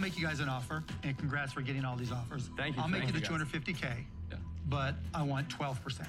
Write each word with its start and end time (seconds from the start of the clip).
make 0.00 0.18
you 0.18 0.26
guys 0.26 0.40
an 0.40 0.48
offer, 0.48 0.82
and 1.02 1.16
congrats 1.18 1.52
for 1.52 1.60
getting 1.62 1.84
all 1.84 1.96
these 1.96 2.12
offers. 2.12 2.50
Thank 2.56 2.76
you. 2.76 2.82
I'll 2.82 2.88
make 2.88 3.02
Thank 3.02 3.12
the 3.12 3.20
you, 3.20 3.26
guys. 3.38 3.48
250K, 3.48 4.04
Yeah. 4.30 4.36
but 4.68 4.94
I 5.14 5.22
want 5.22 5.48
12%. 5.48 6.06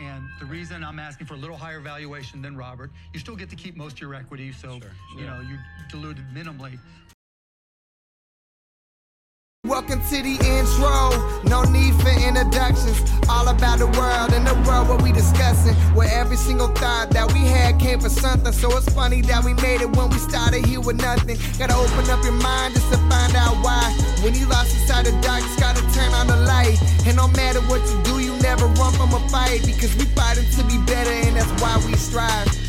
And 0.00 0.24
the 0.38 0.46
reason 0.46 0.82
I'm 0.82 0.98
asking 0.98 1.26
for 1.26 1.34
a 1.34 1.36
little 1.36 1.56
higher 1.56 1.80
valuation 1.80 2.40
than 2.40 2.56
Robert, 2.56 2.90
you 3.12 3.20
still 3.20 3.36
get 3.36 3.50
to 3.50 3.56
keep 3.56 3.76
most 3.76 3.94
of 3.94 4.00
your 4.00 4.14
equity, 4.14 4.50
so 4.52 4.80
Sure. 4.80 4.90
you 5.18 5.26
know 5.26 5.40
you 5.40 5.58
diluted 5.90 6.24
minimally. 6.34 6.78
Welcome 9.80 10.04
to 10.12 10.22
the 10.22 10.36
intro. 10.44 11.08
No 11.48 11.62
need 11.72 11.94
for 12.04 12.12
introductions. 12.12 13.00
All 13.30 13.48
about 13.48 13.78
the 13.78 13.86
world 13.96 14.30
and 14.36 14.46
the 14.46 14.52
world 14.68 14.90
what 14.90 15.00
we 15.00 15.10
discussing. 15.10 15.72
Where 15.96 16.06
every 16.12 16.36
single 16.36 16.68
thought 16.68 17.08
that 17.12 17.32
we 17.32 17.48
had 17.48 17.80
came 17.80 17.98
from 17.98 18.10
something. 18.10 18.52
So 18.52 18.68
it's 18.76 18.92
funny 18.92 19.22
that 19.22 19.42
we 19.42 19.54
made 19.54 19.80
it 19.80 19.88
when 19.96 20.10
we 20.10 20.18
started 20.18 20.66
here 20.66 20.82
with 20.82 21.00
nothing. 21.00 21.38
Gotta 21.58 21.76
open 21.76 22.10
up 22.10 22.22
your 22.22 22.36
mind 22.36 22.74
just 22.74 22.92
to 22.92 22.98
find 23.08 23.34
out 23.34 23.56
why. 23.64 23.88
When 24.20 24.34
you 24.34 24.44
lost 24.52 24.76
inside 24.76 25.06
the 25.06 25.16
dark, 25.24 25.40
just 25.40 25.58
gotta 25.58 25.80
turn 25.96 26.12
on 26.12 26.26
the 26.26 26.36
light. 26.36 26.76
And 27.06 27.16
no 27.16 27.28
matter 27.28 27.60
what 27.64 27.80
you 27.88 27.96
do, 28.04 28.20
you 28.20 28.36
never 28.44 28.66
run 28.76 28.92
from 28.92 29.14
a 29.16 29.28
fight. 29.30 29.64
Because 29.64 29.96
we 29.96 30.04
fighting 30.12 30.44
to 30.44 30.62
be 30.68 30.76
better, 30.84 31.10
and 31.24 31.36
that's 31.36 31.48
why 31.56 31.80
we 31.88 31.96
strive. 31.96 32.59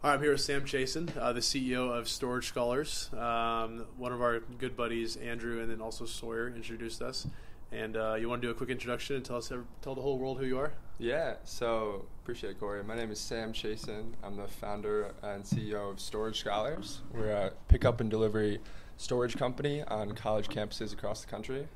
Right, 0.00 0.14
I'm 0.14 0.22
here 0.22 0.30
with 0.30 0.40
Sam 0.40 0.64
Chason, 0.64 1.16
uh, 1.16 1.32
the 1.32 1.40
CEO 1.40 1.90
of 1.90 2.08
Storage 2.08 2.46
Scholars. 2.46 3.10
Um, 3.14 3.84
one 3.96 4.12
of 4.12 4.22
our 4.22 4.38
good 4.38 4.76
buddies, 4.76 5.16
Andrew, 5.16 5.60
and 5.60 5.68
then 5.68 5.80
also 5.80 6.06
Sawyer, 6.06 6.46
introduced 6.54 7.02
us. 7.02 7.26
And 7.72 7.96
uh, 7.96 8.14
you 8.14 8.28
want 8.28 8.40
to 8.40 8.46
do 8.46 8.52
a 8.52 8.54
quick 8.54 8.70
introduction 8.70 9.16
and 9.16 9.24
tell 9.24 9.38
us, 9.38 9.52
tell 9.82 9.96
the 9.96 10.00
whole 10.00 10.16
world 10.16 10.38
who 10.38 10.46
you 10.46 10.56
are? 10.56 10.72
Yeah, 11.00 11.34
so 11.42 12.04
appreciate 12.22 12.50
it, 12.50 12.60
Corey. 12.60 12.84
My 12.84 12.94
name 12.94 13.10
is 13.10 13.18
Sam 13.18 13.52
Chason. 13.52 14.12
I'm 14.22 14.36
the 14.36 14.46
founder 14.46 15.14
and 15.20 15.42
CEO 15.42 15.90
of 15.90 15.98
Storage 15.98 16.38
Scholars. 16.38 17.00
We're 17.12 17.32
a 17.32 17.52
pickup 17.66 18.00
and 18.00 18.08
delivery 18.08 18.60
storage 18.98 19.36
company 19.36 19.82
on 19.82 20.12
college 20.12 20.48
campuses 20.48 20.92
across 20.92 21.22
the 21.22 21.26
country. 21.28 21.66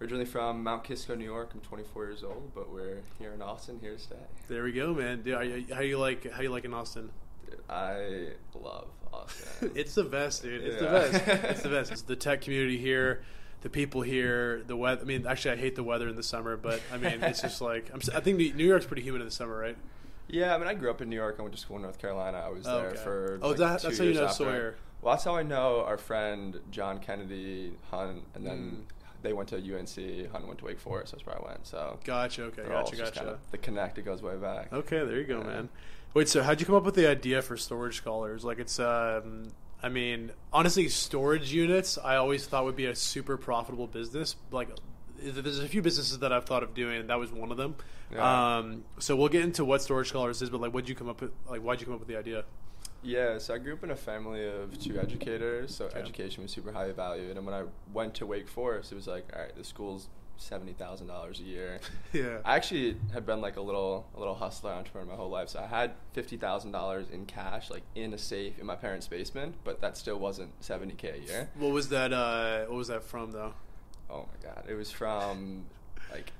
Originally 0.00 0.24
from 0.24 0.64
Mount 0.64 0.82
Kisco, 0.82 1.14
New 1.14 1.24
York. 1.24 1.52
I'm 1.54 1.60
24 1.60 2.06
years 2.06 2.24
old, 2.24 2.50
but 2.56 2.72
we're 2.72 3.02
here 3.20 3.32
in 3.34 3.40
Austin, 3.40 3.78
here 3.80 3.92
to 3.92 4.00
stay. 4.00 4.16
There 4.48 4.64
we 4.64 4.72
go, 4.72 4.92
man. 4.92 5.22
Dude, 5.22 5.34
are 5.34 5.44
you, 5.44 5.64
how 5.72 5.82
you 5.82 5.96
like 5.96 6.28
how 6.32 6.42
you 6.42 6.50
like 6.50 6.64
in 6.64 6.74
Austin? 6.74 7.08
Dude, 7.56 7.60
I 7.70 8.28
love 8.54 8.88
Austin. 9.12 9.72
it's 9.74 9.94
the 9.94 10.04
best, 10.04 10.42
dude. 10.42 10.62
It's 10.62 10.80
the 10.80 10.86
best. 10.86 11.14
It's 11.50 11.62
the 11.62 11.68
best. 11.68 11.92
It's 11.92 12.02
the 12.02 12.16
tech 12.16 12.40
community 12.42 12.78
here, 12.78 13.22
the 13.62 13.68
people 13.70 14.02
here, 14.02 14.62
the 14.66 14.76
weather. 14.76 15.02
I 15.02 15.04
mean, 15.04 15.26
actually, 15.26 15.52
I 15.52 15.56
hate 15.56 15.74
the 15.76 15.82
weather 15.84 16.08
in 16.08 16.16
the 16.16 16.22
summer, 16.22 16.56
but 16.56 16.80
I 16.92 16.96
mean, 16.98 17.22
it's 17.22 17.42
just 17.42 17.60
like 17.70 17.90
I'm, 17.92 18.00
I 18.14 18.20
think 18.20 18.38
New 18.38 18.66
York's 18.66 18.86
pretty 18.86 19.02
humid 19.02 19.20
in 19.20 19.26
the 19.26 19.32
summer, 19.32 19.56
right? 19.56 19.76
yeah, 20.28 20.54
I 20.54 20.58
mean, 20.58 20.66
I 20.68 20.74
grew 20.74 20.90
up 20.90 21.02
in 21.02 21.10
New 21.10 21.16
York. 21.16 21.36
I 21.38 21.42
went 21.42 21.54
to 21.54 21.60
school 21.60 21.76
in 21.76 21.82
North 21.82 21.98
Carolina. 21.98 22.42
I 22.44 22.48
was 22.48 22.66
Oh, 22.66 22.78
there 22.80 22.90
okay. 22.90 23.02
for. 23.02 23.38
Oh, 23.42 23.48
like, 23.48 23.56
that- 23.58 23.82
that's 23.82 23.98
how 23.98 24.04
you 24.04 24.14
know 24.14 24.24
after. 24.26 24.34
Sawyer. 24.44 24.76
Well, 25.02 25.14
that's 25.14 25.24
how 25.24 25.34
I 25.36 25.42
know 25.42 25.82
our 25.84 25.98
friend 25.98 26.58
John 26.70 27.00
Kennedy, 27.00 27.72
Hunt, 27.90 28.22
and 28.34 28.46
then 28.46 28.58
Mm. 28.88 29.22
they 29.22 29.32
went 29.32 29.48
to 29.50 29.56
UNC. 29.58 30.30
Hunt 30.30 30.46
went 30.46 30.60
to 30.60 30.64
Wake 30.64 30.78
Forest. 30.78 31.12
That's 31.12 31.26
where 31.26 31.36
I 31.36 31.44
went. 31.44 31.66
So 31.66 31.98
Gotcha. 32.04 32.44
Okay. 32.44 32.62
Gotcha. 32.66 32.96
Gotcha. 32.96 33.38
the 33.50 33.58
connect 33.58 33.98
it 33.98 34.02
goes 34.04 34.22
way 34.22 34.36
back. 34.36 34.72
Okay, 34.72 35.04
there 35.04 35.18
you 35.18 35.24
go, 35.24 35.38
Yeah. 35.40 35.46
man. 35.46 35.68
Wait, 36.14 36.28
so 36.28 36.42
how'd 36.42 36.60
you 36.60 36.66
come 36.66 36.74
up 36.74 36.84
with 36.84 36.94
the 36.94 37.08
idea 37.08 37.40
for 37.40 37.56
storage 37.56 37.96
scholars? 37.96 38.44
Like, 38.44 38.58
it's, 38.58 38.78
um, 38.78 39.48
I 39.82 39.88
mean, 39.88 40.32
honestly, 40.52 40.88
storage 40.88 41.52
units 41.52 41.96
I 41.96 42.16
always 42.16 42.46
thought 42.46 42.64
would 42.64 42.76
be 42.76 42.86
a 42.86 42.94
super 42.94 43.38
profitable 43.38 43.86
business. 43.86 44.36
Like, 44.50 44.68
there's 45.18 45.60
a 45.60 45.68
few 45.68 45.80
businesses 45.80 46.18
that 46.18 46.32
I've 46.32 46.44
thought 46.44 46.62
of 46.62 46.74
doing, 46.74 47.00
and 47.00 47.08
that 47.10 47.18
was 47.18 47.32
one 47.32 47.50
of 47.50 47.56
them. 47.56 47.76
Yeah. 48.12 48.58
Um, 48.58 48.84
so 48.98 49.16
we'll 49.16 49.30
get 49.30 49.42
into 49.42 49.64
what 49.64 49.80
storage 49.80 50.08
scholars 50.08 50.42
is, 50.42 50.50
but 50.50 50.60
like, 50.60 50.72
what'd 50.74 50.88
you 50.88 50.94
come 50.94 51.08
up 51.08 51.22
with? 51.22 51.32
Like, 51.48 51.62
why'd 51.62 51.80
you 51.80 51.86
come 51.86 51.94
up 51.94 52.00
with 52.00 52.08
the 52.08 52.18
idea? 52.18 52.44
Yeah, 53.02 53.38
so 53.38 53.54
I 53.54 53.58
grew 53.58 53.72
up 53.72 53.82
in 53.82 53.90
a 53.90 53.96
family 53.96 54.46
of 54.46 54.78
two 54.80 55.00
educators, 55.00 55.74
so 55.74 55.86
Okay. 55.86 55.98
education 55.98 56.42
was 56.42 56.52
super 56.52 56.72
highly 56.72 56.92
valued. 56.92 57.36
And 57.36 57.46
when 57.46 57.54
I 57.54 57.64
went 57.92 58.14
to 58.16 58.26
Wake 58.26 58.48
Forest, 58.48 58.92
it 58.92 58.96
was 58.96 59.06
like, 59.06 59.24
all 59.34 59.40
right, 59.42 59.56
the 59.56 59.64
school's 59.64 60.08
seventy 60.42 60.72
thousand 60.72 61.06
dollars 61.06 61.40
a 61.40 61.44
year. 61.44 61.80
Yeah. 62.12 62.38
I 62.44 62.56
actually 62.56 62.96
had 63.14 63.24
been 63.24 63.40
like 63.40 63.56
a 63.56 63.60
little 63.62 64.06
a 64.14 64.18
little 64.18 64.34
hustler 64.34 64.72
entrepreneur 64.72 65.06
my 65.06 65.14
whole 65.14 65.30
life, 65.30 65.48
so 65.48 65.60
I 65.60 65.66
had 65.66 65.92
fifty 66.12 66.36
thousand 66.36 66.72
dollars 66.72 67.06
in 67.10 67.24
cash, 67.24 67.70
like 67.70 67.82
in 67.94 68.12
a 68.12 68.18
safe 68.18 68.58
in 68.58 68.66
my 68.66 68.76
parents' 68.76 69.08
basement, 69.08 69.54
but 69.64 69.80
that 69.80 69.96
still 69.96 70.18
wasn't 70.18 70.50
seventy 70.62 70.94
k 70.94 71.08
a 71.10 71.26
year. 71.26 71.48
What 71.54 71.72
was 71.72 71.88
that? 71.88 72.12
Uh, 72.12 72.66
what 72.66 72.76
was 72.76 72.88
that 72.88 73.02
from, 73.02 73.30
though? 73.32 73.54
Oh 74.10 74.26
my 74.30 74.50
god, 74.50 74.64
it 74.68 74.74
was 74.74 74.90
from 74.90 75.64
like 76.10 76.32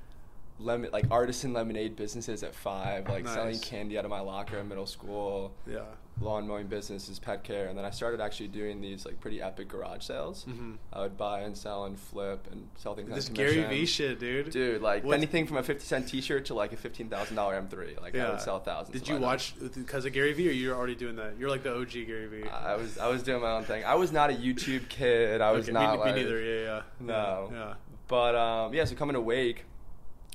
lemon 0.59 0.91
like 0.93 1.05
artisan 1.09 1.53
lemonade 1.53 1.95
businesses 1.95 2.43
at 2.43 2.53
five, 2.53 3.09
like 3.09 3.27
selling 3.27 3.59
candy 3.59 3.97
out 3.97 4.05
of 4.05 4.11
my 4.11 4.19
locker 4.19 4.57
in 4.59 4.67
middle 4.67 4.85
school 4.85 5.51
Yeah. 5.65 5.79
Lawn 6.21 6.47
mowing 6.47 6.67
businesses, 6.67 7.17
pet 7.19 7.43
care, 7.43 7.67
and 7.67 7.77
then 7.77 7.85
I 7.85 7.89
started 7.89 8.21
actually 8.21 8.47
doing 8.49 8.79
these 8.81 9.05
like 9.05 9.19
pretty 9.19 9.41
epic 9.41 9.67
garage 9.67 10.03
sales. 10.03 10.45
Mhm. 10.47 10.77
I 10.93 11.01
would 11.01 11.17
buy 11.17 11.41
and 11.41 11.57
sell 11.57 11.85
and 11.85 11.97
flip 11.99 12.47
and 12.51 12.69
sell 12.75 12.93
things. 12.95 13.09
This. 13.09 13.29
Gary 13.29 13.63
V 13.63 13.85
shit, 13.85 14.19
dude. 14.19 14.51
dude. 14.51 14.81
Like 14.81 15.03
What- 15.03 15.15
anything 15.17 15.47
from 15.47 15.57
a 15.57 15.63
fifty 15.63 15.83
cent 15.85 16.07
T-shirt 16.07 16.45
to 16.45 16.53
like 16.53 16.71
a 16.71 16.77
fifteen 16.77 17.09
thousand 17.09 17.35
dollar 17.35 17.55
M3. 17.55 17.97
Like 18.01 18.15
I 18.15 18.29
would 18.29 18.41
sell 18.41 18.59
thousands. 18.59 18.93
Did 18.99 19.07
you 19.09 19.17
watch 19.17 19.55
because 19.75 20.05
of 20.05 20.13
Gary 20.13 20.33
V, 20.33 20.47
or 20.47 20.51
you're 20.51 20.75
already 20.75 20.95
doing 20.95 21.15
that? 21.17 21.33
You're 21.37 21.49
like 21.49 21.63
the 21.63 21.75
OG 21.75 22.05
Gary 22.05 22.27
V. 22.27 22.47
I 22.47 22.75
was 22.75 22.97
I 22.97 23.07
was 23.07 23.23
doing 23.23 23.41
my 23.41 23.51
own 23.51 23.63
thing. 23.63 23.83
I 23.83 23.95
was 23.95 24.11
not 24.11 24.29
a 24.29 24.33
YouTube 24.33 24.87
kid. 24.89 25.41
I 25.41 25.51
was 25.51 25.65
Okay, 25.65 25.73
not 25.73 25.93
me, 25.93 25.99
like 25.99 26.15
me 26.15 26.21
neither. 26.23 26.41
Yeah, 26.41 26.63
yeah. 26.65 26.81
no. 26.99 27.49
Yeah. 27.51 27.73
But 28.07 28.35
um, 28.35 28.73
yeah, 28.73 28.83
so 28.85 28.95
coming 28.95 29.15
to 29.15 29.21
Wake, 29.21 29.65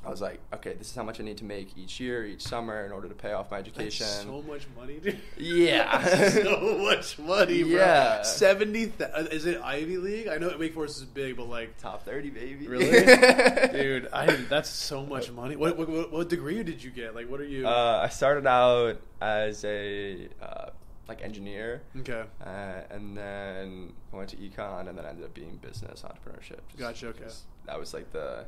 I 0.08 0.10
was 0.10 0.22
like, 0.22 0.41
okay, 0.54 0.72
this 0.72 0.88
is 0.88 0.96
how 0.96 1.02
much 1.02 1.20
I 1.20 1.22
need 1.22 1.36
to 1.36 1.44
make 1.44 1.76
each 1.76 2.00
year, 2.00 2.24
each 2.24 2.41
summer, 2.41 2.86
in 2.86 2.92
order 2.92 3.08
to 3.08 3.14
pay 3.14 3.34
off 3.34 3.50
my 3.50 3.58
education. 3.58 4.06
That's 4.06 4.22
so 4.22 4.42
much 4.48 4.66
money, 4.74 4.94
dude. 4.94 5.20
Yeah. 5.36 6.02
so 6.30 6.78
much 6.78 7.19
money, 7.19 7.62
bro. 7.62 7.72
Yeah. 7.72 8.22
Seventy. 8.22 8.86
Th- 8.86 9.10
uh, 9.14 9.24
is 9.30 9.44
it 9.44 9.60
Ivy 9.60 9.98
League? 9.98 10.28
I 10.28 10.38
know 10.38 10.50
Wake 10.58 10.72
Forest 10.72 10.97
is 10.97 11.04
big, 11.04 11.36
but 11.36 11.50
like, 11.50 11.76
Top 11.76 12.06
thirty, 12.06 12.30
baby. 12.30 12.66
really, 12.66 12.88
dude, 13.72 14.08
I 14.10 14.34
that's 14.48 14.70
so 14.70 15.04
much 15.04 15.30
money. 15.30 15.56
What, 15.56 15.76
what, 15.76 15.91
what, 15.91 16.10
what 16.10 16.28
degree 16.30 16.62
did 16.62 16.82
you 16.82 16.91
get? 16.91 17.14
Like, 17.14 17.28
what 17.28 17.41
are 17.41 17.44
you? 17.44 17.68
Uh, 17.68 18.00
I 18.02 18.08
started 18.08 18.47
out 18.47 18.98
as 19.20 19.62
a 19.66 20.26
uh, 20.41 20.70
like 21.08 21.22
engineer, 21.22 21.80
okay. 22.00 22.24
uh, 22.44 22.80
and 22.91 23.16
then 23.16 23.92
I 24.12 24.16
went 24.16 24.28
to 24.30 24.36
econ, 24.36 24.88
and 24.88 24.98
then 24.98 25.06
ended 25.06 25.24
up 25.24 25.32
being 25.32 25.56
business 25.62 26.02
entrepreneurship. 26.02 26.60
just 26.69 26.78
Gotcha, 26.78 27.06
okay. 27.08 27.19
because 27.20 27.44
That 27.66 27.78
was 27.80 27.94
like 27.94 28.12
the 28.12 28.44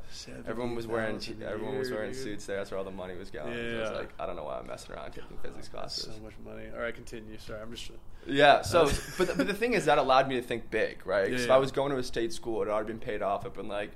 everyone 0.47 0.75
was 0.75 0.85
wearing 0.85 1.19
70,000 1.19 1.51
everyone 1.53 1.77
was 1.79 1.89
wearing 1.89 2.13
suits 2.13 2.45
there. 2.45 2.57
That's 2.57 2.69
where 2.71 2.77
all 2.77 2.83
the 2.83 2.91
money 2.91 3.15
was 3.17 3.31
going. 3.31 3.53
So 3.53 3.77
I 3.77 3.81
was 3.81 3.91
like, 3.99 4.09
I 4.19 4.25
don't 4.27 4.35
know 4.35 4.43
why 4.43 4.59
I'm 4.59 4.67
messing 4.67 4.95
around 4.95 5.11
taking 5.11 5.37
physics 5.41 5.69
classes. 5.69 6.03
so 6.15 6.21
much 6.23 6.33
money. 6.45 6.67
All 6.73 6.81
right, 6.81 6.93
continue. 6.93 7.37
Sorry, 7.39 7.59
I'm 7.61 7.71
just. 7.73 7.89
Yeah. 8.27 8.61
So, 8.61 8.85
but 9.17 9.27
the, 9.27 9.33
but 9.35 9.47
the 9.47 9.53
thing 9.55 9.73
is, 9.73 9.85
that 9.85 9.97
allowed 9.97 10.27
me 10.27 10.35
to 10.35 10.41
think 10.43 10.69
big, 10.69 11.05
right? 11.05 11.31
Yeah, 11.31 11.37
so 11.37 11.43
if 11.43 11.47
yeah. 11.49 11.55
I 11.55 11.57
was 11.57 11.71
going 11.71 11.91
to 11.91 11.97
a 11.97 12.03
state 12.03 12.31
school, 12.31 12.61
it 12.61 12.67
had 12.67 12.73
already 12.73 12.89
been 12.93 12.99
paid 12.99 13.23
off. 13.23 13.43
I've 13.45 13.53
been 13.55 13.67
like, 13.67 13.91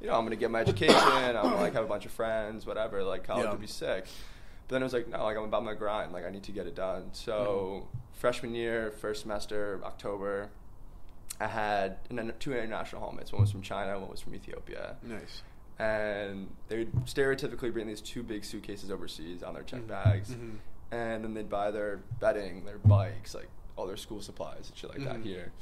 you 0.00 0.06
know, 0.06 0.14
I'm 0.14 0.24
gonna 0.24 0.36
get 0.36 0.50
my 0.52 0.60
education. 0.60 0.94
I'm 0.96 1.34
gonna 1.34 1.56
like 1.56 1.72
have 1.72 1.84
a 1.84 1.88
bunch 1.88 2.06
of 2.06 2.12
friends, 2.12 2.64
whatever. 2.64 3.02
Like 3.02 3.24
college 3.24 3.44
Yeah. 3.44 3.50
would 3.50 3.60
be 3.60 3.66
sick. 3.66 4.04
But 4.68 4.74
then 4.74 4.82
it 4.82 4.84
was 4.84 4.92
like, 4.92 5.08
no, 5.08 5.24
like 5.24 5.36
I'm 5.36 5.44
about 5.44 5.64
my 5.64 5.74
grind. 5.74 6.12
Like 6.12 6.24
I 6.24 6.30
need 6.30 6.44
to 6.44 6.52
get 6.52 6.66
it 6.66 6.74
done. 6.76 7.10
So 7.12 7.32
Mm-hmm. 7.86 7.98
Freshman 8.24 8.54
year, 8.54 8.90
first 8.90 9.20
semester, 9.20 9.82
October, 9.84 10.48
I 11.38 11.46
had 11.46 11.98
and 12.08 12.32
two 12.40 12.54
international 12.54 13.02
homies. 13.02 13.30
One 13.34 13.42
was 13.42 13.50
from 13.52 13.60
China, 13.60 13.98
one 14.00 14.08
was 14.10 14.22
from 14.22 14.34
Ethiopia 14.34 14.96
Nice. 15.02 15.42
and 15.78 16.48
they 16.68 16.78
would 16.78 16.92
stereotypically 17.04 17.70
bring 17.70 17.86
these 17.86 18.00
two 18.00 18.22
big 18.22 18.42
suitcases 18.46 18.90
overseas 18.90 19.42
on 19.42 19.52
their 19.52 19.62
check 19.62 19.82
Mhm. 19.82 19.88
bags, 19.88 20.30
Mhm. 20.30 20.56
and 20.90 21.22
then 21.22 21.34
they'd 21.34 21.50
buy 21.50 21.70
their 21.70 21.98
bedding, 22.18 22.64
their 22.64 22.78
bikes, 22.78 23.34
like 23.34 23.48
all 23.76 23.86
their 23.86 23.98
school 23.98 24.22
supplies 24.22 24.70
and 24.70 24.78
shit 24.78 24.88
like 24.88 25.04
that 25.04 25.16
Mhm. 25.16 25.24
here. 25.24 25.52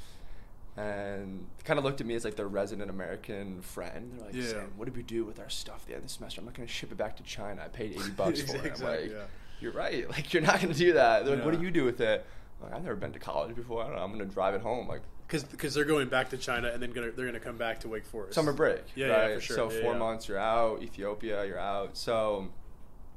And 0.77 1.45
kind 1.65 1.77
of 1.77 1.83
looked 1.83 1.99
at 1.99 2.07
me 2.07 2.15
as 2.15 2.23
like 2.23 2.35
their 2.37 2.47
resident 2.47 2.89
American 2.89 3.61
friend. 3.61 4.13
They're 4.15 4.25
like, 4.27 4.35
Yeah. 4.35 4.47
"Sam, 4.51 4.71
what 4.77 4.85
did 4.85 4.95
we 4.95 5.03
do 5.03 5.25
with 5.25 5.37
our 5.37 5.49
stuff 5.49 5.85
the 5.85 5.95
end 5.95 6.03
of 6.03 6.07
the 6.07 6.13
semester? 6.13 6.39
I'm 6.39 6.45
not 6.45 6.53
going 6.53 6.65
to 6.65 6.73
ship 6.73 6.93
it 6.93 6.97
back 6.97 7.17
to 7.17 7.23
China. 7.23 7.61
I 7.65 7.67
paid 7.67 7.91
eighty 7.91 8.11
bucks 8.11 8.41
for 8.47 8.55
it." 8.55 8.65
Exactly, 8.67 8.85
I'm 8.87 9.01
like, 9.01 9.11
yeah. 9.11 9.25
"You're 9.59 9.73
right. 9.73 10.07
Like, 10.15 10.31
you're 10.33 10.41
not 10.41 10.61
going 10.61 10.71
to 10.73 10.79
do 10.79 10.93
that." 10.93 11.25
They're 11.25 11.35
like, 11.35 11.43
"What 11.45 11.53
do 11.53 11.61
you 11.61 11.71
do 11.71 11.83
with 11.83 11.99
it?" 11.99 12.25
Like, 12.63 12.73
I've 12.73 12.83
never 12.83 12.95
been 12.95 13.11
to 13.13 13.19
college 13.19 13.55
before. 13.55 13.83
I 13.83 13.87
don't 13.87 13.95
know. 13.95 14.01
I'm 14.03 14.13
going 14.13 14.27
to 14.27 14.33
drive 14.33 14.55
it 14.55 14.61
home. 14.61 14.87
Like, 14.87 15.01
Because 15.27 15.43
because 15.43 15.73
they're 15.73 15.85
going 15.85 16.07
back 16.09 16.29
to 16.29 16.37
China 16.37 16.69
and 16.69 16.81
then 16.81 16.91
gonna, 16.91 17.11
they're 17.11 17.25
going 17.25 17.33
to 17.33 17.39
come 17.39 17.57
back 17.57 17.79
to 17.81 17.87
Wake 17.89 18.05
Forest. 18.05 18.33
summer 18.35 18.53
break. 18.53 18.81
Yeah, 18.95 19.27
yeah, 19.29 19.35
for 19.35 19.41
sure. 19.41 19.55
So 19.55 19.71
Yeah, 19.71 19.81
four 19.81 19.93
yeah. 19.93 19.99
months 19.99 20.27
you're 20.27 20.37
out. 20.39 20.81
Ethiopia, 20.81 21.45
you're 21.45 21.59
out. 21.59 21.97
So 21.97 22.47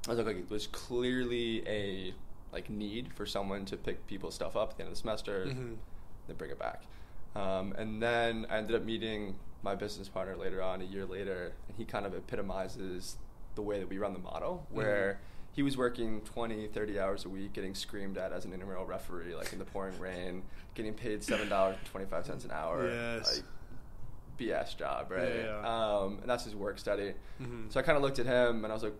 I 0.06 0.10
was 0.10 0.18
like, 0.18 0.26
like, 0.26 0.36
it 0.38 0.50
was 0.50 0.66
clearly 0.66 1.66
a 1.66 2.14
like 2.52 2.70
need 2.70 3.12
for 3.12 3.26
someone 3.26 3.64
to 3.66 3.76
pick 3.76 4.06
people's 4.06 4.34
stuff 4.34 4.56
up 4.56 4.70
at 4.70 4.76
the 4.76 4.82
end 4.84 4.88
of 4.88 4.94
the 4.94 5.00
semester, 5.00 5.44
Mhm. 5.46 5.76
then 6.26 6.36
bring 6.36 6.50
it 6.50 6.58
back. 6.58 6.82
Um, 7.34 7.74
and 7.76 8.00
then 8.02 8.46
I 8.48 8.56
ended 8.58 8.76
up 8.76 8.82
meeting 8.84 9.34
my 9.62 9.74
business 9.74 10.08
partner 10.08 10.36
later 10.36 10.62
on, 10.62 10.80
a 10.80 10.84
year 10.84 11.04
later, 11.04 11.52
and 11.68 11.76
he 11.76 11.84
kind 11.84 12.06
of 12.06 12.14
epitomizes 12.14 13.16
the 13.56 13.62
way 13.62 13.78
that 13.78 13.88
we 13.90 13.98
run 13.98 14.12
the 14.14 14.18
model, 14.20 14.66
Mm-hmm. 14.70 14.78
He 15.56 15.62
was 15.62 15.76
working 15.76 16.20
20, 16.20 16.68
30 16.68 17.00
hours 17.00 17.24
a 17.24 17.28
week, 17.30 17.54
getting 17.54 17.74
screamed 17.74 18.18
at 18.18 18.30
as 18.30 18.44
an 18.44 18.52
intramural 18.52 18.84
referee, 18.84 19.34
like 19.34 19.52
in 19.54 19.58
the 19.58 19.64
pouring 19.64 19.98
rain, 19.98 20.42
getting 20.74 20.92
paid 20.92 21.22
$7.25 21.22 22.44
an 22.44 22.50
hour. 22.52 22.86
Yes. 22.88 23.36
Like, 23.36 23.44
BS 24.38 24.76
job, 24.76 25.10
right? 25.10 25.34
Yeah, 25.34 25.60
yeah. 25.62 25.96
Um, 25.96 26.18
and 26.20 26.28
that's 26.28 26.44
his 26.44 26.54
work 26.54 26.78
study. 26.78 27.14
Mhm. 27.40 27.72
So 27.72 27.80
I 27.80 27.82
kind 27.82 27.96
of 27.96 28.02
looked 28.02 28.18
at 28.18 28.26
him 28.26 28.64
and 28.64 28.70
I 28.70 28.74
was 28.74 28.82
like, 28.82 28.92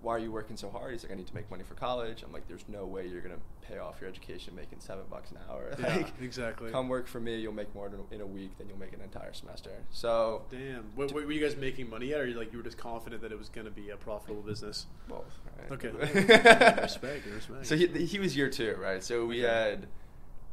why 0.00 0.14
are 0.14 0.18
you 0.20 0.30
working 0.30 0.56
so 0.56 0.70
hard? 0.70 0.92
He's 0.92 1.02
like, 1.02 1.10
I 1.12 1.16
need 1.16 1.26
to 1.26 1.34
make 1.34 1.50
money 1.50 1.64
for 1.64 1.74
college. 1.74 2.22
I'm 2.22 2.32
like, 2.32 2.46
there's 2.46 2.64
no 2.68 2.86
way 2.86 3.06
you're 3.08 3.20
gonna 3.20 3.40
pay 3.62 3.78
off 3.78 3.96
your 4.00 4.08
education 4.08 4.54
making 4.54 4.78
seven 4.78 5.02
bucks 5.10 5.32
an 5.32 5.38
hour. 5.50 5.74
Yeah, 5.80 5.96
like, 5.96 6.12
exactly. 6.22 6.70
Come 6.70 6.88
work 6.88 7.08
for 7.08 7.18
me. 7.20 7.36
You'll 7.40 7.52
make 7.52 7.74
more 7.74 7.88
in 7.88 7.94
a- 7.94 8.14
in 8.14 8.20
a 8.20 8.26
week 8.26 8.56
than 8.58 8.68
you'll 8.68 8.78
make 8.78 8.92
an 8.92 9.00
entire 9.00 9.32
semester. 9.32 9.72
So 9.90 10.42
Damn. 10.50 10.84
What, 10.94 11.12
were 11.12 11.30
you 11.32 11.40
guys 11.40 11.56
making 11.56 11.90
money 11.90 12.06
yet, 12.06 12.20
or 12.20 12.26
you 12.26 12.34
like 12.38 12.52
you 12.52 12.58
were 12.58 12.64
just 12.64 12.78
confident 12.78 13.22
that 13.22 13.32
it 13.32 13.38
was 13.38 13.48
going 13.48 13.64
to 13.64 13.70
be 13.72 13.90
a 13.90 13.96
profitable 13.96 14.42
business? 14.42 14.86
both. 15.08 15.24
Right? 15.58 15.72
Okay. 15.72 15.88
respect, 16.82 17.26
respect. 17.26 17.66
So 17.66 17.76
he, 17.76 17.86
he 17.86 18.18
was 18.20 18.36
year 18.36 18.48
two, 18.50 18.76
right? 18.80 19.02
So 19.02 19.26
we 19.26 19.44
Okay. 19.44 19.52
had 19.52 19.86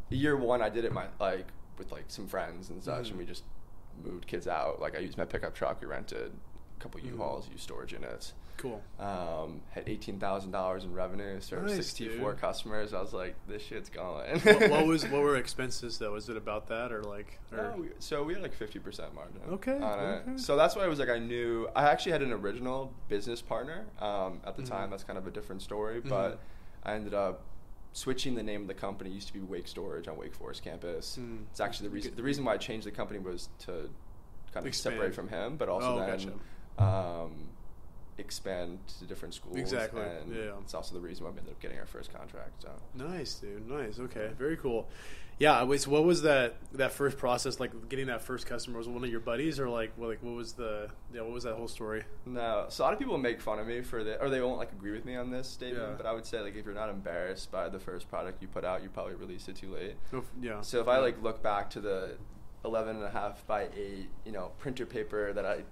year 0.09 0.35
one. 0.35 0.61
I 0.63 0.69
did 0.69 0.85
it 0.85 0.91
my 0.91 1.05
like 1.19 1.47
with 1.77 1.91
like 1.91 2.05
some 2.07 2.27
friends 2.27 2.69
and 2.71 2.83
such, 2.83 3.05
Mhm. 3.07 3.09
and 3.11 3.17
we 3.19 3.25
just 3.25 3.43
moved 4.03 4.25
kids 4.27 4.47
out. 4.47 4.81
Like 4.81 4.95
I 4.95 4.99
used 4.99 5.17
my 5.19 5.25
pickup 5.25 5.53
truck. 5.53 5.81
We 5.81 5.87
rented 5.87 6.31
a 6.77 6.81
couple 6.81 6.99
Mhm. 6.99 7.11
U-Hauls, 7.11 7.47
used 7.49 7.63
storage 7.63 7.93
units. 7.93 8.33
Cool. 8.57 8.81
Um, 8.99 9.61
had 9.69 9.83
eighteen 9.87 10.19
thousand 10.19 10.51
dollars 10.51 10.83
in 10.85 10.93
revenue, 10.93 11.39
served 11.41 11.67
Nice, 11.67 11.75
sixty-four 11.75 12.35
customers. 12.35 12.93
I 12.93 13.01
was 13.01 13.13
like, 13.13 13.35
this 13.47 13.61
shit's 13.61 13.89
going. 13.89 14.39
what, 14.39 14.69
what 14.69 14.87
was 14.87 15.03
what 15.07 15.21
were 15.21 15.35
expenses 15.35 15.97
though? 15.97 16.13
Was 16.13 16.29
it 16.29 16.37
about 16.37 16.67
that 16.67 16.91
or 16.91 17.03
like? 17.03 17.39
Or, 17.51 17.57
No, 17.57 17.75
we, 17.81 17.87
so 17.99 18.23
we 18.23 18.33
had 18.33 18.41
like 18.41 18.53
fifty 18.53 18.79
percent 18.79 19.13
margin. 19.13 19.39
Okay, 19.51 19.71
okay. 19.73 20.21
So 20.37 20.55
that's 20.55 20.75
why 20.75 20.83
I 20.83 20.87
was 20.87 20.99
like, 20.99 21.09
I 21.09 21.19
knew 21.19 21.67
I 21.75 21.83
actually 21.89 22.13
had 22.13 22.21
an 22.21 22.31
original 22.31 22.93
business 23.09 23.41
partner 23.41 23.85
um, 23.99 24.39
at 24.45 24.55
the 24.55 24.63
Mhm. 24.63 24.69
time. 24.69 24.89
That's 24.89 25.03
kind 25.03 25.17
of 25.19 25.27
a 25.27 25.31
different 25.31 25.61
story, 25.61 26.01
Mhm. 26.01 26.09
but 26.09 26.39
I 26.83 26.93
ended 26.93 27.13
up 27.13 27.41
switching 27.93 28.35
the 28.35 28.43
name 28.43 28.61
of 28.61 28.67
the 28.67 28.73
company. 28.73 29.09
It 29.09 29.13
used 29.13 29.27
to 29.27 29.33
be 29.33 29.41
Wake 29.41 29.67
Storage 29.67 30.07
on 30.07 30.17
Wake 30.17 30.33
Forest 30.33 30.63
campus. 30.63 31.17
Mm. 31.19 31.43
It's 31.51 31.59
actually 31.59 31.89
the 31.89 31.93
reason. 31.95 32.15
The 32.15 32.23
reason 32.23 32.43
why 32.45 32.53
I 32.53 32.57
changed 32.57 32.87
the 32.87 32.91
company 32.91 33.19
was 33.19 33.49
to 33.59 33.71
kind 34.53 34.63
of 34.63 34.67
Expand. 34.67 34.95
separate 34.95 35.13
from 35.13 35.27
him, 35.29 35.57
but 35.57 35.67
also 35.69 35.99
Oh, 36.01 36.05
then 36.05 36.33
um, 36.77 37.49
expand 38.17 38.79
to 38.99 39.05
different 39.05 39.33
schools. 39.33 39.57
Exactly, 39.57 40.01
And 40.01 40.33
yeah. 40.33 40.51
It's 40.61 40.73
also 40.73 40.93
the 40.95 41.01
reason 41.01 41.25
why 41.25 41.31
we 41.31 41.39
ended 41.39 41.53
up 41.53 41.59
getting 41.59 41.79
our 41.79 41.85
first 41.85 42.13
contract. 42.13 42.63
So. 42.63 42.69
Nice, 42.93 43.35
dude. 43.35 43.69
Nice. 43.69 43.99
Okay, 43.99 44.29
very 44.37 44.57
cool. 44.57 44.87
Yeah. 45.37 45.63
Wait. 45.63 45.81
So, 45.81 45.91
what 45.91 46.05
was 46.05 46.21
that 46.21 46.55
that 46.73 46.93
first 46.93 47.17
process 47.17 47.59
like? 47.59 47.89
Getting 47.89 48.07
that 48.07 48.21
first 48.21 48.45
customer 48.45 48.77
was 48.77 48.87
it 48.87 48.91
one 48.91 49.03
of 49.03 49.09
your 49.09 49.19
buddies, 49.19 49.59
or 49.59 49.67
like, 49.67 49.91
what, 49.97 50.07
like 50.07 50.23
what 50.23 50.33
was 50.33 50.53
the 50.53 50.89
yeah? 51.13 51.21
What 51.21 51.31
was 51.31 51.43
that 51.43 51.55
whole 51.55 51.67
story? 51.67 52.03
No, 52.25 52.67
so 52.69 52.83
a 52.83 52.85
lot 52.85 52.93
of 52.93 52.99
people 52.99 53.17
make 53.17 53.41
fun 53.41 53.59
of 53.59 53.67
me 53.67 53.81
for 53.81 54.03
the, 54.03 54.21
or 54.21 54.29
they 54.29 54.41
won't 54.41 54.57
like 54.57 54.71
agree 54.71 54.91
with 54.91 55.03
me 55.03 55.17
on 55.17 55.31
this 55.31 55.49
statement. 55.49 55.89
Yeah. 55.89 55.95
But 55.97 56.05
I 56.05 56.13
would 56.13 56.25
say 56.25 56.39
like 56.39 56.55
if 56.55 56.65
you're 56.65 56.73
not 56.73 56.89
embarrassed 56.89 57.51
by 57.51 57.67
the 57.67 57.79
first 57.79 58.09
product 58.09 58.41
you 58.41 58.47
put 58.47 58.63
out, 58.63 58.81
you 58.81 58.89
probably 58.89 59.15
released 59.15 59.49
it 59.49 59.57
too 59.57 59.73
late. 59.73 59.95
Oh, 60.13 60.23
Yeah. 60.41 60.61
So 60.61 60.79
if 60.79 60.87
I 60.87 60.99
like 60.99 61.21
look 61.21 61.43
back 61.43 61.69
to 61.71 61.81
the 61.81 62.11
11 62.63 62.95
and 62.95 63.05
a 63.05 63.09
half 63.09 63.45
by 63.45 63.67
eight, 63.75 64.09
you 64.25 64.31
know, 64.31 64.51
printer 64.57 64.85
paper 64.85 65.33
that 65.33 65.45
I 65.45 65.63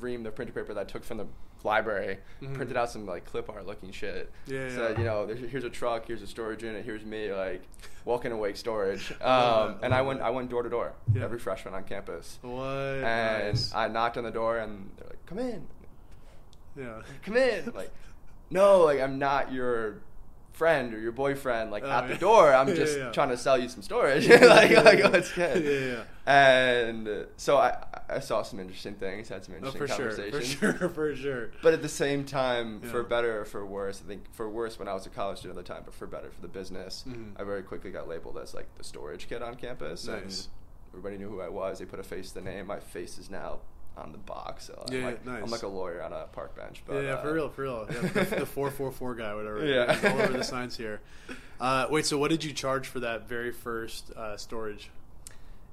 reamed 0.00 0.24
the 0.24 0.30
printer 0.30 0.52
paper 0.52 0.74
that 0.74 0.80
I 0.80 0.84
took 0.84 1.04
from 1.04 1.18
the 1.18 1.26
library, 1.64 2.18
Mhm. 2.42 2.54
printed 2.54 2.76
out 2.76 2.90
some 2.90 3.06
like 3.06 3.24
clip 3.24 3.48
art 3.48 3.66
looking 3.66 3.90
shit. 3.90 4.30
Yeah, 4.46 4.68
Said, 4.70 4.92
yeah. 4.92 4.98
you 4.98 5.04
know, 5.04 5.26
there's, 5.26 5.50
here's 5.50 5.64
a 5.64 5.70
truck, 5.70 6.06
here's 6.06 6.22
a 6.22 6.26
storage 6.26 6.62
unit, 6.62 6.84
here's 6.84 7.04
me, 7.04 7.32
like 7.32 7.62
walking 8.04 8.32
awake 8.32 8.56
storage. 8.56 9.12
Um, 9.22 9.76
and 9.82 9.94
I 9.94 9.98
love 9.98 10.06
went, 10.08 10.18
that. 10.20 10.26
I 10.26 10.30
went 10.30 10.50
door 10.50 10.62
to 10.62 10.68
door, 10.70 10.92
Yeah. 11.14 11.24
every 11.24 11.38
freshman 11.38 11.74
on 11.74 11.84
campus. 11.84 12.38
What? 12.42 12.62
And 12.66 13.48
Nice. 13.48 13.74
I 13.74 13.88
knocked 13.88 14.16
on 14.18 14.24
the 14.24 14.30
door, 14.30 14.58
and 14.58 14.90
they're 14.96 15.08
like, 15.08 15.26
"Come 15.26 15.38
in, 15.38 15.66
yeah. 16.76 17.02
come 17.24 17.36
in." 17.36 17.72
Like, 17.74 17.90
no, 18.50 18.80
like 18.80 19.00
I'm 19.00 19.18
not 19.18 19.52
your 19.52 19.98
friend 20.52 20.92
or 20.94 20.98
your 21.00 21.12
boyfriend. 21.12 21.70
Like 21.70 21.82
Oh, 21.84 21.90
at 21.90 22.08
the 22.08 22.14
door, 22.16 22.52
I'm 22.54 22.68
Yeah, 22.70 22.74
just 22.74 22.98
yeah. 22.98 23.10
trying 23.10 23.30
to 23.30 23.36
sell 23.36 23.58
you 23.58 23.68
some 23.68 23.82
storage. 23.82 24.28
like, 24.28 24.70
like 24.70 25.02
let's 25.10 25.32
get. 25.32 25.62
Yeah, 25.62 25.70
yeah. 25.70 26.02
And 26.24 27.08
uh, 27.08 27.22
so 27.36 27.56
I, 27.58 27.84
I 28.08 28.20
saw 28.20 28.42
some 28.42 28.60
interesting 28.60 28.94
things, 28.94 29.28
had 29.28 29.44
some 29.44 29.54
Oh, 29.54 29.66
interesting 29.66 29.80
for 29.80 29.88
sure. 29.88 30.10
For 30.10 30.22
conversations. 30.22 30.60
sure. 30.78 30.88
For 30.88 31.16
sure. 31.16 31.50
But 31.62 31.74
at 31.74 31.82
the 31.82 31.88
same 31.88 32.24
time, 32.24 32.80
for 32.80 33.02
better 33.02 33.40
or 33.40 33.44
for 33.44 33.64
worse, 33.66 34.00
I 34.04 34.08
think 34.08 34.32
for 34.32 34.48
worse 34.48 34.78
when 34.78 34.88
I 34.88 34.94
was 34.94 35.04
a 35.06 35.10
college 35.10 35.38
student 35.38 35.58
at 35.58 35.64
the 35.66 35.72
time, 35.74 35.82
but 35.84 35.94
for 35.94 36.06
better 36.06 36.30
for 36.30 36.40
the 36.40 36.48
business, 36.48 37.04
Mhm. 37.08 37.32
I 37.40 37.44
very 37.44 37.62
quickly 37.62 37.90
got 37.90 38.08
labeled 38.08 38.38
as 38.38 38.54
like 38.54 38.66
the 38.76 38.84
storage 38.84 39.28
kid 39.28 39.42
on 39.42 39.56
campus. 39.56 40.06
Nice. 40.06 40.22
And 40.22 40.48
everybody 40.92 41.16
knew 41.18 41.28
who 41.30 41.40
I 41.40 41.48
was. 41.48 41.78
They 41.78 41.86
put 41.86 41.98
a 41.98 42.04
face 42.04 42.28
to 42.28 42.34
the 42.34 42.42
name. 42.42 42.66
My 42.66 42.78
face 42.78 43.18
is 43.18 43.30
now 43.30 43.60
on 43.96 44.12
the 44.12 44.18
box. 44.18 44.66
So 44.66 44.84
I'm 44.88 44.94
Yeah, 44.94 45.04
like, 45.06 45.24
nice. 45.26 45.42
I'm 45.42 45.50
like 45.50 45.62
a 45.62 45.68
lawyer 45.68 46.02
on 46.02 46.12
a 46.12 46.24
park 46.32 46.56
bench. 46.56 46.82
But, 46.86 46.94
yeah, 46.94 47.00
yeah, 47.02 47.08
uh, 47.14 47.22
for 47.22 47.32
real, 47.34 47.48
for 47.48 47.62
real. 47.62 47.86
Yeah, 47.90 48.00
the, 48.24 48.46
four 48.46 48.70
four 48.70 48.90
four 48.90 49.14
guy, 49.14 49.34
whatever. 49.34 49.64
Yeah. 49.64 49.98
all 50.04 50.20
over 50.22 50.32
the 50.32 50.44
signs 50.44 50.76
here. 50.76 51.00
Uh, 51.60 51.86
wait, 51.90 52.06
so 52.06 52.18
what 52.18 52.30
did 52.30 52.42
you 52.44 52.52
charge 52.52 52.88
for 52.88 53.00
that 53.00 53.28
very 53.28 53.52
first 53.52 54.10
uh, 54.16 54.36
storage? 54.36 54.90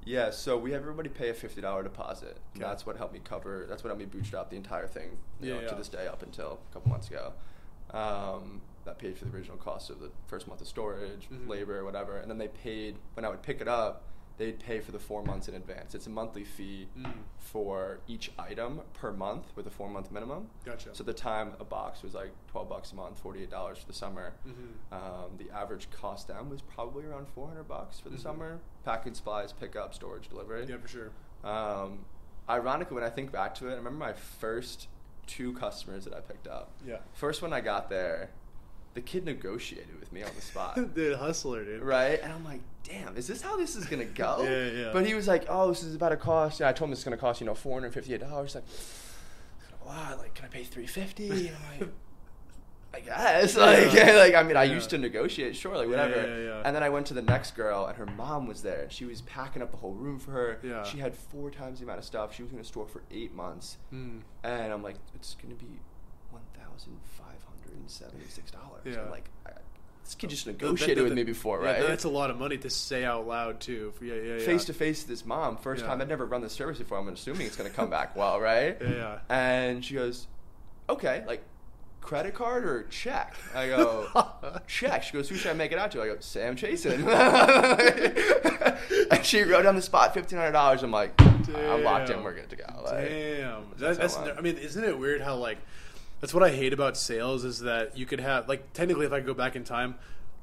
Yeah, 0.05 0.31
so 0.31 0.57
we 0.57 0.71
have 0.71 0.81
everybody 0.81 1.09
pay 1.09 1.29
a 1.29 1.33
fifty 1.33 1.61
dollar 1.61 1.83
deposit. 1.83 2.37
Okay. 2.55 2.65
That's 2.65 2.85
what 2.85 2.97
helped 2.97 3.13
me 3.13 3.19
cover. 3.23 3.65
That's 3.67 3.83
what 3.83 3.89
helped 3.89 3.99
me 3.99 4.05
bootstrap 4.05 4.49
the 4.49 4.55
entire 4.55 4.87
thing. 4.87 5.17
You 5.41 5.53
Yeah, 5.55 5.61
know, 5.61 5.69
to 5.69 5.75
this 5.75 5.89
day, 5.89 6.07
up 6.07 6.23
until 6.23 6.59
a 6.69 6.73
couple 6.73 6.89
months 6.91 7.09
ago. 7.09 7.33
Um, 7.91 8.61
that 8.85 8.97
paid 8.97 9.17
for 9.17 9.25
the 9.25 9.35
original 9.35 9.57
cost 9.57 9.89
of 9.89 9.99
the 9.99 10.09
first 10.27 10.47
month 10.47 10.61
of 10.61 10.67
storage, 10.67 11.27
Mhm. 11.31 11.47
labor, 11.49 11.83
whatever, 11.83 12.17
and 12.17 12.29
then 12.31 12.37
they 12.37 12.47
paid 12.47 12.95
when 13.15 13.25
I 13.25 13.29
would 13.29 13.41
pick 13.41 13.61
it 13.61 13.67
up. 13.67 14.03
They'd 14.39 14.57
pay 14.57 14.79
for 14.79 14.93
the 14.93 14.99
four 14.99 15.21
months 15.21 15.49
in 15.49 15.53
advance. 15.53 15.93
It's 15.93 16.07
a 16.07 16.09
monthly 16.09 16.45
fee 16.45 16.87
Mm. 16.97 17.11
for 17.37 17.99
each 18.07 18.31
item 18.39 18.79
per 18.93 19.11
month 19.11 19.51
with 19.57 19.67
a 19.67 19.69
four 19.69 19.89
month 19.89 20.11
minimum. 20.11 20.49
Gotcha. 20.63 20.95
So 20.95 21.01
at 21.01 21.05
the 21.07 21.13
time, 21.13 21.53
a 21.59 21.65
box 21.65 22.01
was 22.03 22.13
like 22.13 22.31
twelve 22.47 22.69
bucks 22.69 22.93
a 22.93 22.95
month, 22.95 23.19
forty 23.19 23.43
eight 23.43 23.49
dollars 23.51 23.79
for 23.79 23.85
the 23.85 23.93
summer. 23.93 24.33
Mhm. 24.47 24.93
Um, 24.93 25.31
the 25.37 25.51
average 25.51 25.91
cost 25.91 26.29
down 26.29 26.49
was 26.49 26.61
probably 26.61 27.03
around 27.03 27.27
four 27.27 27.49
hundred 27.49 27.67
bucks 27.67 27.99
for 27.99 28.07
the 28.09 28.15
Mhm. 28.15 28.21
summer. 28.21 28.59
Packing 28.85 29.13
supplies, 29.13 29.51
pickup, 29.51 29.93
storage, 29.93 30.29
delivery. 30.29 30.65
Yeah, 30.65 30.77
for 30.77 30.87
sure. 30.87 31.11
Um, 31.43 32.05
ironically, 32.49 32.95
when 32.95 33.03
I 33.03 33.09
think 33.09 33.33
back 33.33 33.53
to 33.55 33.67
it, 33.67 33.73
I 33.73 33.75
remember 33.75 33.99
my 33.99 34.13
first 34.13 34.87
two 35.27 35.51
customers 35.53 36.05
that 36.05 36.13
I 36.13 36.21
picked 36.21 36.47
up. 36.47 36.71
Yeah. 36.83 36.99
First 37.13 37.41
one 37.41 37.51
I 37.51 37.59
got 37.61 37.89
there, 37.89 38.31
the 38.95 39.01
kid 39.01 39.25
negotiated 39.25 39.99
with 39.99 40.11
me 40.11 40.23
on 40.23 40.31
the 40.35 40.41
spot. 40.41 40.75
dude, 40.95 41.17
hustler, 41.17 41.63
dude. 41.63 41.81
Right? 41.83 42.19
And 42.21 42.33
I'm 42.33 42.43
like, 42.43 42.61
damn, 42.83 43.15
is 43.17 43.27
this 43.27 43.41
how 43.41 43.55
this 43.57 43.75
is 43.75 43.85
going 43.85 43.99
to 44.05 44.13
go? 44.13 44.41
Yeah, 44.43 44.65
yeah. 44.85 44.89
But 44.93 45.05
he 45.05 45.13
was 45.13 45.27
like, 45.27 45.45
oh, 45.49 45.69
this 45.69 45.83
is 45.83 45.95
about 45.95 46.09
to 46.09 46.17
cost, 46.17 46.59
yeah, 46.59 46.69
I 46.69 46.73
told 46.73 46.89
him 46.89 46.93
it's 46.93 47.03
going 47.03 47.15
to 47.17 47.21
cost, 47.21 47.39
you 47.41 47.45
know, 47.45 47.53
$458. 47.53 48.55
Like, 48.55 48.63
wow, 49.85 50.15
like, 50.17 50.33
can 50.33 50.45
I 50.45 50.47
pay 50.49 50.63
350 50.63 51.29
And 51.49 51.55
I'm 51.55 51.79
like, 51.81 51.89
I 52.91 52.99
guess. 53.01 53.55
Like, 53.55 53.93
Yeah. 53.93 54.13
like 54.13 54.33
I 54.33 54.41
mean, 54.41 54.57
I 54.57 54.63
Yeah. 54.63 54.73
used 54.73 54.89
to 54.89 54.97
negotiate, 54.97 55.55
sure, 55.55 55.77
like, 55.77 55.87
whatever. 55.87 56.15
yeah, 56.27 56.43
yeah. 56.55 56.61
And 56.65 56.75
then 56.75 56.81
I 56.81 56.89
went 56.89 57.05
to 57.07 57.13
the 57.13 57.21
next 57.21 57.55
girl, 57.55 57.85
and 57.85 57.95
her 57.97 58.07
mom 58.07 58.47
was 58.47 58.63
there. 58.63 58.81
and 58.83 58.91
She 58.91 59.05
was 59.05 59.21
packing 59.21 59.61
up 59.61 59.69
the 59.69 59.77
whole 59.77 59.93
room 59.93 60.17
for 60.17 60.31
her. 60.31 60.59
Yeah. 60.63 60.83
She 60.83 60.97
had 60.97 61.13
four 61.15 61.51
times 61.51 61.79
the 61.79 61.85
amount 61.85 61.99
of 61.99 62.05
stuff. 62.05 62.33
She 62.33 62.41
was 62.41 62.51
going 62.51 62.63
to 62.63 62.67
store 62.67 62.87
for 62.87 63.03
eight 63.11 63.33
months. 63.35 63.77
Mm. 63.93 64.21
And 64.43 64.73
I'm 64.73 64.81
like, 64.81 64.95
it's 65.13 65.35
going 65.35 65.55
to 65.55 65.63
be 65.63 65.79
$1,576. 67.87 68.85
Yeah. 68.85 69.01
I'm 69.01 69.11
like, 69.11 69.29
this 70.03 70.15
kid 70.15 70.27
oh, 70.27 70.29
just 70.29 70.45
That- 70.45 70.51
negotiated 70.53 70.97
that- 70.99 71.03
with 71.03 71.13
me 71.13 71.23
before, 71.23 71.61
yeah, 71.63 71.71
right? 71.71 71.87
That's 71.87 72.03
a 72.03 72.09
lot 72.09 72.29
of 72.31 72.37
money 72.39 72.57
to 72.57 72.69
say 72.69 73.05
out 73.05 73.27
loud 73.27 73.59
too. 73.59 73.93
Yeah, 74.01 74.15
yeah, 74.15 74.33
yeah. 74.35 74.39
face 74.45 74.65
to 74.65 74.73
face 74.73 75.01
with 75.01 75.09
this 75.09 75.25
mom. 75.25 75.57
First 75.57 75.83
Yeah. 75.83 75.89
time 75.89 76.01
I'd 76.01 76.09
never 76.09 76.25
run 76.25 76.41
the 76.41 76.49
service 76.49 76.79
before. 76.79 76.97
I'm 76.97 77.07
assuming 77.09 77.45
it's 77.47 77.55
going 77.55 77.69
to 77.69 77.75
come 77.75 77.89
back 77.89 78.15
well, 78.15 78.39
right? 78.39 78.77
Yeah. 78.89 79.19
And 79.29 79.83
she 79.85 79.93
goes, 79.93 80.27
okay, 80.89 81.23
like 81.27 81.43
credit 82.01 82.33
card 82.33 82.65
or 82.65 82.83
check? 82.89 83.35
I 83.53 83.67
go, 83.67 84.07
check. 84.67 85.03
She 85.03 85.13
goes, 85.13 85.29
who 85.29 85.35
should 85.35 85.51
I 85.51 85.53
make 85.53 85.71
it 85.71 85.77
out 85.77 85.91
to? 85.91 86.01
I 86.01 86.07
go, 86.07 86.17
Sam 86.21 86.55
Chason. 86.55 87.05
and 89.11 89.25
she 89.25 89.43
wrote 89.43 89.65
on 89.67 89.75
the 89.75 89.81
spot 89.81 90.13
fifteen 90.13 90.39
hundred 90.39 90.53
dollars. 90.53 90.81
I'm 90.81 90.91
like, 90.91 91.13
I'm 91.21 91.83
locked 91.83 92.09
in. 92.09 92.23
We're 92.23 92.33
good 92.33 92.49
to 92.49 92.55
go. 92.55 92.65
Like, 92.83 93.09
Damn. 93.09 93.63
That, 93.77 93.97
that's, 93.97 94.17
I 94.17 94.41
mean, 94.41 94.57
isn't 94.57 94.83
it 94.83 94.97
weird 94.97 95.21
how 95.21 95.35
like 95.35 95.59
that's 96.21 96.33
what 96.33 96.43
I 96.43 96.49
hate 96.51 96.73
about 96.73 96.97
sales 96.97 97.43
is 97.43 97.59
that 97.59 97.97
you 97.97 98.05
could 98.05 98.19
have 98.19 98.47
like 98.47 98.73
technically 98.73 99.05
if 99.05 99.13
I 99.13 99.19
go 99.19 99.33
back 99.33 99.55
in 99.55 99.63
time, 99.63 99.95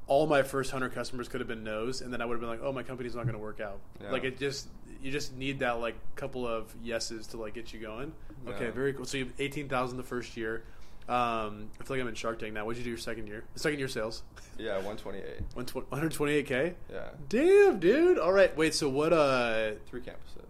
all 0.07 0.25
my 0.25 0.43
first 0.43 0.71
hundred 0.71 0.93
customers 0.93 1.27
could 1.27 1.41
have 1.41 1.47
been 1.47 1.63
no's, 1.63 2.01
and 2.01 2.11
then 2.11 2.21
I 2.21 2.25
would 2.25 2.33
have 2.33 2.41
been 2.41 2.49
like, 2.49 2.61
oh, 2.63 2.71
my 2.71 2.83
company's 2.83 3.15
not 3.15 3.23
going 3.23 3.35
to 3.35 3.41
work 3.41 3.59
out. 3.59 3.79
Yeah. 4.01 4.11
Like 4.11 4.23
it 4.23 4.39
just 4.39 4.67
you 5.01 5.11
just 5.11 5.35
need 5.35 5.59
that 5.59 5.79
like 5.79 5.95
couple 6.15 6.47
of 6.47 6.73
yeses 6.81 7.27
to 7.27 7.37
like 7.37 7.53
get 7.53 7.73
you 7.73 7.79
going. 7.79 8.13
Okay, 8.47 8.69
very 8.69 8.93
cool. 8.93 9.05
So 9.05 9.17
you 9.17 9.25
have 9.25 9.33
eighteen 9.39 9.67
thousand 9.67 9.97
the 9.97 10.03
first 10.03 10.37
year. 10.37 10.63
Um, 11.09 11.69
I 11.79 11.83
feel 11.85 11.95
like 11.95 12.01
I'm 12.01 12.07
in 12.09 12.15
Shark 12.15 12.39
Tank 12.39 12.53
now. 12.53 12.65
What'd 12.65 12.77
you 12.77 12.83
do 12.83 12.89
your 12.89 12.99
second 12.99 13.27
year? 13.27 13.45
Second 13.55 13.79
year 13.79 13.87
sales, 13.87 14.23
yeah, 14.57 14.77
one 14.79 14.97
twenty 14.97 15.19
eight. 15.19 15.41
128k. 15.55 16.73
Yeah, 16.91 16.99
Damn, 17.29 17.79
dude. 17.79 18.19
All 18.19 18.33
right, 18.33 18.55
wait. 18.57 18.73
So 18.73 18.89
what? 18.89 19.13
Uh, 19.13 19.71
three 19.85 20.01
campuses. 20.01 20.46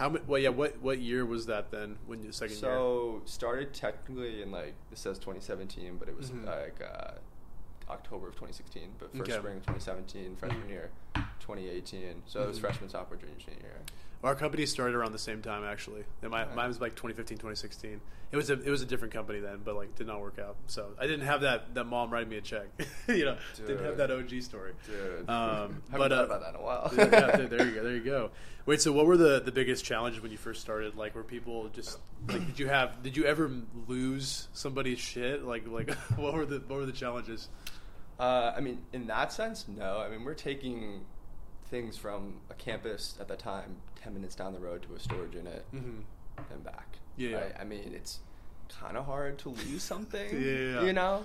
How 0.00 0.08
many? 0.08 0.24
Well, 0.26 0.40
yeah. 0.40 0.48
What 0.48 0.80
what 0.80 0.98
year 0.98 1.26
was 1.26 1.44
that 1.46 1.70
then? 1.70 1.96
When 2.06 2.22
you 2.22 2.32
second 2.32 2.56
year? 2.56 2.60
So 2.62 3.20
started 3.26 3.74
technically 3.74 4.40
in 4.42 4.50
like 4.50 4.74
it 4.90 4.96
says 4.98 5.18
2017, 5.18 5.96
but 5.98 6.08
it 6.08 6.16
was 6.16 6.30
Mhm. 6.30 6.46
like 6.46 6.80
uh, 6.80 7.12
October 7.92 8.28
of 8.28 8.34
2016. 8.34 8.94
But 8.98 9.12
first 9.12 9.30
Okay. 9.30 9.38
spring 9.38 9.58
of 9.58 9.62
2017, 9.66 10.36
freshman 10.36 10.62
Mhm. 10.62 10.68
year. 10.70 10.90
2018. 11.40 12.22
So 12.26 12.42
it 12.42 12.48
was 12.48 12.56
Mhm. 12.58 12.62
freshman, 12.62 12.88
sophomore, 12.88 13.18
junior, 13.18 13.38
senior 13.40 13.60
year. 13.60 13.80
Our 14.22 14.34
company 14.34 14.66
started 14.66 14.94
around 14.94 15.12
the 15.12 15.18
same 15.18 15.40
time 15.40 15.64
actually. 15.64 16.04
And 16.22 16.30
my, 16.30 16.44
Right. 16.44 16.54
mine 16.54 16.68
was 16.68 16.80
like 16.80 16.92
2015, 16.94 17.38
2016. 17.38 18.00
It 18.32 18.36
was 18.36 18.48
a 18.50 18.52
it 18.62 18.70
was 18.70 18.80
a 18.82 18.86
different 18.86 19.12
company 19.14 19.40
then, 19.40 19.60
but 19.64 19.74
like 19.74 19.96
did 19.96 20.06
not 20.06 20.20
work 20.20 20.38
out. 20.38 20.56
So 20.66 20.90
I 21.00 21.06
didn't 21.06 21.26
have 21.26 21.40
that 21.40 21.74
that 21.74 21.84
mom 21.84 22.10
writing 22.12 22.28
me 22.28 22.36
a 22.36 22.40
check. 22.40 22.66
you 23.08 23.24
know, 23.24 23.36
didn't 23.56 23.84
have 23.84 23.96
that 23.96 24.10
OG 24.10 24.42
story. 24.42 24.72
Dude, 24.86 25.28
Um, 25.28 25.82
haven't 25.90 25.92
but 25.92 26.10
thought 26.10 26.12
uh, 26.12 26.24
about 26.24 26.40
that 26.42 26.48
in 26.50 26.54
a 26.56 26.62
while. 26.62 26.92
yeah, 26.96 27.36
there- 27.36 27.48
there 27.48 27.66
you 27.66 27.74
go. 27.74 27.82
There 27.82 27.94
you 27.96 28.04
go. 28.04 28.30
Wait, 28.66 28.80
so 28.82 28.92
what 28.92 29.06
were 29.06 29.16
the 29.16 29.40
the 29.40 29.50
biggest 29.50 29.84
challenges 29.84 30.22
when 30.22 30.30
you 30.30 30.36
first 30.38 30.60
started? 30.60 30.94
Like, 30.94 31.14
were 31.16 31.24
people 31.24 31.68
just 31.70 31.98
like, 32.28 32.46
did 32.46 32.58
you 32.60 32.68
have, 32.68 33.02
did 33.02 33.16
you 33.16 33.24
ever 33.24 33.50
lose 33.88 34.48
somebody's 34.52 34.98
shit? 35.00 35.42
Like, 35.44 35.66
like 35.66 35.90
what 36.16 36.34
were 36.34 36.44
the 36.46 36.58
what 36.68 36.78
were 36.78 36.86
the 36.86 36.92
challenges? 36.92 37.48
Uh, 38.20 38.52
I 38.54 38.60
mean, 38.60 38.82
in 38.92 39.06
that 39.06 39.32
sense, 39.32 39.66
no. 39.66 39.98
I 39.98 40.08
mean, 40.10 40.24
we're 40.24 40.34
taking 40.34 41.00
things 41.70 41.96
from 41.96 42.34
a 42.50 42.54
campus 42.54 43.16
at 43.18 43.28
the 43.28 43.36
time, 43.36 43.76
ten 44.02 44.14
minutes 44.14 44.34
down 44.34 44.52
the 44.52 44.60
road 44.60 44.82
to 44.82 44.94
a 44.94 45.00
storage 45.00 45.34
unit 45.34 45.64
Mm-hmm. 45.74 46.52
and 46.52 46.64
back. 46.64 46.88
Yeah, 47.16 47.36
right? 47.36 47.52
I 47.60 47.64
mean, 47.64 47.92
it's 47.94 48.20
kind 48.68 48.96
of 48.96 49.04
hard 49.06 49.38
to 49.40 49.50
lose 49.50 49.82
something. 49.92 50.28
Yeah. 50.32 50.82
You 50.82 50.92
know, 50.92 51.24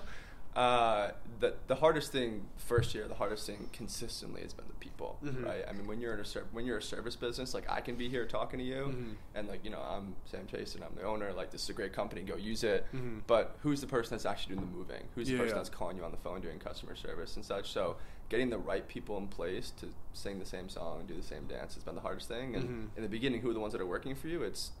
uh, 0.56 1.10
the 1.38 1.54
the 1.66 1.74
hardest 1.76 2.10
thing 2.12 2.46
first 2.56 2.94
year, 2.94 3.06
the 3.06 3.14
hardest 3.14 3.46
thing 3.46 3.68
consistently 3.72 4.40
has 4.42 4.54
been 4.54 4.64
the 4.68 4.74
people. 4.74 5.18
Mhm. 5.22 5.44
Right? 5.44 5.62
I 5.68 5.72
mean, 5.72 5.86
when 5.86 6.00
you're 6.00 6.14
in 6.14 6.20
a 6.20 6.24
ser- 6.24 6.46
when 6.52 6.64
you're 6.64 6.78
a 6.78 6.82
service 6.82 7.14
business, 7.14 7.52
like 7.52 7.68
I 7.70 7.80
can 7.82 7.94
be 7.96 8.08
here 8.08 8.24
talking 8.26 8.58
to 8.58 8.64
you, 8.64 8.84
Mhm. 8.86 9.14
and 9.34 9.48
like 9.48 9.62
you 9.64 9.70
know, 9.70 9.80
I'm 9.82 10.16
Sam 10.24 10.46
Chason 10.46 10.82
I'm 10.82 10.94
the 10.96 11.02
owner. 11.02 11.32
Like 11.34 11.50
this 11.50 11.62
is 11.64 11.68
a 11.68 11.74
great 11.74 11.92
company, 11.92 12.22
go 12.22 12.36
use 12.36 12.64
it. 12.64 12.86
Mhm. 12.94 13.20
But 13.26 13.56
who's 13.62 13.82
the 13.82 13.86
person 13.86 14.12
that's 14.16 14.24
actually 14.24 14.54
doing 14.56 14.66
the 14.70 14.76
moving? 14.76 15.04
Who's 15.14 15.28
Yeah, 15.30 15.36
the 15.36 15.42
person 15.44 15.56
yeah. 15.56 15.62
that's 15.62 15.68
calling 15.76 15.98
you 15.98 16.04
on 16.04 16.10
the 16.10 16.16
phone 16.16 16.40
doing 16.40 16.58
customer 16.58 16.96
service 16.96 17.36
and 17.36 17.44
such? 17.44 17.70
So 17.72 17.96
getting 18.30 18.48
the 18.48 18.58
right 18.58 18.88
people 18.88 19.18
in 19.18 19.28
place 19.28 19.70
to 19.72 19.92
sing 20.14 20.38
the 20.38 20.46
same 20.46 20.68
song 20.70 21.00
and 21.00 21.06
do 21.08 21.14
the 21.14 21.22
same 21.22 21.46
dance 21.46 21.74
has 21.74 21.84
been 21.84 21.94
the 21.94 22.00
hardest 22.00 22.28
thing. 22.28 22.56
And 22.56 22.64
Mhm. 22.92 22.96
in 22.96 23.02
the 23.02 23.08
beginning, 23.10 23.42
who 23.42 23.50
are 23.50 23.54
the 23.54 23.60
ones 23.60 23.72
that 23.72 23.80
are 23.82 23.86
working 23.86 24.14
for 24.16 24.28
you? 24.28 24.42
It's 24.42 24.72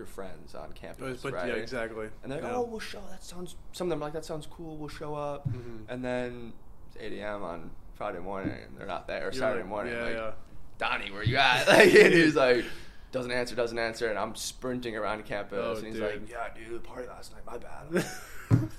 your 0.00 0.06
friends 0.06 0.54
on 0.54 0.72
campus, 0.72 1.20
But 1.22 1.32
right? 1.34 1.48
yeah, 1.48 1.54
exactly. 1.54 2.08
And 2.22 2.32
they're 2.32 2.40
like, 2.40 2.50
Yeah. 2.50 2.56
"Oh, 2.56 2.62
we'll 2.64 2.80
show. 2.80 3.02
That 3.10 3.22
sounds." 3.22 3.54
Some 3.72 3.86
of 3.86 3.90
them 3.90 4.02
are 4.02 4.06
like, 4.06 4.14
"That 4.14 4.24
sounds 4.24 4.46
cool. 4.46 4.76
We'll 4.78 4.88
show 4.88 5.14
up." 5.14 5.46
Mhm. 5.48 5.84
And 5.88 6.04
then 6.04 6.52
it's 6.88 6.96
8 6.98 7.12
a.m. 7.20 7.42
on 7.44 7.70
Friday 7.94 8.18
morning, 8.20 8.56
and 8.66 8.76
they're 8.78 8.86
not 8.86 9.06
there. 9.06 9.20
Or 9.20 9.22
You're 9.24 9.32
Saturday 9.32 9.60
like, 9.60 9.68
morning, 9.68 9.92
yeah, 9.94 10.02
like, 10.04 10.14
yeah. 10.14 10.30
Donnie, 10.78 11.10
where 11.12 11.22
you 11.22 11.36
at? 11.36 11.68
like, 11.68 11.94
and 11.94 12.14
he's 12.14 12.34
like, 12.34 12.64
doesn't 13.12 13.30
answer, 13.32 13.54
doesn't 13.54 13.78
answer, 13.78 14.08
and 14.08 14.18
I'm 14.18 14.34
sprinting 14.34 14.96
around 14.96 15.26
campus, 15.26 15.58
Oh, 15.60 15.76
and 15.76 15.84
he's 15.86 15.94
dude. 15.96 16.02
like, 16.02 16.30
"Yeah, 16.30 16.48
dude, 16.54 16.82
party 16.82 17.06
last 17.08 17.32
night. 17.34 17.42
My 17.46 17.58
bad." 17.58 18.04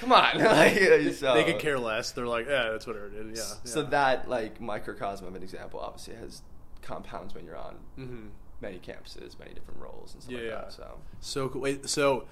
Come 0.00 0.12
on, 0.12 0.38
like, 0.38 0.78
so, 1.14 1.34
they 1.34 1.42
could 1.44 1.58
care 1.58 1.78
less. 1.78 2.12
They're 2.12 2.26
like, 2.28 2.46
yeah, 2.48 2.70
that's 2.70 2.86
what 2.86 2.96
I 2.96 3.08
did. 3.08 3.36
Yeah. 3.36 3.42
So 3.64 3.82
that 3.82 4.28
like 4.28 4.60
microcosm 4.60 5.26
of 5.26 5.34
an 5.34 5.42
example 5.42 5.80
obviously 5.80 6.14
has 6.14 6.42
compounds 6.80 7.34
when 7.34 7.44
you're 7.44 7.56
on 7.56 7.76
Mhm. 7.98 8.28
Many 8.60 8.78
campuses, 8.78 9.38
many 9.38 9.52
different 9.54 9.80
roles 9.80 10.14
and 10.14 10.22
stuff 10.22 10.34
Yeah, 10.34 10.50
like 10.54 10.64
that. 10.66 10.72
So 10.72 10.98
So 11.20 11.48
cool. 11.48 11.60
Wait, 11.62 11.88
so 11.88 12.24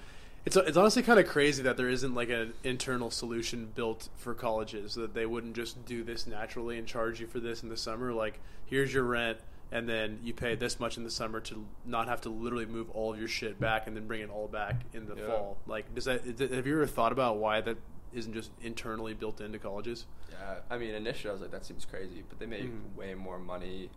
it's 0.45 0.55
it's 0.57 0.77
honestly 0.77 1.03
kind 1.03 1.19
of 1.19 1.27
crazy 1.27 1.63
that 1.63 1.77
there 1.77 1.89
isn't 1.89 2.13
like 2.13 2.29
an 2.29 2.53
internal 2.63 3.09
solution 3.11 3.71
built 3.75 4.09
for 4.15 4.33
colleges 4.33 4.95
that 4.95 5.13
they 5.13 5.25
wouldn't 5.25 5.55
just 5.55 5.85
do 5.85 6.03
this 6.03 6.27
naturally 6.27 6.77
and 6.77 6.87
charge 6.87 7.19
you 7.19 7.27
for 7.27 7.39
this 7.39 7.63
in 7.63 7.69
the 7.69 7.77
summer. 7.77 8.11
Like, 8.13 8.39
here's 8.65 8.93
your 8.93 9.03
rent, 9.03 9.37
and 9.71 9.87
then 9.87 10.19
you 10.21 10.33
pay 10.33 10.55
this 10.55 10.79
much 10.79 10.97
in 10.97 11.03
the 11.05 11.11
summer 11.11 11.39
to 11.41 11.65
not 11.85 12.07
have 12.07 12.19
to 12.21 12.29
literally 12.29 12.65
move 12.65 12.89
all 12.91 13.13
of 13.13 13.19
your 13.19 13.27
shit 13.29 13.59
back 13.59 13.87
and 13.87 13.95
then 13.95 14.05
bring 14.07 14.21
it 14.21 14.29
all 14.29 14.47
back 14.47 14.81
in 14.93 15.07
the 15.07 15.15
Yeah. 15.15 15.27
fall. 15.27 15.57
Like, 15.65 15.93
does 15.95 16.05
that? 16.05 16.25
have 16.25 16.67
you 16.67 16.73
ever 16.75 16.87
thought 16.87 17.11
about 17.13 17.37
why 17.37 17.61
that 17.61 17.77
isn't 18.13 18.33
just 18.33 18.51
internally 18.61 19.13
built 19.13 19.39
into 19.41 19.59
colleges? 19.59 20.05
yeah, 20.31 20.55
I 20.69 20.77
mean 20.77 20.93
initially 20.93 21.29
I 21.29 21.33
was 21.33 21.41
like 21.41 21.51
that 21.51 21.63
seems 21.65 21.85
crazy, 21.85 22.23
but 22.27 22.39
they 22.39 22.45
make 22.47 22.63
Mhm. 22.63 22.95
way 22.95 23.13
more 23.13 23.39
money 23.39 23.89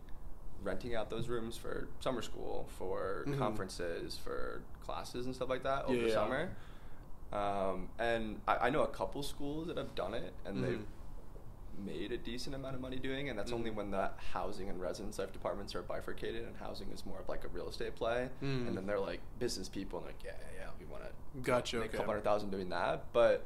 renting 0.63 0.95
out 0.95 1.11
those 1.11 1.29
rooms 1.29 1.57
for 1.57 1.89
summer 2.01 2.23
school, 2.23 2.67
for 2.79 3.25
Mhm. 3.27 3.39
conferences, 3.39 4.17
for 4.17 4.63
classes 4.85 5.27
and 5.27 5.35
stuff 5.35 5.49
like 5.49 5.63
that 5.63 5.85
over 5.85 5.95
Yeah, 5.95 6.07
yeah. 6.09 6.15
summer. 6.15 6.57
Um, 7.33 7.89
and 7.99 8.41
I, 8.47 8.57
I 8.67 8.71
know 8.71 8.83
a 8.83 8.89
couple 8.89 9.23
schools 9.23 9.67
that 9.69 9.77
have 9.77 9.95
done 9.95 10.15
it, 10.15 10.33
and 10.45 10.59
Mhm. 10.59 10.63
they've 10.63 10.87
made 11.85 12.11
a 12.13 12.17
decent 12.17 12.55
amount 12.55 12.75
of 12.75 12.81
money 12.81 12.99
doing, 12.99 13.29
and 13.29 13.39
that's 13.39 13.53
only 13.53 13.71
Mhm. 13.71 13.75
when 13.75 13.91
the 13.91 14.11
housing 14.33 14.69
and 14.71 14.81
residence 14.81 15.19
life 15.19 15.33
departments 15.33 15.75
are 15.75 15.83
bifurcated, 15.83 16.45
and 16.47 16.57
housing 16.57 16.91
is 16.91 17.05
more 17.05 17.19
of 17.21 17.29
like 17.29 17.45
a 17.45 17.49
real 17.49 17.69
estate 17.69 17.95
play, 17.95 18.31
Mm. 18.43 18.69
and 18.69 18.77
then 18.77 18.87
they're 18.87 18.99
like 19.01 19.21
business 19.39 19.69
people, 19.69 19.99
and 19.99 20.07
like 20.07 20.23
yeah, 20.25 20.37
yeah, 20.41 20.63
yeah, 20.65 20.71
we 20.79 20.87
want 20.87 21.05
to 21.05 21.41
Gotcha, 21.43 21.77
make 21.77 21.89
okay. 21.89 21.97
a 21.97 21.99
couple 21.99 22.13
hundred 22.13 22.25
thousand 22.25 22.51
doing 22.51 22.71
that, 22.71 23.13
but 23.13 23.45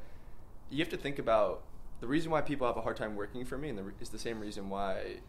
you 0.69 0.79
have 0.79 0.89
to 0.89 0.97
think 0.97 1.19
about 1.19 1.63
the 1.99 2.07
reason 2.07 2.31
why 2.31 2.41
people 2.41 2.65
have 2.65 2.77
a 2.77 2.81
hard 2.81 2.95
time 2.95 3.15
working 3.17 3.43
for 3.43 3.57
me, 3.57 3.67
and 3.69 3.77
the, 3.77 3.91
is 3.99 4.09
the 4.09 4.19
same 4.19 4.39
reason 4.39 4.69
why. 4.69 5.19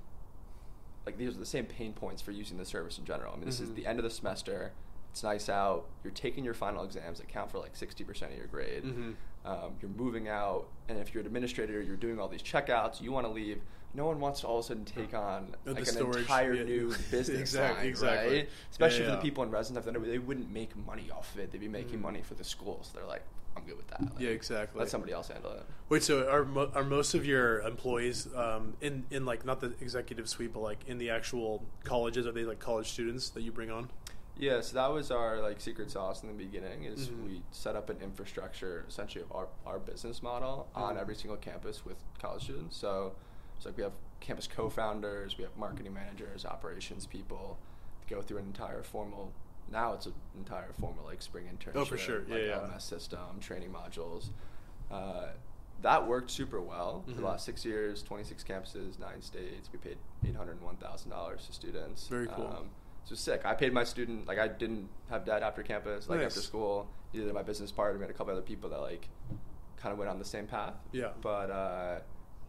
Like 1.07 1.19
these 1.19 1.35
are 1.35 1.39
the 1.39 1.47
same 1.47 1.65
pain 1.67 1.93
points 1.93 2.23
for 2.23 2.31
using 2.31 2.59
the 2.59 2.65
service 2.65 2.99
in 2.99 3.05
general. 3.05 3.33
I 3.33 3.37
mean, 3.37 3.47
this 3.47 3.61
is 3.61 3.71
Mhm. 3.71 3.75
the 3.77 3.87
end 3.87 3.99
of 3.99 4.05
the 4.05 4.11
semester. 4.11 4.73
It's 5.11 5.23
nice 5.23 5.49
out. 5.49 5.87
You're 6.05 6.13
taking 6.13 6.45
your 6.45 6.55
final 6.55 6.85
exams 6.85 7.19
that 7.19 7.29
count 7.29 7.51
for 7.51 7.59
like 7.59 7.77
sixty 7.77 8.05
percent 8.05 8.33
of 8.33 8.39
your 8.39 8.47
grade. 8.47 8.85
Mhm. 8.85 9.15
Um, 9.45 9.75
you're 9.81 9.91
moving 9.91 10.29
out, 10.29 10.69
and 10.89 10.99
if 10.99 11.13
you're 11.13 11.21
an 11.21 11.27
administrator, 11.27 11.83
you're 11.83 11.97
doing 11.97 12.19
all 12.21 12.29
these 12.29 12.43
checkouts. 12.43 13.01
You 13.01 13.11
want 13.13 13.27
to 13.27 13.33
leave. 13.33 13.61
No 13.95 14.07
one 14.07 14.21
wants 14.21 14.41
to 14.41 14.47
all 14.47 14.61
of 14.61 14.65
a 14.65 14.69
sudden 14.69 14.87
take 14.87 15.13
on 15.13 15.55
The 15.65 15.73
like 15.75 15.81
an 15.81 15.87
storage, 15.87 16.17
entire 16.21 16.55
yeah. 16.55 16.63
new 16.63 16.89
business 17.11 17.41
Exact- 17.41 17.77
line, 17.79 17.87
exactly. 17.87 18.37
right? 18.39 18.49
Especially 18.71 19.05
Yeah, 19.05 19.11
for 19.11 19.17
the 19.17 19.23
people 19.23 19.43
in 19.45 19.51
residence 19.51 19.85
they 19.85 20.19
wouldn't 20.19 20.51
make 20.51 20.75
money 20.77 21.11
off 21.11 21.35
of 21.35 21.41
it. 21.41 21.51
They'd 21.51 21.61
be 21.61 21.69
making 21.69 21.99
Mhm. 21.99 22.03
money 22.03 22.23
for 22.23 22.35
the 22.35 22.45
school, 22.45 22.81
so 22.85 22.97
they're 22.97 23.07
like, 23.07 23.23
"I'm 23.57 23.65
good 23.65 23.77
with 23.77 23.89
that." 23.89 24.01
Like, 24.03 24.13
Yeah, 24.19 24.31
exactly. 24.31 24.79
Let 24.81 24.89
somebody 24.89 25.13
else 25.13 25.29
handle 25.29 25.53
it. 25.53 25.65
Wait, 25.89 26.03
so 26.03 26.29
are 26.29 26.45
mo- 26.45 26.71
are 26.75 26.85
most 26.85 27.15
of 27.15 27.25
your 27.27 27.61
employees 27.61 28.29
um, 28.35 28.75
in 28.81 29.05
in 29.11 29.25
like 29.25 29.45
not 29.45 29.61
the 29.61 29.75
executive 29.81 30.29
suite, 30.29 30.53
but 30.53 30.61
like 30.61 30.87
in 30.87 30.99
the 30.99 31.11
actual 31.11 31.65
colleges? 31.85 32.27
Are 32.27 32.33
they 32.33 32.45
like 32.45 32.59
college 32.61 32.91
students 32.91 33.31
that 33.31 33.43
you 33.43 33.53
bring 33.53 33.71
on? 33.71 33.91
Yeah, 34.39 34.63
so 34.63 34.75
that 34.77 34.91
was 34.91 35.11
our 35.11 35.41
like 35.43 35.61
secret 35.61 35.91
sauce 35.91 36.23
in 36.23 36.29
the 36.29 36.35
beginning. 36.35 36.85
Is 36.85 37.09
Mhm. 37.11 37.25
we 37.25 37.43
set 37.51 37.77
up 37.77 37.91
an 37.91 37.99
infrastructure 38.01 38.85
essentially 38.89 39.23
of 39.23 39.31
our, 39.33 39.49
our 39.67 39.79
business 39.79 40.23
model 40.23 40.69
on 40.75 40.97
Mhm. 40.97 41.01
every 41.01 41.15
single 41.15 41.37
campus 41.37 41.85
with 41.85 41.99
college 42.19 42.45
students. 42.45 42.77
So 42.77 43.15
it's 43.57 43.67
like 43.67 43.77
we 43.77 43.83
have 43.83 43.93
campus 44.21 44.47
co-founders, 44.49 45.37
we 45.37 45.45
have 45.45 45.55
marketing 45.59 45.93
managers, 45.93 46.47
operations 46.47 47.07
people 47.07 47.59
go 48.09 48.23
through 48.23 48.39
an 48.39 48.47
entire 48.47 48.83
formal. 48.83 49.33
Now 49.73 49.95
it's 49.95 50.07
an 50.07 50.13
entire 50.37 50.73
formal 50.79 51.05
like 51.07 51.23
spring 51.23 51.47
internship. 51.47 51.77
Oh, 51.77 51.85
for 51.85 51.97
sure. 51.97 52.23
Yeah, 52.29 52.35
like 52.35 52.45
yeah. 52.45 52.59
LMS 52.77 52.83
system, 52.83 53.41
training 53.41 53.71
modules. 53.73 54.29
Uh, 54.91 55.29
that 55.81 56.07
worked 56.07 56.31
super 56.31 56.61
well 56.61 57.03
for 57.07 57.13
Mhm. 57.13 57.17
the 57.17 57.23
last 57.23 57.45
six 57.45 57.65
years. 57.65 58.03
Twenty 58.03 58.23
six 58.25 58.45
campuses, 58.45 58.99
nine 58.99 59.23
states. 59.23 59.71
We 59.73 59.79
paid 59.79 59.99
eight 60.27 60.37
hundred 60.37 60.61
one 60.63 60.77
thousand 60.77 61.11
dollars 61.11 61.47
to 61.47 61.53
students. 61.53 62.07
Very 62.09 62.27
cool. 62.29 62.47
Um, 62.47 62.71
so 63.05 63.15
sick. 63.15 63.45
I 63.45 63.55
paid 63.55 63.73
my 63.73 63.83
student 63.85 64.27
like 64.29 64.39
I 64.39 64.47
didn't 64.47 64.89
have 65.09 65.25
debt 65.25 65.43
after 65.43 65.63
campus, 65.63 66.09
like 66.09 66.21
Nice. 66.21 66.27
after 66.29 66.41
school. 66.41 66.89
Neither 67.13 67.27
did 67.27 67.35
my 67.35 67.43
business 67.43 67.73
partner. 67.73 67.99
We 67.99 68.03
had 68.05 68.11
a 68.11 68.15
couple 68.17 68.33
other 68.33 68.43
people 68.43 68.69
that 68.71 68.81
like 68.81 69.09
kind 69.77 69.93
of 69.93 69.99
went 69.99 70.11
on 70.11 70.19
the 70.19 70.25
same 70.25 70.47
path. 70.47 70.75
Yeah. 70.93 71.13
But 71.21 71.51
uh, 71.51 72.01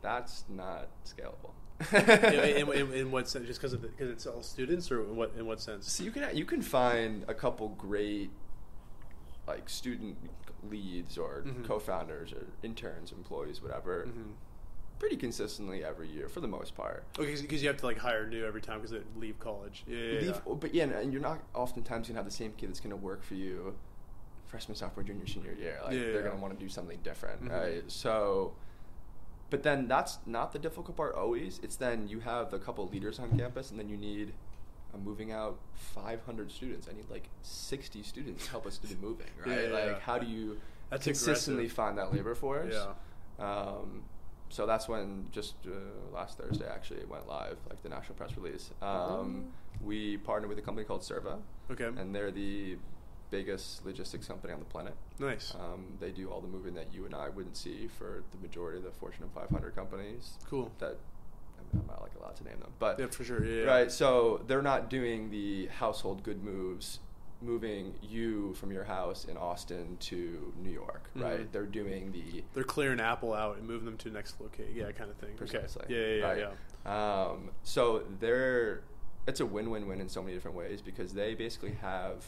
that's 0.01 0.43
not 0.49 0.89
scalable. 1.05 1.51
in, 1.93 2.69
in, 2.71 2.93
in, 2.93 3.11
what 3.11 3.27
sense? 3.27 3.47
Just 3.47 3.61
because 3.61 3.75
because 3.75 4.09
it's 4.09 4.25
all 4.25 4.41
students, 4.43 4.91
or 4.91 5.01
in 5.01 5.15
what 5.15 5.33
in 5.37 5.45
what 5.45 5.61
sense? 5.61 5.91
So 5.91 6.03
you 6.03 6.11
can 6.11 6.35
you 6.35 6.45
can 6.45 6.61
find 6.61 7.25
a 7.27 7.33
couple 7.33 7.69
great 7.69 8.29
like 9.47 9.69
student 9.69 10.17
leads 10.69 11.17
or 11.17 11.43
Mhm. 11.45 11.65
co-founders 11.65 12.31
or 12.31 12.45
interns, 12.63 13.11
employees, 13.11 13.61
whatever, 13.61 14.05
Mhm. 14.07 14.33
pretty 14.99 15.17
consistently 15.17 15.83
every 15.83 16.07
year 16.07 16.29
for 16.29 16.39
the 16.39 16.47
most 16.47 16.75
part. 16.75 17.03
Okay, 17.19 17.35
because 17.41 17.61
you 17.61 17.67
have 17.67 17.75
to 17.77 17.85
like 17.85 17.97
hire 17.97 18.25
new 18.25 18.45
every 18.45 18.61
time 18.61 18.77
because 18.79 18.91
they 18.91 19.01
leave 19.19 19.37
college. 19.39 19.83
Yeah, 19.85 19.97
yeah, 19.97 20.19
Leave- 20.21 20.41
yeah. 20.47 20.53
But 20.53 20.73
yeah, 20.73 20.83
and 20.85 21.11
you're 21.11 21.21
not 21.21 21.43
oftentimes 21.53 22.07
gonna 22.07 22.17
have 22.19 22.25
the 22.25 22.31
same 22.31 22.53
kid 22.53 22.69
that's 22.69 22.79
gonna 22.79 22.95
work 22.95 23.21
for 23.23 23.33
you 23.35 23.75
freshman, 24.45 24.75
sophomore, 24.77 25.03
junior, 25.03 25.25
senior 25.27 25.51
year. 25.53 25.79
Like 25.83 25.93
Yeah, 25.93 26.11
they're 26.13 26.23
gonna 26.23 26.39
want 26.39 26.53
to 26.57 26.59
do 26.63 26.69
something 26.69 26.99
different, 27.03 27.43
Mhm. 27.43 27.49
right? 27.51 27.83
So, 27.91 28.53
but 29.50 29.63
then 29.63 29.88
that's 29.88 30.17
not 30.25 30.51
the 30.53 30.59
difficult 30.59 30.97
part 30.97 31.15
always. 31.15 31.59
It's 31.63 31.75
then 31.75 32.07
you 32.07 32.19
have 32.21 32.53
a 32.53 32.59
couple 32.59 32.88
leaders 32.88 33.19
on 33.19 33.38
campus, 33.38 33.71
and 33.71 33.79
then 33.79 33.89
you 33.89 33.97
need. 33.97 34.33
I'm 34.95 35.03
moving 35.03 35.31
out 35.31 35.57
500 35.95 36.51
students. 36.51 36.88
I 36.88 36.93
need 36.95 37.09
like 37.09 37.27
60 37.41 38.03
students 38.03 38.45
to 38.45 38.51
help 38.51 38.67
us 38.67 38.77
do 38.77 38.88
the 38.88 38.95
moving, 39.01 39.25
right? 39.43 39.63
yeah, 39.63 39.69
like, 39.73 39.85
yeah. 39.85 40.00
how 40.01 40.19
do 40.19 40.27
you 40.27 40.59
That's 40.91 41.03
consistently 41.05 41.63
aggressive. 41.63 41.75
find 41.75 41.97
that 41.97 42.13
labor 42.13 42.35
force? 42.35 42.75
Yeah. 42.75 43.43
Um, 43.43 44.03
so 44.50 44.67
that's 44.67 44.88
when 44.88 45.25
just 45.31 45.55
uh, 45.65 45.71
last 46.15 46.38
Thursday 46.38 46.67
actually 46.67 47.00
it 47.00 47.09
went 47.09 47.27
live, 47.27 47.57
like 47.69 47.81
the 47.81 47.89
national 47.89 48.13
press 48.15 48.38
release. 48.38 48.69
Um, 48.83 49.45
we 49.83 50.17
partnered 50.17 50.47
with 50.50 50.59
a 50.59 50.62
company 50.62 50.85
called 50.85 51.01
SIRVA, 51.01 51.39
Okay. 51.71 51.85
and 52.00 52.13
they're 52.13 52.29
the 52.29 52.77
biggest 53.37 53.83
logistics 53.85 54.27
company 54.27 54.53
on 54.53 54.59
the 54.59 54.65
planet. 54.65 54.93
Nice. 55.19 55.53
Um, 55.55 55.85
they 55.99 56.11
do 56.11 56.29
all 56.29 56.39
the 56.39 56.47
moving 56.47 56.75
that 56.75 56.93
you 56.93 57.05
and 57.05 57.15
I 57.15 57.29
wouldn't 57.29 57.57
see 57.57 57.87
for 57.97 58.23
the 58.31 58.37
majority 58.37 58.77
of 58.77 58.83
the 58.83 58.91
Fortune 58.91 59.27
500 59.33 59.75
companies. 59.75 60.37
Cool. 60.49 60.71
That 60.79 60.97
I 61.57 61.61
mean, 61.75 61.81
I'm 61.81 61.87
not 61.87 62.01
like 62.03 62.11
allowed 62.19 62.35
to 62.37 62.43
name 62.43 62.59
them, 62.59 62.71
but 62.77 62.99
Yeah, 62.99 63.07
for 63.07 63.23
sure. 63.23 63.43
Yeah, 63.43 63.63
right. 63.65 63.91
So 63.91 64.41
they're 64.47 64.61
not 64.61 64.89
doing 64.89 65.31
the 65.31 65.65
household 65.67 66.23
good 66.23 66.43
moves, 66.43 66.99
moving 67.41 67.95
you 68.03 68.53
from 68.53 68.71
your 68.71 68.83
house 68.83 69.25
in 69.25 69.35
Austin 69.35 69.97
to 70.01 70.53
New 70.61 70.71
York. 70.71 71.09
Right. 71.15 71.39
Mhm. 71.41 71.51
They're 71.51 71.65
doing 71.65 72.11
the 72.11 72.43
They're 72.53 72.63
clearing 72.63 72.99
Apple 72.99 73.33
out 73.33 73.57
and 73.57 73.67
moving 73.67 73.85
them 73.85 73.97
to 73.97 74.09
the 74.09 74.13
next 74.15 74.39
location. 74.39 74.75
Yeah, 74.75 74.91
kind 74.91 75.09
of 75.09 75.17
thing. 75.17 75.35
Precisely. 75.35 75.83
Okay. 75.85 75.93
Yeah, 75.93 76.07
yeah, 76.07 76.15
yeah. 76.15 76.45
Right. 76.45 76.57
yeah. 76.85 77.25
Um, 77.31 77.49
so 77.63 78.03
they're 78.19 78.83
it's 79.25 79.39
a 79.39 79.45
win-win-win 79.45 80.01
in 80.01 80.09
so 80.09 80.21
many 80.21 80.33
different 80.35 80.57
ways 80.57 80.81
because 80.81 81.13
they 81.13 81.33
basically 81.33 81.71
have 81.81 82.25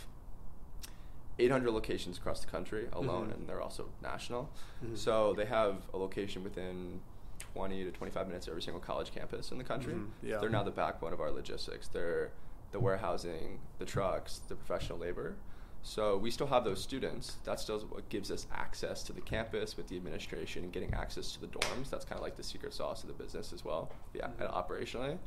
800 1.37 1.71
locations 1.71 2.17
across 2.17 2.39
the 2.43 2.47
country 2.49 2.87
alone, 2.93 3.27
Mhm. 3.29 3.33
and 3.35 3.47
they're 3.49 3.61
also 3.61 3.89
national. 4.01 4.49
Mhm. 4.83 4.97
So 4.97 5.33
they 5.33 5.45
have 5.45 5.83
a 5.93 5.97
location 5.97 6.43
within 6.43 7.01
20 7.39 7.83
to 7.83 7.91
25 7.91 8.27
minutes 8.27 8.47
of 8.47 8.51
every 8.51 8.61
single 8.61 8.81
college 8.81 9.11
campus 9.11 9.51
in 9.51 9.57
the 9.57 9.63
country. 9.63 9.93
Mhm, 9.93 10.09
yeah. 10.21 10.37
They're 10.39 10.49
now 10.49 10.63
the 10.63 10.71
backbone 10.71 11.13
of 11.13 11.19
our 11.19 11.31
logistics. 11.31 11.87
They're 11.87 12.31
the 12.71 12.79
warehousing, 12.79 13.59
the 13.79 13.85
trucks, 13.85 14.39
the 14.47 14.55
professional 14.55 14.97
labor. 14.97 15.35
So 15.83 16.17
we 16.17 16.31
still 16.31 16.47
have 16.47 16.63
those 16.63 16.81
students. 16.81 17.35
That 17.43 17.59
still 17.59 17.79
what 17.81 18.09
gives 18.09 18.31
us 18.31 18.47
access 18.51 19.03
to 19.03 19.13
the 19.13 19.21
campus 19.21 19.77
with 19.77 19.87
the 19.87 19.95
administration 19.97 20.63
and 20.63 20.73
getting 20.73 20.93
access 20.93 21.33
to 21.33 21.41
the 21.41 21.47
dorms. 21.47 21.89
That's 21.91 22.05
kind 22.05 22.17
of 22.17 22.23
like 22.23 22.35
the 22.37 22.43
secret 22.43 22.73
sauce 22.73 23.03
of 23.03 23.07
the 23.07 23.13
business 23.13 23.53
as 23.53 23.63
well, 23.63 23.91
yeah, 24.13 24.29
Mhm. 24.39 24.51
operationally. 24.51 25.19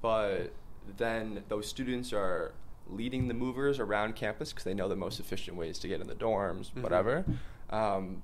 But 0.00 0.52
then 0.96 1.44
those 1.48 1.66
students 1.66 2.12
are 2.12 2.54
leading 2.92 3.28
the 3.28 3.34
movers 3.34 3.78
around 3.78 4.16
campus 4.16 4.50
because 4.50 4.64
they 4.64 4.74
know 4.74 4.88
the 4.88 4.96
most 4.96 5.20
efficient 5.20 5.56
ways 5.56 5.78
to 5.80 5.88
get 5.88 6.00
in 6.00 6.06
the 6.06 6.14
dorms, 6.14 6.70
Mhm. 6.72 6.82
whatever. 6.82 7.24
Um, 7.70 8.22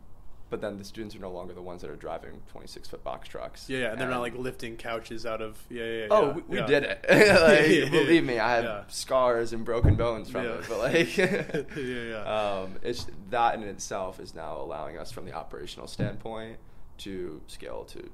but 0.48 0.60
then 0.60 0.78
the 0.78 0.84
students 0.84 1.16
are 1.16 1.18
no 1.18 1.30
longer 1.32 1.52
the 1.54 1.62
ones 1.62 1.82
that 1.82 1.90
are 1.90 1.96
driving 1.96 2.40
26 2.52 2.86
foot 2.88 3.02
box 3.02 3.28
trucks. 3.28 3.68
Yeah, 3.68 3.78
yeah, 3.78 3.90
and 3.92 4.00
they're 4.00 4.08
not 4.08 4.20
like 4.20 4.36
lifting 4.36 4.76
couches 4.76 5.26
out 5.26 5.42
of. 5.42 5.58
Yeah, 5.68 5.84
yeah. 5.84 6.06
Oh, 6.10 6.26
yeah, 6.28 6.32
we, 6.34 6.42
we 6.42 6.58
yeah. 6.58 6.66
did 6.66 6.82
it. 6.84 7.04
like, 7.82 7.90
believe 7.90 8.24
me, 8.24 8.38
I 8.38 8.56
have 8.62 8.84
scars 8.92 9.52
and 9.52 9.64
broken 9.64 9.96
bones 9.96 10.30
from 10.30 10.46
it. 10.46 10.64
But 10.68 10.78
like, 10.78 11.16
Yeah, 11.16 11.64
yeah. 11.76 12.60
Um, 12.62 12.76
it's 12.82 13.06
that 13.30 13.56
in 13.56 13.62
itself 13.64 14.20
is 14.20 14.34
now 14.36 14.56
allowing 14.60 14.98
us, 14.98 15.10
from 15.10 15.24
the 15.24 15.32
operational 15.32 15.88
standpoint, 15.88 16.58
to 16.98 17.40
scale 17.48 17.84
to 17.86 18.08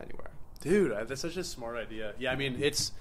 anywhere. 0.00 0.30
Dude, 0.62 0.92
I- 0.92 1.04
that's 1.04 1.20
such 1.20 1.36
a 1.36 1.44
smart 1.44 1.76
idea. 1.76 2.14
Yeah, 2.18 2.32
I 2.32 2.36
mean, 2.36 2.58
it's. 2.60 2.92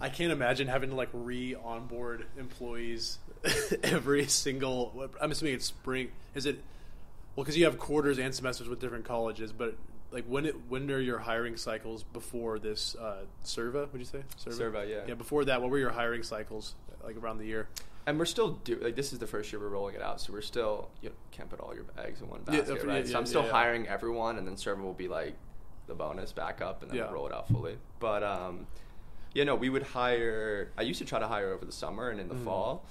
I 0.00 0.08
can't 0.08 0.32
imagine 0.32 0.68
having 0.68 0.90
to 0.90 0.96
like 0.96 1.08
re 1.12 1.54
onboard 1.54 2.26
employees 2.38 3.18
every 3.82 4.26
single. 4.26 5.10
I'm 5.20 5.30
assuming 5.30 5.54
it's 5.54 5.66
spring. 5.66 6.10
Is 6.34 6.46
it? 6.46 6.62
Well, 7.36 7.44
because 7.44 7.56
you 7.56 7.64
have 7.64 7.78
quarters 7.78 8.18
and 8.18 8.34
semesters 8.34 8.68
with 8.68 8.80
different 8.80 9.04
colleges, 9.04 9.52
but 9.52 9.76
like 10.14 10.24
when 10.26 10.46
it 10.46 10.54
when 10.68 10.90
are 10.90 11.00
your 11.00 11.18
hiring 11.18 11.56
cycles 11.56 12.04
before 12.04 12.58
this 12.58 12.94
uh, 12.94 13.24
SIRVA? 13.44 13.90
Would 13.92 13.98
you 13.98 14.04
say 14.04 14.22
SIRVA, 14.38 14.88
yeah. 14.88 15.00
Yeah, 15.08 15.14
before 15.14 15.44
that, 15.46 15.60
what 15.60 15.70
were 15.70 15.78
your 15.78 15.90
hiring 15.90 16.22
cycles 16.22 16.74
like 17.04 17.16
around 17.16 17.38
the 17.38 17.46
year? 17.46 17.68
And 18.06 18.18
we're 18.18 18.24
still 18.26 18.52
do 18.64 18.78
like 18.80 18.94
this 18.94 19.12
is 19.12 19.18
the 19.18 19.26
first 19.26 19.52
year 19.52 19.60
we're 19.60 19.68
rolling 19.68 19.96
it 19.96 20.02
out, 20.02 20.20
so 20.20 20.32
we're 20.32 20.40
still 20.40 20.88
you 21.02 21.08
know, 21.08 21.14
can't 21.32 21.50
put 21.50 21.58
all 21.58 21.74
your 21.74 21.84
eggs 21.98 22.20
in 22.20 22.28
one 22.28 22.42
basket, 22.42 22.68
yeah, 22.68 22.82
right? 22.84 23.04
yeah, 23.04 23.12
so 23.12 23.18
I'm 23.18 23.26
still 23.26 23.42
yeah, 23.42 23.46
yeah. 23.48 23.52
hiring 23.52 23.88
everyone, 23.88 24.38
and 24.38 24.46
then 24.46 24.54
SIRVA 24.54 24.82
will 24.82 24.92
be 24.94 25.08
like 25.08 25.34
the 25.86 25.94
bonus 25.94 26.32
back 26.32 26.60
up 26.60 26.82
and 26.82 26.90
then 26.90 26.98
Yeah. 26.98 27.10
roll 27.10 27.26
it 27.26 27.32
out 27.32 27.48
fully. 27.48 27.78
But 28.00 28.22
um, 28.22 28.66
you 29.34 29.44
know, 29.44 29.54
we 29.54 29.68
would 29.68 29.82
hire. 29.82 30.70
I 30.78 30.82
used 30.82 30.98
to 31.00 31.04
try 31.04 31.18
to 31.18 31.26
hire 31.28 31.52
over 31.52 31.64
the 31.64 31.72
summer 31.72 32.10
and 32.10 32.20
in 32.20 32.28
the 32.28 32.34
Mhm. 32.36 32.44
fall, 32.44 32.84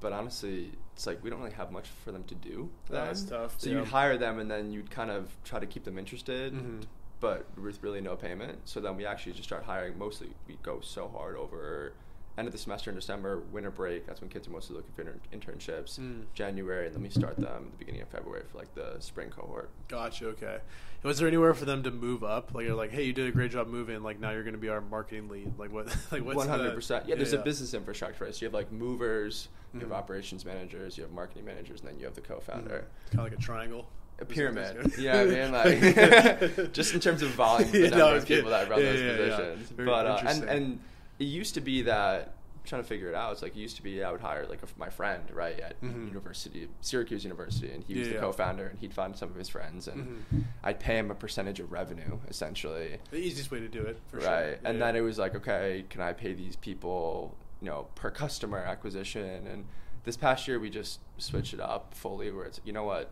but 0.00 0.12
honestly, 0.12 0.72
it's 0.94 1.06
like 1.06 1.22
we 1.22 1.30
don't 1.30 1.38
really 1.40 1.52
have 1.54 1.70
much 1.70 1.88
for 2.04 2.12
them 2.12 2.24
to 2.24 2.34
do. 2.34 2.70
Yeah, 2.90 3.04
that's 3.06 3.22
tough, 3.22 3.60
So 3.60 3.70
yeah. 3.70 3.78
you'd 3.78 3.88
hire 3.88 4.18
them, 4.18 4.38
and 4.38 4.50
then 4.50 4.72
you'd 4.72 4.90
kind 4.90 5.10
of 5.10 5.30
try 5.44 5.60
to 5.60 5.66
keep 5.66 5.84
them 5.84 5.98
interested. 5.98 6.52
Mhm. 6.54 6.84
But 7.20 7.46
with 7.56 7.82
really 7.82 8.00
no 8.00 8.16
payment, 8.16 8.58
so 8.68 8.80
then 8.80 8.96
we 8.96 9.06
actually 9.06 9.32
just 9.32 9.48
start 9.48 9.62
hiring. 9.64 9.96
Mostly, 9.98 10.34
we 10.46 10.56
go 10.62 10.80
so 10.80 11.08
hard 11.08 11.36
over 11.36 11.92
end 12.36 12.48
of 12.48 12.52
the 12.52 12.58
semester 12.58 12.90
in 12.90 12.96
December, 12.96 13.40
winter 13.52 13.70
break. 13.70 14.06
That's 14.06 14.20
when 14.20 14.28
kids 14.30 14.48
are 14.48 14.50
mostly 14.50 14.76
looking 14.76 14.92
for 14.94 15.02
inter- 15.02 15.18
internships. 15.52 15.98
Mm. 16.00 16.22
January, 16.34 16.86
and 16.86 16.94
then 16.94 17.02
we 17.02 17.08
start 17.10 17.36
them 17.36 17.46
at 17.66 17.70
the 17.72 17.76
beginning 17.78 18.02
of 18.02 18.08
February 18.08 18.42
for 18.50 18.58
like 18.58 18.74
the 18.74 18.96
spring 19.00 19.30
cohort. 19.30 19.70
Gotcha. 19.88 20.26
Okay. 20.28 20.54
And 20.54 21.04
was 21.04 21.18
there 21.18 21.28
anywhere 21.28 21.54
for 21.54 21.64
them 21.64 21.82
to 21.84 21.90
move 21.90 22.24
up? 22.24 22.52
Like, 22.54 22.66
you're 22.66 22.74
like, 22.74 22.90
hey, 22.90 23.04
you 23.04 23.12
did 23.12 23.28
a 23.28 23.32
great 23.32 23.50
job 23.52 23.68
moving. 23.68 24.02
Like, 24.02 24.18
now 24.18 24.30
you're 24.30 24.42
going 24.42 24.54
to 24.54 24.60
be 24.60 24.68
our 24.68 24.80
marketing 24.80 25.28
lead. 25.28 25.52
Like, 25.58 25.72
what? 25.72 25.86
Like, 26.10 26.24
what's 26.24 26.36
one 26.36 26.48
hundred 26.48 26.74
percent. 26.74 27.06
Yeah, 27.08 27.14
there's 27.16 27.32
a 27.32 27.38
business 27.38 27.74
infrastructure. 27.74 28.24
Right? 28.24 28.34
So 28.34 28.40
you 28.40 28.46
have 28.46 28.54
like 28.54 28.72
movers, 28.72 29.48
you 29.72 29.80
have 29.80 29.88
Mhm. 29.90 29.94
operations 29.94 30.44
managers, 30.44 30.96
you 30.96 31.02
have 31.04 31.12
marketing 31.12 31.44
managers, 31.44 31.80
and 31.80 31.88
then 31.88 31.98
you 31.98 32.04
have 32.04 32.14
the 32.14 32.20
co-founder. 32.20 32.84
Kind 33.10 33.14
of 33.14 33.20
like 33.20 33.32
a 33.32 33.36
triangle. 33.36 33.86
A 34.20 34.24
pyramid. 34.24 34.92
Yeah, 34.96 35.20
I 35.20 35.24
mean, 35.24 35.50
like 35.52 36.72
just 36.72 36.94
in 36.94 37.00
terms 37.00 37.20
of 37.22 37.30
volume, 37.30 37.70
the 37.72 37.80
number 37.90 37.96
no, 37.98 38.14
of 38.14 38.26
people 38.26 38.50
that 38.50 38.68
run 38.68 38.78
Yeah, 38.80 38.92
those 38.92 39.00
yeah, 39.00 39.06
yeah. 39.06 39.16
positions. 39.36 39.70
Very 39.70 39.86
But 39.86 40.06
uh, 40.06 40.22
and 40.26 40.44
and 40.44 40.80
it 41.18 41.24
used 41.24 41.54
to 41.54 41.60
be 41.60 41.82
that 41.82 42.34
I'm 42.56 42.68
trying 42.68 42.82
to 42.82 42.88
figure 42.88 43.08
it 43.08 43.14
out. 43.14 43.32
It's 43.32 43.42
like 43.42 43.54
it 43.56 43.58
used 43.60 43.76
to 43.76 43.82
be 43.82 44.02
I 44.02 44.10
would 44.10 44.20
hire 44.22 44.46
like 44.46 44.62
a, 44.62 44.66
my 44.78 44.88
friend 44.88 45.22
right 45.32 45.58
at 45.60 45.80
Mhm. 45.82 46.08
university, 46.08 46.68
Syracuse 46.80 47.22
University, 47.24 47.70
and 47.70 47.84
he 47.84 47.94
was 47.94 48.06
Yeah, 48.06 48.08
the 48.08 48.14
yeah. 48.14 48.20
co-founder, 48.20 48.66
and 48.68 48.78
he'd 48.78 48.94
find 48.94 49.14
some 49.16 49.28
of 49.30 49.36
his 49.36 49.48
friends, 49.48 49.86
and 49.86 50.24
Mhm. 50.32 50.44
I'd 50.62 50.80
pay 50.80 50.96
him 50.98 51.10
a 51.10 51.14
percentage 51.14 51.60
of 51.60 51.70
revenue 51.72 52.18
essentially. 52.28 52.98
The 53.10 53.18
easiest 53.18 53.50
way 53.50 53.60
to 53.60 53.68
do 53.68 53.82
it, 53.82 53.98
for 54.08 54.20
sure. 54.20 54.30
right 54.30 54.58
and 54.64 54.78
Yeah. 54.78 54.86
then 54.86 54.96
it 54.96 55.00
was 55.02 55.18
like 55.18 55.34
okay 55.34 55.84
can 55.90 56.00
i 56.00 56.12
pay 56.12 56.32
these 56.34 56.56
people 56.56 57.36
you 57.60 57.66
know 57.68 57.86
per 57.94 58.10
customer 58.10 58.58
acquisition 58.58 59.46
and 59.46 59.66
this 60.04 60.16
past 60.16 60.48
year 60.48 60.58
we 60.58 60.68
just 60.70 61.00
switched 61.18 61.54
it 61.54 61.60
up 61.60 61.94
fully 61.94 62.30
where 62.30 62.44
it's 62.46 62.60
you 62.64 62.72
know 62.72 62.84
what 62.84 63.10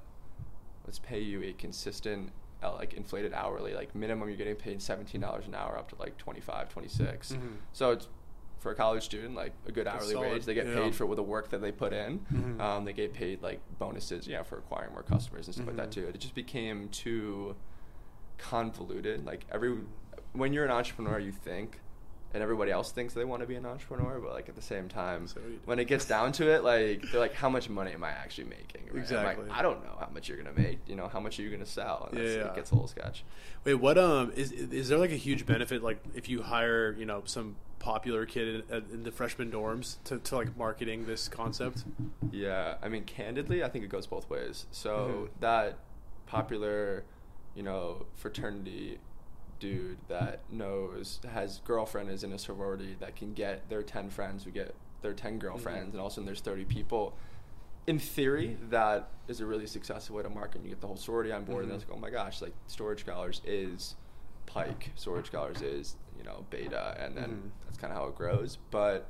let's 0.87 0.99
pay 0.99 1.21
you 1.21 1.43
a 1.43 1.53
consistent 1.53 2.33
uh, 2.63 2.73
like 2.75 2.95
inflated 2.95 3.33
hourly 3.33 3.75
like 3.75 3.95
minimum 3.95 4.29
you're 4.29 4.37
getting 4.39 4.55
paid 4.55 4.79
$17 4.79 5.47
an 5.47 5.55
hour 5.55 5.77
up 5.77 5.89
to 5.91 5.97
like 5.97 6.17
25 6.19 6.69
26 6.69 7.33
Mhm. 7.33 7.39
so 7.73 7.91
it's 7.91 8.09
for 8.61 8.71
a 8.71 8.75
college 8.77 9.03
student 9.03 9.35
like 9.35 9.53
a 9.67 9.73
good 9.73 9.89
hourly 9.89 10.13
solid, 10.13 10.31
wage 10.33 10.45
they 10.45 10.55
get 10.55 10.67
yeah. 10.69 10.75
paid 10.75 10.95
for 10.95 11.05
with 11.05 11.17
the 11.17 11.23
work 11.23 11.49
that 11.51 11.61
they 11.61 11.73
put 11.73 11.93
in 11.93 12.21
Mhm. 12.33 12.61
um, 12.61 12.85
they 12.85 12.93
get 12.93 13.13
paid 13.13 13.43
like 13.43 13.61
bonuses 13.79 14.29
yeah 14.29 14.43
for 14.45 14.59
acquiring 14.59 14.93
more 14.93 15.03
customers 15.03 15.47
and 15.49 15.55
stuff 15.55 15.67
like 15.67 15.77
that 15.77 15.89
Mhm. 15.89 15.93
too 15.93 16.07
it 16.09 16.19
just 16.21 16.35
became 16.35 16.89
too 16.91 17.57
convoluted. 18.39 19.25
Like 19.25 19.47
every 19.51 19.79
when 20.33 20.53
you're 20.53 20.65
an 20.65 20.71
entrepreneur, 20.71 21.19
you 21.19 21.31
think, 21.33 21.81
and 22.35 22.43
everybody 22.43 22.71
else 22.71 22.93
thinks 22.93 23.13
they 23.15 23.25
want 23.25 23.43
to 23.43 23.47
be 23.47 23.57
an 23.57 23.67
entrepreneur, 23.67 24.19
but 24.19 24.33
like 24.33 24.49
at 24.49 24.55
the 24.57 24.63
same 24.63 24.89
time, 24.89 25.27
So 25.27 25.41
when 25.67 25.79
it 25.79 25.85
gets 25.87 26.07
down 26.07 26.33
to 26.33 26.51
it, 26.51 26.65
like 26.65 27.03
they're 27.11 27.21
like, 27.21 27.35
how 27.35 27.49
much 27.49 27.69
money 27.69 27.93
am 27.93 28.03
I 28.05 28.11
actually 28.11 28.45
making? 28.49 28.83
Right? 28.85 28.93
I'm 28.95 28.99
Exactly. 29.01 29.49
like, 29.49 29.59
I 29.59 29.63
don't 29.63 29.85
know 29.85 29.97
how 30.01 30.09
much 30.13 30.29
you're 30.29 30.39
gonna 30.39 30.53
make. 30.59 30.79
You 30.87 30.97
know, 30.97 31.09
how 31.09 31.21
much 31.21 31.39
are 31.39 31.43
you 31.43 31.51
gonna 31.51 31.67
sell? 31.67 32.09
And 32.11 32.19
Yeah, 32.19 32.25
yeah. 32.35 32.47
it 32.49 32.55
gets 32.55 32.71
a 32.71 32.75
little 32.75 32.89
sketch. 32.89 33.25
Wait, 33.65 33.75
what? 33.75 33.99
Um, 33.99 34.33
is 34.35 34.51
is 34.53 34.89
there 34.89 34.99
like 34.99 35.13
a 35.13 35.17
huge 35.17 35.45
benefit, 35.47 35.83
like 35.83 36.03
if 36.15 36.29
you 36.29 36.43
hire, 36.43 36.93
you 36.99 37.05
know, 37.05 37.23
some 37.27 37.57
popular 37.79 38.25
kid 38.27 38.65
in, 38.71 38.85
in 38.93 39.03
the 39.03 39.11
freshman 39.11 39.51
dorms 39.51 39.97
to, 40.05 40.19
to 40.21 40.37
like 40.37 40.57
marketing 40.57 41.05
this 41.05 41.29
concept? 41.29 41.85
Yeah, 42.31 42.77
I 42.83 42.89
mean, 42.89 43.05
candidly, 43.05 43.63
I 43.65 43.69
think 43.69 43.85
it 43.85 43.89
goes 43.89 44.07
both 44.07 44.31
ways. 44.31 44.67
So 44.71 45.29
Mhm. 45.29 45.41
that 45.41 45.79
popular, 46.27 47.05
you 47.55 47.63
know, 47.63 48.07
fraternity 48.15 48.99
dude 49.63 49.99
that 50.09 50.41
knows 50.51 51.21
has 51.33 51.61
girlfriend 51.65 52.11
is 52.11 52.25
in 52.25 52.33
a 52.33 52.39
sorority 52.39 52.97
that 52.99 53.15
can 53.15 53.33
get 53.33 53.69
their 53.71 53.83
ten 53.83 54.11
friends 54.11 54.43
who 54.45 54.51
get 54.51 54.75
their 55.03 55.15
ten 55.15 55.39
girlfriends, 55.39 55.91
Mhm. 55.91 55.93
and 55.93 56.01
all 56.01 56.07
of 56.09 56.13
a 56.13 56.15
sudden 56.15 56.27
there's 56.27 56.41
thirty 56.41 56.65
people. 56.65 57.15
In 57.87 57.99
theory, 57.99 58.57
that 58.71 59.09
is 59.29 59.41
a 59.41 59.47
really 59.47 59.67
successful 59.67 60.17
way 60.17 60.23
to 60.23 60.29
market. 60.31 60.57
And 60.57 60.65
you 60.65 60.71
get 60.71 60.81
the 60.81 60.87
whole 60.89 60.97
sorority 60.97 61.33
on 61.33 61.45
board, 61.45 61.65
Mhm. 61.65 61.71
and 61.71 61.73
it's 61.81 61.89
like, 61.89 61.97
oh 61.97 62.01
my 62.01 62.11
gosh, 62.11 62.43
like 62.43 62.55
Storage 62.67 63.01
Scholars 63.01 63.41
is 63.45 63.95
Pike, 64.47 64.91
Storage 64.97 65.27
Scholars 65.29 65.63
is 65.63 65.97
you 66.19 66.25
know 66.25 66.45
Beta, 66.51 66.97
and 67.01 67.17
then 67.17 67.31
Mhm. 67.31 67.65
that's 67.67 67.79
kind 67.79 67.93
of 67.93 67.99
how 67.99 68.07
it 68.09 68.15
grows. 68.17 68.59
But 68.71 69.07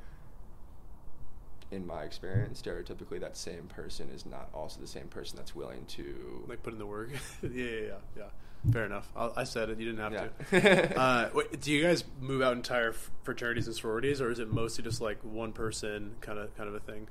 in 1.70 1.86
my 1.86 2.02
experience, 2.04 2.60
stereotypically, 2.60 3.18
that 3.20 3.36
same 3.36 3.66
person 3.68 4.10
is 4.10 4.26
not 4.26 4.50
also 4.52 4.78
the 4.80 4.86
same 4.86 5.08
person 5.08 5.36
that's 5.38 5.54
willing 5.54 5.86
to 5.86 6.44
Like 6.46 6.62
put 6.62 6.74
in 6.74 6.78
the 6.78 6.86
work? 6.86 7.08
yeah, 7.42 7.48
yeah, 7.50 7.70
yeah, 7.80 7.98
yeah. 8.16 8.28
Fair 8.70 8.84
enough. 8.84 9.08
I'll, 9.16 9.32
I 9.36 9.44
said 9.44 9.70
it. 9.70 9.78
You 9.80 9.86
didn't 9.92 10.00
have 10.00 10.12
Yeah. 10.12 10.60
to. 10.60 10.96
uh, 11.00 11.30
wait, 11.34 11.60
do 11.60 11.72
you 11.72 11.82
guys 11.82 12.04
move 12.20 12.42
out 12.42 12.52
entire 12.52 12.92
fraternities 13.24 13.66
and 13.66 13.74
sororities, 13.74 14.20
or 14.20 14.30
is 14.30 14.38
it 14.38 14.52
mostly 14.52 14.84
just 14.84 15.00
like 15.00 15.18
one 15.24 15.52
person 15.52 16.14
kind 16.20 16.38
of 16.38 16.54
kind 16.56 16.68
of 16.68 16.74
a 16.76 16.80
thing? 16.80 17.08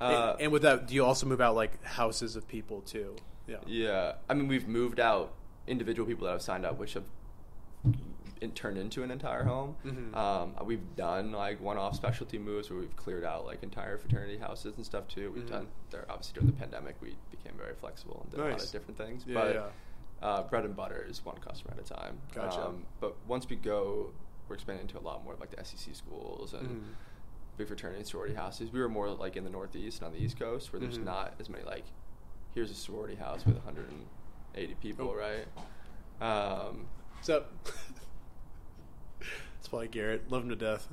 Uh, 0.00 0.32
and, 0.34 0.42
and 0.42 0.52
with 0.52 0.62
that, 0.62 0.86
do 0.86 0.94
you 0.94 1.04
also 1.04 1.26
move 1.26 1.40
out 1.40 1.54
like 1.56 1.82
houses 1.84 2.36
of 2.36 2.46
people 2.46 2.82
too? 2.82 3.16
Yeah. 3.48 3.56
Yeah, 3.66 4.12
I 4.28 4.34
mean, 4.34 4.46
we've 4.48 4.68
moved 4.68 5.00
out 5.00 5.32
individual 5.66 6.06
people 6.06 6.26
that 6.26 6.32
have 6.32 6.42
signed 6.42 6.64
up, 6.64 6.78
which 6.78 6.94
have 6.94 7.04
turned 8.54 8.76
into 8.76 9.02
an 9.02 9.10
entire 9.10 9.42
home. 9.44 9.74
Mhm. 9.84 10.14
Um, 10.14 10.54
we've 10.66 10.94
done 10.96 11.32
like 11.32 11.60
one-off 11.62 11.96
specialty 11.96 12.38
moves 12.38 12.70
where 12.70 12.78
we've 12.78 12.94
cleared 12.94 13.24
out 13.24 13.46
like 13.46 13.62
entire 13.62 13.96
fraternity 13.96 14.36
houses 14.36 14.74
and 14.76 14.84
stuff 14.84 15.08
too. 15.08 15.32
We've 15.32 15.44
Mhm. 15.44 15.48
done 15.50 15.66
there 15.90 16.04
obviously 16.10 16.34
during 16.34 16.46
the 16.48 16.58
pandemic 16.58 16.96
we 17.00 17.16
became 17.30 17.54
very 17.56 17.74
flexible 17.74 18.20
and 18.22 18.30
did 18.30 18.40
a 18.40 18.50
lot 18.50 18.62
of 18.62 18.70
different 18.70 18.98
things. 18.98 19.24
Yeah, 19.26 19.34
but 19.34 19.54
yeah. 19.54 19.66
Uh, 20.24 20.42
bread 20.44 20.64
and 20.64 20.74
butter 20.74 21.04
is 21.06 21.22
one 21.22 21.36
customer 21.36 21.74
at 21.76 21.78
a 21.78 21.86
time. 21.86 22.18
Gotcha. 22.34 22.64
Um, 22.68 22.86
but 22.98 23.14
once 23.28 23.46
we 23.48 23.56
go, 23.56 24.10
we're 24.48 24.54
expanding 24.54 24.86
to 24.88 24.98
a 24.98 25.00
lot 25.00 25.22
more 25.22 25.34
of 25.34 25.40
like 25.40 25.50
the 25.54 25.62
SEC 25.62 25.94
schools 25.94 26.54
and 26.54 26.66
Mhm. 26.66 26.82
big 27.58 27.66
fraternity 27.66 27.98
and 28.00 28.08
sorority 28.08 28.34
houses. 28.34 28.72
We 28.72 28.80
were 28.80 28.88
more 28.88 29.10
like 29.10 29.36
in 29.36 29.44
the 29.44 29.50
Northeast 29.50 29.98
and 29.98 30.06
on 30.06 30.12
the 30.14 30.18
East 30.24 30.38
Coast 30.38 30.72
where 30.72 30.80
there's 30.80 30.98
Mhm. 30.98 31.04
not 31.04 31.34
as 31.38 31.50
many 31.50 31.62
like 31.64 31.84
here's 32.54 32.70
a 32.70 32.74
sorority 32.74 33.16
house 33.16 33.44
with 33.44 33.56
180 33.56 34.74
people, 34.76 35.10
Oh. 35.10 35.14
right? 35.14 35.46
Um, 36.22 36.86
up? 37.28 37.50
it's 39.58 39.68
probably 39.68 39.88
Garrett. 39.88 40.30
Love 40.30 40.44
him 40.44 40.48
to 40.50 40.56
death. 40.56 40.88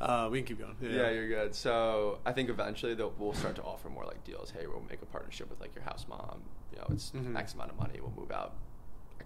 Uh, 0.00 0.28
we 0.30 0.38
can 0.42 0.46
keep 0.48 0.58
going. 0.58 0.76
yeah, 0.82 1.08
you're 1.10 1.28
good. 1.28 1.54
So 1.54 2.18
I 2.26 2.32
think 2.32 2.50
eventually 2.50 2.94
we'll 2.94 3.32
start 3.32 3.56
to 3.56 3.62
offer 3.62 3.88
more 3.88 4.04
like 4.04 4.22
deals. 4.24 4.50
Hey, 4.50 4.66
we'll 4.66 4.82
make 4.90 5.00
a 5.00 5.06
partnership 5.06 5.48
with 5.48 5.60
like 5.60 5.74
your 5.74 5.84
house 5.84 6.06
mom. 6.08 6.42
You 6.72 6.78
know, 6.78 6.86
it's 6.90 7.10
Mhm. 7.12 7.36
X 7.38 7.54
amount 7.54 7.70
of 7.70 7.78
money. 7.78 8.00
We'll 8.00 8.10
move 8.12 8.30
out 8.30 8.52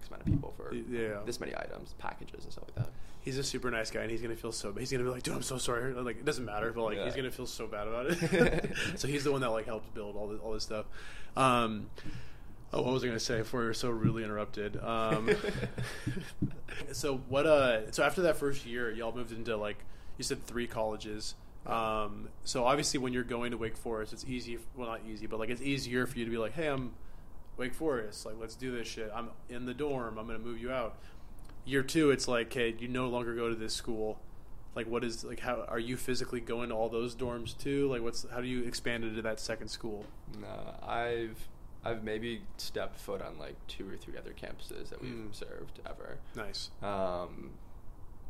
X 0.01 0.07
amount 0.09 0.21
of 0.21 0.33
people 0.33 0.53
for 0.57 0.73
yeah. 0.73 1.19
this 1.25 1.39
many 1.39 1.55
items, 1.55 1.93
packages 1.97 2.43
and 2.43 2.51
stuff 2.51 2.65
like 2.75 2.85
that. 2.85 2.93
He's 3.21 3.37
a 3.37 3.43
super 3.43 3.69
nice 3.69 3.91
guy, 3.91 4.01
and 4.01 4.09
he's 4.09 4.21
gonna 4.21 4.35
feel 4.35 4.51
so. 4.51 4.71
Bad. 4.71 4.79
He's 4.79 4.91
gonna 4.91 5.03
be 5.03 5.11
like, 5.11 5.21
"Dude, 5.23 5.35
I'm 5.35 5.43
so 5.43 5.57
sorry." 5.57 5.93
Like, 5.93 6.17
it 6.17 6.25
doesn't 6.25 6.45
matter, 6.45 6.71
but 6.73 6.83
like, 6.83 6.97
Yeah. 6.97 7.05
he's 7.05 7.15
gonna 7.15 7.31
feel 7.31 7.45
so 7.45 7.67
bad 7.67 7.87
about 7.87 8.07
it. 8.07 8.71
so 8.95 9.07
he's 9.07 9.23
the 9.23 9.31
one 9.31 9.41
that 9.41 9.49
like 9.51 9.65
helped 9.65 9.93
build 9.93 10.15
all 10.15 10.27
this, 10.27 10.39
all 10.43 10.53
this 10.53 10.63
stuff. 10.63 10.85
Um, 11.37 11.89
oh, 12.73 12.81
what 12.81 12.93
was 12.93 13.03
I 13.03 13.07
gonna 13.07 13.19
say 13.19 13.37
before 13.39 13.59
we 13.61 13.67
were 13.67 13.73
so 13.73 13.89
rudely 13.89 14.23
interrupted? 14.23 14.81
Um, 14.83 15.29
so 16.91 17.17
what? 17.29 17.45
Uh, 17.45 17.91
so 17.91 18.03
after 18.03 18.23
that 18.23 18.37
first 18.37 18.65
year, 18.65 18.91
y'all 18.91 19.13
moved 19.13 19.31
into 19.31 19.55
like 19.55 19.77
you 20.17 20.23
said 20.23 20.45
three 20.45 20.67
colleges. 20.67 21.35
Um, 21.65 22.29
so 22.43 22.65
obviously, 22.65 22.99
when 22.99 23.13
you're 23.13 23.23
going 23.23 23.51
to 23.51 23.57
Wake 23.57 23.77
Forest, 23.77 24.13
it's 24.13 24.25
easy. 24.27 24.57
Well, 24.75 24.87
not 24.87 25.01
easy, 25.07 25.27
but 25.27 25.39
like 25.39 25.49
it's 25.49 25.61
easier 25.61 26.07
for 26.07 26.17
you 26.17 26.25
to 26.25 26.31
be 26.31 26.37
like, 26.37 26.53
"Hey, 26.53 26.67
I'm 26.67 26.93
Wake 27.57 27.73
Forest. 27.73 28.25
Like, 28.25 28.35
let's 28.39 28.55
do 28.55 28.71
this 28.71 28.87
shit. 28.87 29.11
I'm 29.13 29.29
in 29.49 29.65
the 29.65 29.73
dorm. 29.73 30.17
I'm 30.17 30.27
gonna 30.27 30.39
move 30.39 30.59
you 30.59 30.71
out." 30.71 30.97
Year 31.65 31.83
two, 31.83 32.09
it's 32.11 32.27
like, 32.27 32.51
hey, 32.53 32.75
you 32.79 32.87
no 32.87 33.07
longer 33.07 33.35
go 33.35 33.49
to 33.49 33.55
this 33.55 33.73
school." 33.73 34.19
Like, 34.73 34.87
what 34.87 35.03
is 35.03 35.23
like? 35.23 35.41
How 35.41 35.65
are 35.67 35.79
you 35.79 35.97
physically 35.97 36.39
going 36.39 36.69
to 36.69 36.75
all 36.75 36.87
those 36.89 37.13
dorms 37.15 37.57
too? 37.57 37.89
Like, 37.89 38.01
what's 38.01 38.25
how 38.29 38.39
do 38.41 38.47
you 38.47 38.63
expand 38.63 39.03
into 39.03 39.21
that 39.21 39.39
second 39.39 39.67
school? 39.67 40.05
No, 40.39 40.75
I've 40.81 41.47
I've 41.83 42.03
maybe 42.03 42.43
stepped 42.57 42.97
foot 42.99 43.21
on 43.21 43.37
like 43.37 43.55
two 43.67 43.89
or 43.89 43.97
three 43.97 44.17
other 44.17 44.31
campuses 44.33 44.89
that 44.89 45.01
we've 45.01 45.11
Mm. 45.11 45.35
served 45.35 45.79
ever. 45.85 46.19
Nice. 46.35 46.69
Um, 46.81 47.51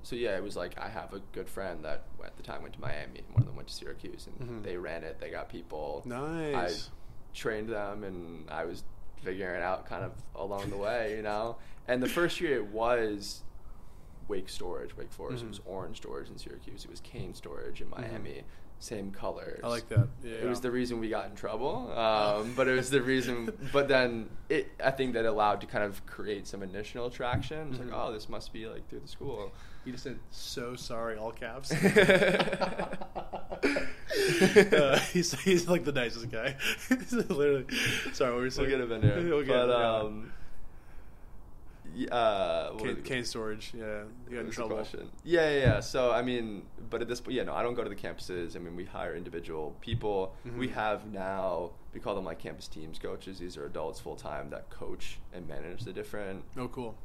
so 0.04 0.16
yeah, 0.16 0.36
it 0.36 0.42
was 0.42 0.56
like 0.58 0.80
I 0.80 0.90
have 0.90 1.14
a 1.14 1.20
good 1.32 1.48
friend 1.48 1.86
that 1.86 2.06
at 2.24 2.36
the 2.38 2.44
time 2.44 2.64
went 2.64 2.74
to 2.74 2.82
Miami, 2.82 3.20
and 3.20 3.28
one 3.34 3.42
of 3.42 3.46
them 3.46 3.56
went 3.56 3.68
to 3.68 3.74
Syracuse, 3.76 4.26
and 4.28 4.50
Mhm. 4.50 4.64
they 4.64 4.78
ran 4.78 5.04
it. 5.04 5.20
They 5.20 5.30
got 5.30 5.48
people. 5.48 6.02
Nice. 6.06 6.90
I 6.90 7.36
trained 7.36 7.70
them, 7.70 8.04
and 8.04 8.50
I 8.50 8.66
was 8.66 8.84
figuring 9.22 9.56
it 9.56 9.64
out 9.64 9.86
kind 9.86 10.04
of 10.04 10.12
along 10.36 10.70
the 10.70 10.78
way, 10.78 11.16
you 11.16 11.22
know. 11.22 11.58
And 11.88 12.02
the 12.02 12.10
first 12.10 12.40
year 12.42 12.56
it 12.58 12.68
was 12.68 13.42
Wake 14.28 14.50
Storage, 14.50 14.96
Wake 14.98 15.12
Forest. 15.12 15.44
Mhm. 15.44 15.48
It 15.48 15.50
was 15.50 15.62
Orange 15.66 15.98
Storage 15.98 16.30
in 16.30 16.38
Syracuse. 16.38 16.86
It 16.86 16.92
was 16.92 17.00
Cane 17.02 17.34
Storage 17.34 17.82
in 17.82 17.90
Miami. 17.90 18.44
Same 18.80 19.12
colors. 19.12 19.60
I 19.64 19.68
like 19.68 19.88
that. 19.90 20.08
Yeah, 20.24 20.32
It 20.34 20.46
was 20.48 20.60
the 20.62 20.72
reason 20.72 21.00
we 21.00 21.08
got 21.10 21.28
in 21.30 21.36
trouble, 21.36 21.92
um, 21.96 22.54
but 22.56 22.68
it 22.68 22.74
was 22.76 22.90
the 22.90 23.02
reason. 23.02 23.52
But 23.72 23.88
then 23.88 24.30
it, 24.50 24.70
I 24.84 24.90
think 24.90 25.14
that 25.14 25.26
allowed 25.26 25.62
to 25.62 25.68
kind 25.68 25.84
of 25.84 26.04
create 26.08 26.48
some 26.48 26.64
initial 26.64 27.06
attraction. 27.06 27.70
It's 27.70 27.78
Mhm. 27.78 27.92
like, 27.92 27.94
oh, 27.94 28.12
this 28.12 28.28
must 28.28 28.52
be 28.52 28.66
like 28.68 28.88
through 28.90 29.02
the 29.02 29.08
school. 29.08 29.52
You 29.84 29.94
just 29.94 30.04
said 30.04 30.20
so 30.30 30.76
sorry, 30.76 31.18
all 31.18 31.32
caps. 31.32 31.72
uh, 31.74 31.78
he's, 35.12 35.34
he's 35.42 35.68
like 35.68 35.84
the 35.86 35.92
nicest 35.92 36.30
guy. 36.30 36.56
Literally. 37.12 37.66
Sorry, 38.14 38.32
what 38.32 38.40
were 38.40 38.46
you 38.46 38.52
We'll 38.58 38.70
get 38.70 38.82
him 38.82 38.92
in 38.92 39.02
there. 39.02 39.24
We'll 39.24 39.44
get 39.44 39.68
but 39.68 39.72
um, 39.72 40.32
uh, 42.12 42.70
what 42.72 42.84
cane, 42.84 43.02
cane 43.02 43.26
storage. 43.26 43.74
Yeah, 43.76 44.04
you 44.30 44.36
got 44.38 44.46
in 44.46 44.52
trouble. 44.52 44.86
Yeah, 45.24 45.50
yeah, 45.50 45.60
yeah. 45.60 45.80
So 45.80 46.12
I 46.12 46.22
mean, 46.22 46.64
but 46.90 47.02
at 47.02 47.08
this 47.08 47.20
point, 47.20 47.36
yeah, 47.36 47.44
no, 47.44 47.54
I 47.54 47.64
don't 47.64 47.74
go 47.74 47.84
to 47.84 47.90
the 47.90 47.96
campuses. 47.96 48.56
I 48.56 48.60
mean, 48.60 48.76
we 48.76 48.86
hire 48.86 49.16
individual 49.16 49.76
people. 49.82 50.36
We 50.58 50.68
Mhm. 50.68 50.74
have 50.74 51.06
now 51.08 51.72
we 51.94 52.00
call 52.00 52.16
them 52.16 52.24
like 52.24 52.40
campus 52.40 52.68
teams 52.68 53.00
coaches. 53.00 53.40
These 53.40 53.58
are 53.58 53.66
adults 53.66 54.00
full 54.00 54.16
time 54.16 54.50
that 54.52 54.70
coach 54.70 55.20
and 55.34 55.48
manage 55.48 55.84
the 55.84 55.92
different 55.92 56.44
Oh, 56.58 56.68
cool. 56.70 56.96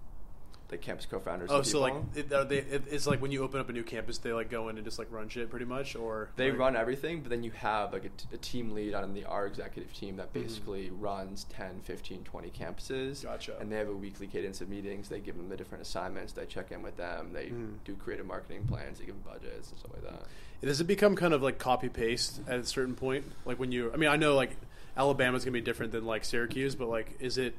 Like 0.70 0.80
campus 0.80 1.06
co-founders. 1.06 1.48
Oh, 1.52 1.62
so 1.62 1.80
like 1.80 1.94
it, 2.16 2.32
are 2.32 2.44
they, 2.44 2.58
it, 2.58 2.82
it's 2.90 3.06
like 3.06 3.22
when 3.22 3.30
you 3.30 3.44
open 3.44 3.60
up 3.60 3.68
a 3.68 3.72
new 3.72 3.84
campus, 3.84 4.18
they 4.18 4.32
like 4.32 4.50
go 4.50 4.68
in 4.68 4.76
and 4.76 4.84
just 4.84 4.98
like 4.98 5.06
run 5.12 5.28
shit, 5.28 5.48
pretty 5.48 5.64
much, 5.64 5.94
or 5.94 6.30
They 6.36 6.50
like- 6.50 6.58
run 6.58 6.76
everything, 6.76 7.20
but 7.20 7.30
then 7.30 7.42
you 7.44 7.52
have 7.52 7.92
like 7.92 8.04
a, 8.04 8.08
t- 8.08 8.26
a 8.32 8.36
team 8.36 8.72
lead 8.72 8.94
on 8.94 9.14
the 9.14 9.24
our 9.26 9.46
executive 9.46 9.92
team 9.94 10.16
that 10.16 10.30
Mhm. 10.30 10.42
basically 10.42 10.90
runs 10.90 11.44
10, 11.50 11.80
15, 11.84 12.24
20 12.24 12.50
campuses. 12.50 13.22
Gotcha. 13.22 13.56
And 13.60 13.70
they 13.70 13.76
have 13.76 13.88
a 13.88 13.94
weekly 13.94 14.26
cadence 14.26 14.60
of 14.60 14.68
meetings. 14.68 15.08
They 15.08 15.20
give 15.20 15.36
them 15.36 15.48
the 15.48 15.56
different 15.56 15.82
assignments. 15.82 16.32
They 16.32 16.46
check 16.46 16.72
in 16.72 16.82
with 16.82 16.96
them. 16.96 17.32
They 17.32 17.46
Mhm. 17.46 17.74
do 17.84 17.94
creative 17.94 18.26
marketing 18.26 18.66
plans. 18.66 18.98
They 18.98 19.06
give 19.06 19.14
them 19.22 19.32
budgets 19.32 19.70
and 19.70 19.78
stuff 19.78 19.92
like 19.94 20.02
that. 20.02 20.22
Does 20.62 20.80
it 20.80 20.84
become 20.84 21.14
kind 21.14 21.32
of 21.34 21.42
like 21.42 21.58
copy 21.58 21.88
paste 21.88 22.40
at 22.48 22.58
a 22.58 22.64
certain 22.64 22.94
point? 22.96 23.24
Like 23.44 23.58
when 23.60 23.70
you, 23.70 23.92
I 23.92 23.96
mean, 23.98 24.08
I 24.08 24.16
know 24.16 24.34
like 24.34 24.56
Alabama's 24.96 25.44
gonna 25.44 25.52
be 25.52 25.60
different 25.60 25.92
than 25.92 26.04
like 26.06 26.24
Syracuse, 26.24 26.74
but 26.74 26.88
like, 26.88 27.14
is 27.20 27.38
it? 27.38 27.54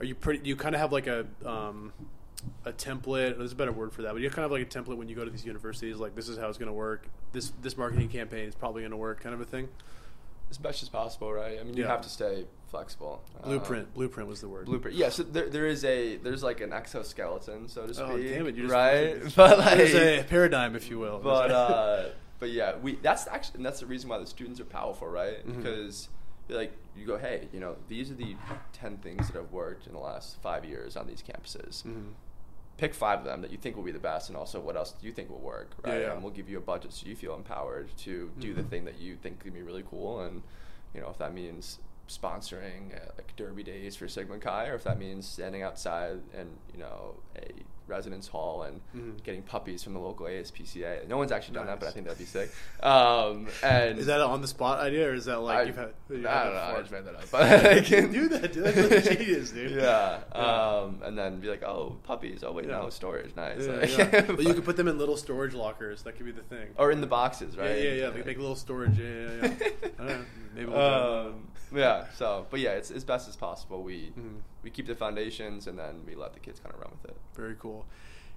Are 0.00 0.04
you 0.04 0.14
pretty? 0.14 0.40
Do 0.44 0.48
you 0.48 0.56
kind 0.56 0.74
of 0.74 0.80
have 0.80 0.92
like 0.92 1.06
a 1.08 1.26
um, 1.44 1.92
a 2.64 2.72
template? 2.72 3.36
There's 3.38 3.52
a 3.52 3.56
better 3.56 3.72
word 3.72 3.92
for 3.92 4.02
that, 4.02 4.12
but 4.12 4.22
you 4.22 4.30
kind 4.30 4.44
of 4.44 4.50
like 4.52 4.62
a 4.62 4.66
template 4.66 4.96
when 4.96 5.08
you 5.08 5.14
go 5.16 5.24
to 5.24 5.30
these 5.30 5.44
universities. 5.44 5.96
Like, 5.96 6.14
this 6.14 6.28
is 6.28 6.38
how 6.38 6.48
it's 6.48 6.58
gonna 6.58 6.72
work. 6.72 7.06
This 7.32 7.52
this 7.62 7.76
marketing 7.76 8.08
campaign 8.08 8.48
is 8.48 8.54
probably 8.54 8.82
gonna 8.82 8.96
work, 8.96 9.20
kind 9.20 9.34
of 9.34 9.40
a 9.40 9.44
thing. 9.44 9.68
As 10.50 10.58
much 10.60 10.82
as 10.82 10.88
possible, 10.88 11.30
right? 11.30 11.58
I 11.60 11.62
mean, 11.64 11.74
you 11.76 11.82
Yeah. 11.82 11.90
have 11.90 12.00
to 12.02 12.08
stay 12.08 12.46
flexible. 12.70 13.22
Blueprint. 13.44 13.84
Um, 13.88 13.92
Blueprint 13.94 14.28
was 14.30 14.40
the 14.40 14.48
word. 14.48 14.64
Blueprint. 14.64 14.96
Yeah, 14.96 15.10
so 15.10 15.22
there, 15.22 15.48
there 15.50 15.66
is 15.66 15.84
a 15.84 16.16
there's 16.16 16.42
like 16.42 16.60
an 16.62 16.72
exoskeleton, 16.72 17.68
so 17.68 17.86
to 17.86 17.92
speak. 17.94 18.06
Oh 18.08 18.16
damn 18.16 18.46
it! 18.46 18.56
Just 18.56 18.72
right? 18.72 19.20
But 19.36 19.58
like, 19.58 19.76
there's 19.76 19.94
a 19.94 20.22
paradigm, 20.24 20.74
if 20.74 20.88
you 20.88 20.98
will. 20.98 21.18
but 21.22 21.50
uh, 21.50 22.08
but 22.38 22.50
yeah, 22.50 22.76
we 22.76 22.94
that's 22.96 23.26
actually 23.26 23.56
and 23.58 23.66
that's 23.66 23.80
the 23.80 23.86
reason 23.86 24.08
why 24.08 24.18
the 24.18 24.26
students 24.26 24.58
are 24.60 24.64
powerful, 24.64 25.06
right? 25.08 25.46
Mhm. 25.46 25.56
Because 25.58 26.08
like 26.48 26.72
you 26.96 27.06
go, 27.06 27.18
hey, 27.18 27.48
you 27.52 27.60
know, 27.60 27.76
these 27.88 28.10
are 28.10 28.14
the 28.14 28.34
ten 28.72 28.96
things 28.98 29.26
that 29.26 29.36
have 29.36 29.52
worked 29.52 29.86
in 29.86 29.92
the 29.92 29.98
last 29.98 30.40
five 30.40 30.64
years 30.64 30.96
on 30.96 31.06
these 31.06 31.22
campuses. 31.22 31.82
Mhm. 31.82 32.12
Pick 32.78 32.94
five 32.94 33.18
of 33.18 33.24
them 33.26 33.42
that 33.42 33.50
you 33.50 33.58
think 33.58 33.76
will 33.76 33.82
be 33.82 33.92
the 33.92 33.98
best, 33.98 34.28
and 34.30 34.36
also 34.38 34.58
what 34.60 34.76
else 34.76 34.92
do 34.92 35.06
you 35.06 35.12
think 35.12 35.28
will 35.28 35.38
work, 35.40 35.72
right? 35.84 36.00
yeah. 36.00 36.12
And 36.12 36.22
we'll 36.22 36.32
give 36.32 36.48
you 36.48 36.56
a 36.58 36.60
budget 36.62 36.92
so 36.94 37.06
you 37.06 37.14
feel 37.16 37.34
empowered 37.34 37.88
to 37.98 38.30
do 38.40 38.54
the 38.54 38.62
Mhm. 38.62 38.68
thing 38.70 38.84
that 38.86 38.98
you 38.98 39.16
think 39.16 39.40
can 39.40 39.52
be 39.52 39.62
really 39.62 39.84
cool, 39.90 40.20
and 40.22 40.42
you 40.94 41.00
know 41.00 41.10
if 41.10 41.18
that 41.18 41.34
means 41.34 41.80
sponsoring 42.08 42.94
uh, 42.96 43.10
like 43.18 43.34
derby 43.36 43.62
days 43.62 43.94
for 43.96 44.08
Sigma 44.08 44.38
Chi, 44.38 44.68
or 44.68 44.74
if 44.74 44.84
that 44.84 44.98
means 44.98 45.26
standing 45.28 45.62
outside 45.62 46.20
and 46.34 46.56
you 46.72 46.78
know 46.78 47.16
a 47.36 47.50
residence 47.88 48.28
hall 48.28 48.62
and 48.62 48.80
Mhm. 48.96 49.22
getting 49.24 49.42
puppies 49.42 49.82
from 49.82 49.94
the 49.94 49.98
local 50.00 50.26
ASPCA. 50.26 51.06
No 51.08 51.16
one's 51.16 51.32
actually 51.32 51.54
done 51.54 51.66
that, 51.66 51.80
but 51.80 51.88
I 51.88 51.92
think 51.92 52.06
that'd 52.06 52.18
be 52.18 52.24
sick. 52.24 52.50
Um, 52.82 53.48
and 53.62 53.98
Is 53.98 54.06
that 54.06 54.20
an 54.20 54.26
on 54.26 54.40
the 54.42 54.48
spot 54.48 54.80
idea, 54.80 55.08
or 55.08 55.14
is 55.14 55.24
that 55.26 55.38
like 55.40 55.58
I, 55.58 55.62
you've 55.62 55.76
had? 55.76 55.90
you've 56.10 56.26
I 56.26 56.30
had 56.30 56.44
don't 56.44 56.54
know. 56.54 56.60
that 56.60 56.76
I 56.76 56.80
just 56.80 56.92
made 56.92 57.04
that 57.04 57.14
up. 57.14 57.24
But 57.30 57.66
I 57.76 57.80
can 57.80 58.12
Do 58.12 58.28
that, 58.28 58.52
dude. 58.52 58.64
That's 58.64 59.06
like 59.08 59.18
genius, 59.18 59.50
dude. 59.50 59.70
Yeah. 59.72 60.20
Yeah. 60.34 60.38
Um, 60.40 61.00
and 61.02 61.16
then 61.18 61.40
be 61.40 61.48
like, 61.48 61.62
oh, 61.62 61.96
puppies. 62.04 62.42
Oh 62.44 62.52
wait, 62.52 62.66
Yeah. 62.66 62.78
no, 62.78 62.90
storage. 62.90 63.34
Nice. 63.36 63.66
Yeah, 63.66 63.72
Like- 63.72 63.98
yeah. 64.12 64.26
Well, 64.32 64.42
you 64.42 64.54
could 64.54 64.64
put 64.64 64.76
them 64.76 64.88
in 64.88 64.98
little 64.98 65.16
storage 65.16 65.54
lockers. 65.54 66.02
That 66.02 66.16
could 66.16 66.26
be 66.26 66.32
the 66.32 66.42
thing. 66.42 66.68
or 66.76 66.90
in 66.90 67.00
the 67.00 67.06
boxes, 67.06 67.56
right? 67.56 67.70
Yeah, 67.70 67.82
yeah, 67.82 67.92
yeah. 68.04 68.10
They 68.10 68.22
make 68.22 68.38
little 68.38 68.56
storage. 68.56 68.98
Yeah, 68.98 69.06
yeah, 69.08 69.28
yeah. 69.42 69.88
I 69.98 70.02
don't 70.02 70.08
know. 70.08 70.24
Maybe 70.54 70.66
we'll. 70.66 70.80
Um, 70.80 71.48
yeah. 71.74 72.06
So, 72.16 72.46
but 72.50 72.60
yeah, 72.60 72.70
it's 72.72 72.90
as 72.90 73.04
best 73.04 73.28
as 73.28 73.36
possible. 73.36 73.82
We 73.82 74.12
Mhm. 74.18 74.40
We 74.62 74.70
keep 74.70 74.86
the 74.86 74.94
foundations, 74.94 75.66
and 75.66 75.78
then 75.78 76.02
we 76.06 76.14
let 76.14 76.32
the 76.34 76.40
kids 76.40 76.60
kind 76.60 76.74
of 76.74 76.80
run 76.80 76.90
with 76.90 77.10
it. 77.10 77.16
Very 77.34 77.54
cool. 77.58 77.86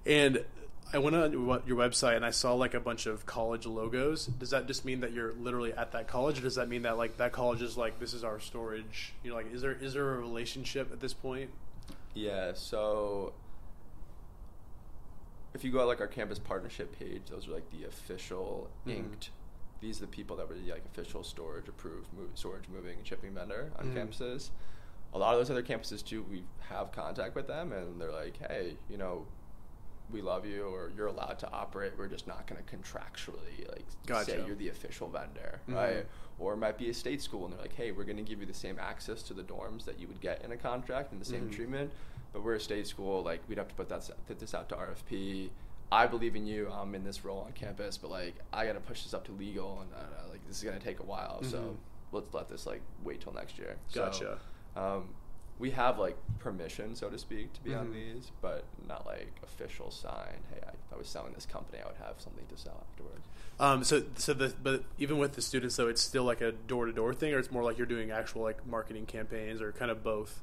And 0.06 0.44
I 0.92 0.98
went 0.98 1.16
on 1.16 1.32
your 1.32 1.62
your 1.66 1.76
website 1.76 2.16
and 2.16 2.24
I 2.24 2.30
saw 2.30 2.54
like 2.54 2.74
a 2.74 2.80
bunch 2.80 3.06
of 3.06 3.24
college 3.24 3.66
logos. 3.66 4.26
Does 4.26 4.50
that 4.50 4.66
just 4.66 4.84
mean 4.84 5.00
that 5.00 5.12
you're 5.12 5.32
literally 5.34 5.72
at 5.72 5.92
that 5.92 6.06
college, 6.08 6.38
or 6.38 6.42
does 6.42 6.56
that 6.56 6.68
mean 6.68 6.82
that 6.82 6.98
like 6.98 7.16
that 7.18 7.32
college 7.32 7.62
is 7.62 7.76
like 7.76 7.98
this 7.98 8.12
is 8.14 8.24
our 8.24 8.40
storage? 8.40 9.14
You 9.22 9.30
know, 9.30 9.36
like 9.36 9.52
is 9.52 9.62
there 9.62 9.72
is 9.72 9.94
there 9.94 10.14
a 10.14 10.18
relationship 10.18 10.92
at 10.92 11.00
this 11.00 11.14
point? 11.14 11.50
Yeah. 12.14 12.52
So. 12.54 13.32
If 15.54 15.64
you 15.64 15.70
go 15.70 15.80
out 15.82 15.86
like 15.88 16.00
our 16.00 16.06
campus 16.06 16.38
partnership 16.38 16.98
page, 16.98 17.22
those 17.30 17.46
are 17.46 17.50
like 17.52 17.70
the 17.70 17.84
official 17.84 18.70
Mhm. 18.86 18.96
inked. 18.96 19.30
These 19.80 19.98
are 19.98 20.06
the 20.06 20.10
people 20.10 20.36
that 20.36 20.48
were 20.48 20.54
the 20.54 20.70
like 20.72 20.84
official 20.86 21.22
storage 21.24 21.68
approved 21.68 22.10
move, 22.14 22.30
storage 22.34 22.68
moving 22.68 22.96
and 22.98 23.06
shipping 23.06 23.34
vendor 23.34 23.70
on 23.78 23.92
Mhm. 23.92 23.94
campuses. 23.94 24.48
A 25.14 25.18
lot 25.18 25.34
of 25.34 25.40
those 25.40 25.50
other 25.50 25.62
campuses 25.62 26.04
too, 26.04 26.22
we 26.30 26.42
have 26.68 26.90
contact 26.92 27.34
with 27.34 27.46
them, 27.46 27.72
and 27.72 28.00
they're 28.00 28.12
like, 28.12 28.38
"Hey, 28.38 28.76
you 28.88 28.96
know, 28.96 29.26
we 30.10 30.22
love 30.22 30.44
you, 30.46 30.64
or 30.64 30.90
you're 30.96 31.06
allowed 31.06 31.38
to 31.40 31.50
operate. 31.50 31.92
We're 31.98 32.08
just 32.08 32.26
not 32.26 32.46
going 32.46 32.62
to 32.62 32.76
contractually 32.76 33.68
like 33.70 33.84
Gotcha. 34.06 34.30
say 34.32 34.46
you're 34.46 34.56
the 34.56 34.68
official 34.68 35.08
vendor, 35.08 35.60
Mhm. 35.68 35.74
right?" 35.74 36.06
Or 36.38 36.54
it 36.54 36.56
might 36.56 36.78
be 36.78 36.88
a 36.88 36.94
state 36.94 37.20
school, 37.20 37.44
and 37.44 37.52
they're 37.54 37.60
like, 37.60 37.74
"Hey, 37.74 37.92
we're 37.92 38.04
going 38.04 38.16
to 38.16 38.22
give 38.22 38.40
you 38.40 38.46
the 38.46 38.54
same 38.54 38.78
access 38.78 39.22
to 39.24 39.34
the 39.34 39.42
dorms 39.44 39.84
that 39.84 39.98
you 39.98 40.08
would 40.08 40.20
get 40.20 40.42
in 40.42 40.52
a 40.52 40.56
contract 40.56 41.12
and 41.12 41.20
the 41.20 41.24
same 41.26 41.48
Mhm. 41.48 41.52
treatment." 41.52 41.92
But 42.32 42.42
we're 42.42 42.54
a 42.54 42.60
state 42.60 42.86
school, 42.86 43.22
like 43.22 43.46
we'd 43.48 43.58
have 43.58 43.68
to 43.68 43.74
put 43.74 43.90
that 43.90 44.08
put 44.26 44.38
this 44.38 44.54
out 44.54 44.68
to 44.70 44.76
RFP. 44.76 45.50
I 45.90 46.06
believe 46.06 46.34
in 46.36 46.46
you. 46.46 46.70
I'm 46.72 46.94
in 46.94 47.04
this 47.04 47.22
role 47.22 47.40
on 47.40 47.52
campus, 47.52 47.98
but 47.98 48.10
like 48.10 48.34
I 48.50 48.64
got 48.64 48.72
to 48.72 48.80
push 48.80 49.02
this 49.02 49.12
up 49.12 49.24
to 49.26 49.32
legal, 49.32 49.82
and 49.82 49.92
uh, 49.92 50.30
like 50.30 50.46
this 50.48 50.56
is 50.56 50.64
gonna 50.64 50.80
take 50.80 51.00
a 51.00 51.04
while. 51.04 51.40
Mhm. 51.42 51.50
So 51.50 51.76
let's 52.12 52.32
let 52.32 52.48
this 52.48 52.64
like 52.66 52.80
wait 53.04 53.20
till 53.20 53.34
next 53.34 53.58
year. 53.58 53.76
Gotcha. 53.92 54.18
So, 54.18 54.38
um, 54.76 55.08
we 55.58 55.70
have 55.70 55.98
like 55.98 56.16
permission, 56.40 56.94
so 56.96 57.08
to 57.08 57.18
speak, 57.18 57.52
to 57.52 57.60
be 57.62 57.74
on 57.74 57.88
Mhm. 57.88 57.92
these, 57.92 58.32
but 58.40 58.64
not 58.88 59.06
like 59.06 59.32
official 59.42 59.90
sign. 59.90 60.40
Hey, 60.52 60.60
I, 60.66 60.70
if 60.70 60.92
I 60.92 60.96
was 60.96 61.08
selling 61.08 61.32
this 61.34 61.46
company, 61.46 61.78
I 61.82 61.86
would 61.86 61.96
have 61.98 62.20
something 62.20 62.44
to 62.46 62.56
sell 62.56 62.84
afterwards. 62.90 63.26
Um, 63.60 63.84
so 63.84 64.02
so 64.16 64.32
the 64.34 64.52
but 64.62 64.82
even 64.98 65.18
with 65.18 65.34
the 65.34 65.42
students 65.42 65.76
though, 65.76 65.88
it's 65.88 66.00
still 66.02 66.24
like 66.24 66.40
a 66.40 66.52
door 66.52 66.86
to 66.86 66.92
door 66.92 67.14
thing, 67.14 67.32
or 67.34 67.38
it's 67.38 67.50
more 67.50 67.62
like 67.62 67.78
you're 67.78 67.86
doing 67.86 68.10
actual 68.10 68.42
like 68.42 68.66
marketing 68.66 69.06
campaigns, 69.06 69.60
or 69.62 69.72
kind 69.72 69.90
of 69.90 70.02
both. 70.02 70.40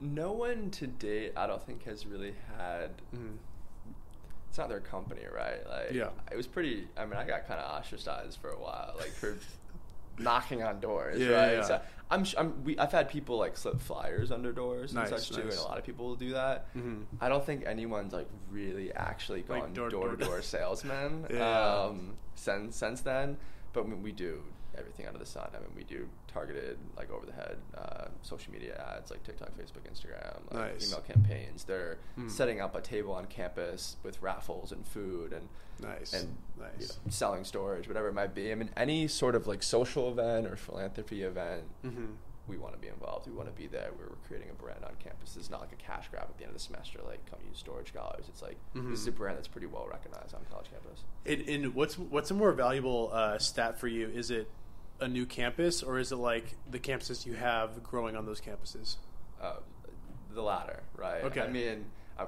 No 0.00 0.32
one 0.32 0.70
to 0.72 0.86
date, 0.86 1.32
I 1.36 1.46
don't 1.46 1.62
think, 1.62 1.84
has 1.84 2.06
really 2.06 2.34
had. 2.56 2.90
Mhm. 3.14 3.36
It's 4.48 4.58
not 4.58 4.68
their 4.68 4.80
company, 4.80 5.24
right? 5.32 5.64
Like, 5.68 5.90
Yeah. 5.92 6.10
It 6.32 6.36
was 6.36 6.46
pretty. 6.46 6.88
I 6.96 7.04
mean, 7.04 7.14
I 7.14 7.24
got 7.24 7.46
kind 7.46 7.60
of 7.60 7.70
ostracized 7.70 8.38
for 8.40 8.50
a 8.50 8.58
while, 8.58 8.94
like 8.98 9.10
for 9.10 9.36
knocking 10.18 10.62
on 10.62 10.80
doors, 10.80 11.18
Yeah, 11.20 11.28
right? 11.30 11.52
yeah. 11.54 11.62
So 11.62 11.80
I'm, 12.10 12.24
I'm 12.38 12.64
we, 12.64 12.78
I've 12.78 12.92
had 12.92 13.08
people 13.08 13.36
like 13.38 13.56
slip 13.56 13.80
flyers 13.80 14.30
under 14.32 14.52
doors 14.52 14.94
Nice, 14.94 15.10
and 15.10 15.20
such 15.20 15.36
too, 15.36 15.42
and 15.42 15.52
a 15.52 15.62
lot 15.62 15.78
of 15.78 15.84
people 15.84 16.06
will 16.06 16.16
do 16.16 16.32
that. 16.32 16.74
Mhm. 16.74 17.04
I 17.20 17.28
don't 17.28 17.44
think 17.44 17.64
anyone's 17.66 18.12
like 18.12 18.28
really 18.50 18.92
actually 18.94 19.44
Like 19.48 19.62
gone 19.62 19.72
door- 19.74 19.90
door 19.90 20.10
to 20.16 20.16
door- 20.24 20.42
salesman 20.54 21.26
Yeah. 21.30 21.74
um, 21.84 22.16
since 22.34 22.76
since 22.76 23.00
then. 23.02 23.36
But 23.74 23.86
we, 23.86 23.94
we 23.94 24.12
do 24.12 24.42
everything 24.76 25.06
under 25.06 25.18
the 25.18 25.26
sun. 25.26 25.48
I 25.54 25.58
mean, 25.58 25.70
we 25.76 25.84
do 25.84 26.08
targeted 26.38 26.78
like 26.96 27.10
over 27.10 27.26
the 27.26 27.32
head 27.32 27.56
uh, 27.76 28.06
social 28.22 28.52
media 28.52 28.80
ads 28.96 29.10
like 29.10 29.22
TikTok, 29.24 29.50
Facebook, 29.58 29.82
Instagram, 29.92 30.36
like 30.52 30.72
Nice. 30.74 30.88
email 30.88 31.00
campaigns. 31.00 31.64
They're 31.64 31.98
Mm. 32.18 32.30
setting 32.30 32.60
up 32.60 32.74
a 32.76 32.80
table 32.80 33.12
on 33.12 33.26
campus 33.26 33.96
with 34.04 34.20
raffles 34.22 34.70
and 34.72 34.86
food 34.86 35.32
and 35.32 35.48
Nice. 35.80 36.12
and 36.12 36.36
you 36.56 36.62
know, 36.86 36.94
selling 37.08 37.44
storage, 37.44 37.88
whatever 37.88 38.08
it 38.08 38.14
might 38.14 38.34
be. 38.34 38.52
I 38.52 38.54
mean, 38.54 38.70
any 38.76 39.08
sort 39.08 39.34
of 39.34 39.46
like 39.48 39.62
social 39.64 40.10
event 40.10 40.46
or 40.46 40.56
philanthropy 40.56 41.22
event, 41.22 41.64
Mhm. 41.84 42.14
we 42.46 42.56
want 42.56 42.72
to 42.74 42.80
be 42.80 42.88
involved. 42.88 43.26
We 43.26 43.32
want 43.34 43.48
to 43.48 43.54
be 43.54 43.66
there. 43.66 43.90
We're 43.98 44.14
creating 44.26 44.50
a 44.50 44.54
brand 44.54 44.84
on 44.84 44.94
campus. 45.00 45.36
It's 45.36 45.50
not 45.50 45.60
like 45.60 45.72
a 45.72 45.76
cash 45.76 46.08
grab 46.08 46.24
at 46.30 46.36
the 46.38 46.44
end 46.44 46.50
of 46.50 46.54
the 46.56 46.60
semester, 46.62 47.00
like 47.04 47.24
come 47.26 47.40
use 47.48 47.58
storage 47.58 47.88
scholars. 47.88 48.26
It's 48.28 48.42
like 48.42 48.56
Mhm. 48.74 48.90
this 48.90 49.00
is 49.00 49.06
a 49.08 49.12
brand 49.12 49.36
that's 49.38 49.48
pretty 49.48 49.66
well 49.66 49.86
recognized 49.88 50.34
on 50.34 50.44
college 50.50 50.70
campus. 50.70 51.04
And, 51.26 51.40
and 51.48 51.74
what's 51.74 51.98
what's 51.98 52.30
a 52.30 52.34
more 52.34 52.52
valuable 52.52 53.10
uh, 53.12 53.38
stat 53.38 53.78
for 53.78 53.88
you? 53.88 54.08
Is 54.08 54.30
it 54.30 54.48
a 55.00 55.08
new 55.08 55.26
campus, 55.26 55.82
or 55.82 55.98
is 55.98 56.12
it 56.12 56.16
like 56.16 56.56
the 56.70 56.78
campuses 56.78 57.24
you 57.26 57.34
have 57.34 57.82
growing 57.82 58.16
on 58.16 58.26
those 58.26 58.40
campuses? 58.40 58.96
Uh, 59.40 59.54
the 60.34 60.42
latter, 60.42 60.82
right? 60.96 61.22
Okay. 61.24 61.40
I 61.40 61.48
mean, 61.48 61.84
I, 62.18 62.26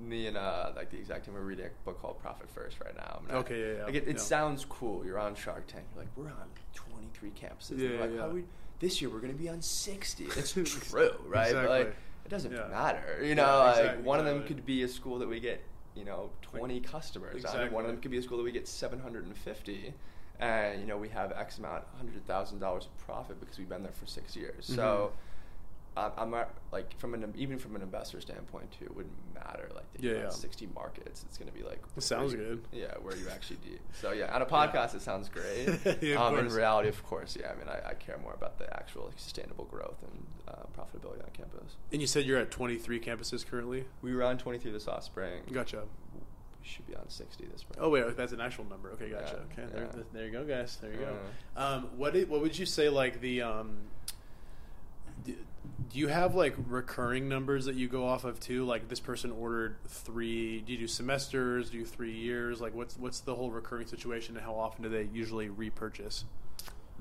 me 0.00 0.26
and 0.26 0.36
uh, 0.36 0.70
like 0.76 0.90
the 0.90 0.98
exec 0.98 1.24
team 1.24 1.36
are 1.36 1.40
reading 1.42 1.66
a 1.66 1.84
book 1.84 2.00
called 2.00 2.18
Profit 2.20 2.48
First 2.50 2.78
right 2.80 2.96
now. 2.96 3.20
I- 3.30 3.34
Okay, 3.36 3.60
yeah, 3.60 3.76
yeah, 3.78 3.84
Like 3.84 3.94
it, 3.94 4.08
it 4.08 4.16
yeah. 4.16 4.22
sounds 4.22 4.64
cool. 4.68 5.04
You're 5.04 5.18
on 5.18 5.34
Shark 5.34 5.66
Tank. 5.66 5.84
You're 5.94 6.04
like, 6.04 6.16
we're 6.16 6.26
on 6.28 6.48
23 6.74 7.30
campuses. 7.30 7.78
Yeah, 7.78 8.00
like, 8.00 8.10
yeah. 8.14 8.20
How 8.22 8.28
we, 8.30 8.44
this 8.80 9.00
year 9.00 9.10
we're 9.10 9.20
going 9.20 9.32
to 9.32 9.38
be 9.38 9.48
on 9.48 9.62
60. 9.62 10.24
It's 10.36 10.52
true, 10.52 10.64
right? 10.92 11.10
But 11.30 11.46
Exactly. 11.46 11.68
like, 11.68 11.96
it 12.24 12.28
doesn't 12.28 12.52
Yeah. 12.52 12.66
matter. 12.70 13.20
You 13.22 13.34
know, 13.34 13.42
Yeah, 13.44 13.54
like 13.56 13.78
exactly, 13.78 14.02
one 14.04 14.18
of 14.18 14.24
them 14.24 14.44
could 14.44 14.64
be 14.66 14.82
a 14.82 14.88
school 14.88 15.18
that 15.18 15.28
we 15.28 15.38
get, 15.40 15.62
you 15.94 16.04
know, 16.04 16.30
20 16.42 16.80
customers. 16.80 17.44
of. 17.44 17.72
One 17.72 17.84
of 17.84 17.90
them 17.90 18.00
could 18.00 18.10
be 18.10 18.18
a 18.18 18.22
school 18.22 18.38
that 18.38 18.44
we 18.44 18.52
get 18.52 18.66
750. 18.68 19.92
And 20.40 20.80
you 20.80 20.86
know 20.86 20.96
we 20.96 21.08
have 21.10 21.32
X 21.32 21.58
amount, 21.58 21.84
hundred 21.96 22.26
thousand 22.26 22.58
dollars 22.60 22.86
of 22.86 22.96
profit 23.06 23.38
because 23.40 23.58
we've 23.58 23.68
been 23.68 23.82
there 23.82 23.92
for 23.92 24.06
six 24.06 24.34
years. 24.34 24.66
Mm-hmm. 24.66 24.76
So 24.76 25.12
I'm, 25.96 26.12
I'm 26.16 26.30
not, 26.30 26.50
like 26.72 26.96
from 26.98 27.14
an 27.14 27.32
even 27.36 27.58
from 27.58 27.76
an 27.76 27.82
investor 27.82 28.20
standpoint 28.20 28.70
too, 28.78 28.84
it 28.86 28.96
wouldn't 28.96 29.14
matter 29.34 29.68
like 29.74 29.84
Yeah, 29.98 30.12
yeah. 30.12 30.28
60 30.30 30.68
markets. 30.74 31.24
It's 31.28 31.36
going 31.36 31.50
to 31.50 31.56
be 31.56 31.64
like 31.64 31.82
It 31.96 32.02
sounds 32.02 32.32
you- 32.32 32.38
good. 32.38 32.64
Yeah, 32.72 32.94
where 33.02 33.16
you 33.16 33.28
actually 33.28 33.58
do. 33.64 33.78
So 34.00 34.12
yeah, 34.12 34.34
on 34.34 34.40
a 34.42 34.46
podcast 34.58 34.94
it 34.94 35.02
sounds 35.02 35.28
great. 35.28 35.68
Yeah, 36.00 36.24
um, 36.24 36.38
in 36.38 36.48
reality, 36.48 36.88
of 36.88 37.04
course, 37.04 37.36
yeah. 37.38 37.50
I 37.52 37.58
mean, 37.58 37.68
I, 37.68 37.90
I 37.90 37.94
care 37.94 38.18
more 38.18 38.32
about 38.32 38.58
the 38.58 38.74
actual 38.74 39.06
like, 39.06 39.18
sustainable 39.18 39.64
growth 39.64 39.96
and 40.02 40.26
uh, 40.48 40.62
profitability 40.78 41.22
on 41.22 41.30
campus. 41.32 41.76
And 41.92 42.00
you 42.00 42.06
said 42.06 42.24
you're 42.24 42.38
at 42.38 42.50
23 42.50 43.00
campuses 43.00 43.44
currently. 43.46 43.84
We 44.02 44.14
were 44.14 44.22
on 44.22 44.38
23 44.38 44.70
this 44.70 44.86
last 44.86 45.06
spring. 45.06 45.42
Gotcha. 45.52 45.82
Should 46.62 46.86
be 46.86 46.94
on 46.94 47.08
60 47.08 47.46
this 47.46 47.62
spring. 47.62 47.78
Oh 47.80 47.88
wait, 47.88 48.16
that's 48.16 48.32
an 48.32 48.40
actual 48.40 48.64
number. 48.66 48.90
Okay, 48.90 49.08
gotcha. 49.10 49.40
Yeah, 49.56 49.62
okay, 49.64 49.72
There, 49.74 49.82
yeah. 49.96 50.02
there 50.12 50.24
you 50.26 50.30
go, 50.32 50.44
guys. 50.44 50.76
There 50.80 50.92
you 50.92 50.98
go. 50.98 51.16
Um, 51.56 51.88
what 51.96 52.12
did, 52.12 52.28
what 52.28 52.40
would 52.42 52.58
you 52.58 52.66
say 52.66 52.88
like 52.88 53.20
the 53.20 53.42
um, 53.42 53.76
do, 55.24 55.34
do 55.90 55.98
you 55.98 56.08
have 56.08 56.34
like 56.34 56.54
recurring 56.68 57.28
numbers 57.28 57.64
that 57.64 57.74
you 57.76 57.88
go 57.88 58.06
off 58.06 58.24
of 58.24 58.40
too? 58.40 58.64
Like 58.64 58.88
this 58.88 59.00
person 59.00 59.32
ordered 59.32 59.76
three. 59.88 60.60
Do 60.60 60.72
you 60.72 60.78
do 60.80 60.86
semesters? 60.86 61.70
Do 61.70 61.78
you 61.78 61.84
three 61.86 62.12
years? 62.12 62.60
Like 62.60 62.74
what's 62.74 62.96
what's 62.98 63.20
the 63.20 63.34
whole 63.34 63.50
recurring 63.50 63.86
situation 63.86 64.36
and 64.36 64.44
how 64.44 64.54
often 64.54 64.82
do 64.82 64.88
they 64.88 65.04
usually 65.12 65.48
repurchase? 65.48 66.24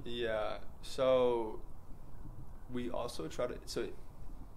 Yeah. 0.05 0.57
So 0.81 1.59
we 2.73 2.89
also 2.89 3.27
try 3.27 3.47
to. 3.47 3.55
So 3.65 3.87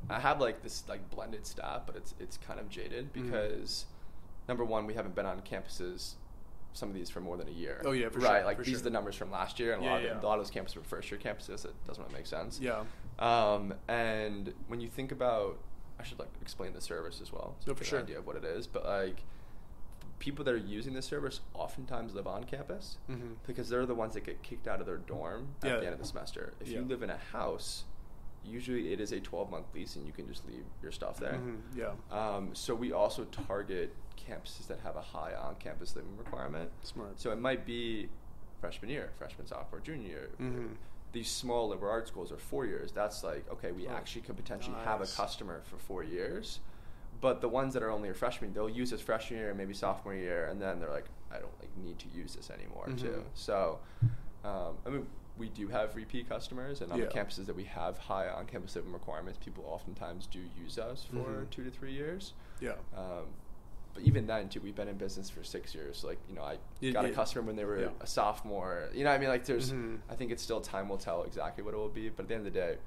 I 0.08 0.20
have 0.20 0.40
like 0.40 0.62
this 0.62 0.84
like 0.88 1.10
blended 1.10 1.46
stat, 1.46 1.82
but 1.86 1.96
it's 1.96 2.14
it's 2.20 2.36
kind 2.36 2.60
of 2.60 2.68
jaded 2.68 3.12
Mhm. 3.12 3.24
because 3.24 3.86
number 4.48 4.64
one, 4.64 4.86
we 4.86 4.94
haven't 4.94 5.14
been 5.14 5.26
on 5.26 5.40
campuses. 5.42 6.14
Some 6.74 6.88
of 6.88 6.94
these 6.94 7.10
for 7.10 7.20
more 7.20 7.36
than 7.36 7.48
a 7.48 7.52
year. 7.52 7.82
Oh, 7.84 7.92
yeah, 7.92 8.08
for 8.08 8.20
right. 8.20 8.38
sure, 8.38 8.44
Like 8.46 8.58
these 8.58 8.68
sure. 8.68 8.78
are 8.78 8.82
the 8.82 8.90
numbers 8.90 9.14
from 9.14 9.30
last 9.30 9.60
year, 9.60 9.74
and 9.74 9.82
a 9.82 9.84
Yeah, 9.84 9.90
lot 9.90 9.98
of 9.98 10.04
yeah. 10.04 10.16
it- 10.18 10.24
a 10.24 10.26
lot 10.26 10.38
of 10.38 10.44
those 10.46 10.50
campuses 10.54 10.76
were 10.76 10.82
first 10.82 11.10
year 11.10 11.20
campuses. 11.20 11.66
It 11.66 11.74
doesn't 11.86 12.02
really 12.02 12.14
make 12.16 12.26
sense. 12.26 12.58
Yeah. 12.60 12.84
Um, 13.18 13.74
and 13.88 14.54
when 14.68 14.80
you 14.80 14.88
think 14.88 15.12
about, 15.12 15.58
I 15.98 16.02
should 16.02 16.18
like 16.18 16.30
explain 16.40 16.72
the 16.72 16.80
service 16.80 17.20
as 17.20 17.30
well. 17.30 17.56
So 17.60 17.72
No, 17.72 17.74
for 17.74 17.84
sure. 17.84 17.98
An 17.98 18.06
idea 18.06 18.18
of 18.18 18.26
what 18.26 18.36
it 18.36 18.44
is, 18.44 18.66
but 18.66 18.86
like 18.86 19.22
people 20.18 20.44
that 20.46 20.54
are 20.54 20.56
using 20.56 20.94
the 20.94 21.02
service 21.02 21.40
oftentimes 21.52 22.14
live 22.14 22.26
on 22.26 22.44
campus 22.44 22.96
Mhm. 23.10 23.34
because 23.46 23.68
they're 23.68 23.84
the 23.86 23.94
ones 23.94 24.14
that 24.14 24.24
get 24.24 24.42
kicked 24.42 24.66
out 24.68 24.80
of 24.80 24.86
their 24.86 24.96
dorm 24.98 25.48
at 25.62 25.68
Yeah. 25.68 25.76
the 25.78 25.84
end 25.84 25.92
of 25.94 25.98
the 25.98 26.06
semester. 26.06 26.54
If 26.60 26.68
you 26.68 26.80
live 26.82 27.02
in 27.02 27.10
a 27.10 27.16
house, 27.18 27.84
usually 28.44 28.92
it 28.92 29.00
is 29.00 29.12
a 29.12 29.20
12 29.20 29.50
month 29.50 29.66
lease 29.74 29.94
and 29.96 30.06
you 30.06 30.12
can 30.12 30.26
just 30.26 30.46
leave 30.48 30.64
your 30.80 30.90
stuff 30.92 31.18
there. 31.18 31.34
Mhm, 31.34 31.60
Yeah. 31.76 31.94
Um, 32.10 32.54
so 32.54 32.74
we 32.74 32.92
also 32.92 33.24
target 33.26 33.94
campuses 34.26 34.66
that 34.68 34.80
have 34.80 34.96
a 34.96 35.00
high 35.00 35.34
on-campus 35.34 35.96
living 35.96 36.16
requirement. 36.16 36.70
Smart. 36.82 37.20
So 37.20 37.30
it 37.32 37.38
might 37.38 37.64
be 37.66 38.08
freshman 38.60 38.90
year, 38.90 39.10
freshman, 39.18 39.46
sophomore, 39.46 39.80
junior 39.80 40.08
year. 40.08 40.30
Mhm. 40.40 40.76
These 41.12 41.30
small 41.30 41.68
liberal 41.68 41.92
arts 41.92 42.10
schools 42.10 42.32
are 42.32 42.38
four 42.38 42.64
years. 42.64 42.92
That's 42.92 43.22
like 43.22 43.48
okay, 43.50 43.72
we 43.72 43.86
Oh, 43.88 43.92
actually 43.92 44.22
could 44.22 44.36
potentially 44.36 44.76
have 44.84 45.00
a 45.02 45.06
customer 45.06 45.60
for 45.64 45.76
four 45.76 46.02
years. 46.02 46.60
But 47.20 47.40
the 47.40 47.48
ones 47.48 47.74
that 47.74 47.82
are 47.82 47.90
only 47.90 48.08
a 48.08 48.14
freshman, 48.14 48.52
they'll 48.52 48.68
use 48.68 48.90
this 48.90 49.00
freshman 49.00 49.38
year, 49.38 49.54
maybe 49.54 49.74
sophomore 49.74 50.14
year, 50.14 50.46
and 50.46 50.60
then 50.60 50.80
they're 50.80 50.90
like, 50.90 51.06
I 51.30 51.38
don't 51.38 51.56
like 51.60 51.76
need 51.76 51.98
to 52.00 52.08
use 52.08 52.34
this 52.34 52.50
anymore 52.50 52.86
Mhm. 52.88 53.00
too. 53.00 53.24
So, 53.34 53.78
um, 54.44 54.76
I 54.86 54.90
mean, 54.90 55.06
we 55.38 55.48
do 55.48 55.68
have 55.68 55.94
repeat 55.94 56.28
customers, 56.28 56.80
and 56.80 56.90
on 56.92 56.98
Yeah. 56.98 57.06
the 57.06 57.10
campuses 57.12 57.46
that 57.46 57.54
we 57.54 57.64
have 57.64 57.96
high 57.96 58.28
on-campus 58.28 58.74
living 58.76 58.92
requirements, 58.92 59.38
people 59.42 59.64
oftentimes 59.66 60.26
do 60.26 60.40
use 60.58 60.78
us 60.78 61.04
for 61.04 61.16
Mhm. 61.44 61.50
two 61.50 61.62
to 61.64 61.70
three 61.70 61.92
years. 61.92 62.34
Yeah. 62.60 62.74
Um, 62.96 63.26
but 63.94 64.02
even 64.04 64.26
then, 64.26 64.48
too, 64.48 64.60
we've 64.60 64.74
been 64.74 64.88
in 64.88 64.96
business 64.96 65.28
for 65.30 65.44
six 65.44 65.74
years. 65.74 65.98
So 65.98 66.08
like, 66.08 66.18
you 66.28 66.34
know, 66.34 66.42
I 66.42 66.58
It- 66.80 66.92
got 66.92 67.04
a 67.04 67.08
it- 67.08 67.14
customer 67.14 67.46
when 67.46 67.56
they 67.56 67.64
were 67.64 67.80
yeah. 67.80 67.88
a 68.00 68.06
sophomore. 68.06 68.88
You 68.94 69.04
know, 69.04 69.10
what 69.10 69.16
I 69.16 69.18
mean, 69.18 69.28
like, 69.28 69.44
there's. 69.44 69.72
Mhm. 69.72 69.98
I 70.08 70.14
think 70.14 70.30
it's 70.32 70.42
still 70.42 70.60
time 70.60 70.88
will 70.88 70.98
tell 70.98 71.24
exactly 71.24 71.62
what 71.64 71.74
it 71.74 71.76
will 71.76 71.88
be. 71.88 72.08
But 72.08 72.22
at 72.24 72.28
the 72.28 72.34
end 72.34 72.46
of 72.46 72.52
the 72.52 72.58
day, 72.58 72.78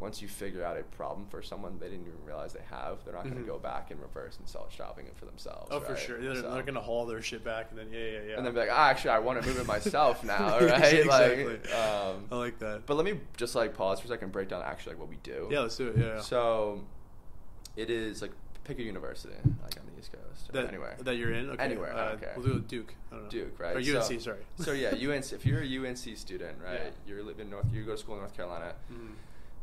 once 0.00 0.22
you 0.22 0.28
figure 0.28 0.62
out 0.64 0.76
a 0.78 0.82
problem 0.84 1.26
for 1.28 1.42
someone 1.42 1.76
they 1.80 1.88
didn't 1.88 2.06
even 2.06 2.24
realize 2.24 2.52
they 2.52 2.62
have, 2.70 3.04
they're 3.04 3.14
not 3.14 3.24
going 3.24 3.34
Mhm. 3.34 3.40
to 3.40 3.46
go 3.46 3.58
back 3.58 3.90
and 3.90 4.00
reverse 4.00 4.36
and 4.38 4.48
start 4.48 4.70
shopping 4.70 5.06
it 5.06 5.16
for 5.16 5.24
themselves. 5.24 5.66
Oh, 5.72 5.80
for 5.80 5.96
sure. 5.96 6.20
They're, 6.20 6.36
So- 6.36 6.52
they're 6.52 6.62
gonna 6.62 6.80
haul 6.80 7.04
their 7.06 7.20
shit 7.20 7.42
back, 7.42 7.70
and 7.70 7.78
then 7.80 7.90
yeah, 7.90 7.98
yeah, 7.98 8.20
yeah. 8.28 8.36
And 8.36 8.46
then 8.46 8.52
be 8.54 8.60
like, 8.60 8.68
ah, 8.70 8.88
actually, 8.90 9.10
I 9.10 9.18
want 9.18 9.42
to 9.42 9.48
move 9.48 9.58
it 9.58 9.66
myself 9.66 10.22
now, 10.22 10.58
right? 10.60 10.94
exactly. 10.94 11.44
Like, 11.46 11.74
um, 11.74 12.26
I 12.30 12.36
like 12.36 12.58
that. 12.60 12.86
but 12.86 12.94
let 12.96 13.04
me 13.06 13.20
just 13.36 13.56
like 13.56 13.74
pause 13.74 13.98
for 13.98 14.06
a 14.06 14.08
second 14.08 14.26
and 14.26 14.32
break 14.32 14.48
down 14.48 14.62
actually 14.62 14.92
like 14.92 15.00
what 15.00 15.08
we 15.08 15.16
do. 15.24 15.48
yeah, 15.50 15.60
let's 15.60 15.76
do 15.76 15.88
it. 15.88 15.96
Yeah. 15.98 16.20
So 16.20 16.84
it 17.76 17.90
is 17.90 18.22
like 18.22 18.32
pick 18.68 18.78
a 18.78 18.82
university, 18.82 19.34
like 19.64 19.76
on 19.80 19.86
the 19.92 19.98
East 19.98 20.12
Coast, 20.12 20.52
that, 20.52 20.68
anywhere. 20.68 20.94
that 21.00 21.16
you're 21.16 21.32
in. 21.32 21.48
Okay. 21.50 21.64
Anywhere, 21.64 21.92
Uh, 21.96 22.16
don't. 22.16 22.36
We'll 22.36 22.46
do 22.46 22.60
Duke. 22.60 22.94
I 23.10 23.14
don't 23.14 23.24
know. 23.24 23.30
Duke, 23.30 23.58
right? 23.58 23.74
Or 23.76 23.82
So- 23.82 23.98
UNC. 24.00 24.20
sorry. 24.20 24.44
So 24.56 24.72
yeah, 24.72 24.90
UNC. 25.10 25.32
If 25.32 25.46
you're 25.46 25.62
a 25.62 25.66
UNC 25.66 26.16
student, 26.18 26.58
right? 26.62 26.80
Yeah. 26.84 26.90
You're 27.06 27.22
living 27.22 27.46
in 27.46 27.50
North. 27.50 27.66
You 27.72 27.82
go 27.84 27.92
to 27.92 27.98
school 27.98 28.14
in 28.16 28.20
North 28.20 28.36
Carolina. 28.36 28.74
Mhm. 28.92 29.14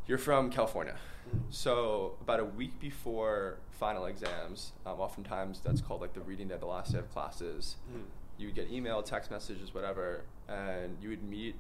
You're 0.07 0.17
from 0.17 0.49
California. 0.49 0.95
Mhm. 1.29 1.39
So 1.53 2.17
about 2.21 2.39
a 2.39 2.45
week 2.45 2.79
before 2.79 3.57
final 3.71 4.05
exams, 4.07 4.73
um, 4.85 4.99
oftentimes 4.99 5.59
that's 5.61 5.81
called 5.81 6.01
like 6.01 6.13
the 6.13 6.21
reading 6.21 6.47
day, 6.47 6.57
the 6.57 6.65
last 6.65 6.91
day 6.93 6.99
of 6.99 7.11
classes. 7.11 7.75
Mhm. 7.93 8.05
You 8.37 8.47
would 8.47 8.55
get 8.55 8.69
email, 8.71 9.01
text 9.03 9.29
messages, 9.31 9.73
whatever, 9.73 10.23
and 10.47 10.97
you 11.01 11.09
would 11.09 11.23
meet 11.23 11.55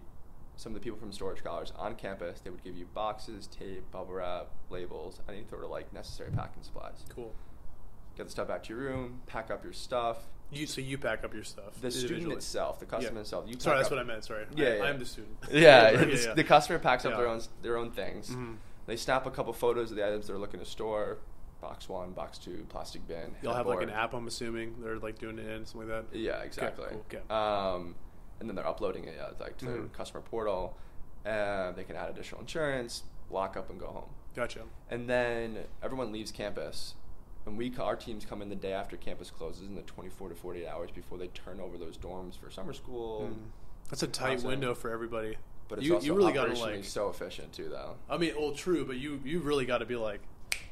some 0.57 0.71
of 0.71 0.73
the 0.75 0.83
people 0.83 0.97
from 0.97 1.11
Storage 1.11 1.39
Scholars 1.39 1.71
on 1.77 1.95
campus. 1.95 2.39
They 2.41 2.49
would 2.49 2.63
give 2.63 2.77
you 2.77 2.85
boxes, 2.93 3.47
tape, 3.47 3.83
bubble 3.91 4.13
wrap, 4.15 4.47
labels, 4.69 5.19
any 5.27 5.43
sort 5.49 5.63
of 5.63 5.69
like 5.69 5.91
necessary 5.93 6.31
packing 6.31 6.63
supplies. 6.63 7.03
Cool. 7.09 7.33
Get 8.17 8.25
the 8.25 8.31
stuff 8.31 8.47
back 8.47 8.63
to 8.63 8.69
your 8.73 8.81
room, 8.83 9.21
pack 9.27 9.51
up 9.51 9.63
your 9.63 9.73
stuff. 9.73 10.17
You 10.51 10.67
so 10.67 10.79
you 10.79 10.97
pack 10.97 11.23
up 11.23 11.33
your 11.33 11.43
stuff. 11.43 11.81
The 11.81 11.91
student 11.91 12.31
itself, 12.31 12.79
the 12.79 12.85
customer 12.85 13.15
Yeah. 13.15 13.21
itself. 13.21 13.45
You 13.47 13.59
Sorry, 13.59 13.77
that's 13.77 13.87
up- 13.87 13.93
what 13.93 13.99
I 13.99 14.03
meant. 14.03 14.23
Sorry. 14.23 14.45
Yeah, 14.55 14.67
I, 14.67 14.75
yeah. 14.75 14.83
I'm 14.83 14.99
the 14.99 15.05
student. 15.05 15.35
Yeah, 15.51 15.91
yeah, 15.91 15.97
the, 16.05 16.33
the 16.35 16.43
customer 16.43 16.79
packs 16.79 17.03
up 17.05 17.17
their 17.17 17.27
own 17.27 17.41
their 17.61 17.77
own 17.77 17.91
things. 17.91 18.29
Mhm. 18.29 18.57
They 18.85 18.95
snap 18.95 19.25
a 19.25 19.31
couple 19.31 19.51
photos 19.53 19.89
of 19.91 19.97
the 19.97 20.05
items 20.07 20.27
they're 20.27 20.37
looking 20.37 20.59
to 20.59 20.65
store. 20.65 21.17
Box 21.61 21.89
one, 21.89 22.11
box 22.11 22.37
two, 22.37 22.65
plastic 22.69 23.07
bin. 23.07 23.33
You'll 23.41 23.55
have 23.55 23.65
like 23.65 23.81
an 23.81 23.89
app. 23.89 24.13
I'm 24.13 24.27
assuming 24.27 24.75
they're 24.81 24.99
like 24.99 25.17
doing 25.17 25.39
it 25.39 25.47
in 25.47 25.65
something 25.65 25.89
like 25.89 26.11
that. 26.11 26.17
Yeah, 26.17 26.41
exactly. 26.41 26.85
cool, 26.89 27.05
okay. 27.11 27.21
Um, 27.33 27.95
and 28.39 28.49
then 28.49 28.55
they're 28.55 28.67
uploading 28.67 29.05
it 29.05 29.15
yeah, 29.17 29.29
like 29.39 29.57
to 29.57 29.65
their 29.65 29.77
Mhm. 29.77 29.93
customer 29.93 30.21
portal. 30.21 30.77
And 31.23 31.75
they 31.75 31.83
can 31.83 31.95
add 31.95 32.09
additional 32.09 32.41
insurance, 32.41 33.03
lock 33.31 33.57
up, 33.57 33.69
and 33.69 33.79
go 33.79 33.87
home. 33.87 34.09
Gotcha. 34.35 34.61
And 34.91 35.09
then 35.09 35.65
everyone 35.81 36.11
leaves 36.11 36.31
campus. 36.31 36.95
And 37.47 37.57
we, 37.57 37.75
our 37.77 37.95
teams 37.95 38.25
come 38.25 38.41
in 38.41 38.49
the 38.49 38.55
day 38.55 38.73
after 38.73 38.97
campus 38.97 39.31
closes, 39.31 39.63
in 39.67 39.75
the 39.75 39.81
24 39.83 40.29
to 40.29 40.35
48 40.35 40.67
hours 40.67 40.91
before 40.91 41.17
they 41.17 41.27
turn 41.27 41.59
over 41.59 41.77
those 41.77 41.97
dorms 41.97 42.37
for 42.37 42.49
summer 42.51 42.73
school. 42.73 43.29
Mhm. 43.31 43.49
That's 43.89 44.03
a 44.03 44.07
tight 44.07 44.37
Awesome. 44.37 44.49
window 44.49 44.73
for 44.75 44.89
everybody. 44.91 45.37
But 45.67 45.79
it's 45.79 45.87
you, 45.87 45.95
also 45.95 46.05
you 46.05 46.13
really 46.13 46.33
got 46.33 46.45
to 46.45 46.53
like. 46.61 46.83
so 46.83 47.09
efficient 47.09 47.53
too, 47.53 47.69
though. 47.69 47.95
I 48.09 48.17
mean, 48.17 48.33
well, 48.37 48.51
true, 48.51 48.85
but 48.85 48.97
you 48.97 49.19
you 49.23 49.39
really 49.39 49.65
got 49.65 49.79
to 49.79 49.85
be 49.85 49.95
like, 49.95 50.21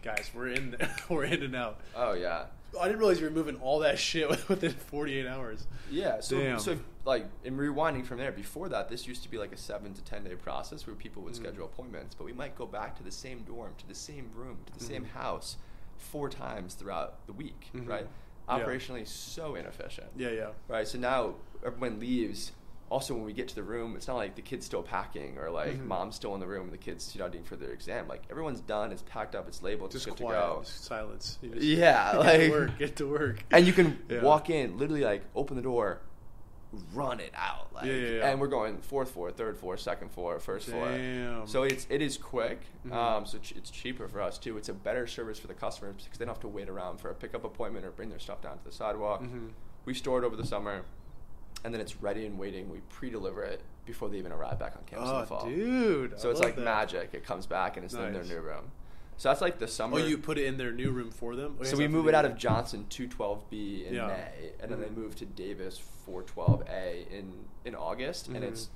guys, 0.04 0.30
we're 0.36 0.50
in, 0.50 0.76
we're 1.10 1.24
in 1.24 1.42
and 1.42 1.56
out. 1.56 1.80
Oh 1.96 2.14
yeah. 2.14 2.46
I 2.80 2.86
didn't 2.88 3.00
realize 3.00 3.20
you 3.20 3.26
were 3.28 3.32
moving 3.32 3.56
all 3.58 3.80
that 3.80 4.00
shit 4.00 4.28
within 4.50 4.72
48 4.72 5.28
hours. 5.28 5.68
Yeah, 5.92 6.20
so 6.22 6.38
Damn. 6.40 6.60
so 6.60 6.78
like 7.06 7.26
in 7.44 7.56
rewinding 7.58 8.06
from 8.06 8.18
there, 8.18 8.32
before 8.32 8.70
that, 8.70 8.90
this 8.90 9.08
used 9.08 9.24
to 9.24 9.30
be 9.30 9.38
like 9.38 9.52
a 9.54 9.58
seven 9.58 9.94
to 9.94 10.02
ten 10.04 10.24
day 10.24 10.36
process 10.36 10.88
where 10.88 10.96
people 10.96 11.22
would 11.24 11.34
Mhm. 11.34 11.38
schedule 11.38 11.66
appointments, 11.66 12.16
but 12.16 12.24
we 12.26 12.34
might 12.34 12.56
go 12.56 12.66
back 12.66 12.96
to 12.98 13.04
the 13.04 13.12
same 13.12 13.44
dorm, 13.44 13.74
to 13.78 13.88
the 13.88 13.96
same 13.96 14.30
room, 14.36 14.58
to 14.66 14.74
the 14.80 14.84
same 14.84 15.04
Mhm. 15.06 15.10
house 15.10 15.58
four 15.98 16.30
times 16.30 16.74
throughout 16.74 17.26
the 17.28 17.34
week, 17.34 17.70
Mhm. 17.76 17.88
right? 17.88 18.08
Yeah. 18.50 18.60
Operationally, 18.60 19.08
so 19.08 19.56
inefficient. 19.56 20.08
Yeah, 20.18 20.30
yeah. 20.32 20.50
Right. 20.68 20.88
So 20.88 20.98
now 20.98 21.36
everyone 21.66 22.00
leaves. 22.00 22.52
Also, 22.94 23.16
when 23.16 23.24
we 23.24 23.34
get 23.34 23.48
to 23.48 23.56
the 23.56 23.64
room, 23.64 23.96
it's 23.96 24.08
not 24.08 24.18
like 24.18 24.36
the 24.36 24.42
kid's 24.44 24.68
still 24.68 24.84
packing 24.84 25.36
or 25.40 25.50
like 25.50 25.72
Mhm. 25.80 25.86
mom's 25.88 26.16
still 26.16 26.36
in 26.36 26.40
the 26.40 26.46
room 26.46 26.66
and 26.66 26.72
the 26.72 26.78
kid's 26.78 27.04
studying 27.04 27.44
for 27.44 27.56
their 27.56 27.72
exam. 27.72 28.08
Like 28.08 28.22
everyone's 28.30 28.62
done, 28.62 28.92
it's 28.92 29.02
packed 29.02 29.34
up, 29.34 29.48
it's 29.48 29.64
labeled, 29.64 29.90
Just 29.90 30.06
it's 30.08 30.16
good 30.16 30.26
quiet, 30.28 30.40
to 30.40 30.48
go. 30.58 30.60
just 30.64 30.86
silence. 30.86 31.40
Just- 31.44 31.62
Yeah, 31.64 32.12
get 32.12 32.20
like- 32.20 32.40
to 32.42 32.52
work, 32.52 32.78
get 32.78 32.96
to 32.98 33.08
work. 33.10 33.44
and 33.50 33.66
you 33.66 33.74
can 33.74 33.98
Yeah. 34.08 34.22
walk 34.22 34.52
in, 34.52 34.78
literally 34.78 35.02
like 35.04 35.24
open 35.34 35.56
the 35.56 35.64
door, 35.64 36.02
run 36.94 37.20
it 37.20 37.32
out, 37.36 37.74
like, 37.74 37.86
Yeah, 37.86 37.94
yeah, 37.94 38.08
yeah. 38.18 38.30
and 38.30 38.40
we're 38.40 38.48
going 38.48 38.78
fourth 38.78 39.10
floor, 39.10 39.32
third 39.32 39.58
floor, 39.58 39.76
second 39.76 40.10
floor, 40.12 40.40
first 40.40 40.70
floor. 40.70 40.88
Damn. 40.90 41.48
So 41.48 41.64
it's 41.64 41.88
it 41.90 42.04
is 42.04 42.18
quick. 42.20 42.62
Mhm. 42.86 42.94
Um, 42.94 43.26
so 43.26 43.40
ch- 43.40 43.54
it's 43.54 43.72
cheaper 43.72 44.08
for 44.08 44.22
us 44.22 44.38
too. 44.38 44.56
It's 44.58 44.70
a 44.70 44.74
better 44.74 45.08
service 45.08 45.40
for 45.40 45.48
the 45.48 45.56
customers 45.56 45.96
because 46.04 46.20
they 46.20 46.26
don't 46.26 46.36
have 46.36 46.42
to 46.42 46.48
wait 46.48 46.70
around 46.70 47.00
for 47.00 47.10
a 47.10 47.16
pickup 47.16 47.44
appointment 47.44 47.86
or 47.88 47.92
bring 47.92 48.10
their 48.10 48.20
stuff 48.20 48.42
down 48.44 48.60
to 48.60 48.64
the 48.64 48.72
sidewalk. 48.72 49.24
Mhm. 49.24 49.50
We 49.86 49.96
store 49.96 50.20
it 50.20 50.26
over 50.26 50.36
the 50.36 50.46
summer, 50.46 50.84
and 51.64 51.74
then 51.74 51.82
it's 51.82 52.02
ready 52.02 52.26
and 52.26 52.38
waiting. 52.38 52.70
We 52.70 52.80
pre-deliver 52.90 53.44
it 53.44 53.62
before 53.86 54.10
they 54.10 54.18
even 54.18 54.32
arrive 54.32 54.60
back 54.60 54.76
on 54.76 54.84
campus 54.86 55.10
in 55.10 55.16
the 55.16 55.22
Oh, 55.22 55.26
fall. 55.26 55.46
dude. 55.48 56.20
So 56.20 56.30
I 56.30 56.32
it's 56.32 56.42
like 56.42 56.56
that. 56.56 56.62
magic. 56.64 57.10
It 57.14 57.24
comes 57.26 57.46
back 57.46 57.78
and 57.78 57.86
it's 57.86 57.94
in 57.94 58.14
their 58.14 58.24
new 58.24 58.40
room. 58.40 58.72
So 59.18 59.30
that's 59.30 59.42
like 59.42 59.60
the 59.60 59.68
summer. 59.68 59.98
Oh, 60.00 60.04
you 60.06 60.18
put 60.18 60.38
it 60.38 60.46
in 60.46 60.58
their 60.58 60.72
new 60.72 60.90
room 60.92 61.12
for 61.12 61.36
them? 61.36 61.58
Oh, 61.60 61.64
So 61.64 61.78
we 61.78 61.88
move 61.88 62.08
it 62.08 62.16
out 62.16 62.26
of 62.26 62.36
Johnson 62.36 62.86
212B 62.90 63.86
in 63.86 63.94
Yeah. 63.94 64.08
May, 64.08 64.52
and 64.60 64.72
then 64.72 64.80
they 64.82 64.88
Mhm. 64.88 64.98
move 64.98 65.16
to 65.18 65.26
Davis 65.26 65.80
412A 66.06 67.06
in 67.12 67.46
in 67.66 67.76
August, 67.76 68.28
and 68.28 68.38
Mhm. 68.38 68.44
it's 68.50 68.70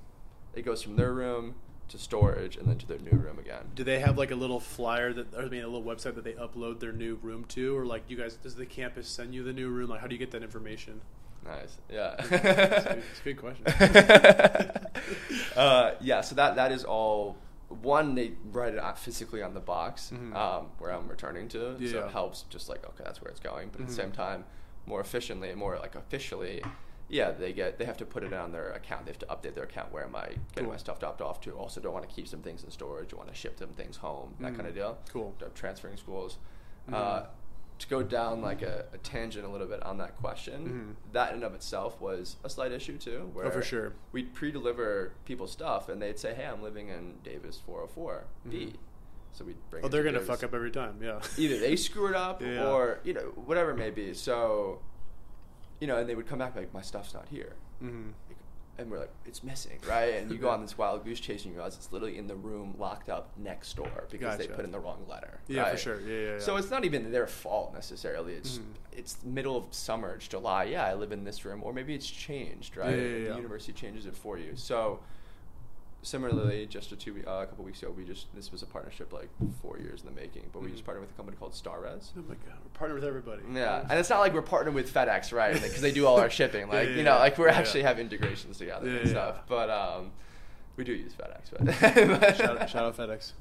it 0.53 0.61
goes 0.63 0.81
from 0.81 0.95
their 0.95 1.13
room 1.13 1.55
to 1.89 1.97
storage 1.97 2.55
and 2.57 2.67
then 2.67 2.77
to 2.77 2.87
their 2.87 2.99
new 2.99 3.17
room 3.17 3.37
again. 3.39 3.69
Do 3.75 3.83
they 3.83 3.99
have 3.99 4.17
like 4.17 4.31
a 4.31 4.35
little 4.35 4.59
flyer 4.59 5.11
that, 5.13 5.33
or 5.33 5.43
I 5.43 5.49
mean, 5.49 5.63
a 5.63 5.67
little 5.67 5.83
website 5.83 6.15
that 6.15 6.23
they 6.23 6.33
upload 6.33 6.79
their 6.79 6.91
new 6.93 7.15
room 7.15 7.43
to, 7.49 7.77
or 7.77 7.85
like 7.85 8.03
you 8.09 8.15
guys? 8.17 8.35
Does 8.37 8.55
the 8.55 8.65
campus 8.65 9.07
send 9.09 9.33
you 9.35 9.43
the 9.43 9.53
new 9.53 9.69
room? 9.69 9.89
Like, 9.89 9.99
how 10.01 10.07
do 10.07 10.15
you 10.15 10.19
get 10.19 10.31
that 10.31 10.43
information? 10.43 11.01
Nice, 11.47 11.77
yeah. 11.89 12.15
It's 12.19 12.27
a 12.31 12.37
good- 12.37 13.03
it's 13.11 13.19
a 13.19 13.23
good 13.23 13.37
question. 13.37 13.65
uh, 15.55 15.91
yeah, 16.01 16.21
so 16.21 16.35
that 16.35 16.55
that 16.55 16.71
is 16.71 16.83
all. 16.83 17.37
One, 17.81 18.15
they 18.15 18.31
write 18.51 18.73
it 18.73 18.79
out 18.79 18.97
physically 18.97 19.41
on 19.41 19.53
the 19.53 19.59
box 19.59 20.11
Mhm. 20.13 20.33
um, 20.33 20.67
where 20.79 20.91
I'm 20.91 21.07
returning 21.09 21.49
to, 21.49 21.77
so 21.89 22.05
it 22.05 22.11
helps. 22.11 22.43
Just 22.43 22.69
like 22.69 22.85
okay, 22.85 23.03
that's 23.03 23.21
where 23.21 23.29
it's 23.29 23.39
going. 23.41 23.69
But 23.71 23.81
at 23.81 23.87
Mhm. 23.87 23.89
the 23.89 23.95
same 23.95 24.11
time, 24.11 24.45
more 24.85 25.01
efficiently, 25.01 25.53
more 25.53 25.77
like 25.77 25.95
officially, 25.95 26.63
yeah, 27.09 27.31
they 27.31 27.51
get 27.51 27.77
they 27.77 27.83
have 27.85 27.97
to 27.97 28.05
put 28.05 28.23
it 28.23 28.31
on 28.33 28.51
their 28.53 28.71
account. 28.71 29.05
They 29.05 29.11
have 29.11 29.19
to 29.19 29.25
update 29.25 29.53
their 29.55 29.65
account. 29.65 29.91
Where 29.91 30.05
am 30.05 30.15
I 30.15 30.27
getting 30.27 30.65
Cool. 30.65 30.67
my 30.71 30.77
stuff 30.77 30.99
dropped 30.99 31.21
off 31.21 31.41
to? 31.41 31.51
Also, 31.57 31.81
don't 31.81 31.93
want 31.93 32.07
to 32.07 32.13
keep 32.15 32.27
some 32.27 32.41
things 32.41 32.63
in 32.63 32.71
storage. 32.71 33.13
Want 33.13 33.27
to 33.29 33.35
ship 33.35 33.57
them 33.57 33.69
things 33.73 33.97
home. 33.97 34.35
That 34.39 34.53
Mhm. 34.53 34.55
kind 34.55 34.67
of 34.69 34.73
deal. 34.73 34.97
Cool. 35.11 35.35
Transferring 35.53 35.97
schools. 35.97 36.37
Mhm. 36.89 36.93
Uh, 36.93 37.25
to 37.79 37.87
go 37.87 38.01
down 38.01 38.41
like 38.41 38.61
a, 38.63 38.85
a 38.93 38.97
tangent 38.97 39.45
a 39.45 39.49
little 39.49 39.67
bit 39.67 39.83
on 39.83 39.97
that 39.99 40.15
question, 40.17 40.95
Mhm. 41.07 41.13
that 41.13 41.29
in 41.29 41.35
and 41.35 41.43
of 41.43 41.53
itself 41.53 42.01
was 42.01 42.37
a 42.43 42.49
slight 42.49 42.71
issue 42.71 42.97
too. 42.97 43.29
Where 43.33 43.45
Oh, 43.45 43.51
for 43.51 43.61
sure. 43.61 43.93
We'd 44.11 44.33
pre-deliver 44.33 45.11
people's 45.25 45.51
stuff, 45.51 45.87
and 45.89 46.01
they'd 46.01 46.17
say, 46.17 46.33
"Hey, 46.33 46.45
I'm 46.45 46.63
living 46.63 46.89
in 46.89 47.19
Davis 47.23 47.61
404B," 47.67 48.49
Mhm. 48.49 48.73
so 49.31 49.45
we'd 49.45 49.57
bring. 49.69 49.85
Oh, 49.85 49.87
they're 49.87 50.01
to 50.01 50.09
gonna 50.09 50.19
Davis. 50.23 50.35
fuck 50.39 50.43
up 50.43 50.55
every 50.55 50.71
time. 50.71 50.97
Yeah. 51.01 51.21
Either 51.37 51.59
they 51.59 51.75
screw 51.75 52.07
it 52.07 52.15
up, 52.15 52.41
Yeah. 52.41 52.67
or 52.71 52.99
you 53.03 53.13
know 53.13 53.31
whatever 53.35 53.71
it 53.71 53.77
may 53.77 53.91
be. 53.91 54.13
So, 54.15 54.81
you 55.79 55.85
know, 55.87 55.97
and 55.97 56.09
they 56.09 56.15
would 56.15 56.27
come 56.27 56.39
back 56.39 56.55
like, 56.55 56.73
"My 56.73 56.81
stuff's 56.81 57.13
not 57.13 57.27
here." 57.29 57.53
hmm 57.79 58.09
and 58.77 58.91
we're 58.91 58.99
like, 58.99 59.11
it's 59.25 59.43
missing, 59.43 59.79
right? 59.87 60.15
And 60.15 60.29
you 60.31 60.37
go 60.37 60.49
on 60.49 60.61
this 60.61 60.77
wild 60.77 61.03
goose 61.03 61.19
chase 61.19 61.43
and 61.43 61.51
you 61.51 61.57
realize 61.57 61.75
it's 61.75 61.91
literally 61.91 62.17
in 62.17 62.27
the 62.27 62.35
room 62.35 62.75
locked 62.77 63.09
up 63.09 63.31
next 63.37 63.75
door 63.75 64.05
because 64.09 64.37
they 64.37 64.47
put 64.47 64.65
in 64.65 64.71
the 64.71 64.79
wrong 64.79 65.03
letter. 65.07 65.39
Yeah, 65.47 65.63
for 65.65 65.69
right? 65.71 65.79
sure. 65.79 66.01
Yeah, 66.01 66.07
yeah, 66.15 66.31
yeah. 66.33 66.39
So 66.39 66.57
it's 66.57 66.69
not 66.69 66.85
even 66.85 67.11
their 67.11 67.27
fault 67.27 67.73
necessarily. 67.73 68.33
It's 68.33 68.59
Mhm. 68.59 68.63
it's 68.91 69.23
middle 69.23 69.57
of 69.57 69.73
summer, 69.73 70.15
it's 70.15 70.27
July. 70.27 70.65
Yeah, 70.65 70.85
I 70.85 70.93
live 70.93 71.11
in 71.11 71.23
this 71.23 71.43
room, 71.45 71.63
or 71.63 71.73
maybe 71.73 71.95
it's 71.95 72.07
changed, 72.09 72.77
right? 72.77 72.95
Yeah, 72.97 73.03
yeah, 73.03 73.17
yeah. 73.17 73.29
The 73.29 73.35
university 73.37 73.73
changes 73.73 74.05
it 74.05 74.15
for 74.15 74.37
you. 74.37 74.55
So 74.55 74.99
similarly, 76.07 76.65
just 76.65 76.91
a 76.91 76.95
two 76.95 77.15
uh, 77.27 77.41
a 77.43 77.45
couple 77.45 77.65
weeks 77.65 77.81
ago, 77.81 77.91
we 77.95 78.03
just 78.05 78.33
this 78.35 78.51
was 78.51 78.63
a 78.63 78.65
partnership 78.65 79.11
like 79.13 79.29
four 79.61 79.77
years 79.79 80.01
in 80.01 80.05
the 80.07 80.11
making, 80.19 80.49
but 80.53 80.61
we 80.61 80.69
just 80.71 80.83
Mhm. 80.83 80.85
partnered 80.85 81.01
with 81.01 81.11
a 81.11 81.17
company 81.17 81.37
called 81.37 81.53
StarRez. 81.53 82.11
Oh 82.17 82.21
my 82.27 82.35
god, 82.35 82.57
we're 82.63 82.69
partnered 82.73 82.99
with 82.99 83.07
everybody. 83.07 83.43
Yeah, 83.51 83.85
and 83.89 83.99
it's 83.99 84.09
not 84.09 84.19
like 84.19 84.33
we're 84.33 84.41
partnered 84.41 84.73
with 84.73 84.91
FedEx, 84.93 85.31
right? 85.33 85.53
Because 85.53 85.81
they 85.81 85.91
do 85.91 86.05
all 86.07 86.19
our 86.19 86.29
shipping. 86.29 86.67
Like 86.69 86.89
Yeah, 86.89 86.95
you 86.95 87.03
know, 87.03 87.13
yeah, 87.15 87.19
like 87.19 87.37
we're 87.37 87.49
yeah. 87.49 87.57
actually 87.57 87.83
have 87.83 87.99
integrations 87.99 88.57
together 88.57 88.87
and 88.89 89.09
stuff. 89.09 89.41
But 89.47 89.69
um, 89.69 90.11
we 90.77 90.83
do 90.83 90.93
use 90.93 91.13
FedEx. 91.13 91.51
But 91.51 92.35
shout, 92.37 92.61
out, 92.61 92.69
shout 92.69 92.83
out 92.85 92.97
FedEx. 92.97 93.33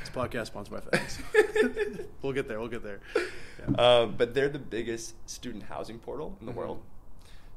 This 0.00 0.10
podcast 0.14 0.46
sponsored 0.48 0.74
by 0.90 0.98
FedEx. 0.98 2.06
we'll 2.22 2.32
get 2.34 2.46
there. 2.46 2.58
We'll 2.60 2.68
get 2.68 2.82
there. 2.82 3.00
Um, 3.78 4.14
but 4.16 4.34
they're 4.34 4.48
the 4.50 4.58
biggest 4.58 5.14
student 5.30 5.64
housing 5.64 5.98
portal 5.98 6.36
in 6.40 6.46
the 6.46 6.52
Mhm. 6.52 6.56
world. 6.56 6.82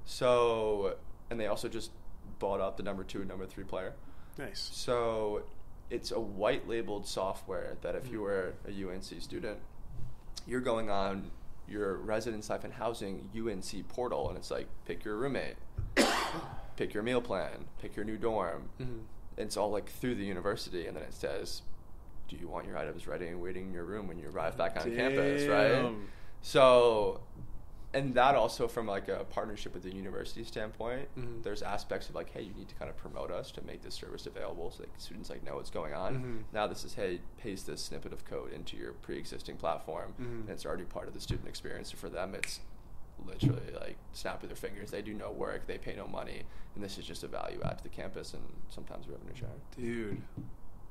So, 0.06 0.95
and 1.30 1.39
they 1.39 1.47
also 1.47 1.67
just 1.67 1.91
bought 2.39 2.62
up 2.62 2.78
the 2.78 2.84
number 2.84 3.04
two 3.04 3.19
and 3.19 3.28
number 3.28 3.45
three 3.45 3.63
player. 3.63 3.93
Nice. 4.38 4.69
So, 4.74 5.43
it's 5.89 6.12
a 6.12 6.19
white 6.19 6.67
labeled 6.67 7.08
software 7.08 7.78
that 7.82 7.95
if 7.95 8.10
you 8.12 8.19
Mhm. 8.19 8.24
were 8.24 8.54
a 8.67 8.71
UNC 8.71 9.19
student, 9.21 9.60
you're 10.48 10.62
going 10.62 10.89
on 10.89 11.32
your 11.67 11.95
residence 11.98 12.50
life 12.50 12.63
and 12.63 12.74
housing 12.74 13.30
UNC 13.34 13.84
portal, 13.84 14.30
and 14.30 14.38
it's 14.38 14.52
like 14.52 14.67
pick 14.86 15.04
your 15.04 15.15
roommate, 15.15 15.56
pick 16.76 16.93
your 16.93 17.04
meal 17.04 17.21
plan, 17.21 17.65
pick 17.80 17.95
your 17.95 18.06
new 18.06 18.17
dorm. 18.17 18.69
Mhm. 18.80 19.04
It's 19.38 19.58
all 19.58 19.69
like 19.71 19.89
through 19.89 20.15
the 20.15 20.26
university, 20.26 20.86
and 20.88 20.95
then 20.95 21.04
it 21.04 21.13
says, 21.13 21.62
"Do 22.28 22.36
you 22.36 22.48
want 22.48 22.67
your 22.67 22.78
items 22.78 23.08
ready 23.08 23.28
and 23.28 23.41
waiting 23.41 23.67
in 23.67 23.74
your 23.74 23.84
room 23.84 24.08
when 24.08 24.17
you 24.19 24.30
arrive 24.30 24.58
back 24.58 24.76
on 24.78 24.95
campus?" 24.95 25.48
Right. 25.48 25.93
So, 26.41 27.21
and 27.96 28.14
that 28.14 28.36
also 28.36 28.68
from 28.68 28.86
like 28.86 29.08
a 29.08 29.24
partnership 29.32 29.74
with 29.74 29.84
the 29.84 29.94
university 29.96 30.44
standpoint, 30.44 31.08
Mhm. 31.18 31.42
there's 31.44 31.62
aspects 31.64 32.10
of 32.10 32.16
like, 32.16 32.30
hey, 32.30 32.42
you 32.42 32.54
need 32.54 32.68
to 32.70 32.76
kind 32.76 32.90
of 32.92 32.98
promote 32.98 33.32
us 33.32 33.52
to 33.54 33.62
make 33.66 33.82
this 33.82 33.96
service 33.96 34.28
available, 34.28 34.70
so 34.70 34.84
like 34.84 34.92
students 34.98 35.30
like 35.30 35.44
know 35.44 35.56
what's 35.56 35.70
going 35.72 35.94
on. 35.94 36.16
Mhm. 36.18 36.44
Now 36.54 36.68
this 36.68 36.84
is 36.84 36.94
hey, 36.96 37.22
paste 37.38 37.66
this 37.68 37.82
snippet 37.82 38.12
of 38.14 38.26
code 38.26 38.52
into 38.52 38.76
your 38.78 38.94
pre-existing 38.94 39.58
platform, 39.58 40.14
Mhm. 40.20 40.42
and 40.42 40.50
it's 40.50 40.66
already 40.66 40.84
part 40.84 41.08
of 41.08 41.14
the 41.14 41.22
student 41.22 41.48
experience. 41.48 41.92
So 41.92 41.98
for 41.98 42.10
them, 42.10 42.36
it's 42.36 42.60
literally 43.26 43.72
like 43.80 43.96
snap 44.12 44.44
of 44.44 44.50
their 44.50 44.58
fingers. 44.58 44.92
They 44.92 45.02
do 45.02 45.14
no 45.14 45.32
work, 45.32 45.66
they 45.66 45.78
pay 45.78 45.96
no 45.96 46.06
money, 46.06 46.44
and 46.76 46.84
this 46.84 46.98
is 46.98 47.06
just 47.06 47.24
a 47.24 47.28
value 47.28 47.62
add 47.64 47.78
to 47.78 47.84
the 47.84 47.90
campus 47.90 48.34
and 48.34 48.44
sometimes 48.70 49.08
revenue 49.08 49.34
sharing. 49.34 49.62
Dude, 49.78 50.22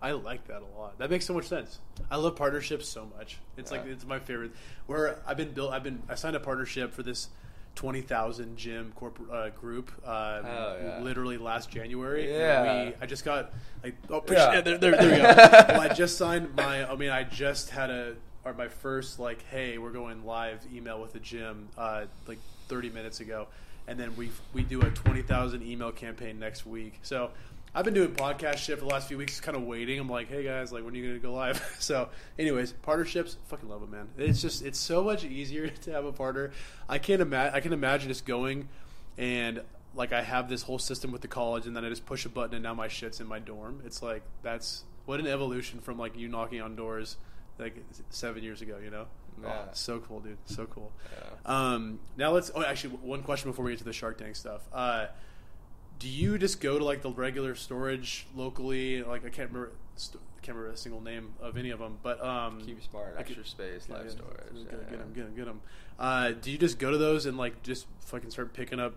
I 0.02 0.12
like 0.12 0.46
that 0.48 0.62
a 0.62 0.78
lot. 0.78 0.98
That 0.98 1.10
makes 1.10 1.24
so 1.24 1.32
much 1.34 1.46
sense. 1.46 1.78
I 2.10 2.16
love 2.16 2.36
partnerships 2.36 2.88
so 2.88 3.08
much. 3.16 3.38
It's 3.56 3.70
like 3.70 3.86
it's 3.86 4.04
my 4.04 4.18
favorite. 4.18 4.52
Where 4.86 5.18
I've 5.26 5.36
been 5.36 5.52
built, 5.52 5.72
I've 5.72 5.82
been 5.82 6.02
I 6.08 6.14
signed 6.14 6.36
a 6.36 6.40
partnership 6.40 6.92
for 6.92 7.02
this 7.02 7.28
twenty 7.74 8.02
thousand 8.02 8.56
gym 8.56 8.92
corporate 8.94 9.30
uh, 9.30 9.48
group. 9.50 9.90
Um, 10.06 10.44
yeah. 10.44 10.98
Literally 11.02 11.38
last 11.38 11.70
January. 11.70 12.30
Yeah. 12.32 12.86
we, 12.86 12.94
I 13.00 13.06
just 13.06 13.24
got 13.24 13.52
like 13.82 13.94
oh 14.10 14.22
Yeah. 14.30 14.54
yeah. 14.54 14.60
there, 14.60 14.78
there, 14.78 14.92
there 14.92 15.10
we 15.10 15.16
go. 15.16 15.22
well, 15.74 15.80
I 15.80 15.88
just 15.94 16.18
signed 16.18 16.54
my. 16.54 16.90
I 16.90 16.94
mean, 16.96 17.10
I 17.10 17.24
just 17.24 17.70
had 17.70 17.90
a 17.90 18.14
or 18.44 18.52
my 18.52 18.68
first 18.68 19.18
like, 19.18 19.42
hey, 19.50 19.78
we're 19.78 19.90
going 19.92 20.24
live 20.26 20.60
email 20.74 21.00
with 21.00 21.12
the 21.14 21.20
gym 21.20 21.68
uh, 21.78 22.04
like 22.26 22.38
thirty 22.68 22.90
minutes 22.90 23.20
ago, 23.20 23.46
and 23.88 23.98
then 23.98 24.14
we 24.16 24.30
we 24.52 24.62
do 24.62 24.82
a 24.82 24.90
twenty 24.90 25.22
thousand 25.22 25.62
email 25.62 25.92
campaign 25.92 26.38
next 26.38 26.66
week. 26.66 26.98
So 27.02 27.30
I've 27.76 27.84
been 27.84 27.94
doing 27.94 28.12
podcast 28.12 28.58
shit 28.58 28.78
for 28.78 28.84
the 28.84 28.90
last 28.90 29.08
few 29.08 29.18
weeks, 29.18 29.40
kind 29.40 29.56
of 29.56 29.64
waiting. 29.64 29.98
I'm 29.98 30.08
like, 30.08 30.28
hey 30.28 30.44
guys, 30.44 30.72
like 30.72 30.84
when 30.84 30.94
are 30.94 30.96
you 30.96 31.08
gonna 31.08 31.18
go 31.18 31.32
live? 31.32 31.76
so, 31.80 32.08
anyways, 32.38 32.72
partnerships, 32.72 33.36
fucking 33.48 33.68
love 33.68 33.82
it, 33.82 33.90
man. 33.90 34.08
It's 34.16 34.40
just 34.40 34.64
it's 34.64 34.78
so 34.78 35.02
much 35.02 35.24
easier 35.24 35.68
to 35.82 35.90
have 35.90 36.04
a 36.04 36.12
partner. 36.12 36.52
I 36.88 36.98
can't 36.98 37.20
imagine. 37.20 37.54
I 37.54 37.60
can 37.60 37.72
imagine 37.72 38.08
just 38.08 38.26
going 38.26 38.68
and 39.18 39.62
like 39.96 40.12
I 40.12 40.22
have 40.22 40.48
this 40.48 40.62
whole 40.62 40.78
system 40.78 41.10
with 41.10 41.20
the 41.20 41.28
college, 41.28 41.66
and 41.66 41.76
then 41.76 41.84
I 41.84 41.88
just 41.88 42.06
push 42.06 42.24
a 42.24 42.28
button, 42.28 42.54
and 42.54 42.62
now 42.62 42.74
my 42.74 42.88
shit's 42.88 43.20
in 43.20 43.26
my 43.26 43.38
dorm. 43.40 43.82
It's 43.84 44.02
like 44.02 44.22
that's 44.42 44.84
what 45.06 45.18
an 45.18 45.26
evolution 45.26 45.80
from 45.80 45.98
like 45.98 46.16
you 46.16 46.28
knocking 46.28 46.60
on 46.60 46.76
doors 46.76 47.16
like 47.58 47.76
seven 48.10 48.42
years 48.42 48.62
ago. 48.62 48.78
You 48.82 48.90
know? 48.90 49.06
Yeah. 49.42 49.48
Oh, 49.48 49.68
so 49.72 49.98
cool, 49.98 50.20
dude. 50.20 50.38
So 50.46 50.66
cool. 50.66 50.92
Yeah. 51.12 51.72
Um, 51.74 52.00
now 52.16 52.30
let's. 52.30 52.50
Oh, 52.54 52.62
actually, 52.62 52.96
one 52.96 53.22
question 53.22 53.50
before 53.50 53.64
we 53.64 53.72
get 53.72 53.78
to 53.78 53.84
the 53.84 53.92
Shark 53.92 54.18
Tank 54.18 54.36
stuff. 54.36 54.62
Uh, 54.72 55.06
do 55.98 56.08
you 56.08 56.38
just 56.38 56.60
go 56.60 56.78
to 56.78 56.84
like 56.84 57.02
the 57.02 57.10
regular 57.10 57.54
storage 57.54 58.26
locally? 58.34 59.02
Like 59.02 59.24
I 59.24 59.28
can't 59.30 59.50
remember, 59.50 59.72
st- 59.96 60.22
can't 60.42 60.56
remember 60.56 60.74
a 60.74 60.76
single 60.76 61.00
name 61.00 61.32
of 61.40 61.56
any 61.56 61.70
of 61.70 61.78
them, 61.78 61.98
but 62.02 62.22
um, 62.24 62.60
Keep 62.64 62.82
smart, 62.82 63.14
extra 63.18 63.36
could- 63.42 63.46
space, 63.46 63.86
yeah, 63.88 63.94
live 63.96 64.04
yeah. 64.06 64.10
storage. 64.12 64.52
Get, 64.52 64.72
yeah, 64.72 64.90
get 64.90 64.98
them, 64.98 65.12
get 65.14 65.24
them, 65.26 65.34
get 65.36 65.44
them. 65.46 65.60
Uh, 65.98 66.32
do 66.32 66.50
you 66.50 66.58
just 66.58 66.78
go 66.78 66.90
to 66.90 66.98
those 66.98 67.26
and 67.26 67.38
like 67.38 67.62
just 67.62 67.86
fucking 68.00 68.30
start 68.30 68.52
picking 68.52 68.80
up 68.80 68.94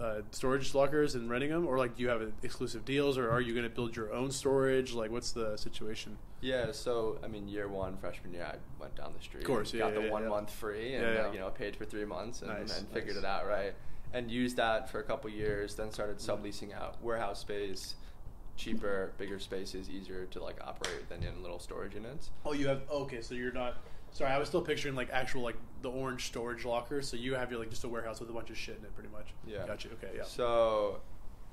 uh, 0.00 0.20
storage 0.30 0.74
lockers 0.74 1.14
and 1.14 1.28
renting 1.30 1.50
them, 1.50 1.66
or 1.66 1.78
like 1.78 1.96
do 1.96 2.02
you 2.02 2.08
have 2.08 2.22
exclusive 2.42 2.84
deals, 2.84 3.16
or 3.18 3.30
are 3.30 3.40
you 3.40 3.52
going 3.52 3.64
to 3.64 3.70
build 3.74 3.96
your 3.96 4.12
own 4.12 4.30
storage? 4.30 4.92
Like, 4.92 5.10
what's 5.10 5.32
the 5.32 5.56
situation? 5.56 6.18
Yeah, 6.40 6.70
so 6.72 7.18
I 7.24 7.28
mean, 7.28 7.48
year 7.48 7.66
one, 7.66 7.96
freshman 7.96 8.32
year, 8.34 8.44
I 8.44 8.56
went 8.80 8.94
down 8.96 9.12
the 9.16 9.22
street. 9.24 9.40
Of 9.40 9.46
course, 9.46 9.72
yeah, 9.72 9.80
got 9.80 9.94
the 9.94 10.02
yeah, 10.02 10.10
one 10.12 10.22
yeah. 10.24 10.28
month 10.28 10.50
free, 10.50 10.94
and 10.94 11.02
Yeah, 11.04 11.14
yeah. 11.14 11.28
uh, 11.28 11.32
you 11.32 11.38
know, 11.40 11.48
paid 11.50 11.74
for 11.74 11.84
three 11.84 12.04
months, 12.04 12.42
and, 12.42 12.50
Nice, 12.50 12.78
and 12.78 12.88
figured 12.90 13.14
nice. 13.16 13.24
it 13.24 13.26
out 13.26 13.46
right, 13.48 13.72
and 14.16 14.30
used 14.30 14.56
that 14.56 14.88
for 14.90 14.98
a 15.00 15.02
couple 15.02 15.28
years. 15.30 15.74
Then 15.74 15.90
started 15.92 16.16
Mm-hmm. 16.18 16.44
subleasing 16.44 16.74
out 16.74 16.96
warehouse 17.02 17.40
space, 17.40 17.96
cheaper, 18.56 19.12
bigger 19.18 19.38
spaces, 19.38 19.90
easier 19.90 20.24
to 20.26 20.42
like 20.42 20.56
operate 20.64 21.08
than 21.08 21.22
in 21.22 21.42
little 21.42 21.58
storage 21.58 21.94
units. 21.94 22.30
Oh, 22.44 22.52
you 22.54 22.66
have 22.68 22.82
okay. 22.90 23.20
So 23.20 23.34
you're 23.34 23.52
not. 23.52 23.76
Sorry, 24.12 24.30
I 24.30 24.38
was 24.38 24.48
still 24.48 24.62
picturing 24.62 24.94
like 24.94 25.10
actual 25.12 25.42
like 25.42 25.56
the 25.82 25.90
orange 25.90 26.26
storage 26.26 26.64
locker. 26.64 27.02
So 27.02 27.16
you 27.16 27.34
have 27.34 27.50
your 27.50 27.60
like 27.60 27.68
just 27.70 27.84
a 27.84 27.88
warehouse 27.88 28.18
with 28.20 28.30
a 28.30 28.32
bunch 28.32 28.48
of 28.50 28.56
shit 28.56 28.78
in 28.78 28.84
it, 28.84 28.94
pretty 28.94 29.10
much. 29.10 29.26
Yeah. 29.46 29.66
Gotcha. 29.66 29.88
Okay. 30.02 30.16
Yeah. 30.16 30.24
So, 30.24 31.00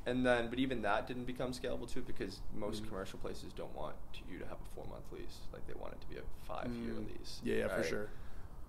and 0.06 0.26
then, 0.26 0.50
but 0.50 0.60
even 0.60 0.82
that 0.84 1.06
didn't 1.08 1.26
become 1.26 1.52
scalable 1.52 1.92
too 1.92 2.02
because 2.02 2.40
most 2.56 2.84
Mhm. 2.84 2.88
commercial 2.90 3.20
places 3.20 3.52
don't 3.54 3.76
want 3.76 3.96
to, 4.14 4.20
you 4.32 4.40
to 4.40 4.46
have 4.46 4.58
a 4.62 4.76
four 4.76 4.86
month 4.90 5.04
lease. 5.12 5.40
Like 5.52 5.68
they 5.68 5.74
want 5.74 5.94
it 5.94 6.02
to 6.02 6.08
be 6.08 6.18
a 6.18 6.22
five 6.48 6.72
year 6.72 6.94
Mm. 6.94 7.08
lease. 7.10 7.42
Yeah. 7.44 7.56
Yeah. 7.56 7.68
For 7.68 7.84
sure. 7.84 8.10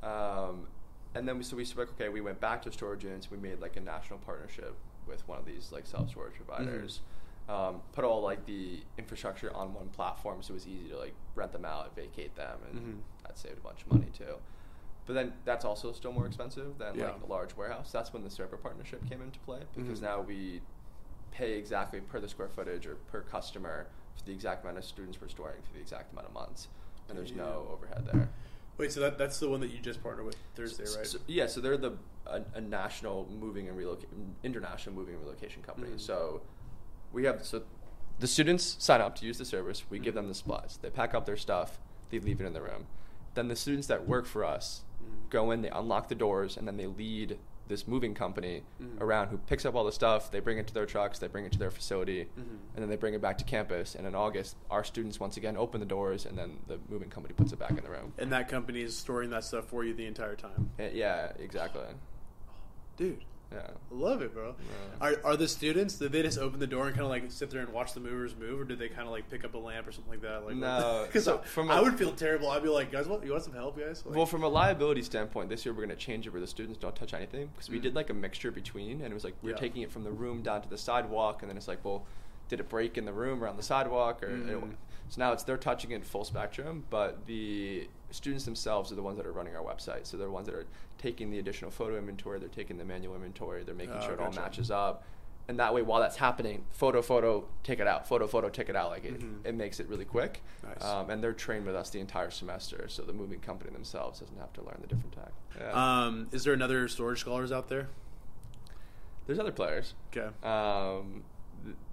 Um, 0.03 0.67
and 1.15 1.27
then 1.29 1.39
we 1.39 1.45
so 1.45 1.57
we 1.57 1.65
said, 1.65 1.79
okay, 1.79 2.09
we 2.09 2.21
went 2.21 2.41
back 2.41 2.63
to 2.63 2.73
storage 2.73 3.05
units. 3.05 3.31
We 3.31 3.37
made 3.37 3.61
like 3.61 3.77
a 3.77 3.81
national 3.81 4.19
partnership 4.21 4.75
with 5.07 5.27
one 5.29 5.39
of 5.39 5.45
these 5.47 5.71
like 5.73 5.87
self 5.87 6.11
storage 6.11 6.35
providers. 6.35 7.01
Um, 7.49 7.83
put 7.93 8.05
all 8.05 8.23
like 8.23 8.47
the 8.47 8.81
infrastructure 8.97 9.55
on 9.55 9.75
one 9.75 9.89
platform, 9.91 10.43
so 10.43 10.53
it 10.53 10.55
was 10.55 10.67
easy 10.67 10.89
to 10.89 10.97
like 10.99 11.15
rent 11.35 11.53
them 11.53 11.65
out, 11.67 11.95
vacate 11.95 12.35
them, 12.37 12.59
and 12.71 12.81
Mhm. 12.81 13.01
that 13.27 13.39
saved 13.39 13.59
a 13.59 13.61
bunch 13.61 13.83
of 13.83 13.93
money 13.93 14.11
too. 14.17 14.37
But 15.07 15.13
then 15.13 15.35
that's 15.45 15.67
also 15.67 15.93
still 15.93 16.13
more 16.13 16.27
expensive 16.27 16.79
than 16.79 16.95
Yeah. 16.95 17.11
like 17.11 17.23
a 17.23 17.27
large 17.27 17.55
warehouse. 17.55 17.93
That's 17.93 18.15
when 18.15 18.23
the 18.25 18.31
SIRVA 18.31 18.57
partnership 18.63 19.07
came 19.07 19.21
into 19.21 19.39
play 19.41 19.61
because 19.77 19.99
Mhm. 20.01 20.03
now 20.05 20.21
we 20.23 20.63
pay 21.33 21.53
exactly 21.59 22.01
per 22.01 22.19
the 22.19 22.29
square 22.29 22.49
footage 22.49 22.87
or 22.87 22.95
per 22.95 23.21
customer 23.21 23.89
for 24.17 24.25
the 24.25 24.33
exact 24.33 24.63
amount 24.65 24.79
of 24.79 24.85
students 24.85 25.21
we're 25.21 25.29
storing 25.29 25.61
for 25.63 25.73
the 25.75 25.81
exact 25.81 26.13
amount 26.13 26.29
of 26.29 26.33
months, 26.33 26.69
and 27.09 27.19
there's 27.19 27.33
no 27.33 27.69
overhead 27.71 28.07
there. 28.07 28.31
Wait. 28.77 28.93
So 28.93 29.01
that 29.01 29.19
that's 29.19 29.39
the 29.39 29.49
one 29.49 29.61
that 29.61 29.71
you 29.71 29.79
just 29.79 30.03
partnered 30.03 30.27
with 30.27 30.37
Thursday, 30.55 30.85
right? 30.97 31.07
so- 31.07 31.19
yeah, 31.27 31.47
so 31.47 31.61
they're 31.61 31.77
the 31.77 31.93
a, 32.27 32.43
a 32.55 32.61
national 32.61 33.29
moving 33.31 33.69
and 33.69 33.77
relocation, 33.77 34.35
international 34.43 34.95
moving 34.97 35.15
and 35.15 35.23
relocation 35.23 35.63
company. 35.63 35.91
Mhm. 35.93 36.01
So 36.01 36.43
we 37.13 37.25
have 37.25 37.45
so 37.45 37.63
the 38.19 38.27
students 38.27 38.77
sign 38.79 39.01
up 39.01 39.15
to 39.17 39.27
use 39.27 39.39
the 39.39 39.45
service. 39.45 39.85
We 39.91 39.99
give 39.99 40.13
Mhm. 40.15 40.17
them 40.17 40.29
the 40.29 40.35
supplies. 40.35 40.79
They 40.81 40.91
pack 40.91 41.15
up 41.15 41.27
their 41.27 41.37
stuff. 41.37 41.79
They 42.11 42.19
leave 42.19 42.41
it 42.41 42.47
in 42.47 42.53
the 42.53 42.63
room. 42.63 42.87
Then 43.35 43.49
the 43.49 43.57
students 43.57 43.87
that 43.89 44.07
work 44.07 44.27
for 44.27 44.45
us 44.45 44.83
Mhm. 45.03 45.31
go 45.31 45.51
in. 45.51 45.63
They 45.63 45.71
unlock 45.71 46.09
the 46.09 46.15
doors, 46.15 46.57
and 46.57 46.67
then 46.67 46.77
they 46.77 46.87
lead 46.87 47.39
this 47.69 47.89
moving 47.89 48.15
company 48.15 48.63
Mhm. 48.81 49.01
around 49.01 49.29
who 49.29 49.39
picks 49.39 49.65
up 49.65 49.75
all 49.75 49.85
the 49.85 49.93
stuff. 49.93 50.31
They 50.31 50.41
bring 50.41 50.59
it 50.59 50.67
to 50.67 50.75
their 50.75 50.87
trucks. 50.87 51.19
They 51.19 51.29
bring 51.29 51.45
it 51.47 51.53
to 51.53 51.59
their 51.59 51.71
facility, 51.71 52.25
Mhm. 52.25 52.59
and 52.75 52.83
then 52.83 52.89
they 52.89 52.97
bring 52.97 53.15
it 53.15 53.21
back 53.23 53.39
to 53.39 53.45
campus. 53.45 53.95
And 53.95 54.07
in 54.07 54.15
August, 54.15 54.57
our 54.71 54.85
students 54.85 55.19
once 55.19 55.37
again 55.37 55.57
open 55.57 55.81
the 55.81 55.87
doors, 55.87 56.27
and 56.27 56.37
then 56.37 56.59
the 56.67 56.79
moving 56.89 57.09
company 57.11 57.35
puts 57.35 57.53
it 57.53 57.59
back 57.59 57.71
in 57.71 57.77
the 57.83 57.91
room. 57.91 58.13
and 58.19 58.31
that 58.33 58.49
company 58.49 58.81
is 58.83 58.97
storing 58.97 59.31
that 59.31 59.45
stuff 59.45 59.65
for 59.67 59.83
you 59.85 59.95
the 59.95 60.07
entire 60.07 60.37
time. 60.37 60.71
Uh, 60.79 60.85
yeah, 60.93 61.33
exactly. 61.39 61.83
Dude, 62.97 63.25
Yeah. 63.55 63.61
I 63.91 63.95
love 63.95 64.21
it, 64.23 64.33
bro. 64.35 64.55
Yeah. 64.59 65.07
Are, 65.07 65.15
are 65.25 65.37
the 65.37 65.47
students? 65.49 65.97
Did 65.97 66.13
they 66.13 66.23
just 66.23 66.39
open 66.39 66.59
the 66.61 66.67
door 66.67 66.87
and 66.87 66.95
kind 66.95 67.05
of 67.05 67.11
like 67.11 67.31
sit 67.31 67.51
there 67.51 67.61
and 67.61 67.73
watch 67.73 67.93
the 67.93 68.01
movers 68.01 68.35
move, 68.37 68.61
or 68.61 68.65
did 68.65 68.79
they 68.79 68.89
kind 68.89 69.03
of 69.03 69.11
like 69.11 69.31
pick 69.31 69.45
up 69.45 69.55
a 69.55 69.59
lamp 69.59 69.87
or 69.87 69.93
something 69.93 70.11
like 70.11 70.23
that? 70.23 70.45
Like, 70.45 70.57
No, 70.57 71.05
because 71.07 71.25
so 71.25 71.39
from 71.39 71.71
I 71.71 71.79
a- 71.79 71.83
would 71.83 71.97
feel 71.99 72.13
terrible. 72.13 72.51
I'd 72.51 72.63
be 72.63 72.69
like, 72.69 72.91
guys, 72.91 73.07
what, 73.07 73.25
you 73.25 73.31
want 73.33 73.45
some 73.45 73.55
help, 73.55 73.79
guys? 73.79 74.03
Like, 74.05 74.17
Well, 74.17 74.27
from 74.27 74.43
a 74.43 74.49
liability 74.49 75.03
standpoint, 75.03 75.49
this 75.49 75.65
year 75.65 75.73
we're 75.73 75.85
going 75.87 75.97
to 75.97 76.05
change 76.05 76.27
it 76.27 76.31
where 76.33 76.41
the 76.41 76.47
students 76.47 76.79
don't 76.79 76.97
touch 76.97 77.15
anything 77.15 77.49
because 77.55 77.69
we 77.71 77.79
Mm. 77.79 77.83
did 77.83 77.95
like 77.95 78.11
a 78.11 78.15
mixture 78.15 78.51
between, 78.51 79.01
and 79.03 79.11
it 79.11 79.15
was 79.15 79.25
like 79.25 79.35
we 79.43 79.51
are 79.51 79.55
Yeah. 79.55 79.61
taking 79.61 79.83
it 79.83 79.91
from 79.93 80.05
the 80.05 80.11
room 80.13 80.43
down 80.43 80.63
to 80.63 80.69
the 80.69 80.79
sidewalk, 80.79 81.43
and 81.43 81.51
then 81.51 81.57
it's 81.57 81.69
like, 81.69 81.85
well, 81.85 82.05
did 82.49 82.61
it 82.61 82.69
break 82.69 82.99
in 82.99 83.05
the 83.05 83.13
room 83.13 83.43
around 83.43 83.57
the 83.57 83.63
sidewalk, 83.63 84.23
or 84.23 84.29
Mm. 84.29 84.73
so 85.09 85.19
now 85.21 85.33
it's 85.33 85.43
they're 85.45 85.57
touching 85.57 85.93
it 85.93 86.05
full 86.05 86.25
spectrum, 86.25 86.85
but 86.91 87.27
the 87.27 87.89
students 88.15 88.45
themselves 88.45 88.93
are 88.93 88.95
the 88.95 89.03
ones 89.03 89.17
that 89.17 89.27
are 89.27 89.33
running 89.33 89.57
our 89.57 89.63
website, 89.63 90.07
so 90.07 90.17
they're 90.17 90.27
the 90.29 90.33
ones 90.33 90.47
that 90.47 90.55
are 90.55 90.67
taking 90.99 91.31
the 91.31 91.39
additional 91.39 91.71
photo 91.71 91.99
inventory, 91.99 92.39
they're 92.39 92.49
taking 92.49 92.79
the 92.79 92.85
manual 92.85 93.15
inventory, 93.15 93.65
they're 93.65 93.75
making 93.75 93.97
Oh, 93.97 94.01
sure 94.01 94.13
it 94.15 94.21
all 94.21 94.33
matches 94.33 94.71
up. 94.71 95.03
And 95.47 95.59
that 95.59 95.75
way, 95.75 95.83
while 95.83 96.01
that's 96.01 96.17
happening, 96.17 96.65
photo, 96.71 97.03
photo, 97.03 97.45
take 97.65 97.79
it 97.79 97.87
out, 97.87 98.09
photo, 98.09 98.27
photo, 98.27 98.49
take 98.49 98.71
it 98.71 98.77
out. 98.77 98.89
Like 98.89 99.05
it, 99.05 99.21
Mhm. 99.21 99.45
it 99.45 99.55
makes 99.55 99.79
it 99.79 99.87
really 99.89 100.07
quick. 100.07 100.43
Nice. 100.63 100.83
Um, 100.83 101.11
and 101.11 101.23
they're 101.23 101.35
trained 101.35 101.67
with 101.67 101.75
us 101.75 101.91
the 101.91 102.01
entire 102.01 102.31
semester, 102.31 102.87
so 102.89 103.03
the 103.03 103.13
moving 103.13 103.41
company 103.41 103.71
themselves 103.71 104.21
doesn't 104.21 104.39
have 104.39 104.53
to 104.55 104.63
learn 104.63 104.79
the 104.81 104.87
different 104.87 105.13
tech. 105.13 105.33
Yeah. 105.59 105.73
um, 106.07 106.29
is 106.33 106.45
there 106.45 106.55
another 106.55 106.89
storage 106.89 107.21
scholars 107.21 107.53
out 107.53 107.69
there? 107.69 107.89
There's 109.27 109.39
other 109.39 109.53
players. 109.53 109.95
Okay. 110.17 110.29
Um, 110.47 111.25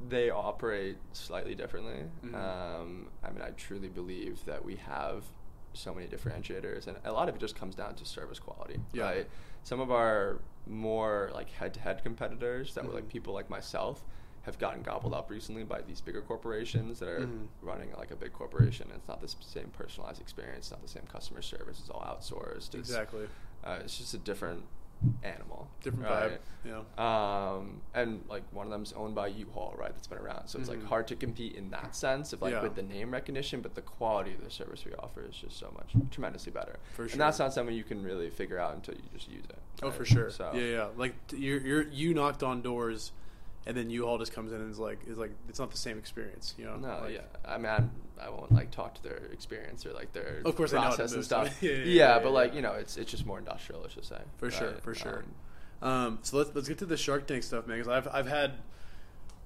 they 0.07 0.29
operate 0.29 0.97
slightly 1.13 1.55
differently. 1.55 2.05
Mhm. 2.23 2.33
Um, 2.35 3.07
I 3.23 3.31
mean, 3.31 3.41
I 3.41 3.51
truly 3.51 3.87
believe 3.89 4.43
that 4.45 4.63
we 4.63 4.75
have 4.77 5.23
so 5.73 5.93
many 5.93 6.07
differentiators, 6.07 6.87
and 6.87 6.97
a 7.05 7.11
lot 7.11 7.29
of 7.29 7.35
it 7.35 7.39
just 7.39 7.55
comes 7.55 7.75
down 7.75 7.95
to 7.95 8.05
service 8.05 8.39
quality. 8.39 8.79
Yeah. 8.93 9.03
Right? 9.05 9.29
Some 9.63 9.79
of 9.79 9.91
our 9.91 10.39
more 10.67 11.31
like 11.33 11.49
head-to-head 11.51 12.03
competitors 12.03 12.73
that 12.75 12.85
were 12.85 12.93
like 12.93 13.05
Mhm. 13.05 13.09
people 13.09 13.33
like 13.33 13.49
myself 13.49 14.03
have 14.43 14.57
gotten 14.57 14.81
gobbled 14.81 15.13
up 15.13 15.29
recently 15.29 15.63
by 15.63 15.81
these 15.81 16.01
bigger 16.01 16.21
corporations 16.21 16.99
that 16.99 17.09
are 17.09 17.21
Mhm. 17.21 17.47
running 17.61 17.91
like 17.93 18.09
a 18.11 18.15
big 18.15 18.33
corporation. 18.33 18.87
And 18.89 18.97
it's 18.99 19.07
not 19.07 19.21
the 19.21 19.27
same 19.27 19.69
personalized 19.69 20.19
experience, 20.19 20.65
it's 20.65 20.71
not 20.71 20.81
the 20.81 20.87
same 20.87 21.05
customer 21.05 21.41
service. 21.43 21.79
It's 21.79 21.89
all 21.89 22.01
outsourced. 22.01 22.73
It's, 22.73 22.89
Exactly. 22.89 23.27
Uh, 23.63 23.79
it's 23.81 23.97
just 23.97 24.13
a 24.15 24.17
different 24.17 24.63
animal. 25.23 25.67
Different 25.81 26.05
right? 26.05 26.31
vibe. 26.65 26.83
Yeah. 26.97 27.55
Um, 27.57 27.81
and 27.95 28.23
like 28.29 28.43
one 28.51 28.67
of 28.67 28.71
them's 28.71 28.93
owned 28.93 29.15
by 29.15 29.27
U-Haul, 29.27 29.73
right? 29.77 29.91
That's 29.93 30.05
been 30.07 30.19
around, 30.19 30.47
so 30.47 30.59
it's 30.59 30.69
Mhm. 30.69 30.73
like 30.77 30.85
hard 30.85 31.07
to 31.07 31.15
compete 31.15 31.55
in 31.55 31.71
that 31.71 31.95
sense 31.95 32.33
of 32.33 32.41
like 32.41 32.53
Yeah. 32.53 32.61
with 32.61 32.75
the 32.75 32.83
name 32.83 33.11
recognition, 33.11 33.61
but 33.61 33.73
the 33.73 33.81
quality 33.81 34.33
of 34.33 34.43
the 34.43 34.51
service 34.51 34.85
we 34.85 34.93
offer 34.93 35.23
is 35.23 35.35
just 35.35 35.57
so 35.57 35.71
much 35.75 35.93
tremendously 36.11 36.51
better. 36.51 36.77
For 36.93 37.07
sure. 37.07 37.13
And 37.13 37.21
that's 37.21 37.39
not 37.39 37.53
something 37.53 37.75
you 37.75 37.83
can 37.83 38.03
really 38.03 38.29
figure 38.29 38.59
out 38.59 38.75
until 38.75 38.93
you 38.95 39.01
just 39.13 39.27
use 39.29 39.45
it. 39.45 39.57
Oh, 39.81 39.89
for 39.89 40.05
sure. 40.05 40.29
So 40.29 40.51
Yeah, 40.53 40.61
yeah. 40.61 40.87
Like 40.95 41.15
you're, 41.31 41.59
you're 41.61 41.87
you 41.87 42.13
knocked 42.13 42.43
on 42.43 42.61
doors, 42.61 43.11
and 43.65 43.75
then 43.75 43.89
U-Haul 43.89 44.19
just 44.19 44.33
comes 44.33 44.51
in 44.51 44.61
and 44.61 44.69
is 44.71 44.77
like 44.79 44.99
is 45.07 45.17
like 45.17 45.31
it's 45.49 45.59
not 45.59 45.71
the 45.71 45.77
same 45.77 45.97
experience, 45.97 46.53
you 46.59 46.65
know? 46.65 46.75
No, 46.77 46.99
Like- 47.01 47.13
yeah. 47.15 47.21
I 47.43 47.57
mean, 47.57 47.67
I'm, 47.67 47.91
I 48.21 48.29
won't 48.29 48.51
like 48.51 48.71
talk 48.71 48.93
to 48.95 49.03
their 49.03 49.17
experience 49.33 49.85
or 49.85 49.93
like 49.93 50.13
their 50.13 50.41
Of 50.45 50.55
course, 50.55 50.71
process 50.71 51.13
and 51.13 51.23
stuff. 51.23 51.57
Yeah, 51.61 51.71
yeah, 51.71 51.77
yeah, 51.77 51.83
yeah, 51.85 52.19
but 52.19 52.31
like 52.31 52.53
you 52.53 52.61
know, 52.61 52.73
it's 52.73 52.97
it's 52.97 53.09
just 53.11 53.25
more 53.25 53.39
industrial. 53.39 53.81
Let's 53.81 53.95
just 53.95 54.09
say. 54.09 54.21
For 54.37 54.51
sure, 54.51 54.73
for 54.81 54.93
sure. 54.95 55.23
Um, 55.81 55.89
Um, 55.91 56.19
so 56.21 56.37
let's 56.37 56.51
let's 56.53 56.67
get 56.67 56.77
to 56.79 56.85
the 56.85 56.97
Shark 56.97 57.25
Tank 57.27 57.43
stuff, 57.43 57.67
man. 57.67 57.77
Because 57.79 57.91
I've 57.91 58.07
I've 58.13 58.27
had 58.27 58.53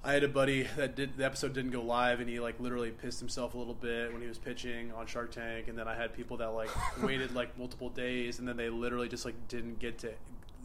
I 0.04 0.14
had 0.14 0.24
a 0.24 0.28
buddy 0.28 0.68
that 0.78 0.96
did 0.96 1.18
the 1.18 1.26
episode 1.26 1.54
didn't 1.54 1.72
go 1.72 1.82
live, 1.82 2.20
and 2.20 2.30
he 2.30 2.40
like 2.40 2.60
literally 2.60 2.92
pissed 2.92 3.20
himself 3.20 3.54
a 3.54 3.58
little 3.58 3.74
bit 3.74 4.12
when 4.12 4.22
he 4.22 4.28
was 4.28 4.38
pitching 4.38 4.92
on 4.92 5.08
Shark 5.08 5.32
Tank. 5.32 5.68
And 5.68 5.78
then 5.78 5.88
I 5.88 5.96
had 5.96 6.14
people 6.14 6.38
that 6.38 6.50
like 6.50 6.70
waited 7.02 7.34
like 7.34 7.58
multiple 7.58 7.90
days, 7.90 8.40
and 8.40 8.48
then 8.48 8.58
they 8.58 8.70
literally 8.70 9.08
just 9.10 9.26
like 9.26 9.48
didn't 9.48 9.80
get 9.80 9.98
to 10.00 10.12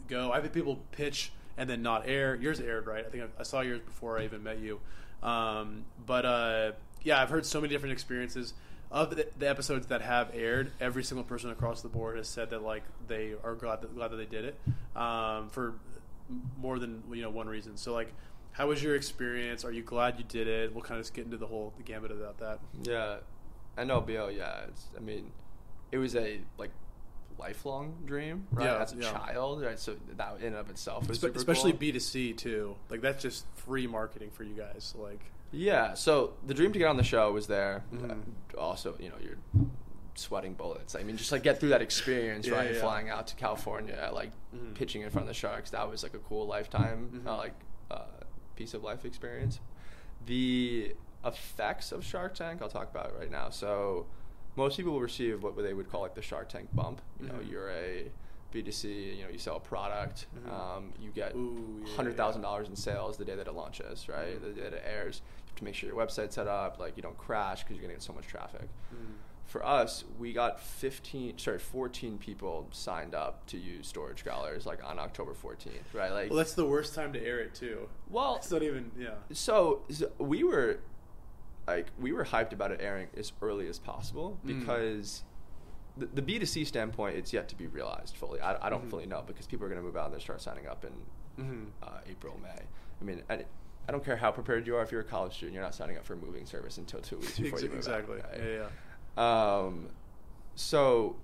go. 0.07 0.31
I've 0.31 0.43
had 0.43 0.53
people 0.53 0.79
pitch 0.91 1.31
and 1.57 1.69
then 1.69 1.81
not 1.81 2.07
air. 2.07 2.35
Yours 2.35 2.59
aired, 2.59 2.85
right? 2.85 3.05
I 3.05 3.09
think 3.09 3.23
I, 3.23 3.27
I 3.39 3.43
saw 3.43 3.61
yours 3.61 3.79
before 3.85 4.19
I 4.19 4.25
even 4.25 4.43
met 4.43 4.59
you. 4.59 4.79
Um, 5.23 5.85
but 6.05 6.25
uh, 6.25 6.71
yeah, 7.03 7.21
I've 7.21 7.29
heard 7.29 7.45
so 7.45 7.61
many 7.61 7.73
different 7.73 7.93
experiences 7.93 8.53
of 8.91 9.15
the, 9.15 9.27
the 9.39 9.49
episodes 9.49 9.87
that 9.87 10.01
have 10.01 10.31
aired. 10.33 10.71
Every 10.79 11.03
single 11.03 11.23
person 11.23 11.49
across 11.49 11.81
the 11.81 11.87
board 11.89 12.17
has 12.17 12.27
said 12.27 12.49
that 12.49 12.61
like 12.63 12.83
they 13.07 13.33
are 13.43 13.55
glad 13.55 13.81
that, 13.81 13.95
glad 13.95 14.11
that 14.11 14.17
they 14.17 14.25
did 14.25 14.45
it 14.45 14.59
um, 14.95 15.49
for 15.49 15.75
more 16.57 16.79
than 16.79 17.03
you 17.11 17.21
know 17.21 17.29
one 17.29 17.47
reason. 17.47 17.77
So 17.77 17.93
like, 17.93 18.13
how 18.51 18.67
was 18.67 18.83
your 18.83 18.95
experience? 18.95 19.63
Are 19.63 19.71
you 19.71 19.81
glad 19.83 20.17
you 20.17 20.25
did 20.27 20.47
it? 20.47 20.73
We'll 20.73 20.83
kind 20.83 20.99
of 20.99 21.05
just 21.05 21.13
get 21.13 21.25
into 21.25 21.37
the 21.37 21.47
whole 21.47 21.73
the 21.77 21.83
gambit 21.83 22.11
about 22.11 22.39
that. 22.39 22.59
Yeah, 22.83 23.17
and 23.77 23.89
LBO, 23.89 24.35
yeah. 24.35 24.61
It's, 24.67 24.85
I 24.95 24.99
mean, 24.99 25.31
it 25.91 25.97
was 25.97 26.15
a 26.15 26.41
like 26.57 26.71
lifelong 27.39 27.95
dream, 28.05 28.45
right? 28.51 28.65
Yeah, 28.65 28.81
As 28.81 28.93
a 28.93 28.97
yeah. 28.97 29.11
child, 29.11 29.61
right? 29.61 29.79
So 29.79 29.95
that 30.17 30.37
in 30.39 30.47
and 30.47 30.55
of 30.57 30.69
itself 30.69 31.07
was 31.07 31.17
Espe- 31.17 31.21
super 31.21 31.37
especially. 31.37 31.71
B 31.71 31.91
two 31.91 31.99
C 31.99 32.33
too. 32.33 32.75
Like 32.89 33.01
that's 33.01 33.21
just 33.21 33.45
free 33.55 33.87
marketing 33.87 34.31
for 34.31 34.43
you 34.43 34.53
guys. 34.53 34.93
Like 34.97 35.21
Yeah. 35.51 35.93
So 35.93 36.33
the 36.45 36.53
dream 36.53 36.71
to 36.73 36.79
get 36.79 36.87
on 36.87 36.97
the 36.97 37.03
show 37.03 37.31
was 37.31 37.47
there. 37.47 37.83
Mhm. 37.93 38.11
Uh, 38.11 38.59
Also, 38.59 38.95
you 38.99 39.09
know, 39.09 39.15
you're 39.23 39.37
sweating 40.15 40.53
bullets. 40.53 40.93
I 40.95 41.03
mean, 41.03 41.15
just 41.17 41.31
like 41.31 41.41
get 41.43 41.59
through 41.59 41.69
that 41.69 41.81
experience, 41.81 42.45
Yeah, 42.47 42.55
right? 42.55 42.73
yeah. 42.73 42.79
Flying 42.81 43.09
out 43.09 43.27
to 43.27 43.35
California, 43.35 44.09
like 44.13 44.31
Mhm. 44.53 44.75
pitching 44.75 45.01
in 45.01 45.09
front 45.09 45.23
of 45.23 45.27
the 45.29 45.33
Sharks. 45.33 45.69
That 45.71 45.89
was 45.89 46.03
like 46.03 46.13
a 46.13 46.19
cool 46.19 46.45
lifetime, 46.45 47.09
Mhm. 47.23 47.27
uh, 47.27 47.37
like 47.37 47.53
uh, 47.89 48.05
piece 48.55 48.73
of 48.73 48.83
life 48.83 49.03
experience. 49.05 49.59
The 50.25 50.95
effects 51.25 51.91
of 51.91 52.03
Shark 52.05 52.33
Tank, 52.35 52.61
I'll 52.61 52.69
talk 52.69 52.89
about 52.89 53.07
it 53.09 53.15
right 53.17 53.31
now. 53.31 53.49
So 53.49 54.05
most 54.55 54.77
people 54.77 54.93
will 54.93 55.01
receive 55.01 55.43
what 55.43 55.55
they 55.57 55.73
would 55.73 55.89
call 55.91 56.01
like 56.01 56.13
the 56.15 56.21
Shark 56.21 56.49
Tank 56.49 56.69
bump. 56.73 57.01
You 57.19 57.27
know, 57.27 57.33
Mhm. 57.35 57.49
you're 57.49 57.69
a 57.71 58.11
B2C, 58.51 59.15
you 59.17 59.23
know, 59.23 59.29
you 59.29 59.37
sell 59.39 59.55
a 59.55 59.59
product, 59.61 60.27
Mhm. 60.35 60.51
um, 60.51 60.93
you 60.99 61.09
get 61.11 61.33
Ooh, 61.35 61.83
yeah, 61.85 61.95
hundred 61.95 62.17
thousand 62.17 62.41
dollars 62.41 62.67
in 62.67 62.75
sales 62.75 63.17
the 63.17 63.23
day 63.25 63.35
that 63.35 63.47
it 63.47 63.53
launches, 63.53 64.09
right? 64.09 64.37
Mhm. 64.37 64.41
The 64.41 64.49
day 64.51 64.61
that 64.69 64.73
it 64.73 64.83
airs. 64.85 65.21
To 65.61 65.65
make 65.65 65.75
sure 65.75 65.87
your 65.87 65.97
website's 65.97 66.33
set 66.33 66.47
up, 66.47 66.79
like 66.79 66.97
you 66.97 67.03
don't 67.03 67.17
crash 67.19 67.63
because 67.63 67.77
you're 67.77 67.87
gonna 67.87 68.01
so 68.01 68.13
much 68.13 68.25
traffic. 68.25 68.67
Mm. 68.93 69.13
for 69.45 69.63
us, 69.65 70.05
we 70.17 70.31
got 70.33 70.59
15, 70.61 71.37
sorry, 71.37 71.59
14 71.59 72.17
people 72.17 72.67
signed 72.71 73.13
up 73.13 73.45
to 73.47 73.57
use 73.57 73.85
Storage 73.87 74.19
Scholars 74.21 74.65
like 74.65 74.81
on 74.83 74.97
October 74.97 75.33
14th, 75.33 75.93
right? 75.93 76.11
Like, 76.11 76.29
Well, 76.29 76.37
that's 76.37 76.53
the 76.53 76.65
worst 76.65 76.95
time 76.95 77.11
to 77.13 77.21
air 77.23 77.39
it 77.41 77.53
too. 77.53 77.87
well, 78.09 78.37
It's 78.37 78.49
not 78.49 78.63
even. 78.63 78.91
Yeah. 78.97 79.15
so, 79.33 79.81
so 79.89 80.09
we 80.17 80.43
were 80.43 80.79
like 81.67 81.87
we 81.99 82.11
were 82.11 82.25
hyped 82.25 82.53
about 82.53 82.71
it 82.71 82.79
airing 82.81 83.09
as 83.15 83.31
early 83.41 83.67
as 83.67 83.77
possible 83.77 84.39
Mm. 84.45 84.59
because 84.59 85.23
the, 85.97 86.07
the 86.07 86.21
B2C 86.23 86.65
standpoint 86.65 87.17
it's 87.17 87.31
yet 87.33 87.47
to 87.49 87.55
be 87.55 87.67
realized 87.67 88.15
fully. 88.17 88.39
I, 88.41 88.53
I 88.53 88.55
Mm-hmm. 88.55 88.69
don't 88.71 88.89
fully 88.89 89.05
know 89.05 89.21
because 89.27 89.45
people 89.45 89.65
are 89.67 89.69
going 89.69 89.79
to 89.81 89.85
move 89.85 89.95
out 89.97 90.07
and 90.07 90.15
they 90.15 90.23
start 90.23 90.41
signing 90.41 90.65
up 90.65 90.83
in 90.85 91.43
Mhm. 91.45 91.65
uh, 91.83 91.99
April, 92.09 92.39
May. 92.41 92.61
I 92.99 93.03
mean, 93.03 93.21
I, 93.87 93.91
don't 93.91 94.03
care 94.03 94.15
how 94.17 94.31
prepared 94.31 94.65
you 94.67 94.75
are. 94.75 94.81
If 94.83 94.91
you're 94.91 95.01
a 95.01 95.05
college 95.05 95.33
student, 95.35 95.53
you're 95.53 95.63
not 95.63 95.75
signing 95.75 95.97
up 95.97 96.05
for 96.05 96.13
a 96.13 96.17
moving 96.17 96.45
service 96.45 96.77
until 96.77 97.01
two 97.01 97.17
weeks 97.17 97.39
before 97.39 97.59
you 97.59 97.67
move 97.69 97.77
exactly. 97.77 98.19
out. 98.19 98.31
right? 98.31 98.41
Yeah, 98.43 98.67
yeah. 99.17 99.57
Um, 99.57 99.87
so, 100.55 101.15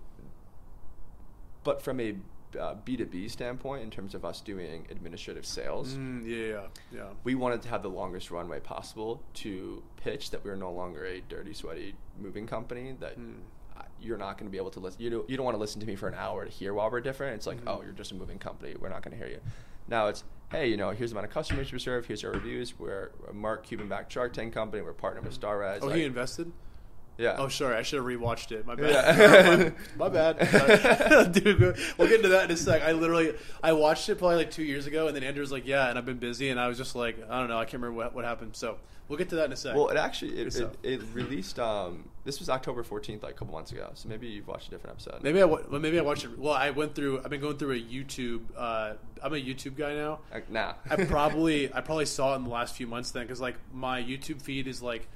but 1.63 1.81
from 1.81 1.99
a 1.99 2.15
uh, 2.57 2.75
B2B 2.85 3.29
standpoint, 3.29 3.83
in 3.83 3.91
terms 3.91 4.15
of 4.15 4.23
us 4.25 4.41
doing 4.41 4.87
administrative 4.89 5.45
sales, 5.45 5.93
Mm, 5.95 6.25
yeah, 6.25 6.35
yeah, 6.37 6.61
yeah. 6.91 7.03
we 7.23 7.35
wanted 7.35 7.61
to 7.63 7.69
have 7.69 7.83
the 7.83 7.89
longest 7.89 8.31
runway 8.31 8.59
possible 8.59 9.21
to 9.35 9.83
pitch 9.97 10.31
that 10.31 10.43
we 10.43 10.49
are 10.49 10.55
no 10.55 10.71
longer 10.71 11.05
a 11.05 11.21
dirty, 11.21 11.53
sweaty 11.53 11.95
moving 12.19 12.47
company. 12.47 12.95
That 12.99 13.17
uh, 13.77 13.81
you're 14.01 14.17
not 14.17 14.37
going 14.37 14.47
to 14.47 14.51
be 14.51 14.57
able 14.57 14.71
to 14.71 14.79
listen. 14.79 15.01
You 15.01 15.09
don't, 15.09 15.29
you 15.29 15.37
don't 15.37 15.45
want 15.45 15.55
to 15.55 15.59
listen 15.61 15.81
to 15.81 15.87
me 15.87 15.95
for 15.95 16.07
an 16.07 16.15
hour 16.15 16.45
to 16.45 16.51
hear 16.51 16.73
why 16.73 16.87
we're 16.87 17.01
different. 17.01 17.35
It's 17.35 17.47
like, 17.47 17.63
Mhm. 17.63 17.67
oh, 17.67 17.81
you're 17.83 17.91
just 17.93 18.11
a 18.11 18.15
moving 18.15 18.39
company. 18.39 18.75
We're 18.79 18.89
not 18.89 19.03
going 19.03 19.11
to 19.11 19.17
hear 19.17 19.31
you. 19.31 19.41
Now 19.87 20.07
it's, 20.07 20.23
hey, 20.51 20.67
you 20.67 20.77
know, 20.77 20.91
here's 20.91 21.11
the 21.11 21.15
amount 21.15 21.27
of 21.27 21.33
customers 21.33 21.71
we 21.71 21.79
serve. 21.79 22.05
Here's 22.05 22.23
our 22.23 22.31
reviews. 22.31 22.77
We're 22.79 23.11
a 23.29 23.33
Mark 23.33 23.65
Cuban 23.65 23.87
backed 23.89 24.11
Shark 24.11 24.33
Tank 24.33 24.53
company. 24.53 24.81
We're 24.81 24.93
partnered 24.93 25.25
with 25.25 25.39
StarRez. 25.39 25.79
Oh, 25.81 25.87
like- 25.87 25.97
he 25.97 26.03
invested. 26.03 26.51
Yeah. 27.17 27.35
Oh, 27.37 27.47
sorry, 27.47 27.75
I 27.75 27.81
should 27.81 27.97
have 27.97 28.05
rewatched 28.05 28.51
it. 28.51 28.65
My 28.65 28.75
bad. 28.75 29.17
Yeah. 29.17 29.69
My 29.97 30.09
bad, 30.09 31.31
dude. 31.31 31.77
We'll 31.97 32.07
get 32.07 32.17
into 32.17 32.29
that 32.29 32.45
in 32.45 32.51
a 32.51 32.57
sec. 32.57 32.83
I 32.83 32.91
literally, 32.91 33.33
I 33.63 33.73
watched 33.73 34.07
it 34.09 34.17
probably 34.17 34.37
like 34.37 34.51
two 34.51 34.63
years 34.63 34.87
ago, 34.87 35.07
and 35.07 35.15
then 35.15 35.23
Andrew 35.23 35.41
was 35.41 35.51
like, 35.51 35.65
"Yeah," 35.65 35.89
and 35.89 35.97
I've 35.97 36.05
been 36.05 36.17
busy, 36.17 36.49
and 36.49 36.59
I 36.59 36.67
was 36.67 36.77
just 36.77 36.95
like, 36.95 37.17
I 37.29 37.39
don't 37.39 37.49
know, 37.49 37.57
I 37.57 37.65
can't 37.65 37.81
remember 37.81 37.97
what, 37.97 38.13
what 38.13 38.25
happened. 38.25 38.55
So 38.55 38.77
we'll 39.07 39.17
get 39.17 39.29
to 39.29 39.35
that 39.37 39.45
in 39.45 39.51
a 39.51 39.55
sec. 39.55 39.75
Well, 39.75 39.89
it 39.89 39.97
actually 39.97 40.37
it, 40.37 40.55
it, 40.55 40.77
it 40.83 41.01
released. 41.13 41.59
Um, 41.59 42.09
this 42.23 42.39
was 42.39 42.49
October 42.49 42.83
fourteenth, 42.83 43.23
like 43.23 43.33
a 43.33 43.37
couple 43.37 43.53
months 43.53 43.71
ago. 43.71 43.89
So 43.95 44.09
maybe 44.09 44.27
you've 44.27 44.47
watched 44.47 44.67
a 44.67 44.71
different 44.71 44.97
episode. 44.97 45.23
Maybe 45.23 45.41
I 45.41 45.45
well, 45.45 45.63
maybe 45.79 45.97
I 45.97 46.03
watched 46.03 46.25
it. 46.25 46.37
Well, 46.37 46.53
I 46.53 46.69
went 46.69 46.93
through. 46.93 47.21
I've 47.23 47.29
been 47.29 47.41
going 47.41 47.57
through 47.57 47.75
a 47.75 47.81
YouTube. 47.81 48.41
Uh, 48.55 48.93
I'm 49.23 49.33
a 49.33 49.37
YouTube 49.37 49.75
guy 49.75 49.95
now. 49.95 50.19
Like, 50.31 50.51
nah. 50.51 50.73
I 50.89 51.03
probably 51.05 51.73
I 51.73 51.81
probably 51.81 52.05
saw 52.05 52.33
it 52.33 52.37
in 52.37 52.43
the 52.43 52.51
last 52.51 52.75
few 52.75 52.85
months 52.85 53.11
then 53.11 53.23
because 53.23 53.41
like 53.41 53.55
my 53.73 54.01
YouTube 54.01 54.41
feed 54.41 54.67
is 54.67 54.81
like 54.81 55.07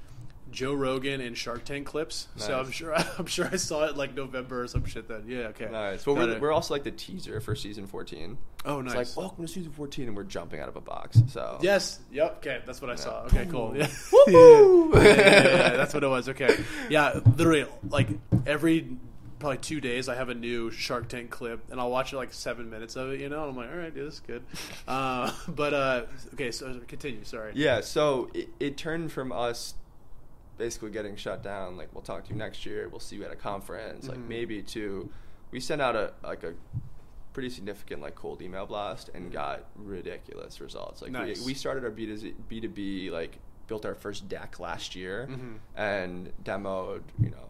Joe 0.52 0.74
Rogan 0.74 1.20
and 1.20 1.36
Shark 1.36 1.64
Tank 1.64 1.86
clips. 1.86 2.28
So 2.36 2.58
I'm 2.58 2.70
sure 2.70 2.94
I'm 3.18 3.26
sure 3.26 3.48
I 3.50 3.56
saw 3.56 3.84
it 3.86 3.96
like 3.96 4.14
November 4.14 4.62
or 4.62 4.68
some 4.68 4.84
shit 4.84 5.08
then. 5.08 5.24
Yeah. 5.26 5.48
Okay. 5.48 5.68
Nice. 5.70 6.04
But 6.04 6.14
Got 6.14 6.28
we're, 6.28 6.34
it. 6.36 6.40
we're 6.40 6.52
also 6.52 6.74
like 6.74 6.84
the 6.84 6.90
teaser 6.92 7.40
for 7.40 7.56
season 7.56 7.86
14. 7.86 8.38
Oh, 8.64 8.78
It's 8.80 8.94
nice. 8.94 9.16
like, 9.16 9.16
welcome 9.16 9.44
to 9.44 9.52
season 9.52 9.72
14, 9.72 10.06
and 10.06 10.16
we're 10.16 10.22
jumping 10.22 10.60
out 10.60 10.68
of 10.68 10.76
a 10.76 10.80
box. 10.80 11.20
So 11.28 11.58
Yes. 11.62 11.98
Yep. 12.12 12.36
Okay. 12.38 12.60
That's 12.64 12.80
what 12.80 12.90
I 12.90 12.94
saw. 12.94 13.22
Okay. 13.24 13.46
Cool. 13.46 13.74
Yeah. 13.76 13.88
Yeah, 14.28 14.32
yeah, 14.32 15.02
yeah, 15.02 15.44
yeah, 15.44 15.68
That's 15.76 15.94
what 15.94 16.04
it 16.04 16.08
was. 16.08 16.28
Okay. 16.28 16.56
Yeah. 16.88 17.18
Literally, 17.36 17.66
like 17.88 18.08
every 18.46 18.96
probably 19.38 19.58
two 19.58 19.80
days, 19.80 20.08
I 20.08 20.14
have 20.14 20.28
a 20.28 20.34
new 20.34 20.70
Shark 20.70 21.08
Tank 21.08 21.30
clip, 21.30 21.68
and 21.72 21.80
I'll 21.80 21.90
watch 21.90 22.12
it 22.12 22.16
like 22.16 22.32
seven 22.32 22.70
minutes 22.70 22.94
of 22.94 23.10
it. 23.10 23.18
You 23.20 23.28
know, 23.28 23.40
and 23.42 23.50
I'm 23.50 23.56
like, 23.56 23.70
all 23.70 23.76
right, 23.76 23.92
dude, 23.92 24.06
this 24.06 24.14
is 24.14 24.20
good. 24.20 24.44
Uh, 24.86 25.32
but 25.48 25.74
uh, 25.74 26.02
okay. 26.34 26.52
So 26.52 26.78
continue. 26.86 27.24
Sorry. 27.24 27.52
Yeah, 27.56 27.80
so 27.80 28.30
it, 28.34 28.50
it 28.60 28.76
turned 28.76 29.10
from 29.10 29.32
us 29.32 29.74
basically 30.62 30.90
getting 30.92 31.16
shut 31.16 31.42
down, 31.42 31.76
like 31.76 31.88
we'll 31.92 32.02
talk 32.04 32.22
to 32.24 32.30
you 32.30 32.36
next 32.36 32.64
year, 32.64 32.88
we'll 32.88 33.00
see 33.00 33.16
you 33.16 33.24
at 33.24 33.32
a 33.32 33.36
conference, 33.36 34.06
like 34.06 34.18
Mhm. 34.18 34.28
maybe 34.28 34.62
to 34.62 35.10
we 35.50 35.58
sent 35.58 35.82
out 35.82 35.96
a 35.96 36.12
like 36.22 36.44
a 36.44 36.54
pretty 37.32 37.50
significant 37.50 38.00
like 38.00 38.14
cold 38.14 38.40
email 38.40 38.64
blast 38.64 39.10
and 39.12 39.32
got 39.32 39.64
ridiculous 39.74 40.60
results. 40.60 41.02
Like 41.02 41.10
Nice. 41.10 41.40
we, 41.40 41.46
we 41.46 41.54
started 41.54 41.82
our 41.82 41.90
B 41.90 42.06
to 42.06 42.32
B 42.48 42.60
two 42.60 42.68
B 42.68 43.10
like 43.10 43.38
built 43.66 43.84
our 43.84 43.94
first 43.96 44.28
deck 44.28 44.60
last 44.60 44.94
year 44.94 45.26
Mhm. 45.28 45.58
and 45.74 46.32
demoed, 46.44 47.02
you 47.20 47.30
know, 47.30 47.48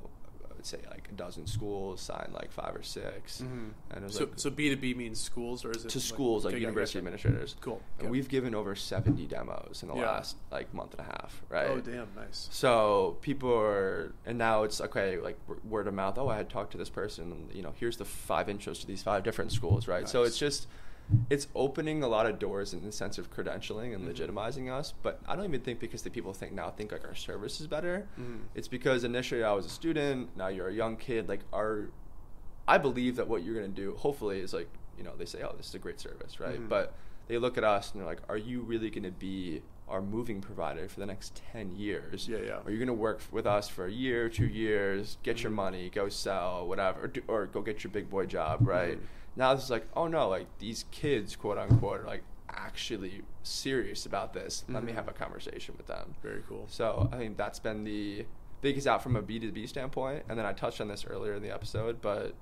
would 0.63 0.67
say 0.67 0.79
like 0.91 1.09
a 1.11 1.15
dozen 1.15 1.47
schools, 1.47 2.01
signed 2.01 2.33
like 2.33 2.53
five 2.53 2.75
or 2.77 2.83
6 2.85 3.43
Mhm. 3.43 3.71
and 3.91 4.13
So 4.13 4.21
like 4.25 4.33
so 4.37 4.49
B 4.51 4.69
two 4.71 4.77
B 4.77 4.95
means 4.95 5.21
schools 5.21 5.65
or 5.65 5.73
is 5.73 5.85
it 5.85 5.89
to 5.91 5.99
like- 5.99 6.05
schools 6.07 6.45
like 6.45 6.55
university 6.57 6.99
administrators. 6.99 7.57
Cool. 7.61 7.81
And 7.99 8.11
we've 8.11 8.29
given 8.29 8.55
over 8.55 8.75
70 8.77 9.27
demos 9.27 9.83
in 9.83 9.89
the 9.89 9.97
Yeah. 9.97 10.07
last 10.13 10.37
like 10.53 10.73
month 10.73 10.93
and 10.93 11.01
a 11.01 11.05
half, 11.05 11.43
right? 11.49 11.69
Oh 11.69 11.81
damn, 11.81 12.15
nice. 12.15 12.49
So 12.53 13.17
people 13.23 13.53
are, 13.53 14.13
and 14.25 14.39
now 14.39 14.63
it's 14.63 14.81
okay, 14.81 15.19
like 15.19 15.37
word 15.69 15.89
of 15.89 15.95
mouth. 15.95 16.17
Oh, 16.19 16.29
I 16.29 16.37
had 16.37 16.49
talked 16.49 16.71
to 16.73 16.79
this 16.79 16.91
person, 16.91 17.33
and 17.33 17.53
you 17.55 17.63
know, 17.63 17.73
here's 17.77 17.97
the 17.97 18.05
five 18.05 18.47
intros 18.47 18.81
to 18.83 18.87
these 18.87 19.03
five 19.03 19.25
different 19.25 19.51
schools, 19.51 19.89
right? 19.89 20.09
So 20.09 20.23
it's 20.23 20.39
just, 20.39 20.69
it's 21.29 21.47
opening 21.55 22.03
a 22.03 22.09
lot 22.09 22.27
of 22.27 22.39
doors 22.39 22.73
in 22.73 22.83
the 22.85 22.93
sense 22.93 23.19
of 23.19 23.31
credentialing 23.31 23.95
and 23.95 24.07
Mhm. 24.07 24.13
legitimizing 24.15 24.71
us. 24.71 24.93
But 25.03 25.21
I 25.27 25.37
don't 25.37 25.45
even 25.45 25.61
think 25.61 25.79
because 25.81 26.03
the 26.03 26.11
people 26.11 26.33
think 26.33 26.53
now 26.53 26.71
think 26.71 26.93
like 26.93 27.05
our 27.07 27.15
service 27.15 27.61
is 27.61 27.67
better. 27.67 28.07
Mhm. 28.19 28.41
It's 28.55 28.69
because 28.69 29.05
initially 29.05 29.43
I 29.45 29.53
was 29.53 29.67
a 29.67 29.71
student, 29.71 30.37
now 30.37 30.49
you're 30.49 30.69
a 30.69 30.73
young 30.73 30.97
kid. 30.97 31.29
Like 31.29 31.41
our, 31.53 31.89
I 32.67 32.79
believe 32.79 33.17
that 33.17 33.29
what 33.29 33.43
you're 33.43 33.55
gonna 33.55 33.69
do, 33.69 33.95
hopefully, 33.97 34.41
is 34.41 34.53
like 34.55 34.69
you 34.97 35.05
know 35.05 35.13
they 35.17 35.25
say, 35.27 35.43
oh, 35.43 35.55
this 35.57 35.69
is 35.69 35.75
a 35.75 35.79
great 35.79 35.99
service, 36.01 36.39
right? 36.41 36.61
Mhm. 36.61 36.69
But 36.69 36.95
they 37.29 37.39
look 37.39 37.57
at 37.59 37.65
us 37.65 37.93
and 37.93 38.01
they're 38.01 38.07
like, 38.09 38.21
are 38.29 38.37
you 38.37 38.61
really 38.63 38.91
gonna 38.91 39.11
be 39.11 39.63
our 39.93 40.01
moving 40.03 40.41
provider 40.41 40.89
for 40.89 40.99
the 41.01 41.07
next 41.07 41.41
10 41.53 41.77
years? 41.77 42.27
Yeah, 42.27 42.39
yeah. 42.39 42.59
Are 42.65 42.71
you 42.71 42.79
going 42.79 42.87
to 42.89 42.95
work 42.95 43.21
with 43.31 43.47
us 43.47 43.69
for 43.69 43.85
a 43.87 43.91
year, 43.93 44.29
two 44.29 44.47
years, 44.47 45.19
get 45.23 45.43
your 45.43 45.53
Mhm. 45.53 45.57
money, 45.57 45.91
go 45.91 46.09
sell, 46.09 46.67
whatever, 46.67 47.03
or, 47.05 47.07
do, 47.09 47.23
or 47.29 47.47
go 47.47 47.61
get 47.61 47.85
your 47.85 47.91
big 47.93 48.09
boy 48.09 48.25
job, 48.27 48.67
right? 48.67 48.99
Mhm. 48.99 49.05
Now 49.37 49.53
it's 49.53 49.71
like, 49.71 49.87
oh 49.95 50.09
no, 50.09 50.29
like 50.29 50.47
these 50.59 50.87
kids, 50.91 51.37
quote 51.37 51.59
unquote, 51.59 52.01
are 52.01 52.07
like 52.07 52.23
actually 52.49 53.23
serious 53.43 54.05
about 54.07 54.33
this. 54.33 54.65
Let 54.69 54.83
me 54.85 54.93
Mhm. 54.93 54.97
have 54.97 55.09
a 55.09 55.13
conversation 55.13 55.75
with 55.77 55.87
them. 55.87 56.15
Very 56.23 56.43
cool. 56.49 56.67
So 56.69 57.09
I 57.13 57.17
think 57.19 57.37
that's 57.37 57.59
been 57.59 57.85
the 57.85 58.27
biggest 58.61 58.87
out 58.87 59.03
from 59.03 59.17
a 59.17 59.23
B2B 59.23 59.67
standpoint. 59.67 60.25
And 60.29 60.39
then 60.39 60.47
I 60.47 60.53
touched 60.53 60.81
on 60.81 60.89
this 60.89 61.05
earlier 61.07 61.35
in 61.35 61.43
the 61.43 61.51
episode, 61.51 62.01
but 62.01 62.35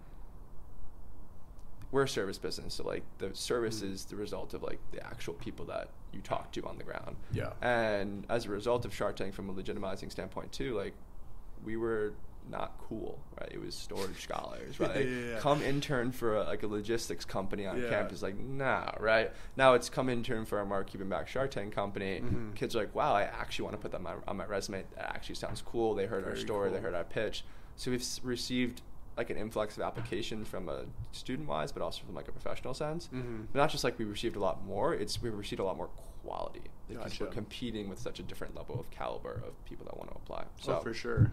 we're 1.92 2.02
a 2.04 2.08
service 2.08 2.38
business. 2.38 2.74
So 2.74 2.84
like 2.84 3.02
the 3.18 3.34
service 3.34 3.80
Mhm. 3.82 3.92
is 3.92 4.04
the 4.04 4.16
result 4.16 4.54
of 4.54 4.62
like 4.62 4.78
the 4.92 5.04
actual 5.04 5.34
people 5.34 5.64
that 5.66 5.88
you 6.12 6.20
talk 6.20 6.52
to 6.52 6.62
on 6.64 6.78
the 6.78 6.84
ground. 6.84 7.16
Yeah. 7.32 7.52
And 7.60 8.24
as 8.28 8.46
a 8.46 8.50
result 8.50 8.84
of 8.84 8.94
Shark 8.94 9.16
Tank 9.16 9.34
from 9.34 9.48
a 9.50 9.52
legitimizing 9.54 10.10
standpoint 10.10 10.52
too, 10.52 10.76
like 10.76 10.94
we 11.64 11.76
were 11.76 12.12
not 12.48 12.72
cool, 12.88 13.18
right? 13.38 13.50
It 13.52 13.60
was 13.60 13.74
storage 13.74 14.22
scholars, 14.22 14.80
right? 14.80 15.04
yeah, 15.08 15.30
yeah. 15.32 15.38
Come 15.40 15.62
intern 15.62 16.10
for 16.10 16.36
a, 16.38 16.44
like 16.44 16.62
a 16.62 16.66
logistics 16.66 17.24
company 17.24 17.66
on 17.66 17.80
Yeah. 17.80 17.90
campus, 17.90 18.22
like 18.22 18.36
nah, 18.38 18.92
right? 18.98 19.30
Now 19.56 19.74
it's 19.74 19.90
come 19.90 20.08
intern 20.08 20.46
for 20.46 20.58
a 20.60 20.66
Mark 20.66 20.88
Cuban 20.88 21.08
back 21.08 21.28
Shark 21.28 21.50
Tank 21.50 21.74
company. 21.74 22.20
Mhm. 22.20 22.54
Kids 22.56 22.74
are 22.74 22.80
like, 22.80 22.94
wow, 22.94 23.12
I 23.14 23.22
actually 23.24 23.64
want 23.64 23.74
to 23.76 23.82
put 23.82 23.90
that 23.92 23.98
on 23.98 24.02
my, 24.04 24.14
on 24.26 24.36
my 24.36 24.46
resume. 24.46 24.84
That 24.96 25.14
actually 25.14 25.34
sounds 25.34 25.60
cool. 25.62 25.94
They 25.94 26.06
heard 26.06 26.24
our 26.24 26.30
Very 26.30 26.40
story, 26.42 26.70
they 26.70 26.80
heard 26.80 26.94
our 26.94 27.04
pitch. 27.04 27.44
So 27.76 27.90
we've 27.90 28.06
received 28.22 28.80
like 29.16 29.30
an 29.30 29.36
influx 29.36 29.76
of 29.76 29.82
application 29.82 30.44
from 30.44 30.68
a 30.68 30.84
student 31.12 31.48
wise, 31.48 31.72
but 31.72 31.82
also 31.82 32.02
from 32.04 32.14
like 32.14 32.28
a 32.28 32.32
professional 32.32 32.74
sense. 32.74 33.08
Mhm. 33.12 33.46
But 33.52 33.58
not 33.58 33.70
just 33.70 33.84
like 33.84 33.98
we 33.98 34.04
received 34.04 34.36
a 34.36 34.40
lot 34.40 34.64
more; 34.64 34.94
it's 34.94 35.20
we 35.20 35.30
received 35.30 35.60
a 35.60 35.64
lot 35.64 35.76
more 35.76 35.88
quality 36.22 36.62
because 36.88 37.12
Gotcha. 37.12 37.24
we're 37.24 37.30
competing 37.30 37.88
with 37.88 37.98
such 37.98 38.18
a 38.18 38.22
different 38.22 38.54
level 38.56 38.78
of 38.78 38.90
caliber 38.90 39.42
of 39.46 39.64
people 39.64 39.84
that 39.86 39.96
want 39.96 40.10
to 40.10 40.16
apply. 40.16 40.44
So 40.60 40.76
oh, 40.76 40.80
for 40.80 40.94
sure. 40.94 41.32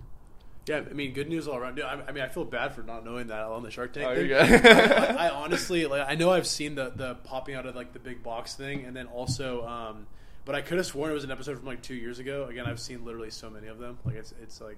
Yeah, 0.68 0.82
I 0.90 0.94
mean, 0.94 1.14
good 1.14 1.30
news 1.30 1.48
all 1.48 1.56
around. 1.56 1.82
I, 1.82 2.02
I 2.08 2.12
mean, 2.12 2.24
I 2.24 2.28
feel 2.28 2.44
bad 2.44 2.74
for 2.76 2.84
not 2.84 3.06
knowing 3.06 3.28
that 3.28 3.42
on 3.44 3.64
the 3.64 3.72
Shark 3.72 3.94
Tank 3.94 4.06
Oh, 4.06 4.16
thing. 4.16 4.34
I, 4.34 5.28
I 5.28 5.30
honestly, 5.30 5.86
like, 5.86 6.06
I 6.10 6.16
know 6.16 6.30
I've 6.30 6.48
seen 6.48 6.76
the 6.76 6.92
the 6.94 7.16
popping 7.16 7.56
out 7.56 7.66
of 7.66 7.76
like 7.76 7.94
the 7.94 8.00
big 8.00 8.22
box 8.22 8.56
thing, 8.56 8.84
and 8.84 8.94
then 8.96 9.08
also, 9.08 9.66
um, 9.66 10.08
but 10.44 10.56
I 10.56 10.62
could 10.62 10.78
have 10.78 10.86
sworn 10.86 11.10
it 11.12 11.14
was 11.14 11.24
an 11.24 11.32
episode 11.32 11.56
from 11.58 11.66
like 11.66 11.82
two 11.82 11.96
years 11.96 12.20
ago. 12.20 12.46
Again, 12.50 12.66
I've 12.66 12.82
seen 12.82 13.06
literally 13.06 13.30
so 13.32 13.50
many 13.50 13.68
of 13.68 13.80
them. 13.80 13.98
Like 14.04 14.16
it's 14.16 14.34
it's 14.42 14.60
like 14.60 14.78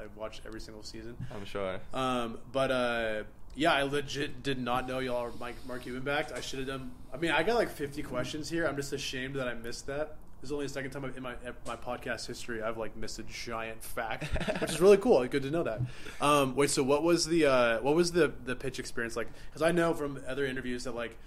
I've 0.00 0.16
watched 0.16 0.42
every 0.46 0.60
single 0.60 0.82
season. 0.82 1.16
I'm 1.34 1.44
sure. 1.44 1.80
Um, 1.92 2.38
but 2.52 2.70
uh, 2.70 3.22
yeah, 3.54 3.72
I 3.72 3.82
legit 3.82 4.42
did 4.42 4.58
not 4.58 4.88
know 4.88 4.98
y'all 5.00 5.24
are 5.24 5.32
Mike 5.38 5.56
Mark 5.66 5.82
Cuban 5.82 6.02
backed. 6.02 6.32
I 6.32 6.40
should 6.40 6.60
have 6.60 6.68
done. 6.68 6.92
I 7.12 7.16
mean, 7.16 7.30
I 7.30 7.42
got 7.42 7.56
like 7.56 7.70
50 7.70 8.02
questions 8.02 8.48
here. 8.48 8.66
I'm 8.66 8.76
just 8.76 8.92
ashamed 8.92 9.36
that 9.36 9.48
I 9.48 9.54
missed 9.54 9.86
that. 9.86 10.16
This 10.40 10.48
is 10.48 10.52
only 10.52 10.66
the 10.66 10.72
second 10.72 10.90
time 10.90 11.04
in 11.04 11.22
my 11.22 11.32
in 11.44 11.52
my 11.66 11.76
podcast 11.76 12.26
history 12.26 12.62
I've 12.62 12.78
like 12.78 12.96
missed 12.96 13.18
a 13.18 13.22
giant 13.24 13.82
fact, 13.82 14.24
which 14.60 14.70
is 14.70 14.80
really 14.80 14.96
cool. 14.96 15.26
Good 15.26 15.42
to 15.42 15.50
know 15.50 15.64
that. 15.64 15.82
Um, 16.20 16.54
wait, 16.56 16.70
so 16.70 16.82
what 16.82 17.02
was 17.02 17.26
the 17.26 17.44
uh, 17.44 17.80
what 17.80 17.94
was 17.94 18.12
the 18.12 18.32
the 18.44 18.56
pitch 18.56 18.78
experience 18.78 19.16
like? 19.16 19.28
Because 19.50 19.60
I 19.60 19.72
know 19.72 19.92
from 19.92 20.22
other 20.26 20.46
interviews 20.46 20.84
that 20.84 20.94
like 20.94 21.18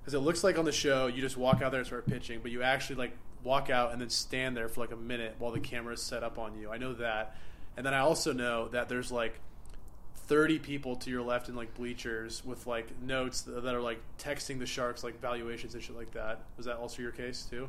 because 0.00 0.14
it 0.14 0.20
looks 0.20 0.44
like 0.44 0.56
on 0.58 0.64
the 0.64 0.72
show 0.72 1.08
you 1.08 1.20
just 1.20 1.36
walk 1.36 1.62
out 1.62 1.72
there 1.72 1.80
and 1.80 1.86
start 1.86 2.06
pitching, 2.06 2.40
but 2.42 2.52
you 2.52 2.62
actually 2.62 2.96
like 2.96 3.16
walk 3.42 3.70
out 3.70 3.92
and 3.92 4.00
then 4.00 4.08
stand 4.10 4.56
there 4.56 4.68
for 4.68 4.80
like 4.80 4.92
a 4.92 4.96
minute 4.96 5.34
while 5.38 5.50
the 5.50 5.60
camera 5.60 5.94
is 5.94 6.02
set 6.02 6.22
up 6.22 6.38
on 6.38 6.56
you. 6.56 6.70
I 6.70 6.78
know 6.78 6.92
that, 6.94 7.36
and 7.76 7.84
then 7.84 7.94
I 7.94 8.00
also 8.00 8.32
know 8.32 8.68
that 8.68 8.88
there's 8.88 9.10
like 9.10 9.38
30 10.26 10.58
people 10.58 10.96
to 10.96 11.10
your 11.10 11.22
left 11.22 11.48
in 11.48 11.54
like 11.54 11.74
bleachers 11.74 12.44
with 12.44 12.66
like 12.66 13.00
notes 13.02 13.42
that 13.42 13.74
are 13.74 13.80
like 13.80 14.00
texting 14.18 14.58
the 14.58 14.66
sharks 14.66 15.04
like 15.04 15.20
valuations 15.20 15.74
and 15.74 15.82
shit 15.82 15.96
like 15.96 16.12
that. 16.12 16.40
Was 16.56 16.66
that 16.66 16.76
also 16.76 17.02
your 17.02 17.10
case 17.10 17.46
too? 17.48 17.68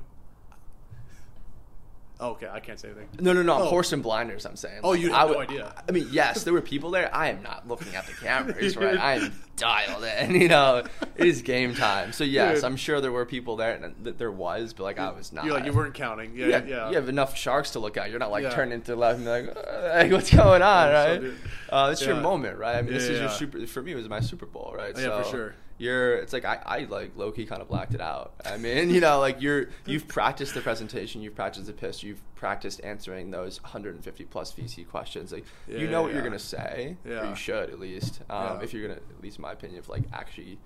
Oh, 2.20 2.30
okay, 2.32 2.48
I 2.50 2.62
can't 2.62 2.80
say 2.80 2.88
anything. 2.90 3.10
No, 3.20 3.34
no, 3.34 3.42
no. 3.42 3.56
Oh. 3.60 3.66
Horse 3.66 3.92
and 3.92 4.02
blinders. 4.02 4.46
I'm 4.46 4.56
saying. 4.56 4.80
Oh, 4.84 4.94
you 4.94 5.14
I 5.14 5.20
had 5.22 5.32
no 5.32 5.40
idea. 5.40 5.84
I 5.88 5.92
mean, 5.92 6.08
yes, 6.12 6.44
there 6.46 6.54
were 6.54 6.62
people 6.62 6.90
there. 6.92 7.14
I 7.14 7.28
am 7.30 7.44
not 7.44 7.68
looking 7.68 7.94
at 7.96 8.06
the 8.08 8.14
cameras, 8.22 8.78
right? 8.78 8.98
I 8.98 9.16
am 9.16 9.34
dialed 9.58 10.04
in. 10.04 10.36
You 10.42 10.48
know, 10.48 10.84
it 11.18 11.26
is 11.28 11.42
game 11.42 11.76
time. 11.76 12.14
So 12.14 12.24
yes, 12.24 12.58
Dude. 12.58 12.64
I'm 12.66 12.78
sure 12.78 13.02
there 13.02 13.12
were 13.12 13.26
people 13.26 13.58
there, 13.58 13.74
and 13.76 13.96
that 14.06 14.18
there 14.18 14.32
was, 14.32 14.72
but 14.74 14.84
like 14.84 14.98
I 15.00 15.12
was 15.12 15.34
not. 15.34 15.44
You're 15.46 15.54
like 15.56 15.66
you 15.66 15.74
weren't 15.74 15.94
counting. 15.94 16.36
Yeah, 16.36 16.48
Yeah, 16.48 16.64
yeah. 16.66 16.90
you 16.90 16.96
have 16.96 17.10
enough 17.10 17.36
sharks 17.38 17.72
to 17.72 17.80
look 17.80 17.98
at. 17.98 18.10
You're 18.10 18.20
not 18.20 18.32
like 18.32 18.44
Yeah. 18.44 18.50
turning 18.52 18.82
to 18.82 18.92
the 18.92 18.96
left 18.96 19.18
and 19.18 19.26
be 19.26 19.32
like, 19.32 19.58
"Uh, 19.58 19.90
like, 19.96 20.12
what's 20.12 20.34
going 20.34 20.62
on, 20.62 20.88
Yeah, 20.90 21.04
so 21.06 21.12
right? 21.12 21.22
dude. 21.22 21.38
Uh, 21.70 21.90
it's 21.92 22.06
your 22.06 22.16
moment, 22.16 22.58
right? 22.58 22.78
I 22.78 22.82
mean, 22.82 22.94
this 22.94 23.08
Yeah, 23.08 23.16
is 23.16 23.20
your 23.22 23.30
super. 23.30 23.66
For 23.68 23.82
me, 23.82 23.92
it 23.92 23.96
was 23.96 24.08
my 24.08 24.20
Super 24.22 24.46
Bowl, 24.46 24.74
right? 24.76 24.98
Yeah, 24.98 25.22
for 25.22 25.30
sure. 25.30 25.56
You're. 25.78 26.16
It's 26.16 26.32
like 26.34 26.46
I, 26.46 26.60
I 26.66 26.80
like 26.86 27.12
low 27.16 27.32
key 27.32 27.46
kind 27.46 27.62
of 27.62 27.68
blacked 27.68 27.94
it 27.94 28.02
out. 28.02 28.34
I 28.46 28.58
mean, 28.58 28.90
you 28.94 29.02
know, 29.02 29.20
like 29.20 29.42
you're 29.42 29.70
you've 29.86 30.08
practiced 30.08 30.54
the 30.54 30.62
presentation, 30.62 31.22
you've 31.22 31.36
practiced 31.36 31.68
the 31.68 31.74
pitch, 31.74 32.02
you've 32.04 32.22
practiced 32.36 32.82
answering 32.84 33.32
those 33.32 33.62
150 33.62 34.24
plus 34.26 34.54
VC 34.54 34.88
questions. 34.88 35.32
Like 35.34 35.46
you 35.68 35.80
Yeah, 35.80 35.90
know 35.90 36.02
what 36.02 36.10
yeah. 36.10 36.16
you're 36.16 36.24
gonna 36.24 36.40
say, 36.40 36.98
or 37.06 37.12
Yeah. 37.12 37.30
you 37.30 37.36
should 37.36 37.70
at 37.70 37.80
least. 37.80 38.22
Um, 38.30 38.58
Yeah. 38.58 38.64
If 38.64 38.74
you're 38.74 38.88
gonna, 38.88 39.00
at 39.00 39.22
least 39.22 39.38
in 39.38 39.42
my 39.42 39.52
opinion, 39.52 39.80
if 39.80 39.90
like 39.90 40.04
actually 40.14 40.60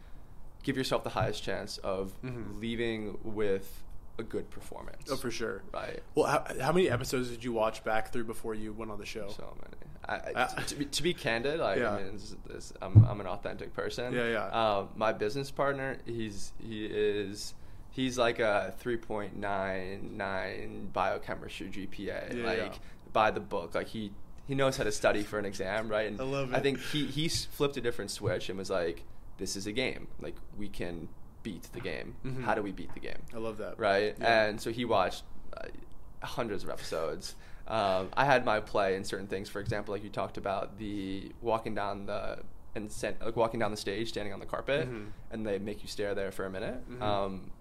give 0.63 0.77
yourself 0.77 1.03
the 1.03 1.09
highest 1.09 1.41
chance 1.43 1.77
of 1.79 2.13
leaving 2.59 3.17
with 3.23 3.83
a 4.17 4.23
good 4.23 4.49
performance. 4.49 5.03
Mm-hmm. 5.05 5.13
Oh, 5.13 5.17
for 5.17 5.31
sure. 5.31 5.63
Right. 5.73 6.01
Well, 6.15 6.25
how, 6.25 6.45
how 6.61 6.71
many 6.73 6.89
episodes 6.89 7.29
did 7.29 7.43
you 7.43 7.53
watch 7.53 7.83
back 7.85 8.11
through 8.11 8.25
before 8.25 8.53
you 8.53 8.73
went 8.73 8.91
on 8.91 8.99
the 8.99 9.05
show? 9.05 9.29
So 9.29 9.55
many. 9.61 9.88
I, 10.09 10.31
Uh, 10.35 10.47
to, 10.63 10.75
be, 10.75 10.85
to 10.85 11.03
be 11.03 11.13
candid, 11.13 11.59
like, 11.59 11.79
Yeah. 11.79 11.93
I 11.95 12.03
mean, 12.03 12.19
this, 12.47 12.73
I'm, 12.81 13.05
I'm 13.05 13.19
an 13.21 13.27
authentic 13.27 13.73
person. 13.73 14.13
Yeah, 14.13 14.29
yeah. 14.29 14.45
Um, 14.77 14.89
my 14.95 15.13
business 15.13 15.51
partner, 15.51 15.97
he's 16.05 16.51
he 16.59 16.85
is 16.85 17.53
he's 17.91 18.17
like 18.17 18.39
a 18.39 18.73
3.99 18.83 20.93
biochemistry 20.93 21.67
GPA. 21.69 22.35
Yeah, 22.37 22.45
like 22.45 22.57
yeah. 22.57 22.73
by 23.13 23.31
the 23.31 23.39
book, 23.39 23.75
like 23.75 23.87
he 23.87 24.11
he 24.47 24.55
knows 24.55 24.77
how 24.77 24.83
to 24.83 24.91
study 24.91 25.23
for 25.23 25.37
an 25.39 25.45
exam, 25.45 25.89
right? 25.89 26.07
And 26.07 26.19
I 26.19 26.23
love 26.23 26.51
it. 26.51 26.55
I 26.55 26.59
think 26.59 26.79
he 26.79 27.05
he 27.05 27.27
flipped 27.29 27.77
a 27.77 27.81
different 27.81 28.11
switch 28.11 28.49
and 28.49 28.57
was 28.57 28.69
like, 28.69 29.03
"This 29.37 29.55
is 29.55 29.67
a 29.67 29.71
game. 29.71 30.07
Like 30.19 30.35
we 30.57 30.69
can 30.69 31.07
beat 31.43 31.63
the 31.73 31.79
game. 31.79 32.15
Mhm. 32.25 32.43
How 32.43 32.55
do 32.55 32.61
we 32.61 32.71
beat 32.71 32.93
the 32.93 32.99
game?" 32.99 33.21
I 33.33 33.37
love 33.37 33.57
that. 33.57 33.79
right? 33.79 34.15
And 34.19 34.59
so 34.59 34.71
he 34.71 34.85
watched 34.85 35.23
uh, 35.55 35.67
hundreds 36.23 36.63
of 36.63 36.69
episodes. 36.69 37.35
Um, 37.69 38.09
I 38.17 38.25
had 38.25 38.45
my 38.45 38.59
play 38.59 38.95
in 38.95 39.03
certain 39.03 39.27
things. 39.27 39.47
For 39.49 39.59
example, 39.59 39.93
like 39.93 40.03
you 40.03 40.09
talked 40.09 40.37
about 40.37 40.77
the 40.77 41.31
walking 41.41 41.75
down 41.75 42.05
the 42.07 42.39
and 42.75 42.91
sent, 42.91 43.23
like 43.23 43.35
walking 43.35 43.59
down 43.59 43.71
the 43.71 43.77
stage, 43.77 44.09
standing 44.09 44.33
on 44.33 44.39
the 44.39 44.45
carpet, 44.45 44.89
Mhm. 44.89 45.07
and 45.31 45.45
they 45.45 45.57
make 45.59 45.81
you 45.81 45.87
stare 45.87 46.13
there 46.15 46.31
for 46.31 46.45
a 46.45 46.49
minute. 46.49 46.89
Mhm. 46.89 47.01
Um, 47.01 47.51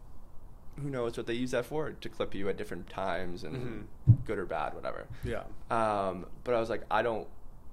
who 0.81 0.91
knows 0.91 1.17
what 1.17 1.27
they 1.27 1.35
use 1.35 1.51
that 1.53 1.65
for? 1.67 1.91
To 1.91 2.09
clip 2.09 2.35
you 2.35 2.49
at 2.49 2.57
different 2.57 2.89
times 2.89 3.43
and 3.43 3.89
Mhm. 4.07 4.25
good 4.27 4.39
or 4.39 4.47
bad, 4.47 4.75
whatever. 4.75 5.07
Yeah. 5.25 5.45
Um, 5.71 6.27
but 6.45 6.55
I 6.55 6.61
was 6.61 6.71
like, 6.71 6.85
I 6.91 7.03
don't. 7.03 7.27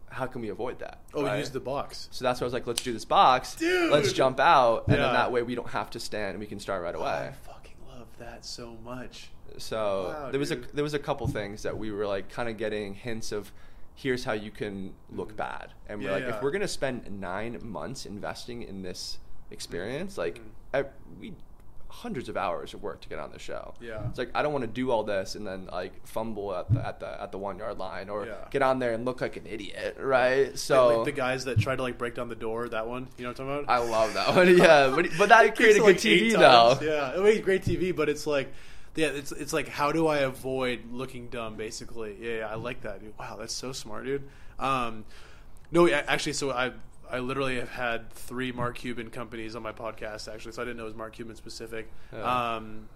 How 0.09 0.27
can 0.27 0.41
we 0.41 0.49
avoid 0.49 0.79
that? 0.79 0.99
Oh, 1.13 1.23
right? 1.23 1.39
use 1.39 1.49
the 1.49 1.59
box. 1.59 2.07
So 2.11 2.23
that's 2.23 2.39
why 2.39 2.45
I 2.45 2.47
was 2.47 2.53
like, 2.53 2.65
let's 2.67 2.81
do 2.81 2.93
this 2.93 3.05
box. 3.05 3.55
Dude! 3.55 3.91
Let's 3.91 4.13
jump 4.13 4.39
out, 4.39 4.88
and 4.88 4.95
Yeah. 4.97 5.03
then 5.05 5.13
that 5.13 5.31
way 5.31 5.41
we 5.41 5.55
don't 5.55 5.69
have 5.69 5.89
to 5.91 5.99
stand 5.99 6.31
and 6.31 6.39
we 6.39 6.45
can 6.47 6.59
start 6.59 6.81
right 6.83 6.95
away. 6.95 7.29
I 7.29 7.31
fucking 7.31 7.75
love 7.89 8.07
that 8.19 8.45
so 8.45 8.75
much. 8.83 9.31
So 9.58 10.14
Wow, 10.18 10.32
there 10.32 10.39
was 10.39 10.52
a 10.52 10.56
there 10.74 10.84
was 10.84 10.93
a 10.93 11.00
couple 11.00 11.28
things 11.28 11.64
that 11.64 11.78
we 11.78 11.91
were 11.91 12.06
like 12.08 12.30
kind 12.30 12.50
of 12.50 12.58
getting 12.58 12.93
hints 12.93 13.32
of. 13.32 13.52
Here's 13.98 14.26
how 14.26 14.34
you 14.34 14.52
can 14.52 14.93
look 15.10 15.38
bad, 15.38 15.70
and 15.88 16.00
we're 16.02 16.08
Yeah, 16.10 16.16
like, 16.16 16.24
yeah. 16.24 16.36
if 16.36 16.41
we're 16.41 16.52
gonna 16.52 16.68
spend 16.68 17.10
nine 17.22 17.58
months 17.64 18.06
investing 18.06 18.62
in 18.64 18.82
this 18.82 19.20
experience, 19.52 20.18
like 20.18 20.39
Mhm. 20.39 20.41
I, 20.74 20.86
we 21.22 21.34
hundreds 21.88 22.28
of 22.28 22.36
hours 22.36 22.74
of 22.74 22.84
work 22.84 23.00
to 23.00 23.08
get 23.08 23.20
on 23.20 23.32
the 23.32 23.39
show. 23.39 23.74
Yeah. 23.80 24.06
it's 24.10 24.18
like 24.18 24.30
I 24.36 24.41
don't 24.41 24.52
want 24.52 24.64
to 24.64 24.68
do 24.70 24.91
all 24.91 25.04
this 25.06 25.36
and 25.36 25.48
then 25.48 25.68
like 25.72 26.06
fumble 26.06 26.54
at 26.54 26.70
the 26.74 26.86
at 26.86 27.00
the 27.00 27.22
at 27.22 27.32
the 27.32 27.38
one 27.38 27.58
yard 27.58 27.78
line 27.78 28.10
or 28.10 28.26
Yeah. 28.26 28.34
get 28.52 28.62
on 28.62 28.80
there 28.80 28.91
and 28.91 29.06
look 29.06 29.22
like 29.22 29.38
an 29.38 29.46
idiot, 29.48 29.96
right? 29.98 30.48
Like- 30.48 30.58
So 30.58 30.98
like 30.98 31.06
the 31.06 31.12
guys 31.14 31.46
that 31.46 31.58
tried 31.60 31.78
to 31.78 31.84
like 31.84 31.98
break 31.98 32.16
down 32.16 32.28
the 32.28 32.36
door, 32.36 32.68
that 32.68 32.86
one. 32.88 33.08
You 33.18 33.24
know 33.24 33.30
what 33.30 33.39
I'm 33.39 33.48
talking 33.48 33.64
about? 33.64 33.74
I 33.74 33.78
love 33.89 34.14
that 34.16 34.36
one. 34.36 34.58
Yeah, 34.58 34.91
but 34.93 35.06
but 35.18 35.30
that 35.30 35.56
created 35.56 35.78
It's 35.78 35.86
good 35.86 36.12
TV 36.12 36.32
eight 36.34 36.38
though. 36.38 36.78
Yeah, 36.82 37.16
it 37.18 37.24
made 37.24 37.41
great 37.46 37.64
TV, 37.64 37.96
but 37.96 38.10
it's 38.10 38.28
like, 38.28 38.52
yeah, 38.96 39.08
it's 39.08 39.32
it's 39.32 39.54
like 39.54 39.68
how 39.68 39.91
do 39.91 40.08
I 40.08 40.20
avoid 40.20 40.91
looking 40.91 41.28
dumb? 41.28 41.56
Basically, 41.56 42.18
yeah, 42.20 42.38
yeah 42.38 42.48
I 42.48 42.56
like 42.56 42.82
that, 42.82 43.02
dude. 43.02 43.18
Wow, 43.18 43.38
that's 43.39 43.54
so 43.54 43.72
smart, 43.72 44.06
dude. 44.06 44.24
Um, 44.60 45.06
no, 45.72 45.89
actually, 45.89 46.34
so 46.34 46.52
I 46.52 46.72
I 47.10 47.20
literally 47.20 47.56
have 47.60 47.70
had 47.70 48.12
three 48.12 48.52
Mark 48.52 48.78
Cuban 48.78 49.10
companies 49.10 49.56
on 49.56 49.64
my 49.64 49.72
podcast 49.72 50.34
actually, 50.34 50.54
so 50.54 50.62
I 50.62 50.66
didn't 50.66 50.78
know 50.78 50.84
it 50.84 50.88
was 50.88 50.96
Mark 50.96 51.14
Cuban 51.14 51.36
specific. 51.36 51.91
Um, 52.14 52.89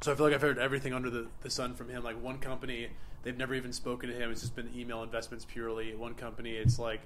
so 0.00 0.12
I 0.12 0.14
feel 0.14 0.26
like 0.26 0.34
I've 0.34 0.42
heard 0.42 0.58
everything 0.58 0.92
under 0.92 1.10
the, 1.10 1.28
the 1.42 1.50
sun 1.50 1.74
from 1.74 1.88
him. 1.88 2.02
Like 2.02 2.22
one 2.22 2.38
company, 2.38 2.88
they've 3.22 3.36
never 3.36 3.54
even 3.54 3.72
spoken 3.72 4.08
to 4.08 4.14
him. 4.14 4.30
It's 4.30 4.40
just 4.40 4.54
been 4.54 4.70
email 4.76 5.02
investments 5.02 5.44
purely. 5.44 5.94
One 5.94 6.14
company, 6.14 6.52
it's 6.52 6.78
like, 6.78 7.00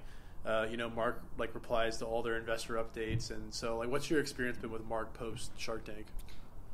uh, 0.45 0.67
you 0.69 0.77
know, 0.77 0.89
Mark 0.89 1.23
like 1.37 1.53
replies 1.55 1.97
to 1.97 2.05
all 2.05 2.21
their 2.21 2.37
investor 2.37 2.75
updates. 2.75 3.31
And 3.31 3.53
so, 3.53 3.77
like, 3.77 3.89
what's 3.89 4.09
your 4.09 4.19
experience 4.19 4.57
been 4.57 4.71
with 4.71 4.85
Mark 4.85 5.13
post 5.13 5.51
Shark 5.57 5.85
Tank? 5.85 6.05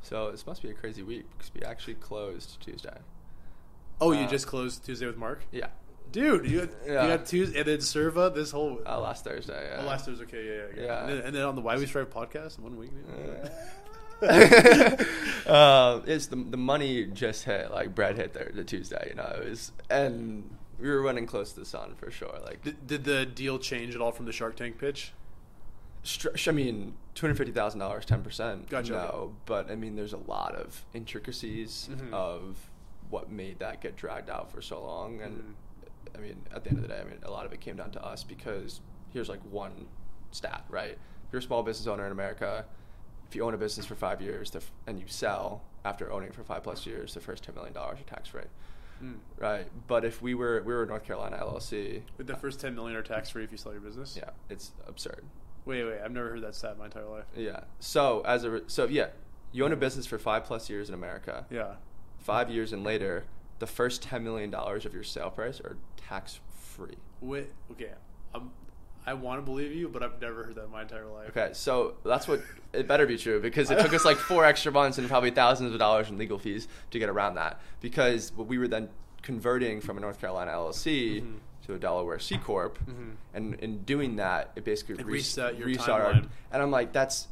So 0.02 0.30
this 0.30 0.46
must 0.46 0.62
be 0.62 0.70
a 0.70 0.74
crazy 0.74 1.02
week 1.02 1.24
because 1.36 1.52
we 1.54 1.62
actually 1.62 1.94
closed 1.94 2.60
Tuesday. 2.60 2.96
Oh, 4.00 4.12
you 4.12 4.20
Uh, 4.24 4.28
just 4.28 4.46
closed 4.46 4.84
Tuesday 4.84 5.06
with 5.06 5.16
Mark, 5.16 5.44
Yeah, 5.50 5.66
dude. 6.12 6.48
You 6.48 6.60
had, 6.60 6.70
Yeah. 6.86 7.04
you 7.04 7.10
had 7.10 7.26
Tuesday 7.26 7.58
and 7.58 7.68
then 7.68 7.78
SIRVA 7.78 8.34
this 8.34 8.52
whole. 8.52 8.80
uh, 8.86 9.00
last 9.00 9.24
Thursday. 9.24 9.68
Yeah. 9.70 9.82
Oh, 9.82 9.86
last 9.86 10.06
Thursday, 10.06 10.24
okay, 10.24 10.46
yeah, 10.46 10.66
yeah, 10.76 10.84
yeah. 10.86 11.00
And, 11.00 11.08
then, 11.10 11.18
and 11.26 11.34
then 11.36 11.42
on 11.42 11.56
the 11.56 11.60
Why 11.62 11.76
We 11.76 11.86
Strive 11.86 12.08
podcast 12.10 12.58
in 12.58 12.64
one 12.64 12.76
week. 12.76 12.90
um, 15.46 16.02
it's 16.06 16.26
the 16.26 16.36
the 16.36 16.56
money 16.56 17.04
just 17.06 17.44
hit 17.44 17.70
like 17.70 17.94
Brad 17.94 18.16
hit 18.16 18.32
there 18.32 18.50
the 18.54 18.64
Tuesday, 18.64 19.06
you 19.10 19.14
know. 19.16 19.40
It 19.44 19.50
was 19.50 19.72
and 19.90 20.48
we 20.80 20.88
were 20.88 21.02
running 21.02 21.26
close 21.26 21.52
to 21.52 21.60
the 21.60 21.66
sun 21.66 21.94
for 21.96 22.10
sure. 22.10 22.38
Like, 22.44 22.62
did, 22.62 22.86
did 22.86 23.04
the 23.04 23.26
deal 23.26 23.58
change 23.58 23.94
at 23.94 24.00
all 24.00 24.12
from 24.12 24.26
the 24.26 24.32
Shark 24.32 24.56
Tank 24.56 24.78
pitch? 24.78 25.12
I 26.46 26.50
mean, 26.52 26.94
two 27.14 27.26
hundred 27.26 27.36
fifty 27.36 27.52
thousand 27.52 27.80
dollars, 27.80 28.04
ten 28.04 28.22
percent. 28.22 28.68
Gotcha. 28.70 28.92
No, 28.92 29.34
but 29.46 29.70
I 29.70 29.74
mean, 29.76 29.96
there's 29.96 30.12
a 30.12 30.18
lot 30.18 30.54
of 30.54 30.84
intricacies 30.94 31.88
Mhm. 31.92 32.12
of 32.12 32.70
what 33.10 33.30
made 33.30 33.58
that 33.58 33.80
get 33.80 33.96
dragged 33.96 34.30
out 34.30 34.50
for 34.52 34.60
so 34.62 34.82
long, 34.82 35.20
and 35.20 35.36
Mhm. 36.14 36.16
I 36.16 36.18
mean, 36.20 36.42
at 36.52 36.64
the 36.64 36.70
end 36.70 36.78
of 36.78 36.82
the 36.82 36.88
day, 36.88 37.00
I 37.00 37.04
mean, 37.04 37.18
a 37.22 37.30
lot 37.30 37.46
of 37.46 37.52
it 37.52 37.60
came 37.60 37.76
down 37.76 37.90
to 37.92 38.04
us 38.04 38.22
because 38.24 38.80
here's 39.12 39.28
like 39.28 39.40
one 39.50 39.88
stat, 40.30 40.64
right? 40.68 40.92
If 40.92 41.32
you're 41.32 41.40
a 41.40 41.42
small 41.42 41.62
business 41.62 41.86
owner 41.86 42.06
in 42.06 42.12
America, 42.12 42.64
if 43.28 43.34
you 43.36 43.44
own 43.44 43.54
a 43.54 43.58
business 43.58 43.86
for 43.86 43.94
five 43.94 44.22
years 44.22 44.54
f- 44.56 44.70
and 44.86 44.98
you 44.98 45.06
sell 45.06 45.62
after 45.84 46.10
owning 46.10 46.32
for 46.32 46.42
five 46.44 46.62
plus 46.62 46.86
years, 46.86 47.14
the 47.14 47.20
first 47.20 47.44
ten 47.44 47.54
million 47.54 47.74
dollars 47.74 48.00
are 48.00 48.04
tax 48.04 48.28
free, 48.30 48.42
Mm. 49.02 49.18
right? 49.38 49.66
But 49.86 50.04
if 50.04 50.20
we 50.22 50.34
were 50.34 50.62
we 50.62 50.74
were 50.74 50.86
North 50.86 51.04
Carolina 51.04 51.36
LLC, 51.38 52.02
With 52.16 52.26
the 52.26 52.36
first 52.36 52.60
ten 52.60 52.74
million 52.74 52.96
are 52.96 53.02
tax 53.02 53.30
free 53.30 53.44
if 53.44 53.50
you 53.52 53.58
sell 53.58 53.72
your 53.72 53.80
business. 53.82 54.16
yeah, 54.16 54.30
it's 54.48 54.72
absurd. 54.86 55.24
Wait, 55.64 55.84
wait. 55.84 56.00
I've 56.04 56.12
never 56.12 56.30
heard 56.30 56.42
that 56.42 56.54
stat 56.54 56.72
in 56.72 56.78
my 56.78 56.86
entire 56.86 57.06
life. 57.06 57.24
Yeah. 57.36 57.60
So 57.80 58.22
as 58.24 58.44
a 58.44 58.62
so 58.68 58.86
yeah, 58.86 59.08
you 59.52 59.64
own 59.64 59.72
a 59.72 59.76
business 59.76 60.06
for 60.06 60.18
five 60.18 60.44
plus 60.44 60.68
years 60.70 60.88
in 60.88 60.94
America. 60.94 61.46
Yeah. 61.50 61.74
Five 62.18 62.50
years 62.50 62.72
and 62.72 62.84
later, 62.84 63.24
the 63.58 63.66
first 63.66 64.02
ten 64.02 64.24
million 64.24 64.50
dollars 64.50 64.84
of 64.86 64.94
your 64.94 65.02
sale 65.04 65.30
price 65.30 65.60
are 65.60 65.76
tax 65.96 66.40
free. 66.58 66.96
Wait. 67.20 67.50
Okay. 67.72 67.90
Um, 68.34 68.50
I 69.06 69.14
want 69.14 69.38
to 69.40 69.42
believe 69.42 69.72
you, 69.72 69.88
but 69.88 70.02
I've 70.02 70.20
never 70.20 70.44
heard 70.44 70.56
that 70.56 70.64
in 70.64 70.70
my 70.70 70.82
entire 70.82 71.06
life. 71.06 71.30
Okay, 71.30 71.50
so 71.54 71.94
that's 72.04 72.28
what 72.28 72.42
it 72.74 72.86
better 72.86 73.06
be 73.06 73.16
true 73.16 73.40
because 73.40 73.70
it 73.70 73.78
took 73.80 73.94
us 73.94 74.04
like 74.04 74.18
four 74.18 74.44
extra 74.44 74.70
months 74.70 74.98
and 74.98 75.08
probably 75.08 75.30
thousands 75.30 75.72
of 75.72 75.78
dollars 75.78 76.10
in 76.10 76.18
legal 76.18 76.38
fees 76.38 76.68
to 76.90 76.98
get 76.98 77.08
around 77.08 77.36
that. 77.36 77.58
Because 77.80 78.32
what 78.36 78.48
we 78.48 78.58
were 78.58 78.68
then 78.68 78.90
converting 79.22 79.80
from 79.80 79.96
a 79.96 80.00
North 80.00 80.20
Carolina 80.20 80.50
LLC 80.52 81.22
Mhm. 81.22 81.38
To 81.68 81.74
a 81.74 81.78
Delaware 81.78 82.18
C 82.18 82.38
corp, 82.38 82.78
Mhm. 82.86 83.16
and 83.34 83.54
in 83.56 83.84
doing 83.84 84.16
that, 84.16 84.52
it 84.56 84.64
basically 84.64 84.94
It 84.96 85.04
re- 85.06 85.12
reset 85.14 85.56
your 85.58 85.66
reset 85.66 85.88
our- 85.90 86.12
timeline. 86.14 86.28
and 86.50 86.62
I'm 86.62 86.70
like, 86.70 86.92
that's 86.92 87.28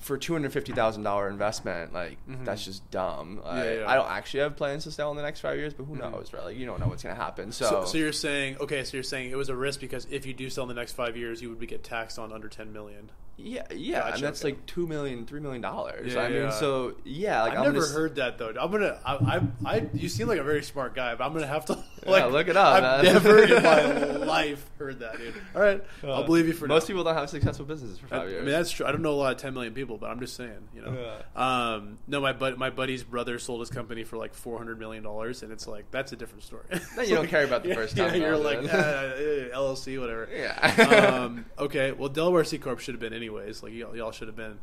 for 0.00 0.18
two 0.18 0.32
hundred 0.34 0.52
fifty 0.52 0.72
thousand 0.72 1.04
dollar 1.04 1.28
investment, 1.28 1.92
like 1.94 2.18
Mhm. 2.28 2.44
that's 2.44 2.64
just 2.64 2.88
dumb. 2.90 3.40
Yeah, 3.44 3.50
I, 3.50 3.74
yeah. 3.76 3.84
I 3.90 3.94
don't 3.94 4.10
actually 4.10 4.40
have 4.40 4.56
plans 4.56 4.84
to 4.84 4.90
sell 4.90 5.10
in 5.12 5.16
the 5.16 5.22
next 5.22 5.40
five 5.40 5.56
years, 5.56 5.72
but 5.72 5.84
who 5.84 5.94
Mhm. 5.94 6.00
knows, 6.12 6.32
right? 6.34 6.44
Like 6.44 6.56
you 6.56 6.66
don't 6.66 6.80
know 6.80 6.88
what's 6.88 7.02
gonna 7.02 7.14
happen. 7.14 7.50
So, 7.52 7.66
So, 7.70 7.84
so 7.86 7.98
you're 7.98 8.12
saying 8.12 8.58
okay? 8.60 8.82
So 8.84 8.96
you're 8.96 9.04
saying 9.04 9.30
it 9.30 9.36
was 9.36 9.48
a 9.48 9.56
risk 9.56 9.80
because 9.80 10.06
if 10.10 10.26
you 10.26 10.34
do 10.34 10.50
sell 10.50 10.64
in 10.64 10.68
the 10.68 10.74
next 10.74 10.92
five 10.92 11.16
years, 11.16 11.40
you 11.40 11.48
would 11.54 11.66
get 11.68 11.82
taxed 11.84 12.18
on 12.18 12.30
under 12.32 12.48
ten 12.48 12.72
million. 12.72 13.10
Yeah, 13.38 13.62
yeah, 13.74 14.00
Gotcha, 14.00 14.14
and 14.14 14.22
that's 14.24 14.44
okay. 14.44 14.54
like 14.54 14.66
two 14.66 14.86
million, 14.86 15.26
three 15.26 15.40
million 15.40 15.60
dollars. 15.60 16.14
Yeah, 16.14 16.20
I 16.22 16.28
mean, 16.28 16.42
yeah. 16.42 16.50
so 16.50 16.94
yeah, 17.04 17.42
like 17.42 17.52
I've 17.52 17.58
I'm 17.58 17.64
never 17.64 17.74
gonna 17.80 17.86
s- 17.86 17.94
heard 17.94 18.16
that 18.16 18.38
though. 18.38 18.54
I'm 18.58 18.70
gonna. 18.70 18.98
I, 19.04 19.14
I. 19.14 19.40
I. 19.76 19.86
You 19.92 20.08
seem 20.08 20.26
like 20.28 20.38
a 20.38 20.42
very 20.44 20.62
smart 20.62 20.94
guy, 20.94 21.14
but 21.14 21.24
I'm 21.24 21.32
gonna 21.34 21.46
have 21.46 21.66
to 21.66 21.78
Yeah, 22.06 22.26
look 22.26 22.46
it 22.48 22.56
up, 22.56 22.82
I've 22.82 23.02
man. 23.04 23.14
never 23.14 23.42
in 23.42 23.62
my 23.62 24.02
life 24.26 24.64
heard 24.78 25.00
that, 25.00 25.18
dude. 25.18 25.34
All 25.54 25.60
right, 25.60 25.82
I'll 26.04 26.22
believe 26.24 26.46
you 26.46 26.52
for 26.52 26.66
most 26.68 26.84
now. 26.84 26.86
people 26.86 27.04
don't 27.04 27.14
have 27.16 27.28
successful 27.28 27.66
businesses 27.66 27.98
for 27.98 28.06
I, 28.06 28.08
five 28.10 28.20
I 28.28 28.30
years. 28.30 28.42
mean, 28.44 28.52
that's 28.52 28.70
true. 28.70 28.86
I 28.86 28.92
don't 28.92 29.02
know 29.02 29.10
a 29.10 29.16
lot 29.20 29.32
of 29.32 29.38
10 29.38 29.52
million 29.52 29.74
people, 29.74 29.98
but 29.98 30.08
I'm 30.10 30.20
just 30.20 30.36
saying, 30.36 30.68
you 30.74 30.82
know. 30.82 31.18
Um, 31.34 31.98
no, 32.06 32.20
my 32.20 32.32
bud, 32.32 32.58
my 32.58 32.70
buddy's 32.70 33.02
brother 33.02 33.38
sold 33.40 33.60
his 33.60 33.70
company 33.70 34.04
for 34.04 34.16
like 34.16 34.34
400 34.34 34.78
million 34.78 35.02
dollars, 35.02 35.42
and 35.42 35.50
it's 35.52 35.66
like 35.66 35.90
that's 35.90 36.12
a 36.12 36.16
different 36.16 36.44
story. 36.44 36.64
Then 36.96 37.08
you 37.08 37.16
don't 37.16 37.28
care 37.28 37.44
about 37.44 37.62
the 37.64 37.74
first 37.74 37.96
yeah, 37.96 38.08
time 38.08 38.20
you're 38.20 38.36
like 38.38 38.60
dude. 38.62 38.70
uh, 38.70 38.74
uh, 38.74 39.58
LLC, 39.58 40.00
whatever. 40.00 40.28
Yeah. 40.32 41.22
um, 41.24 41.44
okay. 41.58 41.92
Well, 41.92 42.08
Delaware 42.08 42.44
C 42.44 42.56
corp 42.58 42.78
should 42.78 42.94
have 42.94 43.00
been 43.00 43.12
anyways. 43.26 43.62
Like 43.62 43.72
y'all, 43.72 43.96
y'all 43.96 44.12
should 44.12 44.28
have 44.28 44.36
been. 44.36 44.58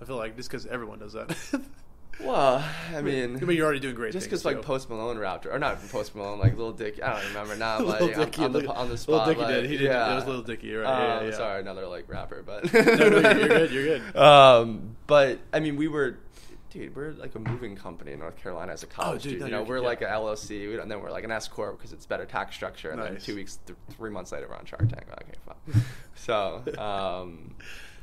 I 0.00 0.04
feel 0.04 0.16
like 0.16 0.36
just 0.36 0.50
because 0.50 0.66
everyone 0.66 0.98
does 0.98 1.12
that. 1.14 1.36
Well, 2.20 2.64
I 2.92 3.00
mean, 3.00 3.36
I 3.36 3.44
mean, 3.44 3.56
you're 3.56 3.64
already 3.64 3.78
doing 3.78 3.94
great. 3.94 4.12
just 4.12 4.26
because 4.26 4.44
like. 4.44 4.60
Post 4.60 4.90
Malone 4.90 5.18
rapped, 5.18 5.46
or 5.46 5.56
not 5.56 5.80
Post 5.88 6.16
Malone, 6.16 6.40
like 6.40 6.56
Little 6.56 6.72
Dick. 6.72 7.00
I 7.00 7.12
don't 7.12 7.28
remember 7.28 7.54
now. 7.54 7.78
Like 7.84 8.02
on, 8.02 8.08
Dicky, 8.08 8.42
on 8.42 8.50
the 8.50 8.66
on 8.72 8.88
the 8.88 8.98
spot. 8.98 9.28
Dicky 9.28 9.40
like, 9.40 9.54
did. 9.54 9.70
He 9.70 9.76
did. 9.76 9.82
Yeah. 9.84 10.10
It 10.10 10.14
was 10.16 10.26
Lil 10.26 10.42
Dicky, 10.42 10.74
right. 10.74 10.84
Um, 10.84 11.22
yeah, 11.22 11.30
yeah. 11.30 11.36
Sorry, 11.36 11.60
another 11.60 11.86
like 11.86 12.08
rapper, 12.08 12.42
but 12.44 12.74
no, 12.74 12.80
you're 12.80 13.20
good, 13.48 13.70
you're 13.70 13.84
good. 14.00 14.16
Um, 14.16 14.96
but 15.06 15.38
I 15.52 15.60
mean, 15.60 15.76
we 15.76 15.86
were, 15.86 16.18
dude, 16.70 16.96
we're 16.96 17.12
like 17.12 17.36
a 17.36 17.38
moving 17.38 17.76
company 17.76 18.10
in 18.10 18.18
North 18.18 18.36
Carolina 18.42 18.72
as 18.72 18.82
a 18.82 18.88
college 18.88 19.20
Oh, 19.20 19.22
dude, 19.22 19.38
student. 19.38 19.40
no, 19.52 19.58
you 19.58 19.64
know, 19.64 19.68
we're 19.68 19.78
yeah. 19.78 19.86
like 19.86 20.02
a 20.02 20.06
LLC, 20.06 20.68
we 20.68 20.76
and 20.80 20.90
then 20.90 21.00
we're 21.00 21.12
like 21.12 21.22
an 21.22 21.30
S 21.30 21.46
corp 21.46 21.78
because 21.78 21.92
it's 21.92 22.04
better 22.04 22.24
tax 22.26 22.56
structure. 22.56 22.90
And 22.90 23.00
then 23.00 23.12
Nice. 23.14 23.26
two 23.26 23.36
weeks, 23.36 23.60
th- 23.64 23.78
three 23.90 24.10
months 24.10 24.32
later, 24.32 24.48
we're 24.48 24.56
on 24.56 24.64
Shark 24.64 24.88
Tank. 24.88 25.04
Okay, 25.12 25.38
fine. 25.46 25.84
so, 26.16 26.64
um, 26.82 27.54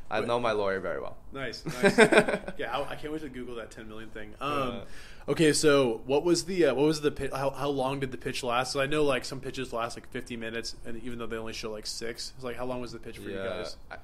I 0.10 0.22
know 0.22 0.40
my 0.40 0.52
lawyer 0.52 0.80
very 0.80 1.02
well. 1.02 1.18
Nice, 1.34 1.66
nice. 1.84 1.98
yeah, 2.58 2.78
I, 2.78 2.92
I 2.92 2.96
can't 2.96 3.12
wait 3.12 3.22
to 3.24 3.30
Google 3.30 3.56
that 3.56 3.72
10 3.72 3.88
million 3.88 4.10
thing. 4.10 4.34
Um, 4.40 4.70
Yeah. 4.70 4.82
okay, 5.30 5.52
so 5.54 6.02
what 6.06 6.24
was 6.24 6.46
the 6.46 6.66
uh, 6.68 6.74
what 6.76 6.86
was 6.86 7.02
the 7.02 7.12
pitch? 7.12 7.32
How, 7.32 7.50
how 7.50 7.70
long 7.70 8.00
did 8.00 8.12
the 8.12 8.18
pitch 8.18 8.44
last? 8.44 8.72
So 8.72 8.80
I 8.80 8.86
know 8.86 9.04
like 9.04 9.26
some 9.26 9.40
pitches 9.40 9.74
last 9.74 9.98
like 9.98 10.08
50 10.12 10.38
minutes, 10.38 10.76
and 10.86 11.02
even 11.04 11.18
though 11.18 11.26
they 11.28 11.38
only 11.38 11.54
show 11.54 11.72
like 11.72 11.88
six, 11.88 12.34
it's 12.36 12.44
like 12.44 12.56
how 12.58 12.66
long 12.66 12.82
was 12.82 12.92
the 12.92 13.00
pitch 13.00 13.18
for 13.18 13.30
you 13.30 13.38
guys? 13.38 13.78
I, 13.90 13.98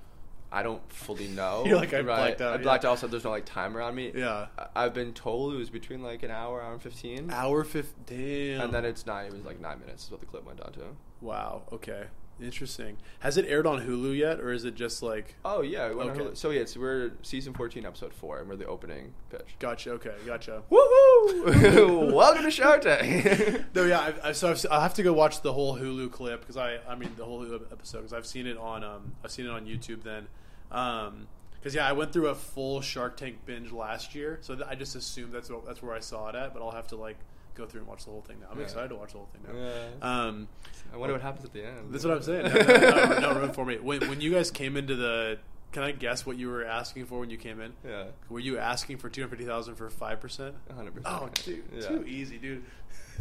I 0.53 0.63
don't 0.63 0.81
fully 0.91 1.27
know. 1.29 1.63
You're 1.67 1.77
like, 1.77 1.93
I 1.93 2.01
blacked 2.01 2.41
out, 2.41 2.59
I 2.59 2.61
yeah. 2.61 2.69
out. 2.71 2.83
Also, 2.85 3.07
there's 3.07 3.23
no 3.23 3.29
like 3.29 3.45
timer 3.45 3.79
on 3.79 3.95
me. 3.95 4.11
Yeah. 4.13 4.47
I, 4.57 4.67
I've 4.75 4.93
been 4.93 5.13
told 5.13 5.53
it 5.53 5.57
was 5.57 5.69
between 5.69 6.01
like 6.01 6.23
an 6.23 6.31
hour, 6.31 6.61
hour 6.61 6.73
and 6.73 6.81
fifteen, 6.81 7.31
Hour 7.31 7.63
fifteen. 7.63 8.59
And 8.59 8.73
then 8.73 8.83
it's 8.83 9.05
nine. 9.05 9.27
It 9.27 9.33
was 9.33 9.45
like 9.45 9.61
nine 9.61 9.79
minutes 9.79 10.05
is 10.05 10.11
what 10.11 10.19
the 10.19 10.25
clip 10.25 10.45
went 10.45 10.59
down 10.59 10.73
to. 10.73 10.81
wow. 11.21 11.61
Okay. 11.71 12.03
Interesting. 12.41 12.97
Has 13.19 13.37
it 13.37 13.45
aired 13.47 13.67
on 13.67 13.81
Hulu 13.81 14.17
yet, 14.17 14.39
or 14.39 14.51
is 14.51 14.65
it 14.65 14.73
just 14.75 15.03
like? 15.03 15.35
Oh 15.45 15.61
yeah. 15.61 15.87
it 15.87 15.95
went 15.95 16.09
on 16.11 16.21
Okay. 16.21 16.29
So 16.33 16.49
yeah, 16.49 16.61
it's, 16.61 16.75
we're 16.75 17.11
season 17.21 17.53
fourteen, 17.53 17.85
episode 17.85 18.13
four, 18.13 18.39
and 18.39 18.49
we're 18.49 18.55
the 18.55 18.65
opening 18.65 19.13
pitch. 19.29 19.55
Gotcha. 19.59 19.91
Okay. 19.91 20.15
Gotcha. 20.25 20.63
Woohoo! 20.71 22.11
Welcome 22.13 22.43
to 22.43 22.51
Shark 22.51 22.81
Tank. 22.81 23.65
No, 23.75 23.85
yeah. 23.85 24.01
I've, 24.01 24.19
I've, 24.23 24.37
so 24.37 24.49
I've, 24.51 24.65
I'll 24.71 24.81
have 24.81 24.93
to 24.95 25.03
go 25.03 25.13
watch 25.13 25.41
the 25.41 25.53
whole 25.53 25.77
Hulu 25.77 26.11
clip 26.11 26.41
because 26.41 26.57
I, 26.57 26.79
I 26.87 26.95
mean, 26.95 27.11
the 27.15 27.25
whole 27.25 27.43
Hulu 27.45 27.71
episode 27.71 27.99
because 27.99 28.13
I've 28.13 28.25
seen 28.25 28.47
it 28.47 28.57
on, 28.57 28.83
um, 28.83 29.13
I've 29.23 29.31
seen 29.31 29.45
it 29.45 29.51
on 29.51 29.65
YouTube. 29.65 30.03
Then, 30.03 30.27
um, 30.71 31.27
because 31.53 31.75
yeah, 31.75 31.87
I 31.87 31.91
went 31.91 32.11
through 32.11 32.29
a 32.29 32.35
full 32.35 32.81
Shark 32.81 33.17
Tank 33.17 33.45
binge 33.45 33.71
last 33.71 34.15
year, 34.15 34.39
so 34.41 34.55
th- 34.55 34.67
I 34.67 34.73
just 34.75 34.95
assumed 34.95 35.31
that's 35.31 35.49
what, 35.49 35.65
that's 35.65 35.83
where 35.83 35.93
I 35.93 35.99
saw 35.99 36.29
it 36.29 36.35
at. 36.35 36.53
But 36.53 36.63
I'll 36.63 36.71
have 36.71 36.87
to 36.87 36.95
like 36.95 37.17
go 37.55 37.65
through 37.65 37.81
and 37.81 37.87
watch 37.89 38.05
the 38.05 38.11
whole 38.11 38.21
thing 38.21 38.39
now. 38.39 38.47
I'm 38.51 38.57
Yeah. 38.57 38.63
excited 38.63 38.89
to 38.89 38.95
watch 38.95 39.11
the 39.11 39.17
whole 39.19 39.29
thing 39.33 39.41
now. 39.53 39.59
Yeah. 39.59 39.87
Um, 40.27 40.47
I 40.93 40.97
wonder 40.97 41.13
what 41.13 41.21
happens 41.21 41.45
at 41.45 41.53
the 41.53 41.65
end. 41.65 41.91
that's 41.93 42.03
what 42.05 42.15
I'm 42.17 42.23
saying. 42.23 42.43
No, 42.53 42.61
no, 42.61 43.05
no, 43.05 43.19
no 43.33 43.39
room 43.39 43.51
for 43.51 43.65
me. 43.65 43.77
When, 43.77 44.07
when 44.09 44.21
you 44.21 44.31
guys 44.31 44.51
came 44.51 44.77
into 44.77 44.95
the, 44.95 45.37
can 45.71 45.83
I 45.83 45.91
guess 45.91 46.25
what 46.25 46.37
you 46.37 46.49
were 46.49 46.65
asking 46.65 47.05
for 47.05 47.19
when 47.19 47.29
you 47.29 47.37
came 47.37 47.61
in? 47.61 47.73
Yeah. 47.87 48.05
Were 48.29 48.39
you 48.39 48.57
asking 48.57 48.97
for 48.97 49.09
two 49.09 49.21
hundred 49.21 49.31
fifty 49.31 49.45
thousand 49.45 49.75
for 49.75 49.89
five 49.89 50.19
percent? 50.19 50.55
100%. 50.69 51.01
Oh, 51.05 51.29
dude, 51.45 51.63
Yeah. 51.73 51.87
too 51.87 52.05
easy, 52.05 52.37
dude. 52.37 52.63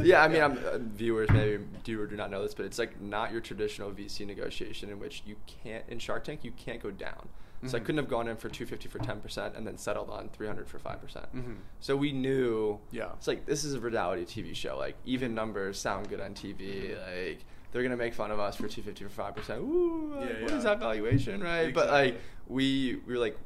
yeah, 0.01 0.22
I 0.22 0.28
mean, 0.28 0.41
I'm, 0.43 0.59
uh, 0.59 0.78
viewers 0.78 1.28
maybe 1.31 1.62
do 1.85 2.01
or 2.01 2.07
do 2.07 2.16
not 2.16 2.31
know 2.31 2.43
this, 2.43 2.55
but 2.55 2.64
it's 2.66 2.78
like 2.78 3.01
not 3.01 3.33
your 3.33 3.41
traditional 3.41 3.91
VC 3.91 4.26
negotiation 4.26 4.89
in 4.91 4.99
which 4.99 5.22
you 5.26 5.37
can't 5.47 5.85
in 5.89 5.99
Shark 5.99 6.24
Tank 6.24 6.41
you 6.43 6.53
can't 6.53 6.83
go 6.83 6.91
down. 6.91 7.28
So 7.67 7.77
I 7.77 7.81
Mhm. 7.81 7.85
couldn't 7.85 7.99
have 7.99 8.09
gone 8.09 8.27
in 8.29 8.37
for 8.37 8.49
250 8.49 8.89
for 8.89 8.99
10% 9.01 9.55
and 9.55 9.67
then 9.67 9.77
settled 9.77 10.09
on 10.09 10.31
300 10.31 10.67
for 10.67 10.79
5%. 10.79 11.01
percent 11.01 11.35
Mhm. 11.35 11.57
So 11.81 11.95
we 11.97 12.11
knew 12.13 12.81
Yeah. 12.91 13.13
it's 13.15 13.27
like 13.27 13.45
this 13.47 13.65
is 13.65 13.75
a 13.75 13.81
reality 13.81 14.25
TV 14.25 14.55
show. 14.55 14.79
Like 14.79 14.97
even 15.05 15.35
numbers 15.35 15.79
sound 15.79 16.09
good 16.09 16.21
on 16.21 16.33
TV. 16.35 16.95
Like 16.95 17.45
they're 17.73 17.83
gonna 17.83 17.97
make 17.97 18.15
fun 18.15 18.31
of 18.31 18.39
us 18.41 18.57
for 18.57 18.67
250 18.69 19.05
for 19.05 19.11
5%. 19.11 19.61
Ooh, 19.61 20.15
like, 20.15 20.29
Yeah, 20.31 20.43
what 20.43 20.51
yeah. 20.53 20.57
is 20.59 20.65
that 20.65 20.81
valuation, 20.81 21.43
right? 21.43 21.73
But 21.75 21.91
like 21.91 22.19
we 22.49 22.97
we 23.07 23.15
were 23.15 23.19
like 23.21 23.39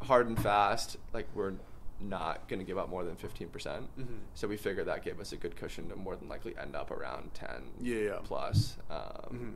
hard 0.00 0.26
and 0.26 0.40
fast. 0.40 0.96
Like 1.12 1.28
we're 1.34 1.54
not 2.00 2.48
gonna 2.48 2.64
give 2.64 2.78
up 2.78 2.88
more 2.88 3.04
than 3.04 3.14
15%. 3.14 3.52
percent 3.52 3.96
Mhm. 3.96 4.18
So 4.34 4.48
we 4.48 4.56
figured 4.56 4.86
that 4.88 5.04
gave 5.04 5.20
us 5.20 5.30
a 5.32 5.36
good 5.36 5.54
cushion 5.54 5.88
to 5.90 5.94
more 5.96 6.16
than 6.16 6.28
likely 6.28 6.56
end 6.58 6.74
up 6.74 6.90
around 6.90 7.32
10 7.34 7.70
Yeah, 7.80 7.96
yeah. 7.96 8.18
plus. 8.24 8.76
Um, 8.90 9.30
Mhm. 9.30 9.54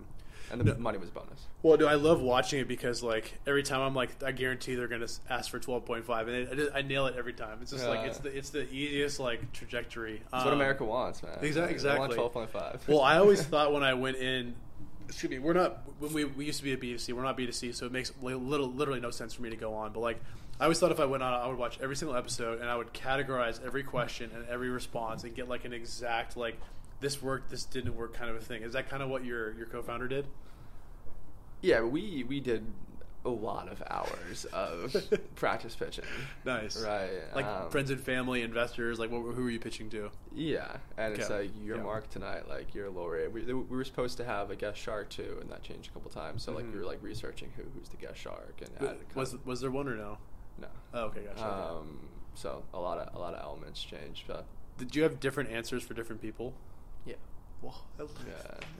And 0.51 0.61
the 0.61 0.65
No. 0.65 0.79
money 0.79 0.99
was 0.99 1.11
bonus. 1.11 1.47
Well, 1.63 1.77
do 1.77 1.87
I 1.87 1.95
love 1.95 2.21
watching 2.21 2.61
it 2.61 2.69
because 2.69 3.03
like 3.03 3.35
every 3.47 3.63
time 3.65 3.81
I'm 3.81 3.95
like 3.95 4.23
I 4.23 4.31
guarantee 4.33 4.75
they're 4.77 4.87
gonna 4.89 5.09
ask 5.29 5.51
for 5.51 5.59
twelve 5.59 5.85
point 5.85 6.05
five 6.05 6.29
and 6.29 6.37
it, 6.37 6.49
I, 6.53 6.55
just, 6.55 6.71
I 6.77 6.83
nail 6.83 7.07
it 7.07 7.17
every 7.19 7.33
time. 7.33 7.59
It's 7.63 7.73
just 7.73 7.87
like 7.89 8.07
it's 8.07 8.19
the 8.19 8.37
it's 8.37 8.51
the 8.51 8.63
easiest 8.73 9.19
like 9.19 9.53
trajectory. 9.53 10.23
What 10.31 10.47
Um, 10.47 10.53
America 10.53 10.85
wants, 10.85 11.23
man. 11.23 11.33
exa- 11.41 11.55
They 11.55 11.61
want 11.61 11.71
exactly. 11.73 12.17
12.5. 12.17 12.87
well, 12.89 13.01
I 13.03 13.19
always 13.19 13.43
thought 13.47 13.73
when 13.73 13.83
I 13.83 13.95
went 13.95 14.19
in, 14.19 14.55
excuse 15.09 15.31
me, 15.31 15.39
we're 15.41 15.53
not 15.55 15.79
when 15.99 16.13
we, 16.13 16.25
we 16.25 16.45
used 16.45 16.59
to 16.59 16.65
be 16.65 16.73
a 16.73 16.77
B2C, 16.77 17.13
we're 17.13 17.23
not 17.23 17.37
B2C, 17.37 17.75
so 17.75 17.87
it 17.87 17.93
makes 17.93 18.13
little 18.23 18.69
literally 18.71 19.01
no 19.01 19.11
sense 19.11 19.35
for 19.35 19.43
me 19.43 19.51
to 19.51 19.57
go 19.57 19.75
on. 19.75 19.93
But 19.93 20.01
like 20.01 20.21
I 20.61 20.65
always 20.65 20.79
thought 20.79 20.93
if 20.93 21.01
I 21.01 21.07
went 21.07 21.23
on, 21.23 21.33
I 21.35 21.47
would 21.49 21.59
watch 21.59 21.79
every 21.83 21.97
single 21.97 22.17
episode 22.17 22.61
and 22.61 22.71
I 22.71 22.77
would 22.77 22.93
categorize 22.95 23.65
every 23.67 23.83
question 23.83 24.31
and 24.35 24.47
every 24.49 24.71
response 24.71 25.25
and 25.25 25.35
get 25.35 25.49
like 25.49 25.65
an 25.65 25.73
exact 25.73 26.37
like 26.37 26.57
this 27.01 27.21
worked, 27.23 27.51
this 27.51 27.65
didn't 27.65 27.95
work 27.97 28.15
kind 28.15 28.31
of 28.31 28.37
a 28.37 28.41
thing. 28.41 28.63
Is 28.63 28.73
that 28.73 28.89
kind 28.89 29.03
of 29.03 29.09
what 29.09 29.25
your 29.25 29.53
your 29.55 29.67
co-founder 29.67 30.09
did? 30.09 30.27
Yeah, 31.63 31.83
we 31.83 32.25
we 32.29 32.41
did 32.41 32.65
a 33.25 33.29
lot 33.31 33.69
of 33.69 33.83
hours 33.91 34.45
of 34.53 34.95
practice 35.35 35.75
pitching. 35.75 36.05
Nice, 36.45 36.81
Right. 36.81 37.11
Like 37.35 37.45
um, 37.45 37.71
friends 37.71 37.91
and 37.91 38.01
family, 38.01 38.43
investors. 38.43 39.01
Like, 39.01 39.11
what, 39.11 39.19
who 39.35 39.43
were 39.43 39.51
you 39.51 39.59
pitching 39.59 39.91
to? 39.91 40.11
Yeah, 40.33 40.77
and 40.97 41.15
it's 41.15 41.29
like 41.29 41.51
you're 41.65 41.79
Yeah. 41.79 41.83
Mark 41.83 42.09
tonight, 42.09 42.49
like 42.49 42.73
you're 42.75 42.89
Lori. 42.89 43.27
We, 43.27 43.43
we 43.53 43.77
were 43.77 43.83
supposed 43.85 44.17
to 44.19 44.25
have 44.25 44.51
a 44.53 44.57
guest 44.57 44.79
shark 44.79 45.09
too, 45.11 45.39
and 45.41 45.51
that 45.51 45.63
changed 45.65 45.91
a 45.91 45.93
couple 45.93 46.11
times. 46.11 46.45
So 46.45 46.53
like 46.53 46.67
Mhm. 46.67 46.73
we 46.75 46.79
were 46.79 46.85
like 46.87 47.03
researching 47.03 47.51
who 47.57 47.65
who's 47.77 47.89
the 47.89 47.97
guest 47.97 48.19
shark 48.19 48.55
and 48.61 48.73
W- 48.75 48.91
add 48.93 48.99
kind 49.09 49.17
Was 49.17 49.33
of- 49.33 49.45
was 49.45 49.61
there 49.61 49.71
one 49.73 49.89
or 49.89 49.97
no? 49.97 50.19
no. 50.61 50.69
Oh, 50.95 51.05
okay, 51.07 51.23
gotcha. 51.25 51.45
Um, 51.45 52.09
so 52.35 52.63
a 52.73 52.79
lot 52.79 52.99
of 52.99 53.13
a 53.15 53.19
lot 53.19 53.35
of 53.35 53.43
elements 53.43 53.83
changed, 53.83 54.25
but 54.29 54.45
Did 54.79 54.95
you 54.95 55.03
have 55.03 55.19
different 55.19 55.51
answers 55.51 55.83
for 55.83 55.95
different 55.95 56.23
people? 56.23 56.55
Yeah. 57.63 57.73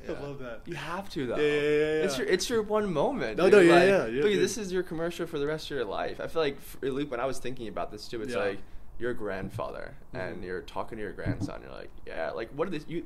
Yeah, 0.09 0.15
I 0.15 0.21
love 0.23 0.39
that. 0.41 0.61
You 0.67 0.75
have 0.75 1.09
to 1.11 1.27
though. 1.27 1.37
Yeah, 1.37 1.43
yeah, 1.43 1.61
yeah, 1.61 2.05
It's 2.05 2.19
your 2.19 2.27
it's 2.27 2.49
your 2.51 2.63
one 2.63 2.93
moment. 2.93 3.39
No, 3.39 3.45
dude. 3.45 3.53
no, 3.53 3.61
yeah, 3.61 3.73
Like, 3.75 3.83
yeah, 3.89 4.07
yeah, 4.07 4.23
Look, 4.23 4.33
dude. 4.33 4.43
this 4.43 4.59
is 4.59 4.73
your 4.73 4.83
commercial 4.83 5.27
for 5.27 5.39
the 5.39 5.47
rest 5.47 5.67
of 5.71 5.77
your 5.77 5.85
life. 5.85 6.21
I 6.21 6.27
feel 6.29 6.43
like 6.43 6.59
least 6.83 7.11
when 7.11 7.21
I 7.21 7.25
was 7.27 7.39
thinking 7.39 7.69
about 7.69 7.91
this 7.91 8.07
too, 8.09 8.23
it's 8.23 8.35
like 8.35 8.59
you're 8.99 9.11
a 9.11 9.15
grandfather 9.15 9.95
and 10.15 10.39
Mhm. 10.39 10.45
you're 10.45 10.63
talking 10.63 10.97
to 10.99 11.03
your 11.03 11.13
grandson. 11.13 11.61
You're 11.63 11.73
like, 11.73 11.91
yeah, 12.07 12.31
like 12.31 12.51
what 12.51 12.69
are 12.69 12.71
this 12.71 12.85
you? 12.89 13.05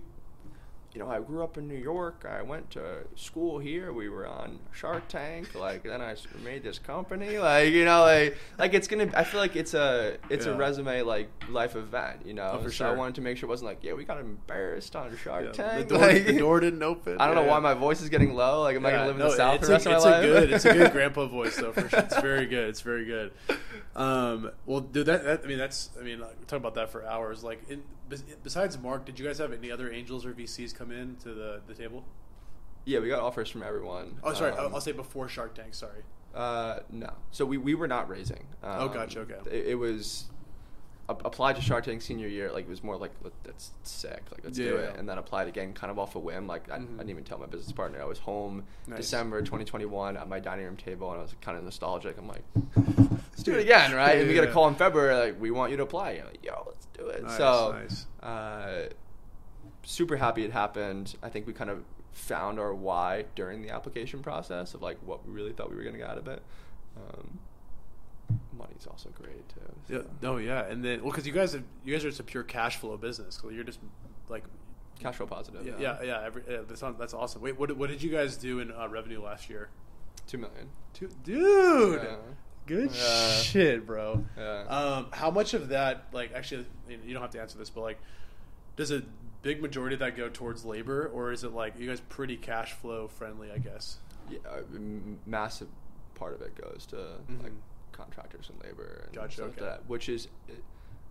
You 0.93 0.99
know, 0.99 1.09
I 1.09 1.21
grew 1.21 1.45
up 1.45 1.57
in 1.57 1.69
New 1.69 1.77
York. 1.79 2.27
I 2.29 2.43
went 2.43 2.71
to 2.73 3.05
school 3.15 3.61
here. 3.61 3.93
We 3.93 4.09
were 4.09 4.27
on 4.27 4.59
Shark 4.73 5.07
Tank. 5.07 5.55
Like 5.55 5.85
then 5.85 6.01
I 6.03 6.17
made 6.45 6.65
this 6.65 6.81
company. 6.81 7.39
Like 7.39 7.73
you 7.73 7.85
know, 7.85 8.01
like 8.03 8.37
like 8.59 8.75
it's 8.75 8.89
gonna. 8.89 9.09
I 9.15 9.23
feel 9.23 9.39
like 9.39 9.55
it's 9.55 9.73
a 9.75 10.17
it's 10.29 10.47
Yeah. 10.47 10.53
a 10.53 10.57
resume 10.57 11.03
like 11.03 11.29
life 11.49 11.77
event. 11.77 12.23
You 12.27 12.35
know, 12.35 12.51
Oh, 12.55 12.63
for 12.65 12.73
so 12.73 12.87
I 12.89 12.93
wanted 12.93 13.15
to 13.15 13.21
make 13.21 13.37
sure 13.37 13.47
it 13.47 13.51
wasn't 13.51 13.69
like 13.69 13.85
yeah 13.85 13.93
we 13.93 14.05
got 14.05 14.19
embarrassed 14.19 14.97
on 14.97 15.17
Shark 15.17 15.45
Yeah, 15.45 15.53
Tank. 15.53 15.89
The 15.89 15.95
door, 15.95 16.07
like, 16.09 16.27
the 16.27 16.39
door 16.39 16.59
didn't 16.59 16.83
open. 16.83 17.17
I 17.21 17.27
don't 17.27 17.37
know 17.37 17.45
why 17.45 17.61
my 17.61 17.75
voice 17.75 18.01
is 18.03 18.09
getting 18.09 18.35
low. 18.35 18.63
Like, 18.63 18.75
am 18.75 18.85
I 18.85 18.91
gonna 18.91 19.07
live 19.07 19.15
in 19.21 19.23
the 19.23 19.31
south 19.37 19.61
the 19.61 19.69
rest 19.69 19.87
a, 19.87 19.91
of 19.91 19.97
it's 19.97 20.05
my 20.05 20.11
a 20.11 20.13
life? 20.15 20.23
good, 20.25 20.53
it's 20.53 20.65
a 20.65 20.73
good 20.73 20.91
grandpa 20.97 21.27
voice 21.27 21.55
though. 21.57 21.73
For 21.73 21.89
sure. 21.89 22.01
It's 22.01 22.21
very 22.21 22.47
good. 22.47 22.69
It's 22.69 22.81
very 22.81 23.05
good. 23.05 23.31
Um, 23.95 24.51
well, 24.67 24.81
dude, 24.81 25.07
that, 25.07 25.23
that 25.25 25.43
I 25.45 25.47
mean, 25.47 25.59
that's 25.59 25.91
I 26.01 26.03
mean, 26.03 26.19
like, 26.21 26.47
talk 26.49 26.57
about 26.59 26.75
that 26.75 26.91
for 26.91 27.05
hours. 27.07 27.45
Like, 27.45 27.61
in, 27.71 27.83
besides 28.43 28.79
Mark, 28.79 29.05
did 29.05 29.19
you 29.19 29.27
guys 29.27 29.39
have 29.39 29.53
any 29.53 29.71
other 29.71 29.91
angels 29.91 30.25
or 30.27 30.33
VCs 30.33 30.75
come 30.75 30.91
in 30.91 31.17
to 31.17 31.35
the, 31.35 31.61
the 31.67 31.75
table? 31.75 32.05
yeah, 32.87 32.99
we 32.99 33.09
got 33.09 33.21
offers 33.21 33.49
from 33.51 33.63
everyone. 33.63 34.19
Oh, 34.25 34.33
sorry, 34.33 34.53
Um, 34.53 34.75
I'll, 34.75 34.81
say 34.81 34.93
before 34.93 35.29
Shark 35.29 35.55
Tank. 35.55 35.75
Sorry. 35.75 36.03
Uh, 36.35 36.81
no. 36.91 37.13
So 37.31 37.45
we, 37.45 37.59
we 37.59 37.75
were 37.75 37.89
not 37.89 38.09
raising. 38.09 38.47
Um, 38.63 38.81
Oh, 38.81 38.89
gotcha, 38.89 39.21
okay. 39.21 39.39
It, 39.51 39.69
it 39.69 39.75
was 39.75 40.31
applied 41.11 41.57
to 41.57 41.63
Shark 41.63 41.85
Tank 41.85 42.03
senior 42.03 42.29
year. 42.29 42.51
Like 42.53 42.65
it 42.67 42.71
was 42.71 42.83
more 42.83 42.97
like 42.97 43.11
that's 43.45 43.71
sick. 43.83 44.23
Like 44.31 44.41
let's 44.45 44.57
do 44.57 44.77
it. 44.77 44.91
yeah. 44.95 44.99
And 44.99 45.09
then 45.09 45.19
applied 45.19 45.49
again, 45.49 45.73
kind 45.73 45.91
of 45.91 45.99
off 45.99 46.15
a 46.15 46.19
whim. 46.19 46.47
Like 46.47 46.71
I, 46.71 46.79
Mhm. 46.79 46.95
I 46.95 46.99
didn't 46.99 47.11
even 47.11 47.25
tell 47.25 47.39
my 47.39 47.47
business 47.47 47.73
partner. 47.73 48.01
I 48.01 48.05
was 48.07 48.19
home 48.19 48.65
Nice. 48.87 48.99
December 48.99 49.41
2021 49.41 50.17
at 50.17 50.29
my 50.29 50.41
dining 50.41 50.65
room 50.67 50.77
table, 50.77 51.11
and 51.11 51.19
I 51.19 51.23
was 51.23 51.35
kind 51.41 51.57
of 51.59 51.65
nostalgic. 51.65 52.17
I'm 52.19 52.29
like, 52.29 52.43
let's 53.31 53.43
do 53.43 53.53
it 53.55 53.61
again, 53.63 53.93
right? 53.95 54.15
Yeah, 54.15 54.21
and 54.21 54.29
we 54.29 54.35
get 54.35 54.45
a 54.45 54.53
call 54.53 54.69
in 54.69 54.75
February, 54.75 55.15
like 55.15 55.41
we 55.41 55.51
want 55.51 55.71
you 55.71 55.77
to 55.79 55.83
apply. 55.83 56.13
You're 56.13 56.25
like, 56.27 56.45
yo, 56.45 56.65
let's 56.67 56.87
do 56.97 57.07
it. 57.09 57.23
Nice, 57.23 57.37
so 57.37 57.73
nice. 57.81 58.07
uh, 58.23 58.89
super 59.85 60.17
happy 60.17 60.45
it 60.45 60.53
happened. 60.53 61.15
I 61.23 61.29
think 61.29 61.47
we 61.47 61.53
kind 61.53 61.71
of 61.71 61.85
found 62.13 62.59
our 62.59 62.75
why 62.75 63.25
during 63.35 63.63
the 63.63 63.71
application 63.71 64.21
process 64.21 64.75
of 64.75 64.83
like 64.83 64.99
what 65.05 65.27
we 65.27 65.33
really 65.33 65.53
thought 65.53 65.71
we 65.71 65.77
were 65.77 65.83
going 65.83 65.95
to 65.95 65.99
get 66.01 66.09
out 66.11 66.19
of 66.19 66.27
it. 66.29 66.43
Um, 66.97 67.39
money's 68.61 68.87
also 68.87 69.09
great 69.11 69.49
too. 69.49 69.61
Yeah. 69.89 69.99
so. 69.99 70.07
No. 70.23 70.37
Yeah. 70.37 70.65
And 70.67 70.85
then, 70.85 71.01
well, 71.03 71.11
because 71.11 71.27
you 71.27 71.33
guys, 71.33 71.53
have, 71.55 71.65
you 71.85 71.93
guys 71.95 72.05
are 72.05 72.09
just 72.11 72.21
a 72.21 72.25
pure 72.25 72.43
cash 72.45 72.77
flow 72.77 72.97
business. 72.97 73.39
So 73.41 73.49
you're 73.51 73.65
just 73.65 73.81
like, 74.29 74.45
Cash 75.01 75.17
flow 75.17 75.27
positive. 75.27 75.67
yeah, 75.67 75.73
yeah, 75.81 76.03
yeah. 76.03 76.23
Every, 76.25 76.43
yeah 76.49 76.59
that's 76.69 76.83
that's 76.99 77.15
awesome. 77.15 77.41
Wait, 77.41 77.59
what, 77.59 77.75
what 77.77 77.89
did 77.89 78.03
you 78.03 78.11
guys 78.11 78.37
do 78.37 78.61
in 78.61 78.71
uh, 78.71 78.87
revenue 78.89 79.23
last 79.23 79.49
year? 79.49 79.71
Two 80.27 80.37
million. 80.39 80.69
Two, 80.93 81.09
dude. 81.25 82.03
Yeah. 82.03 82.17
Good 82.67 82.91
Yeah. 82.95 83.33
shit, 83.41 83.87
bro. 83.87 84.25
Yeah. 84.37 84.61
Um, 84.69 85.07
how 85.13 85.31
much 85.31 85.55
of 85.55 85.69
that, 85.71 86.05
like, 86.13 86.33
actually, 86.35 86.67
you 86.89 87.13
don't 87.15 87.23
have 87.23 87.31
to 87.31 87.41
answer 87.41 87.57
this, 87.59 87.71
but 87.71 87.81
like, 87.81 87.99
does 88.77 88.91
a 88.93 89.03
big 89.43 89.63
majority 89.63 89.95
of 89.95 90.01
that 90.01 90.17
go 90.19 90.29
towards 90.29 90.65
labor, 90.67 91.11
or 91.15 91.33
is 91.33 91.45
it 91.45 91.53
like 91.53 91.79
you 91.79 91.89
guys 91.89 92.01
pretty 92.11 92.37
cash 92.37 92.73
flow 92.75 93.09
friendly? 93.09 93.51
I 93.51 93.59
guess. 93.59 93.97
yeah, 94.31 94.39
massive 95.27 95.69
part 96.15 96.35
of 96.35 96.43
it 96.43 96.55
goes 96.55 96.85
to 96.91 96.97
Mhm. 96.97 97.43
like 97.43 97.53
contractors 98.05 98.51
and 98.51 98.61
labor 98.63 99.03
and 99.07 99.15
Gotcha, 99.15 99.33
stuff 99.35 99.47
like 99.49 99.57
that, 99.59 99.83
which 99.87 100.09
is 100.09 100.29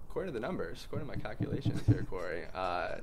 according 0.09 0.33
to 0.33 0.39
the 0.39 0.45
numbers, 0.45 0.85
according 0.85 1.07
to 1.09 1.15
my 1.15 1.21
calculations 1.21 1.81
here, 1.85 2.05
Corey, 2.09 2.43
uh, 2.53 2.95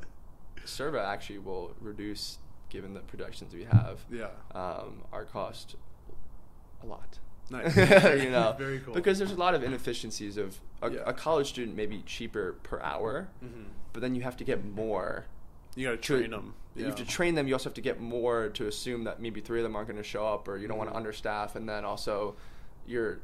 SIRVA 0.64 1.04
actually 1.04 1.38
will 1.38 1.74
reduce, 1.80 2.38
given 2.68 2.94
the 2.94 3.00
projections 3.00 3.54
we 3.54 3.64
have, 3.64 4.00
Yeah. 4.10 4.28
um, 4.54 5.04
our 5.12 5.24
cost 5.24 5.76
a 6.82 6.86
lot. 6.86 7.18
Nice. 7.48 7.76
you 7.76 8.30
know, 8.30 8.54
Very 8.58 8.80
cool. 8.80 8.92
Because 8.94 9.18
there's 9.18 9.30
a 9.32 9.36
lot 9.36 9.54
of 9.54 9.62
inefficiencies 9.62 10.36
of 10.36 10.60
a, 10.82 10.90
Yeah. 10.90 11.00
a 11.06 11.12
college 11.12 11.48
student 11.48 11.76
may 11.76 11.86
be 11.86 12.02
cheaper 12.02 12.54
per 12.64 12.80
hour, 12.80 13.28
Mhm. 13.44 13.66
but 13.92 14.00
then 14.00 14.14
you 14.16 14.22
have 14.22 14.36
to 14.38 14.44
get 14.44 14.64
more. 14.64 15.26
You 15.76 15.86
got 15.86 15.90
to 15.92 15.96
to- 15.98 16.02
train 16.02 16.30
them. 16.30 16.54
You 16.74 16.84
have 16.86 16.96
to 16.96 17.06
train 17.06 17.34
them. 17.36 17.48
You 17.48 17.54
also 17.54 17.70
have 17.70 17.74
to 17.74 17.80
get 17.80 18.00
more 18.00 18.50
to 18.50 18.66
assume 18.66 19.04
that 19.04 19.18
maybe 19.18 19.40
three 19.40 19.60
of 19.60 19.62
them 19.62 19.74
aren't 19.74 19.88
going 19.88 19.96
to 19.96 20.02
show 20.02 20.26
up, 20.26 20.46
or 20.46 20.58
you 20.58 20.68
don't 20.68 20.76
want 20.76 20.92
to 20.92 20.98
understaff, 20.98 21.54
and 21.54 21.66
then 21.66 21.86
also 21.86 22.36
you're 22.86 23.20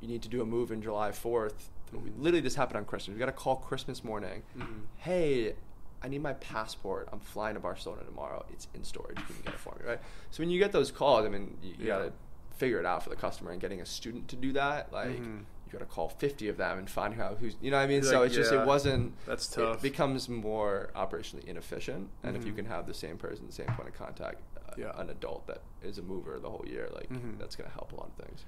you 0.00 0.08
need 0.08 0.22
to 0.22 0.28
do 0.28 0.42
a 0.42 0.46
move 0.46 0.70
in 0.70 0.82
July 0.82 1.10
4th. 1.10 1.70
Mhm. 1.92 2.12
Literally, 2.18 2.40
this 2.40 2.54
happened 2.54 2.76
on 2.76 2.84
Christmas. 2.84 3.14
We 3.14 3.18
got 3.18 3.28
a 3.28 3.32
call 3.32 3.56
Christmas 3.56 4.04
morning. 4.04 4.42
Mhm. 4.56 4.82
Hey, 4.98 5.54
I 6.02 6.08
need 6.08 6.22
my 6.22 6.34
passport. 6.34 7.08
I'm 7.12 7.18
flying 7.20 7.54
to 7.54 7.60
Barcelona 7.60 8.04
tomorrow. 8.04 8.44
It's 8.52 8.68
in 8.74 8.84
storage. 8.84 9.18
You 9.18 9.24
can 9.24 9.42
get 9.44 9.54
it 9.54 9.60
for 9.60 9.74
me, 9.80 9.84
right? 9.88 10.00
So 10.30 10.42
when 10.42 10.50
you 10.50 10.58
get 10.58 10.70
those 10.72 10.90
calls, 10.92 11.24
I 11.26 11.28
mean, 11.28 11.56
you, 11.62 11.70
you 11.70 11.76
Yeah. 11.86 11.98
got 11.98 12.04
to 12.04 12.12
figure 12.56 12.78
it 12.78 12.86
out 12.86 13.02
for 13.02 13.10
the 13.10 13.16
customer. 13.16 13.50
And 13.52 13.60
getting 13.60 13.80
a 13.80 13.86
student 13.86 14.28
to 14.28 14.36
do 14.36 14.52
that, 14.52 14.92
like 14.92 15.10
Mhm. 15.20 15.44
you 15.66 15.72
got 15.72 15.78
to 15.80 15.86
call 15.86 16.08
50 16.08 16.48
of 16.48 16.56
them 16.56 16.78
and 16.78 16.88
find 16.90 17.20
out 17.20 17.38
who's, 17.38 17.56
you 17.60 17.70
know 17.70 17.78
what 17.78 17.84
I 17.84 17.86
mean? 17.86 18.02
You're 18.02 18.12
so 18.12 18.18
like, 18.20 18.26
it's 18.26 18.36
just 18.36 18.52
it 18.52 18.64
wasn't. 18.66 19.14
that's 19.26 19.50
It 19.56 19.60
tough. 19.60 19.82
becomes 19.82 20.28
more 20.28 20.90
operationally 20.94 21.44
inefficient, 21.44 22.10
and 22.22 22.36
if 22.36 22.44
you 22.44 22.52
Mhm. 22.52 22.56
can 22.56 22.64
have 22.66 22.86
the 22.86 22.94
same 22.94 23.16
person, 23.18 23.46
the 23.46 23.52
same 23.52 23.66
point 23.68 23.88
of 23.88 23.94
contact, 23.94 24.40
uh, 24.56 24.74
Yeah. 24.76 24.92
an 25.00 25.10
adult 25.10 25.46
that 25.46 25.62
is 25.82 25.98
a 25.98 26.02
mover 26.02 26.38
the 26.38 26.50
whole 26.50 26.64
year, 26.66 26.88
like 26.92 27.08
Mhm. 27.10 27.38
that's 27.38 27.54
going 27.56 27.68
to 27.68 27.74
help 27.74 27.92
a 27.92 27.96
lot 27.96 28.08
of 28.16 28.24
things. 28.24 28.44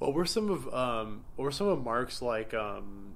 What 0.00 0.12
were 0.14 0.26
some 0.26 0.50
of 0.50 0.74
um 0.74 1.24
what 1.36 1.44
were 1.44 1.50
some 1.52 1.68
of 1.68 1.84
Mark's 1.84 2.20
like 2.20 2.52
um 2.54 3.12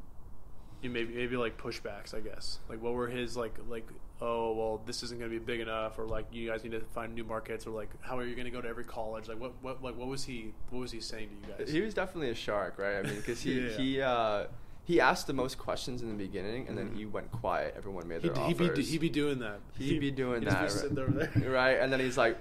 maybe 0.83 1.15
maybe 1.15 1.37
like 1.37 1.57
pushbacks, 1.59 2.15
I 2.15 2.21
guess. 2.21 2.59
Like 2.69 2.81
what 2.83 2.93
were 2.93 3.09
his 3.09 3.37
like 3.37 3.55
like 3.69 3.89
oh 4.21 4.53
well 4.53 4.81
this 4.87 5.03
isn't 5.03 5.19
gonna 5.19 5.31
be 5.31 5.39
big 5.39 5.61
enough 5.61 5.99
or 5.99 6.05
like 6.07 6.27
you 6.31 6.49
guys 6.49 6.63
need 6.63 6.73
to 6.73 6.81
find 6.95 7.15
new 7.15 7.25
markets 7.25 7.67
or 7.67 7.71
like 7.71 7.89
how 8.01 8.17
are 8.19 8.25
you 8.25 8.37
gonna 8.37 8.51
go 8.51 8.61
to 8.61 8.69
every 8.69 8.85
college? 8.85 9.29
Like 9.29 9.41
what 9.41 9.53
what 9.63 9.83
like 9.83 9.97
what 9.97 10.09
was 10.09 10.25
he 10.25 10.53
what 10.71 10.79
was 10.81 10.93
he 10.93 11.01
saying 11.01 11.31
to 11.31 11.35
you 11.49 11.55
guys? 11.59 11.73
He 11.73 11.81
was 11.81 11.95
definitely 11.95 12.31
a 12.31 12.35
shark, 12.35 12.79
right? 12.79 12.97
I 12.99 13.03
mean, 13.03 13.17
because 13.17 13.41
he 13.43 13.61
Yeah. 13.61 13.77
he 13.77 14.01
uh, 14.03 14.45
he 14.87 15.01
asked 15.01 15.27
the 15.27 15.33
most 15.33 15.57
questions 15.57 16.03
in 16.03 16.09
the 16.11 16.15
beginning, 16.15 16.69
and 16.69 16.77
then 16.77 16.91
Mhm. 16.91 16.97
he 16.99 17.07
went 17.07 17.33
quiet. 17.33 17.73
Everyone 17.75 18.07
made 18.07 18.21
He'd, 18.21 18.35
their 18.35 18.45
he'd 18.45 18.59
be 18.59 18.83
he'd 18.83 19.01
be 19.01 19.09
doing 19.09 19.39
that. 19.39 19.61
He'd 19.79 19.99
be 19.99 20.11
doing 20.11 20.43
he'd 20.43 20.51
that, 20.51 20.59
be 20.59 20.63
right. 20.65 20.71
sitting 20.71 20.99
over 20.99 21.11
there. 21.11 21.51
right, 21.51 21.79
and 21.81 21.91
then 21.91 22.01
he's 22.01 22.19
like, 22.19 22.37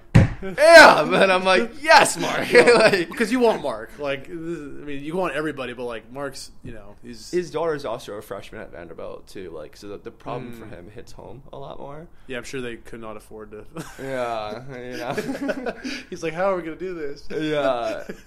"Yeah," 0.58 1.02
and 1.22 1.32
I'm 1.32 1.44
like, 1.44 1.70
"Yes, 1.82 2.16
Mark." 2.18 2.52
like, 2.52 3.08
because 3.08 3.32
you 3.32 3.40
want 3.40 3.62
Mark. 3.62 3.98
Like 3.98 4.28
is- 4.28 4.58
I 4.82 4.84
mean, 4.86 5.02
you 5.02 5.16
want 5.16 5.34
everybody, 5.34 5.72
but 5.72 5.84
like 5.84 6.10
Mark's, 6.12 6.50
you 6.62 6.72
know, 6.72 6.96
he's 7.02 7.30
his 7.30 7.50
daughter 7.50 7.74
is 7.74 7.84
also 7.84 8.14
a 8.14 8.22
freshman 8.22 8.60
at 8.60 8.72
Vanderbilt 8.72 9.26
too. 9.26 9.50
Like, 9.50 9.76
so 9.76 9.88
the, 9.88 9.98
the 9.98 10.10
problem 10.10 10.52
for 10.52 10.66
Mm. 10.66 10.70
him 10.70 10.90
hits 10.90 11.12
home 11.12 11.42
a 11.52 11.58
lot 11.58 11.78
more. 11.78 12.06
yeah. 12.26 12.36
I'm 12.38 12.44
sure 12.44 12.60
they 12.60 12.76
could 12.76 13.00
not 13.00 13.16
afford 13.16 13.50
to. 13.52 13.64
Yeah, 14.00 14.62
you 14.76 14.96
know. 14.98 15.74
he's 16.10 16.22
like, 16.22 16.32
how 16.34 16.52
are 16.52 16.56
we 16.56 16.62
gonna 16.62 16.76
do 16.76 16.94
this? 16.94 17.26
yeah. 17.30 18.04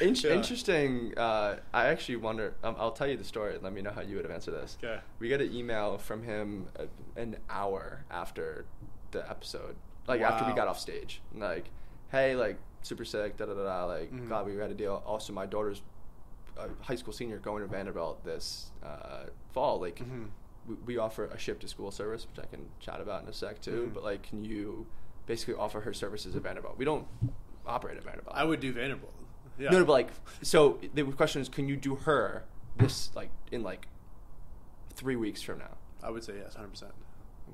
In- 0.00 0.14
Yeah. 0.14 0.30
Interesting. 0.34 1.14
Uh, 1.16 1.56
I 1.72 1.86
actually 1.86 2.16
wonder. 2.16 2.54
Um, 2.62 2.76
I'll 2.78 2.92
tell 2.92 3.06
you 3.08 3.16
the 3.16 3.24
story. 3.24 3.54
and 3.54 3.62
Let 3.62 3.72
me 3.72 3.82
know 3.82 3.90
how 3.90 4.02
you 4.02 4.16
would 4.16 4.24
have 4.24 4.32
answered 4.34 4.52
this. 4.54 4.76
Okay. 4.82 5.00
We 5.18 5.28
got 5.28 5.40
an 5.40 5.52
email 5.52 5.98
from 5.98 6.22
him 6.22 6.66
uh, 6.78 6.84
an 7.16 7.36
hour 7.50 8.04
after 8.10 8.64
the 9.10 9.28
episode, 9.28 9.76
like 10.06 10.20
after 10.20 10.44
we 10.46 10.52
got 10.54 10.68
off 10.68 10.78
stage. 10.78 11.20
Like, 11.34 11.66
hey, 12.10 12.34
like 12.36 12.58
super 12.82 13.04
sick. 13.04 13.36
Da 13.36 13.46
da 13.46 13.54
da 13.54 13.64
da. 13.64 13.84
Like, 13.86 14.12
Mhm. 14.12 14.28
glad 14.28 14.46
we 14.46 14.56
had 14.56 14.70
a 14.70 14.74
deal. 14.74 15.02
Also, 15.06 15.32
my 15.32 15.46
daughter's 15.46 15.82
a 16.56 16.68
high 16.82 16.96
school 16.96 17.12
senior 17.12 17.38
going 17.38 17.62
to 17.62 17.68
Vanderbilt 17.68 18.24
this 18.24 18.70
uh, 18.82 19.24
fall. 19.52 19.80
Like, 19.80 19.96
Mhm. 20.00 20.28
we, 20.66 20.74
we 20.86 20.98
offer 20.98 21.26
a 21.26 21.38
ship 21.38 21.60
to 21.60 21.68
school 21.68 21.90
service, 21.90 22.26
which 22.26 22.44
I 22.44 22.46
can 22.48 22.68
chat 22.80 23.00
about 23.00 23.22
in 23.22 23.28
a 23.28 23.32
sec 23.32 23.60
too. 23.60 23.88
Mhm. 23.90 23.94
But 23.94 24.02
like, 24.04 24.22
can 24.22 24.44
you 24.44 24.86
basically 25.26 25.54
offer 25.54 25.80
her 25.80 25.92
services 25.94 26.34
at 26.36 26.42
Vanderbilt? 26.42 26.76
We 26.76 26.84
don't 26.84 27.06
operate 27.66 27.96
at 27.96 28.04
Vanderbilt. 28.04 28.36
I 28.36 28.44
would 28.44 28.60
do 28.60 28.72
Vanderbilt. 28.72 29.14
Yeah. 29.58 29.70
No, 29.70 29.78
no, 29.80 29.84
but 29.84 29.92
like, 29.92 30.08
so 30.42 30.78
the 30.94 31.04
question 31.04 31.40
is, 31.42 31.48
can 31.48 31.68
you 31.68 31.76
do 31.76 31.94
her 31.94 32.44
this 32.76 33.14
like 33.14 33.30
in 33.52 33.62
like 33.62 33.86
three 34.94 35.16
weeks 35.16 35.40
from 35.42 35.58
now? 35.58 35.76
I 36.02 36.10
would 36.10 36.24
say 36.24 36.36
yes, 36.38 36.54
hundred 36.54 36.70
percent. 36.70 36.92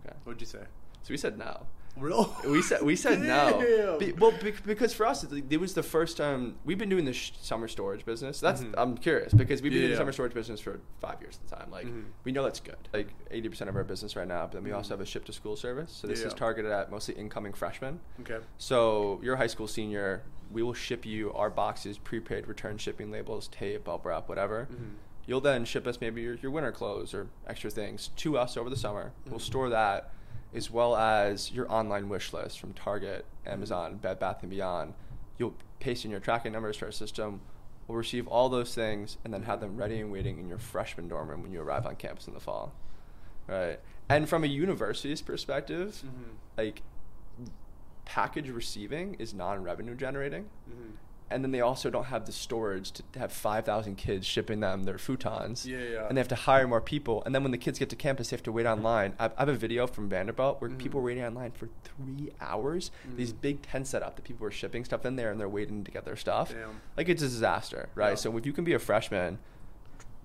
Okay. 0.04 0.16
What'd 0.24 0.40
you 0.40 0.46
say? 0.46 0.64
So 1.02 1.10
we 1.10 1.16
said 1.18 1.36
no. 1.38 1.66
Real? 2.00 2.34
We 2.46 2.62
said 2.62 2.82
we 2.82 2.96
said 2.96 3.20
no. 3.20 3.96
Be, 3.98 4.12
well, 4.12 4.32
be, 4.42 4.52
because 4.64 4.94
for 4.94 5.06
us, 5.06 5.24
it, 5.24 5.44
it 5.50 5.56
was 5.58 5.74
the 5.74 5.82
first 5.82 6.16
time 6.16 6.56
we've 6.64 6.78
been 6.78 6.88
doing 6.88 7.04
the 7.04 7.12
sh- 7.12 7.32
summer 7.40 7.68
storage 7.68 8.04
business. 8.04 8.40
That's 8.40 8.62
Mhm. 8.62 8.74
I'm 8.78 8.96
curious 8.96 9.32
because 9.32 9.62
we've 9.62 9.72
been 9.72 9.80
doing 9.80 9.90
Yeah. 9.90 9.96
the 9.96 10.00
summer 10.00 10.12
storage 10.12 10.34
business 10.34 10.60
for 10.60 10.80
five 11.00 11.20
years 11.20 11.38
at 11.42 11.50
the 11.50 11.56
time. 11.56 11.70
Like 11.70 11.86
Mhm. 11.86 12.04
we 12.24 12.32
know 12.32 12.42
that's 12.44 12.60
good. 12.60 12.76
Like 12.92 13.08
80 13.30 13.48
percent 13.48 13.70
of 13.70 13.76
our 13.76 13.84
business 13.84 14.16
right 14.16 14.28
now. 14.28 14.42
But 14.46 14.52
then 14.52 14.64
we 14.64 14.72
also 14.72 14.88
Mhm. 14.88 14.98
have 14.98 15.00
a 15.00 15.06
ship 15.06 15.24
to 15.26 15.32
school 15.32 15.56
service. 15.56 15.90
So 15.92 16.06
this 16.06 16.20
Yeah. 16.20 16.28
is 16.28 16.34
targeted 16.34 16.70
at 16.72 16.90
mostly 16.90 17.14
incoming 17.14 17.52
freshmen. 17.52 18.00
Okay. 18.20 18.38
So 18.58 19.20
you're 19.22 19.34
a 19.34 19.38
high 19.38 19.46
school 19.48 19.66
senior. 19.68 20.22
We 20.50 20.62
will 20.62 20.74
ship 20.74 21.04
you 21.04 21.32
our 21.34 21.50
boxes, 21.50 21.98
prepaid 21.98 22.46
return 22.46 22.78
shipping 22.78 23.10
labels, 23.10 23.48
tape, 23.48 23.84
bubble 23.84 24.08
wrap, 24.10 24.28
whatever. 24.28 24.68
Mhm. 24.72 24.94
You'll 25.26 25.42
then 25.42 25.66
ship 25.66 25.86
us 25.86 26.00
maybe 26.00 26.22
your, 26.22 26.36
your 26.36 26.50
winter 26.50 26.72
clothes 26.72 27.12
or 27.12 27.26
extra 27.46 27.68
things 27.70 28.08
to 28.16 28.38
us 28.38 28.56
over 28.56 28.70
the 28.70 28.76
summer. 28.78 29.12
We'll 29.26 29.38
Mhm. 29.40 29.42
store 29.42 29.68
that 29.68 30.10
as 30.54 30.70
well 30.70 30.96
as 30.96 31.52
your 31.52 31.70
online 31.70 32.08
wish 32.08 32.32
list 32.32 32.58
from 32.58 32.72
Target, 32.72 33.24
Amazon, 33.46 33.96
Bed 33.96 34.18
Bath 34.18 34.38
and 34.42 34.50
Beyond. 34.50 34.94
You'll 35.38 35.54
paste 35.80 36.04
in 36.04 36.10
your 36.10 36.20
tracking 36.20 36.52
numbers 36.52 36.78
to 36.78 36.86
our 36.86 36.92
system. 36.92 37.40
We'll 37.86 37.98
receive 37.98 38.26
all 38.26 38.48
those 38.48 38.74
things 38.74 39.16
and 39.24 39.32
then 39.32 39.42
have 39.44 39.60
them 39.60 39.76
ready 39.76 40.00
and 40.00 40.10
waiting 40.12 40.38
in 40.38 40.48
your 40.48 40.58
freshman 40.58 41.08
dorm 41.08 41.28
room 41.28 41.42
when 41.42 41.52
you 41.52 41.60
arrive 41.60 41.86
on 41.86 41.96
campus 41.96 42.26
in 42.26 42.34
the 42.34 42.40
fall. 42.40 42.72
Right. 43.46 43.78
And 44.08 44.28
from 44.28 44.44
a 44.44 44.46
university's 44.46 45.22
perspective, 45.22 46.02
Mhm. 46.04 46.34
like 46.56 46.82
package 48.04 48.48
receiving 48.50 49.14
is 49.14 49.34
non-revenue 49.34 49.94
generating 49.94 50.48
Mhm. 50.70 50.92
And 51.30 51.44
then 51.44 51.50
they 51.52 51.60
also 51.60 51.90
don't 51.90 52.06
have 52.06 52.24
the 52.26 52.32
storage 52.32 52.90
to 52.92 53.02
have 53.18 53.30
5000 53.32 53.96
kids 53.96 54.26
shipping 54.26 54.60
them 54.60 54.84
their 54.84 54.96
futons 54.96 55.66
Yeah, 55.66 55.78
yeah. 55.78 56.06
and 56.08 56.16
they 56.16 56.20
have 56.20 56.28
to 56.28 56.34
hire 56.34 56.66
more 56.66 56.80
people 56.80 57.22
and 57.24 57.34
then 57.34 57.42
when 57.42 57.52
the 57.52 57.58
kids 57.58 57.78
get 57.78 57.90
to 57.90 57.96
campus 57.96 58.30
they 58.30 58.36
have 58.36 58.42
to 58.44 58.52
wait 58.52 58.66
online 58.66 59.14
i, 59.18 59.26
I 59.26 59.30
have 59.40 59.48
a 59.48 59.54
video 59.54 59.86
from 59.86 60.08
vanderbilt 60.08 60.60
where 60.60 60.70
Mhm. 60.70 60.78
people 60.78 61.00
were 61.00 61.06
waiting 61.06 61.24
online 61.24 61.50
for 61.52 61.68
three 61.84 62.30
hours 62.40 62.90
these 63.16 63.32
Mhm. 63.32 63.40
big 63.40 63.62
tents 63.62 63.90
set 63.90 64.02
up 64.02 64.16
that 64.16 64.22
people 64.22 64.44
were 64.44 64.50
shipping 64.50 64.84
stuff 64.84 65.04
in 65.04 65.16
there 65.16 65.30
and 65.30 65.38
they're 65.38 65.48
waiting 65.48 65.84
to 65.84 65.90
get 65.90 66.04
their 66.04 66.16
stuff 66.16 66.52
Damn. 66.52 66.80
like 66.96 67.08
it's 67.08 67.22
a 67.22 67.28
disaster 67.28 67.88
right 67.94 68.10
Yeah. 68.10 68.14
so 68.16 68.36
if 68.36 68.46
you 68.46 68.52
can 68.52 68.64
be 68.64 68.72
a 68.72 68.78
freshman 68.78 69.38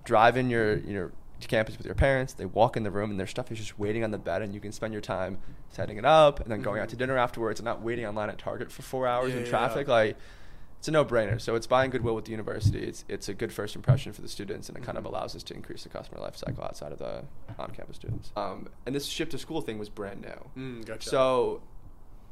drive 0.06 0.38
in 0.38 0.50
your 0.50 0.78
you 0.78 0.94
know 0.94 1.12
to 1.40 1.48
campus 1.50 1.78
with 1.78 1.86
your 1.86 1.96
parents 1.96 2.32
they 2.34 2.46
walk 2.46 2.78
in 2.78 2.84
the 2.84 2.92
room 2.92 3.10
and 3.12 3.20
their 3.20 3.28
stuff 3.28 3.52
is 3.52 3.58
just 3.58 3.78
waiting 3.78 4.04
on 4.04 4.12
the 4.12 4.18
bed 4.18 4.42
and 4.42 4.54
you 4.54 4.62
can 4.62 4.72
spend 4.72 4.94
your 4.94 5.02
time 5.02 5.38
setting 5.70 5.98
it 5.98 6.06
up 6.06 6.40
and 6.40 6.50
then 6.50 6.62
going 6.62 6.80
out 6.80 6.88
Mhm. 6.88 6.92
to 6.92 6.96
dinner 6.96 7.18
afterwards 7.18 7.60
and 7.60 7.66
not 7.66 7.82
waiting 7.82 8.06
online 8.06 8.30
at 8.30 8.38
target 8.38 8.72
for 8.72 8.82
four 8.84 9.08
hours 9.08 9.34
Yeah, 9.34 9.40
in 9.42 9.46
traffic 9.46 9.88
yeah. 9.88 9.94
like 9.94 10.18
it's 10.84 10.90
a 10.90 10.92
no-brainer 10.92 11.40
so 11.40 11.56
it's 11.56 11.66
buying 11.66 11.90
goodwill 11.90 12.14
with 12.14 12.26
the 12.26 12.32
university 12.32 12.84
it's 12.84 13.06
it's 13.08 13.30
a 13.30 13.34
good 13.34 13.54
first 13.54 13.74
impression 13.74 14.12
for 14.12 14.20
the 14.22 14.28
students 14.28 14.68
and 14.68 14.78
it 14.78 14.84
kind 14.84 14.98
of 14.98 15.06
Mhm. 15.06 15.12
allows 15.12 15.34
us 15.34 15.42
to 15.44 15.54
increase 15.54 15.84
the 15.84 15.88
customer 15.88 16.20
life 16.20 16.36
cycle 16.36 16.62
outside 16.62 16.92
of 16.92 17.00
the 17.00 17.24
on-campus 17.58 17.96
students 17.96 18.34
um, 18.36 18.68
and 18.86 18.94
this 18.94 19.06
ship 19.06 19.30
to 19.30 19.38
school 19.38 19.62
thing 19.62 19.80
was 19.80 19.88
brand 19.88 20.20
new 20.20 20.62
Mm, 20.62 20.86
gotcha. 20.86 21.08
so 21.10 21.62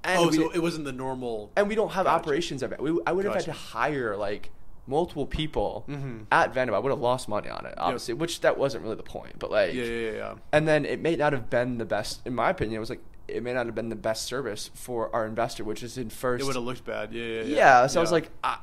and 0.04 0.20
oh, 0.20 0.28
we- 0.28 0.36
so 0.36 0.49
it 0.49 0.60
wasn't 0.60 0.84
the 0.84 0.91
normal. 0.91 1.49
and 1.56 1.70
we 1.70 1.76
don't 1.76 1.91
have 1.93 2.04
Gotcha. 2.08 2.18
operations 2.26 2.62
of 2.62 2.74
it. 2.74 2.82
We, 2.82 2.99
I 3.08 3.14
would 3.14 3.24
have 3.24 3.36
had 3.36 3.43
to 3.45 3.52
hire 3.54 4.18
like 4.18 4.49
multiple 4.86 5.26
people 5.28 5.86
Mhm. 5.88 6.26
at 6.32 6.54
Vanderbilt. 6.54 6.82
I 6.82 6.84
would 6.84 6.89
have 6.89 6.99
lost 6.99 7.30
money 7.30 7.47
on 7.49 7.66
it, 7.68 7.76
obviously, 7.78 8.16
which 8.16 8.41
that 8.41 8.58
wasn't 8.58 8.84
really 8.84 8.95
the 8.95 9.04
point. 9.04 9.38
But 9.39 9.52
like, 9.52 9.74
Yeah, 9.76 9.84
yeah, 9.86 10.06
yeah, 10.10 10.18
yeah. 10.18 10.34
and 10.52 10.68
then 10.68 10.86
it 10.86 10.99
may 10.99 11.16
not 11.16 11.32
have 11.32 11.49
been 11.52 11.78
the 11.78 11.86
best, 11.86 12.20
in 12.26 12.34
my 12.36 12.49
opinion. 12.49 12.76
It 12.78 12.80
was 12.80 12.89
like 12.89 12.99
it 13.32 13.43
may 13.43 13.53
not 13.53 13.65
have 13.65 13.75
been 13.75 13.89
the 13.89 13.95
best 13.95 14.25
service 14.25 14.69
for 14.73 15.13
our 15.15 15.25
investor, 15.25 15.63
which 15.63 15.84
is 15.84 15.97
in 15.97 16.09
first. 16.09 16.41
It 16.41 16.45
would 16.45 16.55
have 16.55 16.63
looked 16.63 16.86
bad. 16.86 17.13
Yeah, 17.13 17.23
yeah, 17.23 17.41
yeah. 17.43 17.55
yeah, 17.55 17.88
so 17.88 17.99
I 17.99 18.01
was 18.01 18.11
like, 18.11 18.29
I, 18.43 18.57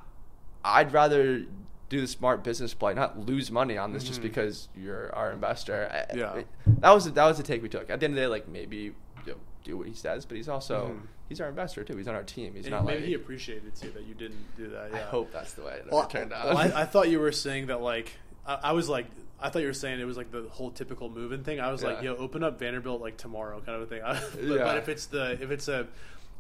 I'd 0.65 0.93
rather 0.93 1.45
do 1.89 2.01
the 2.01 2.07
smart 2.07 2.45
business 2.45 2.75
play, 2.75 2.93
not 2.95 3.19
lose 3.19 3.51
money 3.51 3.79
on 3.79 3.93
this 3.93 4.05
just 4.05 4.21
Mhm. 4.21 4.25
because 4.25 4.69
you're 4.77 5.15
our 5.15 5.31
investor. 5.33 5.89
I- 5.91 6.17
Yeah. 6.17 6.35
it- 6.37 6.47
that 6.81 6.91
was 6.91 7.11
that 7.13 7.25
was 7.25 7.37
the 7.39 7.43
take 7.43 7.63
we 7.63 7.69
took. 7.69 7.89
At 7.91 8.01
the 8.01 8.05
end 8.05 8.13
of 8.13 8.17
the 8.17 8.23
day, 8.23 8.27
like 8.27 8.47
maybe 8.49 8.77
you 8.77 8.95
know, 9.27 9.35
do 9.65 9.79
what 9.79 9.87
he 9.87 9.95
says, 9.95 10.27
but 10.27 10.37
he's 10.37 10.49
also 10.51 10.89
Mhm. 10.89 11.07
he's 11.31 11.41
our 11.41 11.49
investor 11.49 11.85
too. 11.85 11.97
He's 11.97 12.07
on 12.09 12.15
our 12.15 12.23
team. 12.23 12.55
He's 12.55 12.67
And 12.67 12.73
not 12.75 12.85
maybe 12.85 12.99
like 13.01 13.09
he 13.09 13.15
appreciated 13.15 13.75
too 13.75 13.91
that 13.93 14.05
you 14.05 14.15
didn't 14.15 14.55
do 14.57 14.69
that. 14.69 14.93
I 14.95 14.99
hope 14.99 15.33
that's 15.33 15.55
the 15.55 15.63
way 15.63 15.75
it 15.77 15.91
Well, 15.91 16.07
turned 16.07 16.33
out. 16.33 16.47
well, 16.49 16.59
I, 16.59 16.83
I 16.83 16.85
thought 16.85 17.09
you 17.09 17.21
were 17.25 17.33
saying 17.33 17.67
that 17.69 17.81
like 17.81 18.13
I, 18.47 18.55
I 18.65 18.73
was 18.73 18.89
like 18.91 19.07
I 19.41 19.51
thought 19.51 19.61
you 19.61 19.69
were 19.69 19.73
saying 19.73 20.01
it 20.01 20.05
was 20.05 20.17
like 20.17 20.31
the 20.33 20.47
whole 20.51 20.71
typical 20.71 21.09
moving 21.09 21.45
thing. 21.45 21.61
I 21.61 21.71
was 21.71 21.83
like, 21.83 21.99
Yeah. 22.03 22.11
yo, 22.11 22.17
open 22.17 22.43
up 22.43 22.59
Vanderbilt 22.59 23.01
like 23.01 23.17
tomorrow, 23.17 23.61
kind 23.61 23.81
of 23.81 23.83
a 23.83 23.87
thing. 23.87 24.03
But, 24.05 24.43
Yeah. 24.43 24.65
but 24.65 24.79
if 24.79 24.89
it's 24.89 25.07
the 25.07 25.33
if 25.41 25.51
it's 25.51 25.69
a 25.69 25.87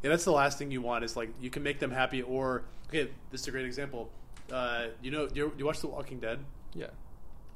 yeah, 0.02 0.10
that's 0.10 0.24
the 0.24 0.32
last 0.32 0.58
thing 0.58 0.70
you 0.70 0.80
want 0.82 1.04
is 1.04 1.16
like 1.16 1.30
you 1.40 1.50
can 1.50 1.62
make 1.62 1.78
them 1.78 1.90
happy 1.90 2.22
or 2.22 2.62
okay, 2.88 3.08
this 3.30 3.42
is 3.42 3.48
a 3.48 3.50
great 3.50 3.66
example. 3.66 4.10
Uh, 4.52 4.86
you 5.02 5.10
know, 5.10 5.26
do 5.26 5.34
you, 5.40 5.48
do 5.48 5.54
you 5.58 5.66
watch 5.66 5.80
The 5.80 5.88
Walking 5.88 6.20
Dead? 6.20 6.38
yeah. 6.74 6.86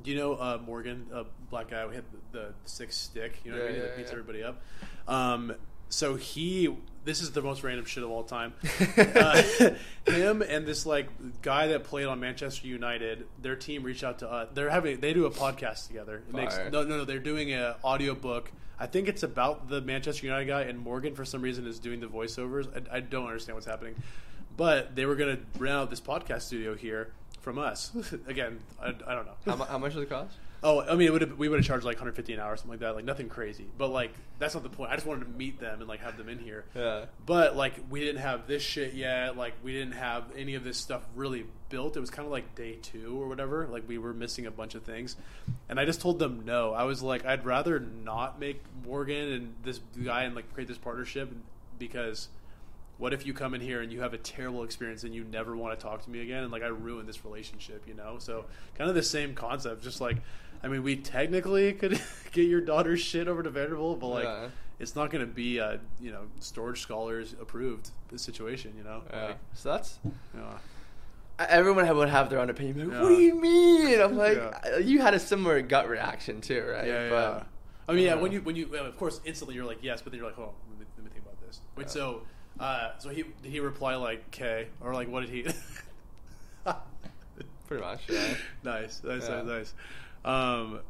Do 0.03 0.11
you 0.11 0.17
know 0.17 0.35
uh, 0.35 0.59
Morgan, 0.67 1.07
a 1.13 1.25
black 1.49 1.71
guy 1.71 1.83
who 1.83 1.91
had 1.91 2.03
the, 2.33 2.39
the 2.39 2.55
sick 2.65 2.91
stick? 2.93 3.41
You 3.45 3.53
know 3.53 3.59
what 3.59 3.67
I 3.67 3.71
mean? 3.71 3.77
yeah, 3.77 3.83
that 3.87 3.97
beats 3.97 4.09
yeah. 4.11 4.19
everybody 4.19 4.43
up. 4.43 4.61
Um, 5.07 5.55
so 5.93 6.17
he 6.17 6.75
this 7.05 7.21
is 7.21 7.33
the 7.33 7.43
most 7.43 7.63
random 7.63 7.85
shit 7.85 8.03
of 8.03 8.11
all 8.11 8.23
time. 8.23 8.55
uh, 8.97 9.43
him 10.07 10.43
and 10.43 10.67
this 10.67 10.87
like 10.87 11.09
guy 11.43 11.69
that 11.69 11.85
played 11.85 12.07
on 12.07 12.21
Manchester 12.21 12.67
United, 12.67 13.27
their 13.41 13.57
team 13.57 13.83
reached 13.83 14.05
out 14.05 14.21
to 14.21 14.31
us. 14.31 14.49
They're 14.55 14.71
having 14.71 15.01
they 15.01 15.13
do 15.13 15.27
a 15.27 15.31
podcast 15.31 15.87
together. 15.87 16.23
It 16.29 16.35
makes 16.35 16.57
Fire. 16.57 16.71
no 16.71 16.85
no 16.85 16.99
no. 16.99 17.05
They're 17.05 17.19
doing 17.19 17.53
a 17.53 17.77
audio 17.85 18.15
book. 18.15 18.51
I 18.79 18.87
think 18.87 19.07
it's 19.07 19.23
about 19.23 19.69
the 19.69 19.81
Manchester 19.81 20.27
United 20.27 20.47
guy, 20.47 20.63
and 20.63 20.79
Morgan 20.79 21.15
for 21.15 21.25
some 21.25 21.43
reason 21.43 21.67
is 21.67 21.79
doing 21.79 22.01
the 22.01 22.09
voiceovers. 22.09 22.69
I, 22.91 22.97
I 22.97 23.01
don't 23.01 23.27
understand 23.27 23.57
what's 23.57 23.67
happening, 23.67 23.95
but 24.57 24.97
they 24.97 25.05
were 25.05 25.15
gonna 25.15 25.39
rent 25.59 25.75
out 25.75 25.91
this 25.91 26.01
podcast 26.01 26.43
studio 26.43 26.75
here 26.75 27.13
from 27.41 27.59
us. 27.59 27.93
Again, 28.27 28.61
I, 28.81 28.89
I 28.89 29.15
don't 29.15 29.27
know. 29.27 29.35
How, 29.45 29.57
mu- 29.57 29.65
how 29.65 29.79
much 29.79 29.93
does 29.95 30.03
it 30.03 30.09
cost? 30.09 30.37
Oh, 30.65 30.81
I 30.81 30.95
mean, 30.95 31.09
it 31.09 31.13
would 31.13 31.23
have, 31.23 31.39
we 31.39 31.49
would 31.49 31.59
have 31.59 31.67
charged 31.67 31.85
like 31.85 31.97
150 31.97 32.35
an 32.35 32.41
hour, 32.41 32.53
or 32.53 32.57
something 32.57 32.71
like 32.71 32.81
that. 32.81 32.95
Like 32.95 33.05
nothing 33.05 33.29
crazy, 33.29 33.67
but 33.79 33.89
like 33.89 34.13
that's 34.39 34.55
not 34.55 34.63
the 34.63 34.69
point. 34.69 34.93
I 34.93 34.95
just 34.95 35.07
wanted 35.07 35.25
to 35.25 35.31
meet 35.31 35.59
them 35.59 35.81
and 35.81 35.89
like 35.89 36.01
have 36.01 36.17
them 36.17 36.29
in 36.29 36.39
here. 36.39 36.65
Yeah. 36.75 37.07
But 37.27 37.57
like 37.57 37.75
we 37.91 38.01
didn't 38.01 38.21
have 38.21 38.47
this 38.47 38.63
shit 38.63 38.95
yet. 38.95 39.37
Like 39.37 39.55
we 39.65 39.73
didn't 39.73 39.95
have 39.95 40.25
any 40.37 40.55
of 40.55 40.63
this 40.63 40.79
stuff 40.79 41.03
really 41.17 41.47
built. 41.69 41.97
It 41.97 42.01
was 42.01 42.11
kind 42.11 42.27
of 42.27 42.31
like 42.31 42.55
day 42.55 42.79
two 42.81 43.21
or 43.21 43.27
whatever. 43.27 43.67
Like 43.67 43.89
we 43.89 43.99
were 43.99 44.15
missing 44.15 44.47
a 44.47 44.53
bunch 44.53 44.77
of 44.77 44.85
things, 44.85 45.17
and 45.69 45.81
I 45.81 45.85
just 45.85 46.01
told 46.01 46.21
them 46.21 46.45
no. 46.45 46.73
I 46.73 46.85
was 46.85 47.03
like, 47.03 47.27
I'd 47.27 47.45
rather 47.45 47.81
not 47.81 48.39
make 48.39 48.63
Morgan 48.87 49.33
and 49.33 49.55
this 49.65 49.81
guy 50.05 50.23
and 50.23 50.37
like 50.37 50.53
create 50.55 50.69
this 50.69 50.79
partnership 50.79 51.33
because 51.77 52.29
what 52.99 53.13
if 53.13 53.27
you 53.27 53.35
come 53.35 53.53
in 53.53 53.61
here 53.61 53.81
and 53.81 53.93
you 53.93 54.01
have 54.01 54.15
a 54.15 54.19
terrible 54.19 54.63
experience 54.63 55.03
and 55.03 55.13
you 55.13 55.25
never 55.25 55.57
want 55.57 55.77
to 55.77 55.83
talk 55.83 56.05
to 56.05 56.11
me 56.11 56.21
again 56.21 56.45
and 56.45 56.53
like 56.53 56.63
I 56.63 56.69
ruin 56.69 57.05
this 57.05 57.25
relationship, 57.25 57.83
you 57.89 57.95
know? 57.95 58.17
So 58.19 58.45
kind 58.77 58.89
of 58.89 58.95
the 58.95 59.03
same 59.03 59.35
concept, 59.35 59.83
just 59.83 60.01
like 60.01 60.19
I 60.65 60.69
mean, 60.69 60.83
we 60.83 60.97
technically 60.97 61.73
could 61.73 62.01
get 62.33 62.43
your 62.47 62.61
daughter's 62.61 63.01
shit 63.01 63.29
over 63.29 63.43
to 63.43 63.51
Vanderbilt, 63.51 63.99
but 64.01 64.07
like 64.09 64.25
Yeah. 64.25 64.49
it's 64.79 64.95
not 64.95 65.11
going 65.11 65.27
to 65.27 65.33
be 65.33 65.59
a 65.59 65.81
you 66.01 66.13
know 66.13 66.23
storage 66.41 66.81
scholars 66.81 67.35
approved 67.41 67.91
situation, 68.17 68.75
you 68.77 68.85
know? 68.85 69.03
Yeah. 69.11 69.27
Like, 69.27 69.39
So 69.55 69.71
that's 69.73 69.99
yeah. 70.35 70.59
everyone 71.49 71.95
would 71.97 72.09
have 72.09 72.31
their 72.31 72.39
own 72.39 72.51
opinion. 72.51 72.91
Like, 72.91 73.03
What 73.03 73.09
do 73.09 73.15
you 73.21 73.35
mean? 73.35 74.01
I'm 74.01 74.17
like, 74.17 74.37
Yeah. 74.65 74.79
you 74.79 75.01
had 75.01 75.15
a 75.15 75.19
similar 75.19 75.61
gut 75.63 75.89
reaction 75.89 76.41
too, 76.41 76.65
right? 76.71 76.87
Yeah, 76.87 77.09
but, 77.09 77.15
yeah. 77.39 77.43
I 77.89 77.93
mean, 77.95 78.05
yeah. 78.05 78.15
uh, 78.15 78.19
When 78.21 78.31
you 78.33 78.41
when 78.43 78.55
you 78.57 78.75
of 78.77 78.97
course 78.97 79.21
instantly 79.25 79.55
you're 79.57 79.65
like 79.65 79.79
yes, 79.83 80.01
but 80.03 80.13
then 80.13 80.19
you're 80.21 80.29
like, 80.29 80.37
hold 80.37 80.49
on, 80.49 80.55
let 80.71 80.79
me, 80.81 80.87
let 80.97 81.05
me 81.05 81.11
think 81.11 81.25
about 81.25 81.41
this. 81.47 81.61
Wait, 81.77 81.85
Yeah. 81.87 81.93
so 81.93 82.23
uh, 82.61 82.91
so 82.99 83.09
he 83.09 83.25
did 83.43 83.51
he 83.51 83.59
reply 83.61 83.97
like 83.97 84.31
K 84.31 84.69
or 84.81 84.95
like 84.95 85.09
what 85.09 85.21
did 85.27 85.31
he? 85.31 85.47
Pretty 87.67 87.83
much, 87.83 88.01
yeah. 88.09 88.35
nice, 88.63 89.01
nice, 89.03 89.23
Yeah. 89.29 89.37
nice, 89.37 89.45
nice. 89.47 89.75
Um, 90.25 90.81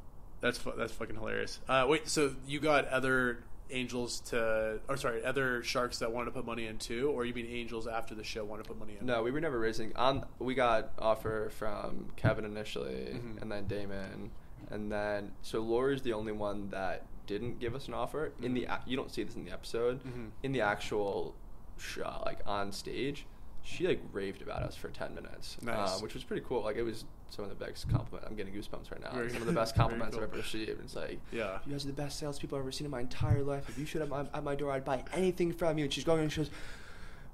that's 0.41 0.59
fu- 0.59 0.73
that's 0.77 0.93
fucking 0.93 1.17
hilarious. 1.17 1.61
Uh, 1.69 1.87
wait, 1.89 2.09
so 2.09 2.35
you 2.47 2.61
got 2.61 2.89
other 2.89 3.45
angels 3.71 4.21
to, 4.21 4.81
or 4.89 4.97
sorry, 4.99 5.25
other 5.25 5.63
sharks 5.63 5.99
that 6.01 6.13
wanted 6.13 6.27
to 6.27 6.31
put 6.33 6.45
money 6.45 6.67
in 6.67 6.77
too, 6.79 7.11
or 7.11 7.25
you 7.25 7.33
mean 7.33 7.47
angels 7.47 7.87
after 7.87 8.15
the 8.15 8.25
show 8.25 8.45
wanted 8.45 8.65
to 8.65 8.69
put 8.69 8.79
money 8.79 8.97
in? 9.01 9.07
No, 9.07 9.23
we 9.23 9.31
were 9.31 9.41
never 9.41 9.59
raising. 9.59 9.95
On 9.97 10.25
we 10.39 10.55
got 10.55 10.91
offer 10.99 11.51
from 11.57 12.09
Kevin 12.17 12.45
initially, 12.45 13.15
Mhm. 13.15 13.41
and 13.41 13.51
then 13.51 13.67
Daymond, 13.67 14.31
and 14.71 14.91
then 14.93 15.33
so 15.43 15.61
Lori's 15.61 16.03
the 16.03 16.13
only 16.13 16.33
one 16.33 16.69
that 16.71 17.07
didn't 17.27 17.61
give 17.61 17.75
us 17.75 17.89
an 17.89 17.95
offer. 17.95 18.33
In 18.43 18.53
the 18.53 18.67
you 18.85 18.97
don't 18.97 19.11
see 19.11 19.23
this 19.23 19.37
in 19.37 19.45
the 19.45 19.53
episode. 19.53 20.03
Mhm. 20.05 20.31
In 20.43 20.53
the 20.53 20.61
actual 20.61 21.35
show, 21.79 22.21
like 22.27 22.41
on 22.47 22.73
stage, 22.73 23.27
she 23.63 23.87
like 23.87 24.01
raved 24.13 24.43
about 24.43 24.63
us 24.65 24.75
for 24.77 24.89
ten 24.91 25.15
minutes, 25.15 25.57
Nice. 25.63 25.97
uh, 25.99 26.01
which 26.03 26.15
was 26.15 26.25
pretty 26.25 26.45
cool. 26.47 26.63
Like 26.63 26.77
it 26.77 26.83
was 26.83 27.05
some 27.33 27.45
of 27.47 27.49
the 27.59 27.65
best 27.65 27.89
compliment. 27.89 28.27
I'm 28.29 28.37
getting 28.37 28.53
goosebumps 28.53 28.91
right 28.91 29.01
now. 29.01 29.13
Very 29.15 29.31
some 29.31 29.41
of 29.41 29.47
the 29.47 29.55
best 29.55 29.75
compliments 29.83 30.15
cool. 30.15 30.23
I've 30.25 30.31
ever 30.31 30.39
received. 30.43 30.81
It's 30.83 30.95
like, 30.95 31.19
Yeah. 31.33 31.59
you 31.65 31.73
guys 31.73 31.85
are 31.85 31.89
the 31.89 31.95
best 31.95 32.19
salespeople 32.19 32.59
I've 32.59 32.63
ever 32.65 32.73
seen 32.73 32.85
in 32.85 32.91
my 32.91 33.01
entire 33.01 33.43
life. 33.43 33.69
If 33.71 33.79
you 33.79 33.87
showed 33.87 34.03
up 34.03 34.09
my, 34.11 34.21
at 34.35 34.45
my 34.45 34.55
door, 34.55 34.71
I'd 34.71 34.85
buy 34.85 35.03
anything 35.15 35.53
from 35.53 35.79
you. 35.79 35.85
And 35.85 35.93
she's 35.93 36.05
going 36.05 36.21
and 36.21 36.31
she 36.31 36.41
goes, 36.43 36.51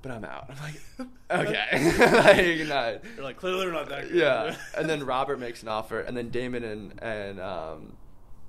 but 0.03 0.13
I'm 0.13 0.25
out. 0.25 0.49
I'm 0.51 0.57
like, 0.63 1.49
okay. 1.49 2.59
like, 2.59 2.69
not, 2.69 3.05
You're 3.17 3.25
like 3.25 3.37
clearly 3.37 3.67
we're 3.67 3.73
not 3.73 3.89
that 3.89 4.05
good. 4.09 4.15
yeah. 4.17 4.55
And 4.77 4.89
then 4.89 5.05
Robert 5.05 5.41
makes 5.41 5.63
an 5.65 5.69
offer, 5.69 5.99
and 6.01 6.17
then 6.17 6.31
Daymond 6.31 6.63
and 6.65 7.03
and 7.03 7.41
um, 7.41 7.97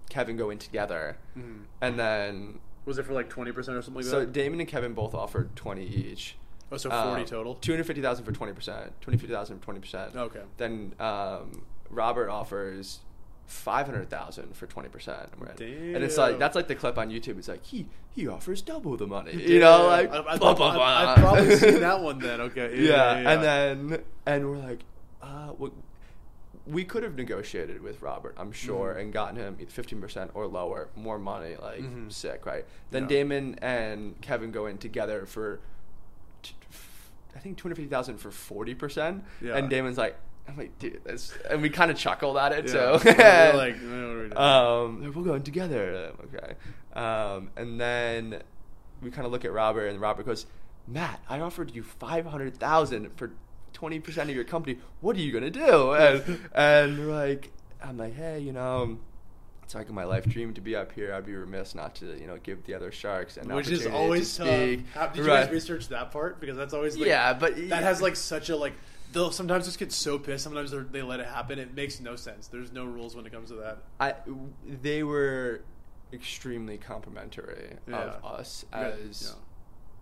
Kevin 0.10 0.38
go 0.38 0.52
in 0.52 0.60
together, 0.60 1.18
Mhm. 1.36 1.62
and 1.82 1.97
then 2.00 2.60
was 2.86 3.00
it 3.00 3.04
for 3.08 3.14
like 3.14 3.30
twenty 3.30 3.52
percent 3.52 3.76
or 3.78 3.82
something 3.82 4.04
like 4.04 4.06
so 4.12 4.20
that? 4.20 4.32
Daymond 4.32 4.60
and 4.60 4.68
Kevin 4.68 4.93
both 4.93 5.16
offered 5.16 5.56
twenty 5.56 5.88
each. 5.88 6.36
Oh, 6.72 6.78
so 6.78 6.90
40 6.90 7.22
Um, 7.22 7.26
total? 7.26 7.56
250,000 7.56 8.24
for 8.26 8.32
20%. 8.32 8.56
250,000 9.02 9.60
for 9.60 9.74
20%. 9.74 10.16
Okay. 10.16 10.42
Then 10.58 10.94
um, 11.00 11.64
Robert 11.90 12.30
offers 12.30 13.00
500,000 13.48 14.56
for 14.56 14.68
20%. 14.68 15.28
Right? 15.38 15.60
And 15.60 16.04
it's 16.04 16.18
like 16.18 16.38
that's 16.40 16.56
like 16.56 16.68
the 16.68 16.76
clip 16.76 16.98
on 16.98 17.10
YouTube. 17.10 17.38
It's 17.38 17.48
like 17.48 17.66
he 17.66 17.88
he 18.12 18.28
offers 18.28 18.62
double 18.62 18.96
the 18.98 19.08
money. 19.08 19.34
You 19.34 19.60
know, 19.60 19.86
like 19.88 20.12
I, 20.14 20.20
I, 20.20 20.38
blah, 20.38 20.54
blah, 20.54 20.74
blah. 20.74 20.84
I've 20.84 21.18
probably 21.18 21.56
seen 21.58 21.80
that 21.82 22.00
one 22.02 22.20
then. 22.20 22.42
Okay, 22.42 22.84
Yeah, 22.84 23.20
yeah, 23.20 23.30
and 23.32 23.44
then 23.44 24.04
and 24.26 24.50
we're 24.50 24.58
like, 24.58 24.80
uh, 25.22 25.54
we, 25.58 25.70
we 26.68 26.84
could 26.86 27.02
have 27.04 27.16
negotiated 27.16 27.82
with 27.82 28.02
Robert, 28.02 28.36
I'm 28.38 28.52
sure, 28.52 28.94
Mhm. 28.96 29.02
and 29.02 29.14
gotten 29.14 29.36
him 29.38 29.58
either 29.60 29.72
fifteen 29.72 30.00
percent 30.00 30.32
or 30.36 30.46
lower, 30.48 30.90
more 30.96 31.18
money, 31.20 31.56
like 31.62 31.82
Mhm. 31.82 32.12
sick, 32.12 32.46
right? 32.46 32.66
Then 32.92 33.08
Yeah. 33.10 33.24
Daymond 33.24 33.58
and 33.62 34.20
Kevin 34.22 34.52
go 34.52 34.68
in 34.68 34.78
together 34.78 35.26
for, 35.26 35.60
I 37.36 37.40
think 37.40 37.58
two 37.58 37.64
hundred 37.64 37.76
fifty 37.76 37.90
thousand 37.90 38.18
for 38.18 38.32
forty 38.32 38.76
percent, 38.76 39.24
Yeah. 39.42 39.58
and 39.58 39.70
Daymond's 39.70 39.98
like. 39.98 40.18
I'm 40.48 40.58
like, 40.58 40.80
dude, 40.80 41.00
that's, 41.06 41.38
and 41.48 41.62
we 41.62 41.70
kind 41.70 41.92
of 41.92 41.98
chuckled 41.98 42.36
at 42.36 42.52
it, 42.54 42.66
Yeah. 42.66 42.72
so 42.72 43.02
We're 43.06 43.54
like, 43.56 43.76
"Eh, 43.76 43.78
what 44.34 44.42
are 44.42 44.88
we 44.98 45.06
um, 45.06 45.14
we're 45.14 45.24
going 45.24 45.44
together. 45.44 46.12
Okay. 46.24 46.56
Um, 47.00 47.52
and 47.56 47.80
then 47.80 48.42
we 49.00 49.12
kind 49.12 49.28
of 49.28 49.32
look 49.32 49.46
at 49.46 49.54
Robert, 49.54 49.86
and 49.86 50.02
Robert 50.02 50.26
goes, 50.26 50.48
Matt, 50.88 51.20
I 51.30 51.40
offered 51.40 51.76
you 51.76 51.84
five 51.84 52.26
hundred 52.26 52.58
thousand 52.58 53.16
for 53.16 53.30
twenty 53.74 54.00
percent 54.00 54.28
of 54.32 54.36
your 54.36 54.44
company. 54.44 54.80
What 55.02 55.16
are 55.18 55.20
you 55.20 55.32
gonna 55.32 55.52
do? 55.52 55.94
And 55.94 56.40
and 56.56 57.10
like, 57.12 57.52
I'm 57.84 57.98
like, 58.00 58.16
hey, 58.16 58.40
you 58.40 58.52
know. 58.52 58.98
It's 59.70 59.76
like 59.76 59.92
my 59.92 60.04
life 60.04 60.26
dream 60.26 60.56
to 60.56 60.62
be 60.62 60.76
up 60.76 60.92
here. 60.94 61.14
I'd 61.14 61.28
be 61.28 61.36
remiss 61.36 61.76
not 61.76 61.94
to, 61.98 62.20
you 62.20 62.26
know, 62.26 62.38
give 62.42 62.64
the 62.66 62.74
other 62.74 62.92
sharks 62.92 63.38
an 63.38 63.54
which 63.54 63.68
is 63.70 63.86
always 63.86 64.36
to 64.38 64.44
tough. 64.44 64.48
speak. 64.48 64.86
How- 64.96 65.08
Did 65.10 65.18
you 65.24 65.30
Right. 65.32 65.44
guys 65.44 65.52
research 65.54 65.90
that 65.90 66.10
part? 66.10 66.40
Because 66.40 66.58
that's 66.58 66.74
always 66.74 66.98
like, 66.98 67.06
Yeah, 67.08 67.34
but- 67.34 67.56
that 67.70 67.84
has 67.84 68.02
like 68.02 68.16
such 68.16 68.50
a 68.50 68.56
like. 68.56 68.74
They'll 69.14 69.30
sometimes 69.32 69.66
just 69.66 69.78
get 69.78 69.92
so 69.92 70.18
pissed. 70.18 70.44
Sometimes 70.44 70.72
they're- 70.72 70.88
let 71.04 71.20
it 71.20 71.28
happen. 71.28 71.60
It 71.60 71.76
makes 71.76 72.00
no 72.00 72.16
sense. 72.16 72.48
There's 72.48 72.72
no 72.72 72.84
rules 72.86 73.16
when 73.16 73.28
it 73.28 73.32
comes 73.32 73.50
to 73.50 73.58
that. 73.58 73.78
I 74.00 74.16
they 74.66 75.04
were 75.04 75.62
extremely 76.12 76.80
complimentary 76.80 77.78
Yeah. 77.88 77.96
of 78.00 78.26
us 78.26 78.66
as 78.74 79.36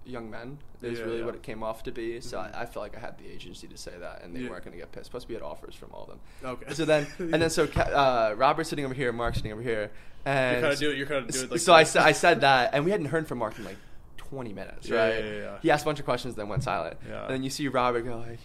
young 0.08 0.30
men. 0.30 0.58
Is 0.82 1.00
Yeah, 1.00 1.06
really 1.06 1.20
yeah. 1.20 1.26
what 1.26 1.36
it 1.36 1.42
came 1.44 1.64
off 1.64 1.84
to 1.84 1.92
be. 1.92 2.22
So 2.22 2.38
Mhm. 2.38 2.56
I, 2.56 2.62
I 2.62 2.66
felt 2.66 2.84
like 2.84 2.96
I 2.96 3.00
had 3.00 3.18
the 3.18 3.28
agency 3.28 3.68
to 3.68 3.78
say 3.78 3.94
that, 4.00 4.24
and 4.24 4.36
they 4.36 4.42
Yeah. 4.42 4.50
weren't 4.50 4.64
going 4.64 4.74
to 4.74 4.78
get 4.80 4.92
pissed. 4.92 5.10
Plus, 5.12 5.28
we 5.28 5.34
had 5.34 5.42
offers 5.44 5.74
from 5.76 5.90
all 5.94 6.04
of 6.04 6.10
them. 6.10 6.20
Okay. 6.44 6.74
So 6.74 6.86
then, 6.86 7.08
and 7.20 7.34
then 7.42 7.50
so 7.50 7.64
uh, 7.76 8.34
Robert's 8.38 8.70
sitting 8.70 8.86
over 8.86 8.94
here, 8.94 9.12
Mark's 9.12 9.38
sitting 9.38 9.52
over 9.52 9.62
here, 9.62 9.92
and 10.26 10.62
kinda 10.62 10.76
do 10.76 10.92
it- 10.92 10.98
you're 10.98 11.08
kinda 11.08 11.32
doing 11.32 11.46
it 11.46 11.52
like 11.52 11.60
so 11.60 11.74
I 11.74 11.84
this. 11.84 11.92
said 11.92 12.02
I 12.04 12.12
said 12.12 12.42
that, 12.42 12.72
and 12.74 12.86
we 12.86 12.92
hadn't 12.92 13.08
heard 13.08 13.28
from 13.28 13.38
Mark 13.40 13.58
in 13.58 13.66
like. 13.66 13.78
20 14.18 14.52
minutes, 14.52 14.90
right? 14.92 15.24
yeah. 15.24 15.58
He 15.62 15.72
asked 15.72 15.84
a 15.84 15.86
bunch 15.86 16.00
of 16.00 16.06
questions, 16.06 16.36
then 16.36 16.50
went 16.50 16.62
silent. 16.62 16.98
Yeah. 17.08 17.22
And 17.28 17.34
then 17.36 17.44
you 17.44 17.50
see 17.50 17.70
Robert 17.70 18.02
go 18.02 18.18
like, 18.18 18.40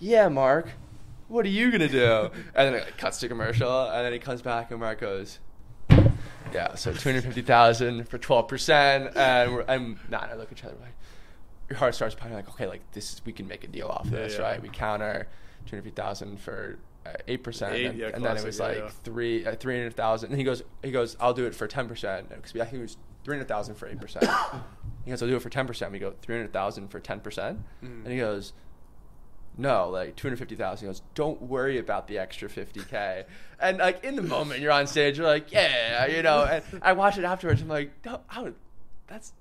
"Yeah, 0.00 0.28
Mark, 0.28 0.70
what 1.28 1.46
are 1.46 1.48
you 1.48 1.70
gonna 1.70 1.86
do?" 1.86 2.28
and 2.56 2.74
then 2.74 2.74
it 2.74 2.98
cuts 2.98 3.20
to 3.20 3.28
commercial, 3.28 3.88
and 3.88 4.04
then 4.04 4.12
he 4.12 4.18
comes 4.18 4.42
back, 4.42 4.72
and 4.72 4.80
Mark 4.80 4.98
goes, 5.00 5.38
"Yeah, 6.52 6.74
so 6.74 6.92
two 6.92 7.10
hundred 7.10 7.22
fifty 7.22 7.42
thousand 7.42 8.08
for 8.08 8.18
twelve 8.18 8.48
percent." 8.48 9.16
And 9.16 9.54
we're, 9.54 9.60
and 9.62 9.96
Matt 10.08 10.24
and 10.24 10.32
I 10.32 10.34
look 10.34 10.50
at 10.50 10.58
each 10.58 10.64
other, 10.64 10.74
like, 10.80 10.91
your 11.68 11.78
heart 11.78 11.94
starts 11.94 12.14
pounding, 12.14 12.36
like, 12.36 12.48
"Okay, 12.50 12.66
like 12.66 12.82
this 12.92 13.12
is 13.14 13.22
we 13.24 13.32
can 13.32 13.46
make 13.48 13.64
a 13.64 13.68
deal 13.68 13.88
off 13.88 14.06
Yeah, 14.06 14.18
this, 14.18 14.34
yeah. 14.36 14.42
right? 14.42 14.62
We 14.62 14.68
counter 14.68 15.28
two 15.66 15.70
hundred 15.76 15.84
fifty 15.84 16.00
thousand 16.00 16.40
for." 16.40 16.78
uh, 17.04 17.10
Eight 17.26 17.42
percent, 17.42 17.74
and, 17.74 17.98
yeah, 17.98 18.10
and 18.14 18.24
then 18.24 18.36
it 18.36 18.44
was 18.44 18.60
like 18.60 18.76
yeah. 18.78 18.88
three 19.02 19.44
uh, 19.44 19.56
three 19.56 19.76
hundred 19.76 19.96
thousand. 19.96 20.30
And 20.30 20.38
he 20.38 20.44
goes, 20.44 20.62
he 20.84 20.90
goes, 20.92 21.16
I'll 21.18 21.34
do 21.34 21.46
it 21.46 21.54
for 21.54 21.66
ten 21.66 21.88
percent 21.88 22.28
because 22.28 22.52
I 22.54 22.64
think 22.64 22.74
it 22.74 22.82
was 22.82 22.96
three 23.24 23.34
hundred 23.34 23.48
thousand 23.48 23.74
for 23.74 23.88
eight 23.88 24.00
percent. 24.00 24.24
he 25.04 25.10
goes, 25.10 25.20
I'll 25.20 25.28
do 25.28 25.34
it 25.36 25.42
for 25.42 25.50
ten 25.50 25.66
percent. 25.66 25.90
We 25.90 25.98
go 25.98 26.14
three 26.22 26.36
hundred 26.36 26.52
thousand 26.52 26.88
for 26.88 27.00
ten 27.00 27.18
percent, 27.20 27.58
Mhm. 27.82 28.04
and 28.04 28.06
he 28.12 28.18
goes, 28.18 28.52
no, 29.58 29.90
like 29.90 30.16
two 30.16 30.28
hundred 30.28 30.36
fifty 30.38 30.54
thousand. 30.54 30.86
He 30.86 30.90
goes, 30.90 31.02
don't 31.14 31.42
worry 31.42 31.78
about 31.78 32.06
the 32.08 32.18
extra 32.18 32.48
fifty 32.48 32.80
k. 32.88 33.24
And 33.60 33.78
like 33.78 34.02
in 34.04 34.16
the 34.16 34.22
moment, 34.22 34.58
you're 34.60 34.72
on 34.72 34.86
stage, 34.88 35.18
you're 35.18 35.26
like, 35.26 35.52
yeah, 35.52 36.06
you 36.06 36.22
know. 36.22 36.42
And 36.44 36.64
I 36.82 36.94
watch 36.94 37.16
it 37.18 37.24
afterwards. 37.24 37.62
I'm 37.62 37.68
like, 37.68 37.92
no, 38.04 38.20
I 38.28 38.42
would, 38.42 38.54
that's 39.06 39.32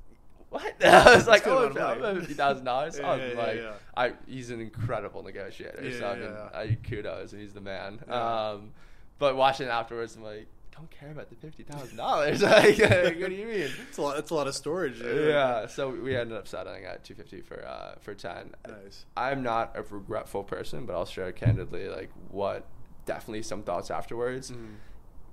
what? 0.51 0.73
I 0.85 1.15
was 1.15 1.27
like, 1.27 1.47
oh, 1.47 1.69
good 1.69 1.77
amount 1.77 1.97
of 1.97 2.03
money. 2.03 2.19
fifty 2.19 2.33
thousand 2.35 2.65
dollars. 2.65 2.99
I 2.99 3.15
was 3.15 3.21
yeah, 3.21 3.31
yeah, 3.33 3.43
like, 3.43 3.55
yeah. 3.57 3.71
I 3.95 4.13
he's 4.27 4.51
an 4.51 4.59
incredible 4.61 5.23
negotiator. 5.23 5.81
Yeah, 5.81 5.97
so 5.99 6.07
I 6.07 6.13
mean, 6.15 6.23
yeah, 6.23 6.49
yeah. 6.53 6.59
I 6.59 6.77
kudos, 6.87 7.31
and 7.33 7.41
he's 7.41 7.53
the 7.53 7.61
man. 7.61 7.99
Yeah. 8.07 8.49
Um, 8.49 8.71
but 9.17 9.35
watching 9.37 9.67
it 9.67 9.69
afterwards, 9.69 10.15
I'm 10.17 10.23
like, 10.23 10.47
don't 10.75 10.91
care 10.91 11.11
about 11.11 11.29
the 11.29 11.35
fifty 11.35 11.63
thousand 11.63 11.95
dollars. 11.95 12.41
Like, 12.43 12.77
what 12.79 13.29
do 13.29 13.33
you 13.33 13.45
mean? 13.47 13.69
It's 13.87 13.97
a 13.97 14.01
lot. 14.01 14.17
It's 14.19 14.31
a 14.31 14.35
lot 14.35 14.47
of 14.47 14.53
storage. 14.55 14.99
Yeah, 14.99 15.67
so 15.67 15.89
we 15.89 16.15
ended 16.17 16.37
up 16.37 16.47
settling 16.47 16.83
at 16.83 17.03
250 17.05 17.41
for 17.41 17.65
uh, 17.65 17.95
for 18.01 18.13
10. 18.13 18.51
Nice. 18.67 19.05
I'm 19.15 19.43
not 19.43 19.71
a 19.75 19.83
regretful 19.83 20.43
person, 20.43 20.85
but 20.85 20.93
I'll 20.93 21.05
share 21.05 21.31
candidly 21.31 21.87
like 21.87 22.11
what 22.29 22.65
definitely 23.05 23.43
some 23.43 23.63
thoughts 23.63 23.89
afterwards. 23.89 24.51
Mhm. 24.51 24.75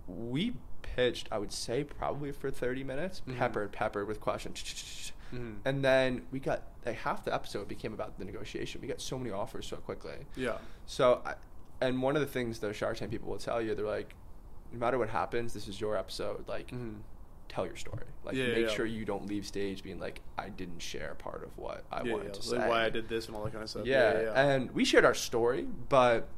We 0.07 0.55
pitched, 0.99 1.29
I 1.31 1.39
would 1.39 1.53
say, 1.53 1.85
probably 1.85 2.33
for 2.33 2.51
30 2.51 2.83
minutes, 2.83 3.23
Mhm. 3.27 3.37
peppered, 3.39 3.71
peppered 3.73 4.09
with 4.09 4.21
questions. 4.21 5.13
Mhm. 5.33 5.59
And 5.65 5.85
then 5.85 6.27
we 6.33 6.41
got 6.41 6.63
like 6.85 6.97
half 6.97 7.25
the 7.25 7.33
episode 7.33 7.69
became 7.69 7.93
about 7.95 8.19
the 8.19 8.25
negotiation. 8.25 8.81
We 8.81 8.89
got 8.89 9.01
so 9.01 9.17
many 9.19 9.31
offers 9.31 9.67
so 9.67 9.77
quickly. 9.77 10.27
Yeah. 10.37 10.59
So, 10.87 11.23
I, 11.25 11.35
and 11.81 12.03
one 12.03 12.17
of 12.17 12.21
the 12.23 12.27
things 12.27 12.59
the 12.59 12.73
Shark 12.73 12.97
Tank 12.97 13.11
people 13.13 13.29
will 13.31 13.39
tell 13.39 13.61
you, 13.63 13.75
they're 13.77 13.85
like, 13.87 14.15
no 14.73 14.79
matter 14.81 14.99
what 14.99 15.11
happens, 15.11 15.55
this 15.55 15.69
is 15.69 15.81
your 15.81 15.97
episode. 15.97 16.49
Like, 16.49 16.69
Mhm. 16.73 17.01
tell 17.49 17.65
your 17.67 17.77
story. 17.77 18.07
Like, 18.25 18.35
Yeah, 18.35 18.49
make 18.49 18.67
yeah. 18.69 18.75
sure 18.75 18.87
you 18.87 19.05
don't 19.05 19.27
leave 19.27 19.47
stage 19.47 19.83
being 19.85 20.01
like, 20.01 20.21
I 20.37 20.49
didn't 20.49 20.81
share 20.81 21.15
part 21.15 21.45
of 21.45 21.57
what 21.59 21.85
I 21.93 22.03
yeah, 22.03 22.13
wanted 22.13 22.35
to 22.35 22.51
Like 22.51 22.61
say. 22.63 22.69
why 22.69 22.85
I 22.87 22.91
did 22.91 23.09
this 23.09 23.27
and 23.29 23.37
all 23.37 23.45
that 23.45 23.53
kind 23.53 23.63
of 23.63 23.71
stuff. 23.71 23.87
Yeah, 23.87 24.21
yeah. 24.23 24.33
and 24.51 24.71
we 24.73 24.85
shared 24.85 25.05
our 25.05 25.15
story, 25.15 25.69
but 25.89 26.29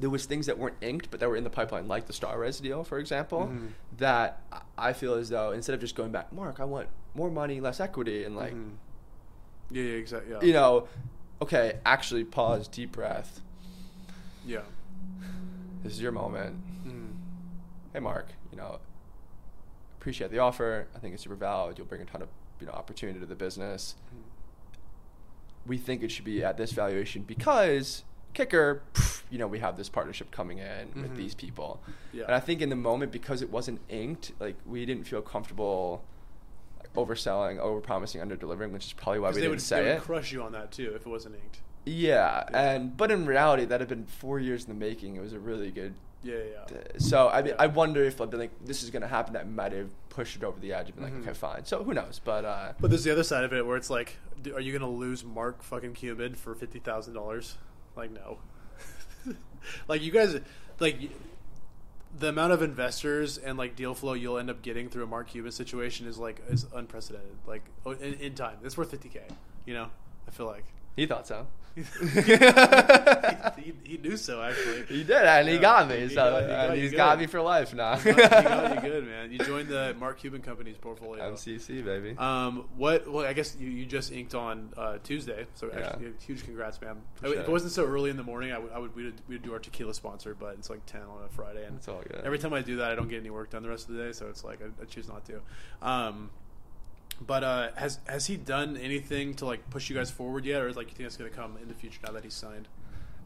there 0.00 0.10
was 0.10 0.26
things 0.26 0.46
that 0.46 0.58
weren't 0.58 0.76
inked, 0.80 1.10
but 1.10 1.20
that 1.20 1.28
were 1.28 1.36
in 1.36 1.44
the 1.44 1.50
pipeline, 1.50 1.86
like 1.88 2.06
the 2.06 2.12
StarRez 2.12 2.60
deal, 2.60 2.82
for 2.84 2.98
example. 2.98 3.46
Mhm. 3.52 3.68
That 3.98 4.40
I- 4.76 4.92
feel 4.92 5.14
as 5.14 5.28
though 5.28 5.52
instead 5.52 5.74
of 5.74 5.80
just 5.80 5.94
going 5.94 6.10
back, 6.12 6.32
Mark, 6.32 6.58
I 6.60 6.64
want 6.64 6.88
more 7.14 7.30
money, 7.30 7.60
less 7.60 7.78
equity, 7.80 8.24
and 8.24 8.36
like, 8.36 8.54
Mhm. 8.54 8.72
Yeah, 9.70 9.82
yeah, 9.82 9.92
exactly. 9.96 10.32
Yeah. 10.32 10.40
you 10.42 10.52
know, 10.52 10.88
okay, 11.40 11.78
actually 11.86 12.24
pause, 12.24 12.68
deep 12.68 12.92
breath. 12.92 13.40
Yeah. 14.44 14.62
This 15.82 15.92
is 15.94 16.00
your 16.02 16.12
moment. 16.12 16.56
Mhm. 16.86 17.12
Hey, 17.92 18.00
Mark, 18.00 18.28
you 18.50 18.56
know, 18.58 18.80
appreciate 19.98 20.30
the 20.30 20.38
offer. 20.38 20.86
I 20.94 20.98
think 20.98 21.14
it's 21.14 21.22
super 21.22 21.34
valid. 21.36 21.78
You'll 21.78 21.86
bring 21.86 22.02
a 22.02 22.04
ton 22.04 22.20
of 22.20 22.28
you 22.60 22.66
know 22.66 22.72
opportunity 22.72 23.18
to 23.20 23.26
the 23.26 23.34
business. 23.36 23.94
We 25.66 25.78
think 25.78 26.02
it 26.02 26.10
should 26.10 26.24
be 26.26 26.44
at 26.44 26.56
this 26.58 26.72
valuation 26.72 27.22
because 27.22 28.04
kicker, 28.34 28.82
pff, 28.94 29.22
you 29.30 29.38
know, 29.38 29.46
we 29.46 29.58
have 29.60 29.76
this 29.76 29.88
partnership 29.88 30.30
coming 30.30 30.58
in 30.58 30.88
with 30.94 31.12
Mhm. 31.12 31.16
these 31.16 31.34
people. 31.34 31.80
Yeah. 32.12 32.24
And 32.24 32.34
I 32.34 32.40
think 32.40 32.60
in 32.60 32.68
the 32.68 32.76
moment 32.76 33.12
because 33.12 33.40
it 33.42 33.50
wasn't 33.50 33.80
inked, 33.88 34.32
like 34.40 34.56
we 34.66 34.84
didn't 34.84 35.04
feel 35.04 35.22
comfortable 35.22 36.04
overselling, 36.96 37.58
overpromising, 37.58 38.20
under 38.20 38.36
delivering, 38.36 38.72
which 38.72 38.86
is 38.86 38.92
probably 38.92 39.18
why 39.20 39.28
we 39.30 39.34
they 39.36 39.40
didn't 39.42 39.50
would, 39.52 39.62
say 39.62 39.82
they 39.82 39.90
it. 39.90 39.94
would 39.94 40.02
crush 40.02 40.32
you 40.32 40.42
on 40.42 40.52
that 40.52 40.70
too 40.72 40.92
if 40.94 41.02
it 41.06 41.08
wasn't 41.08 41.34
inked. 41.36 41.58
yeah, 41.84 42.44
Yeah. 42.50 42.74
and 42.74 42.96
but 42.96 43.10
in 43.10 43.26
reality, 43.26 43.64
that 43.64 43.80
had 43.80 43.88
been 43.88 44.06
four 44.06 44.38
years 44.38 44.64
in 44.64 44.68
the 44.68 44.78
making. 44.78 45.16
It 45.16 45.20
was 45.20 45.32
a 45.32 45.38
really 45.40 45.70
good 45.70 45.94
Yeah, 46.22 46.36
yeah. 46.70 46.78
so 46.98 47.28
I 47.28 47.42
mean, 47.42 47.48
Yeah. 47.50 47.56
I 47.58 47.66
wonder 47.66 48.02
if 48.04 48.20
I'd 48.20 48.30
been 48.30 48.40
like, 48.40 48.64
this 48.64 48.82
is 48.82 48.90
going 48.90 49.02
to 49.02 49.08
happen. 49.08 49.34
That 49.34 49.48
might 49.50 49.72
have 49.72 49.90
pushed 50.08 50.36
it 50.36 50.44
over 50.44 50.58
the 50.60 50.72
edge 50.72 50.86
and 50.86 50.94
been 50.94 51.04
like, 51.04 51.22
okay, 51.22 51.34
fine. 51.34 51.64
So 51.64 51.82
who 51.84 51.92
knows? 51.92 52.20
But 52.24 52.44
uh, 52.44 52.72
But 52.80 52.90
there's 52.90 53.04
the 53.04 53.10
other 53.10 53.24
side 53.24 53.44
of 53.44 53.52
it 53.52 53.66
where 53.66 53.76
it's 53.76 53.90
like, 53.90 54.16
are 54.54 54.60
you 54.60 54.72
gonna 54.72 54.90
lose 54.90 55.24
Mark 55.24 55.62
fucking 55.62 55.94
Cuban 55.94 56.34
for 56.34 56.54
fifty 56.54 56.78
thousand 56.78 57.14
dollars? 57.14 57.58
Like, 57.96 58.10
no. 58.10 58.38
like 59.88 60.02
you 60.02 60.10
guys, 60.10 60.38
like 60.80 61.10
the 62.18 62.28
amount 62.28 62.52
of 62.52 62.62
investors 62.62 63.38
and 63.38 63.58
like 63.58 63.74
deal 63.74 63.94
flow 63.94 64.12
you'll 64.12 64.38
end 64.38 64.48
up 64.50 64.62
getting 64.62 64.88
through 64.88 65.04
a 65.04 65.06
Mark 65.06 65.28
Cuban 65.28 65.50
situation 65.52 66.06
is 66.06 66.18
like 66.18 66.42
is 66.48 66.66
unprecedented. 66.74 67.36
Like 67.46 67.64
in, 67.86 68.14
in 68.14 68.34
time, 68.34 68.58
it's 68.62 68.76
worth 68.76 68.90
fifty 68.90 69.08
k. 69.08 69.20
You 69.66 69.74
know, 69.74 69.90
I 70.28 70.30
feel 70.30 70.46
like. 70.46 70.64
he 70.96 71.06
thought 71.06 71.26
so. 71.26 71.46
he, 73.58 73.72
he, 73.84 73.96
knew 73.98 74.16
so 74.16 74.40
actually. 74.42 74.84
He 74.86 75.02
did, 75.04 75.10
and 75.24 75.48
he 75.48 75.54
Yeah. 75.56 75.60
got 75.60 75.88
me. 75.88 76.00
He 76.00 76.08
so 76.08 76.14
got- 76.14 76.42
he 76.44 76.50
and 76.50 76.68
got 76.68 76.78
you 76.78 76.90
got 76.90 77.18
me 77.18 77.26
for 77.26 77.40
life 77.40 77.74
now. 77.74 77.96
He 77.96 78.12
got, 78.12 78.16
he 78.16 78.42
got 78.48 78.74
you 78.76 78.80
good, 78.90 79.06
man. 79.06 79.32
You 79.32 79.38
joined 79.38 79.68
the 79.68 79.94
Mark 79.98 80.18
Cuban 80.18 80.40
company's 80.42 80.76
portfolio. 80.76 81.32
MCC 81.32 81.84
baby. 81.84 82.14
Um, 82.18 82.66
what? 82.76 83.10
Well, 83.10 83.26
I 83.26 83.32
guess 83.32 83.56
you, 83.58 83.68
you 83.68 83.86
just 83.86 84.12
inked 84.12 84.34
on 84.34 84.72
uh, 84.76 84.98
Tuesday, 85.02 85.46
so 85.54 85.68
Yeah. 85.72 85.80
actually, 85.86 86.12
huge 86.24 86.44
congrats, 86.44 86.80
man. 86.80 86.96
Appreciate 87.16 87.38
if 87.40 87.44
it 87.46 87.48
it. 87.48 87.52
wasn't 87.52 87.72
so 87.72 87.84
early 87.84 88.10
in 88.10 88.16
the 88.16 88.22
morning, 88.22 88.52
I 88.52 88.58
would, 88.58 88.72
I 88.72 88.78
would 88.78 88.94
we'd, 88.94 89.14
we'd 89.28 89.42
do 89.42 89.52
our 89.52 89.58
tequila 89.58 89.94
sponsor, 89.94 90.34
but 90.38 90.54
it's 90.58 90.70
like 90.70 90.84
ten 90.86 91.02
on 91.02 91.24
a 91.24 91.28
Friday, 91.28 91.64
and 91.64 91.76
It's 91.78 91.88
all 91.88 92.02
good. 92.02 92.22
every 92.24 92.38
time 92.38 92.52
I 92.52 92.62
do 92.62 92.76
that, 92.76 92.90
I 92.90 92.94
don't 92.94 93.08
get 93.08 93.20
any 93.20 93.30
work 93.30 93.50
done 93.50 93.62
the 93.62 93.68
rest 93.70 93.88
of 93.88 93.96
the 93.96 94.04
day, 94.04 94.12
so 94.12 94.26
it's 94.28 94.44
like 94.44 94.60
I, 94.62 94.66
I 94.82 94.84
choose 94.86 95.08
not 95.08 95.24
to. 95.26 95.40
Um, 95.82 96.30
but 97.20 97.44
uh, 97.44 97.68
has 97.76 97.98
has 98.06 98.26
he 98.26 98.36
done 98.36 98.76
anything 98.76 99.34
to 99.34 99.46
like 99.46 99.68
push 99.70 99.88
you 99.90 99.96
guys 99.96 100.10
forward 100.10 100.44
yet, 100.44 100.60
or 100.62 100.68
is 100.68 100.76
like 100.76 100.88
you 100.88 100.94
think 100.94 101.06
it's 101.06 101.16
going 101.16 101.30
to 101.30 101.36
come 101.36 101.56
in 101.62 101.68
the 101.68 101.74
future 101.74 102.00
now 102.06 102.12
that 102.12 102.24
he's 102.24 102.34
signed? 102.34 102.68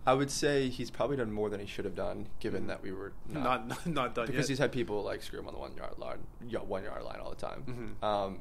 I 0.07 0.15
would 0.15 0.31
say 0.31 0.69
he's 0.71 0.91
probably 0.91 1.17
done 1.19 1.31
more 1.33 1.51
than 1.51 1.61
he 1.61 1.67
should 1.67 1.85
have 1.85 1.95
done, 1.95 2.29
given 2.41 2.67
that 2.69 2.83
we 2.83 2.93
were 2.93 3.13
not, 3.29 3.67
Not 3.69 3.87
not, 3.87 4.15
done 4.15 4.27
because 4.27 4.45
yet. 4.45 4.49
he's 4.49 4.59
had 4.59 4.73
people 4.73 5.03
like 5.03 5.23
screw 5.23 5.39
him 5.41 5.47
on 5.49 5.53
the 5.55 5.61
one 5.61 5.77
yard 5.77 5.99
line, 5.99 6.19
one 6.67 6.83
yard 6.85 7.03
line 7.03 7.19
all 7.21 7.31
the 7.31 7.37
time. 7.37 7.97
Mhm. 8.03 8.07
Um, 8.07 8.39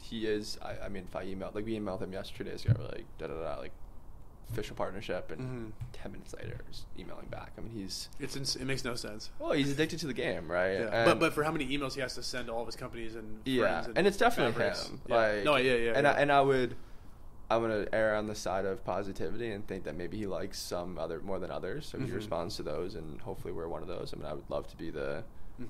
he 0.00 0.26
is. 0.26 0.58
I, 0.62 0.86
I 0.86 0.88
mean, 0.88 1.04
if 1.08 1.16
I 1.16 1.24
emailed, 1.26 1.54
like 1.54 1.64
we 1.64 1.78
emailed 1.78 2.00
him 2.02 2.12
yesterday, 2.12 2.56
we're 2.68 2.84
like 2.84 3.04
da 3.18 3.26
da 3.28 3.34
da, 3.34 3.58
like 3.60 3.72
official 4.52 4.76
partnership, 4.76 5.30
and 5.30 5.72
Mhm. 5.72 5.72
ten 5.92 6.12
minutes 6.12 6.34
later, 6.34 6.60
he's 6.68 6.84
emailing 6.98 7.26
back. 7.26 7.52
I 7.56 7.62
mean, 7.62 7.72
he's 7.72 8.08
it's 8.20 8.36
ins- 8.36 8.56
it 8.56 8.64
makes 8.66 8.84
no 8.84 8.94
sense. 8.94 9.30
well, 9.38 9.52
he's 9.52 9.70
addicted 9.72 9.98
to 10.00 10.06
the 10.06 10.12
game, 10.14 10.50
right? 10.50 10.74
Yeah. 10.74 10.84
but 10.84 10.94
And- 11.12 11.20
but 11.20 11.32
for 11.32 11.42
how 11.42 11.50
many 11.52 11.66
emails 11.76 11.94
he 11.94 12.00
has 12.00 12.14
to 12.14 12.22
send 12.22 12.46
to 12.46 12.52
all 12.52 12.60
of 12.60 12.66
his 12.66 12.76
companies 12.76 13.14
and 13.16 13.40
yeah, 13.44 13.82
friends 13.82 13.96
and, 13.96 14.06
it's 14.06 14.16
definitely 14.16 14.52
fabrics. 14.52 14.86
him. 14.88 15.00
Yeah. 15.08 15.16
Like, 15.16 15.44
no, 15.44 15.56
yeah, 15.56 15.74
yeah, 15.74 15.92
and 15.96 16.04
yeah. 16.04 16.12
I, 16.12 16.20
and 16.20 16.30
I 16.32 16.40
would, 16.42 16.76
I'm 17.50 17.62
gonna 17.62 17.86
err 17.92 18.14
on 18.14 18.26
the 18.26 18.34
side 18.34 18.64
of 18.66 18.84
positivity 18.84 19.50
and 19.50 19.66
think 19.66 19.84
that 19.84 19.96
maybe 19.96 20.16
he 20.18 20.26
likes 20.26 20.58
some 20.58 20.98
other 20.98 21.20
more 21.20 21.38
than 21.38 21.50
others, 21.50 21.86
so 21.86 21.98
he 21.98 22.06
Mhm. 22.06 22.14
responds 22.14 22.56
to 22.56 22.62
those, 22.62 22.94
and 22.94 23.20
hopefully 23.22 23.52
we're 23.52 23.68
one 23.68 23.82
of 23.82 23.88
those. 23.88 24.12
I 24.14 24.16
mean, 24.18 24.26
I 24.26 24.34
would 24.34 24.48
love 24.50 24.66
to 24.68 24.76
be 24.76 24.90
the 24.90 25.24
Mhm. 25.60 25.66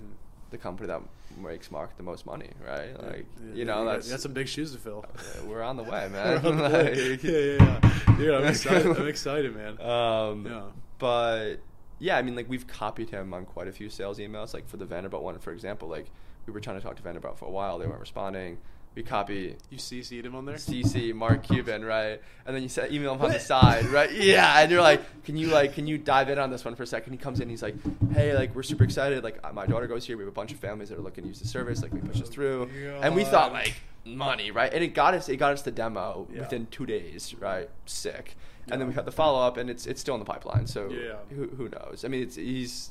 The 0.53 0.59
company 0.59 0.87
that 0.87 1.03
makes 1.43 1.71
Mark 1.71 1.97
the 1.97 2.03
most 2.05 2.25
money, 2.27 2.51
right? 2.65 2.97
Like, 3.03 3.27
Yeah, 3.45 3.55
you 3.55 3.65
know, 3.65 3.85
that's 3.85 4.09
got 4.11 4.21
some 4.21 4.33
big 4.33 4.47
shoes 4.47 4.71
to 4.73 4.79
fill. 4.79 5.05
we're 5.47 5.63
on 5.63 5.77
the 5.77 5.83
way, 5.83 6.09
man. 6.13 6.41
the 6.43 6.51
way. 6.53 7.09
Like- 7.11 7.23
yeah, 7.25 7.31
yeah, 7.39 7.81
yeah. 8.07 8.17
Dude, 8.17 8.35
I'm 8.35 8.45
excited. 8.47 8.87
I'm 8.97 9.09
excited, 9.09 9.55
man. 9.57 9.81
Um, 9.81 10.47
Yeah. 10.47 10.63
But 10.99 11.57
yeah, 11.99 12.17
I 12.17 12.23
mean, 12.23 12.37
like 12.37 12.49
we've 12.49 12.67
copied 12.67 13.11
him 13.11 13.35
on 13.35 13.45
quite 13.47 13.67
a 13.67 13.73
few 13.73 13.89
sales 13.91 14.19
emails. 14.19 14.55
Like 14.55 14.69
for 14.69 14.77
the 14.77 14.85
Vanderbilt 14.85 15.23
one, 15.25 15.39
for 15.41 15.53
example, 15.53 15.89
like 15.89 16.07
we 16.47 16.53
were 16.53 16.61
trying 16.61 16.77
to 16.77 16.83
talk 16.83 16.97
to 16.97 17.03
Vanderbilt 17.03 17.39
for 17.39 17.47
a 17.47 17.51
while, 17.51 17.79
they 17.79 17.87
weren't 17.87 18.01
responding. 18.01 18.59
We 18.95 19.03
copy 19.03 19.57
You 19.71 19.79
CC'd 19.79 20.27
him 20.27 20.35
on 20.37 20.45
there? 20.45 20.57
CC 20.57 21.15
Mark 21.15 21.43
Cuban, 21.45 21.83
right? 21.85 22.21
And 22.45 22.55
then 22.55 22.63
you 22.63 22.69
said 22.69 22.93
email 22.93 23.15
him 23.15 23.23
on 23.23 23.31
the 23.33 23.41
side, 23.41 23.87
right? 23.87 24.11
Yeah, 24.13 24.61
and 24.61 24.71
you're 24.71 24.83
like, 24.83 25.25
can 25.25 25.37
you 25.37 25.47
like, 25.49 25.73
can 25.75 25.87
you 25.87 25.97
dive 25.97 26.29
in 26.29 26.39
on 26.39 26.51
this 26.51 26.63
one 26.65 26.75
for 26.75 26.83
a 26.83 26.87
second? 26.87 27.13
He 27.15 27.19
comes 27.19 27.41
in, 27.41 27.49
he's 27.49 27.63
like, 27.63 27.75
hey, 28.13 28.35
like 28.37 28.55
we're 28.55 28.63
super 28.63 28.85
excited. 28.85 29.25
Like 29.25 29.39
uh, 29.43 29.53
my 29.53 29.65
daughter 29.67 29.87
goes 29.87 30.05
here. 30.05 30.17
We 30.19 30.25
have 30.25 30.29
a 30.33 30.35
bunch 30.35 30.53
of 30.53 30.59
families 30.59 30.91
that 30.91 30.99
are 30.99 31.03
looking 31.03 31.25
to 31.25 31.29
use 31.29 31.41
the 31.41 31.49
service. 31.49 31.81
Like 31.83 31.93
we 31.95 32.01
push 32.01 32.21
this 32.21 32.29
through, 32.29 32.69
and 33.03 33.15
we 33.15 33.25
thought 33.25 33.53
like 33.53 33.75
money, 34.05 34.51
right? 34.51 34.73
And 34.75 34.85
it 34.85 34.89
got 34.89 35.15
us, 35.15 35.29
it 35.31 35.37
got 35.39 35.53
us 35.55 35.63
the 35.63 35.71
demo 35.71 36.27
Yeah. 36.33 36.41
within 36.41 36.67
two 36.71 36.85
days, 36.85 37.35
right? 37.41 37.71
Sick. 37.87 38.37
And 38.71 38.81
then 38.81 38.89
we 38.89 38.95
had 38.95 39.07
the 39.07 39.13
follow 39.13 39.41
up, 39.41 39.57
and 39.57 39.71
it's 39.71 39.87
it's 39.87 40.01
still 40.03 40.15
in 40.15 40.21
the 40.21 40.27
pipeline. 40.27 40.67
So 40.67 40.91
Yeah. 40.91 41.15
who 41.35 41.49
who 41.49 41.69
knows? 41.71 42.05
I 42.05 42.09
mean, 42.09 42.23
it's 42.25 42.37
he's. 42.37 42.91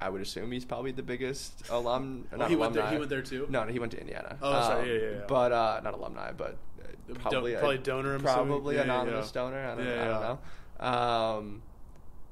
I 0.00 0.08
would 0.08 0.22
assume 0.22 0.50
he's 0.52 0.64
probably 0.64 0.92
the 0.92 1.02
biggest 1.02 1.62
alum. 1.70 2.26
He 2.48 2.56
went 2.56 2.72
there- 2.74 2.88
he 2.90 2.96
went 2.96 3.10
there 3.10 3.22
too? 3.22 3.46
No, 3.50 3.64
no, 3.64 3.72
he 3.72 3.78
went 3.78 3.92
to 3.92 4.00
Indiana. 4.00 4.36
Oh, 4.40 4.52
sorry. 4.62 4.80
Um, 4.82 4.86
Yeah, 4.88 4.94
yeah, 4.94 5.10
yeah. 5.18 5.24
But 5.28 5.52
uh, 5.52 5.80
not 5.84 5.94
alumni, 5.94 6.32
but 6.32 6.56
uh, 6.82 6.86
Do- 7.06 7.14
probably 7.14 7.54
probably 7.54 7.74
a- 7.76 7.78
donor, 7.78 8.14
I'm 8.14 8.22
probably 8.22 8.76
Yeah, 8.76 8.82
anonymous 8.82 9.26
yeah. 9.34 9.40
donor. 9.42 9.64
I 9.66 9.74
don't, 9.74 9.86
Yeah, 9.86 10.02
I 10.02 10.08
don't 10.08 10.22
know. 10.22 10.86
Um, 10.86 11.62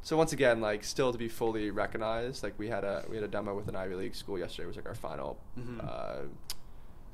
so 0.01 0.16
once 0.16 0.33
again, 0.33 0.61
like 0.62 0.83
still 0.85 1.12
to 1.12 1.19
be 1.19 1.29
fully 1.29 1.71
recognized, 1.71 2.43
like 2.43 2.55
we 2.59 2.69
had 2.69 2.85
a 2.85 3.05
we 3.11 3.16
had 3.16 3.25
a 3.25 3.29
demo 3.29 3.55
with 3.55 3.69
an 3.69 3.77
Ivy 3.77 3.97
League 3.97 4.14
school 4.14 4.39
yesterday. 4.39 4.64
It 4.64 4.69
was 4.69 4.77
like 4.77 4.87
our 4.87 4.95
final, 4.95 5.39
Mhm. 5.59 5.85
uh, 5.87 6.16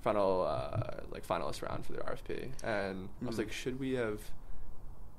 final 0.02 0.42
uh, 0.46 1.00
like 1.10 1.26
finalist 1.26 1.62
round 1.68 1.84
for 1.84 1.92
the 1.94 1.98
RFP, 2.00 2.52
and 2.62 3.08
I 3.22 3.26
was 3.26 3.34
Mhm. 3.34 3.38
like, 3.38 3.52
should 3.52 3.80
we 3.80 3.94
have 3.94 4.20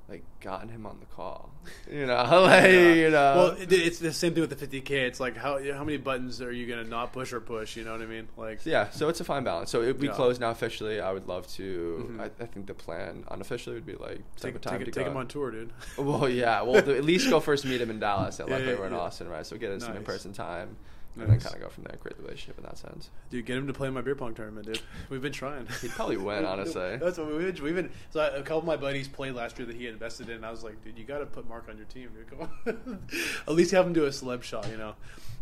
like 0.08 0.24
gotten 0.39 0.70
him 0.70 0.86
on 0.86 0.99
the 0.99 1.06
call? 1.08 1.51
You 1.91 2.06
know, 2.06 2.16
like 2.43 2.64
Yeah. 2.72 2.93
you 2.93 3.10
know. 3.10 3.36
Well, 3.36 3.47
it, 3.62 3.72
it's 3.74 3.99
the 3.99 4.14
same 4.14 4.34
thing 4.34 4.41
with 4.47 4.56
the 4.58 4.68
50k. 4.68 4.89
It's 4.91 5.20
like 5.20 5.36
how 5.38 5.60
how 5.74 5.84
many 5.84 5.97
buttons 5.97 6.41
are 6.41 6.51
you 6.51 6.68
gonna 6.68 6.84
not 6.84 7.12
push 7.14 7.34
or 7.34 7.39
push? 7.41 7.76
You 7.76 7.84
know 7.84 7.91
what 7.91 8.01
I 8.01 8.06
mean? 8.06 8.28
Like 8.38 8.66
yeah, 8.66 8.89
so 8.91 9.10
it's 9.10 9.20
a 9.20 9.24
fine 9.24 9.43
balance. 9.43 9.72
So 9.72 9.82
if 9.82 9.97
we 9.99 10.08
Yeah. 10.08 10.14
close 10.14 10.39
now 10.39 10.51
officially, 10.51 10.99
I 11.01 11.12
would 11.12 11.28
love 11.28 11.47
to. 11.56 12.08
Mhm. 12.12 12.20
I, 12.22 12.26
I 12.43 12.45
think 12.47 12.68
the 12.68 12.74
plan 12.76 13.24
unofficially 13.30 13.76
would 13.76 13.86
be 13.86 13.95
like 13.95 14.22
take 14.38 14.56
a 14.56 14.60
time 14.60 14.78
take, 14.80 14.86
to 14.86 14.91
take 14.91 15.06
go. 15.06 15.12
him 15.12 15.18
on 15.18 15.28
tour, 15.28 15.49
dude. 15.51 15.74
Well, 15.97 16.30
yeah. 16.30 16.62
Well, 16.62 16.78
at 16.89 17.03
least 17.03 17.30
go 17.30 17.39
first 17.39 17.66
meet 17.66 17.82
him 17.82 17.89
in 17.89 17.99
Dallas 17.99 18.39
at 18.39 18.47
Yeah, 18.47 18.56
like 18.58 18.66
yeah, 18.66 18.76
were 18.76 18.88
in. 18.88 18.93
Austin, 18.93 19.28
right? 19.28 19.45
So 19.45 19.58
get 19.58 19.72
us 19.72 19.84
some 19.84 19.95
in 19.97 20.03
person 20.03 20.34
time, 20.34 20.78
and 21.18 21.28
Nice. 21.28 21.43
then 21.43 21.51
kind 21.51 21.55
of 21.55 21.61
go 21.61 21.70
from 21.70 21.84
there. 21.86 21.97
Create 21.97 22.18
the 22.18 22.24
relationship 22.24 22.57
in 22.57 22.63
that 22.66 22.78
sense. 22.78 23.09
Dude, 23.30 23.45
get 23.45 23.57
him 23.57 23.68
to 23.68 23.74
play 23.74 23.88
in 23.88 23.93
my 23.93 24.01
beer 24.01 24.16
pong 24.16 24.34
tournament, 24.34 24.66
dude. 24.66 24.82
We've 25.09 25.22
been 25.22 25.32
trying. 25.32 25.68
He'd 25.82 25.91
probably 25.91 26.18
win, 26.18 26.45
honestly. 26.45 26.97
That's 26.97 27.18
what 27.18 27.28
we've 27.28 27.53
been. 27.55 27.63
We've 27.63 27.76
been 27.76 27.89
so 28.11 28.20
I, 28.20 28.28
a 28.28 28.41
couple 28.41 28.59
of 28.59 28.66
my 28.66 28.76
buddies 28.78 29.07
played 29.07 29.34
last 29.34 29.57
year 29.57 29.66
that 29.68 29.76
he 29.76 29.88
invested 29.88 30.30
in. 30.30 30.38
And 30.38 30.45
I 30.45 30.51
was 30.51 30.63
like, 30.63 30.84
dude, 30.84 30.97
you 30.97 31.05
got 31.05 31.20
to 31.20 31.26
put 31.26 31.47
Mark 31.47 31.68
on 31.70 31.78
your 31.78 31.86
team, 31.86 32.09
dude. 32.13 32.30
Come 32.30 32.49
on. 32.66 32.99
At 33.47 33.53
least 33.53 33.72
have 33.72 33.86
him 33.88 33.93
do 33.93 34.05
a 34.05 34.09
celeb 34.09 34.43
shot, 34.43 34.70
you 34.70 34.78
know. 34.78 34.95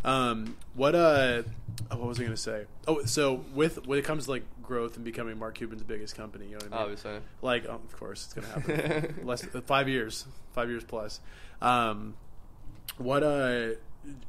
Um, 0.06 0.58
what 0.76 0.96
uh, 0.96 1.44
oh, 1.92 1.98
what 1.98 2.08
was 2.08 2.20
I 2.20 2.24
gonna 2.24 2.36
say? 2.36 2.66
Oh, 2.88 3.06
so 3.06 3.46
with 3.54 3.88
when 3.88 3.98
it 3.98 4.04
comes 4.06 4.26
to 4.26 4.32
like 4.32 4.44
growth 4.62 4.98
and 4.98 5.06
becoming 5.06 5.40
Mark 5.40 5.56
Cuban's 5.56 5.82
biggest 5.84 6.16
company, 6.16 6.46
you 6.46 6.52
know 6.52 6.58
what 6.58 6.66
I 6.66 6.70
mean? 6.70 6.80
Obviously. 6.82 7.12
Like, 7.42 7.66
oh, 7.70 7.76
of 7.76 7.98
course, 7.98 8.26
it's 8.26 8.34
gonna 8.34 8.48
happen. 8.48 9.22
Less 9.26 9.44
uh, 9.56 9.62
five 9.62 9.88
years, 9.88 10.26
five 10.52 10.70
years 10.70 10.84
plus. 10.84 11.22
Um, 11.62 12.16
what 12.98 13.24
uh, 13.24 13.70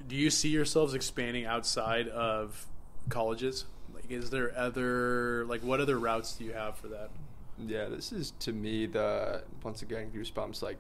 do 0.09 0.17
you 0.17 0.31
see 0.31 0.49
yourselves 0.51 0.95
expanding 0.95 1.47
outside 1.47 2.09
of 2.09 2.67
colleges? 3.09 3.65
Like, 3.95 4.11
is 4.11 4.31
there 4.31 4.53
other 4.57 5.45
like 5.47 5.63
what 5.63 5.81
other 5.81 5.99
routes 5.99 6.35
do 6.37 6.45
you 6.45 6.53
have 6.53 6.77
for 6.79 6.89
that? 6.89 7.11
Yeah, 7.59 7.89
this 7.89 8.13
is 8.13 8.33
to 8.41 8.53
me 8.53 8.87
the 8.87 9.43
once 9.63 9.83
again 9.83 10.11
goosebumps. 10.15 10.63
Like, 10.63 10.79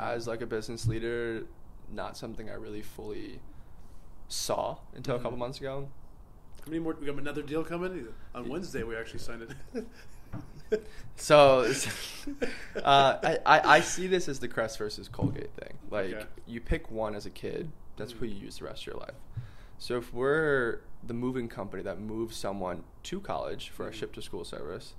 as 0.00 0.26
like 0.26 0.42
a 0.42 0.46
business 0.46 0.86
leader, 0.86 1.44
not 1.92 2.16
something 2.16 2.50
I 2.50 2.54
really 2.54 2.82
fully 2.82 3.40
saw 4.28 4.76
until 4.94 5.16
a 5.16 5.18
Mhm. 5.18 5.22
couple 5.22 5.38
months 5.38 5.58
ago. 5.58 5.88
How 6.64 6.70
many 6.70 6.80
more? 6.80 6.94
We 7.00 7.06
got 7.06 7.16
another 7.16 7.42
deal 7.42 7.64
coming 7.64 8.08
on 8.34 8.48
Wednesday. 8.48 8.82
We 8.82 8.96
actually 8.96 9.20
signed 9.20 9.42
it. 9.74 9.86
So, 11.16 11.72
uh, 12.84 13.18
I, 13.22 13.38
I 13.46 13.76
I 13.76 13.80
see 13.80 14.06
this 14.06 14.28
as 14.28 14.38
the 14.38 14.48
Crest 14.48 14.76
versus 14.78 15.08
Colgate 15.08 15.50
thing. 15.54 15.78
Like, 15.90 16.12
Okay. 16.14 16.26
you 16.46 16.60
pick 16.60 16.90
one 16.90 17.14
as 17.14 17.24
a 17.26 17.30
kid, 17.30 17.70
that's 17.98 18.12
who 18.12 18.24
Mhm. 18.26 18.30
you 18.30 18.36
use 18.46 18.58
the 18.58 18.64
rest 18.64 18.82
of 18.82 18.86
your 18.88 18.96
life. 18.96 19.14
So, 19.76 19.96
if 19.96 20.12
we're 20.12 20.80
the 21.06 21.14
moving 21.14 21.48
company 21.48 21.82
that 21.82 22.00
moves 22.00 22.36
someone 22.36 22.84
to 23.04 23.20
college 23.20 23.68
for 23.70 23.86
a 23.86 23.90
Mhm. 23.90 23.94
ship 23.94 24.12
to 24.14 24.22
school 24.22 24.44
service, 24.44 24.94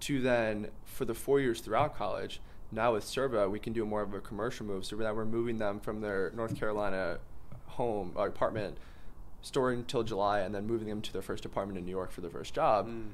to 0.00 0.20
then 0.20 0.70
for 0.84 1.04
the 1.04 1.14
four 1.14 1.40
years 1.40 1.60
throughout 1.60 1.96
college, 1.96 2.40
now 2.70 2.92
with 2.92 3.04
SIRVA, 3.04 3.48
we 3.50 3.58
can 3.58 3.72
do 3.72 3.84
more 3.86 4.02
of 4.02 4.12
a 4.14 4.20
commercial 4.20 4.66
move. 4.66 4.84
So 4.84 4.96
that 4.96 5.16
we're 5.16 5.24
moving 5.24 5.58
them 5.58 5.80
from 5.80 6.00
their 6.02 6.30
North 6.32 6.56
Carolina 6.56 7.18
home 7.66 8.12
or 8.14 8.26
apartment, 8.26 8.78
storing 9.40 9.80
until 9.80 10.02
July, 10.02 10.40
and 10.40 10.54
then 10.54 10.66
moving 10.66 10.88
them 10.88 11.00
to 11.02 11.12
their 11.12 11.22
first 11.22 11.44
apartment 11.44 11.78
in 11.78 11.84
New 11.84 11.90
York 11.90 12.10
for 12.10 12.20
their 12.20 12.30
first 12.30 12.54
job 12.54 12.88
Mm. 12.88 13.10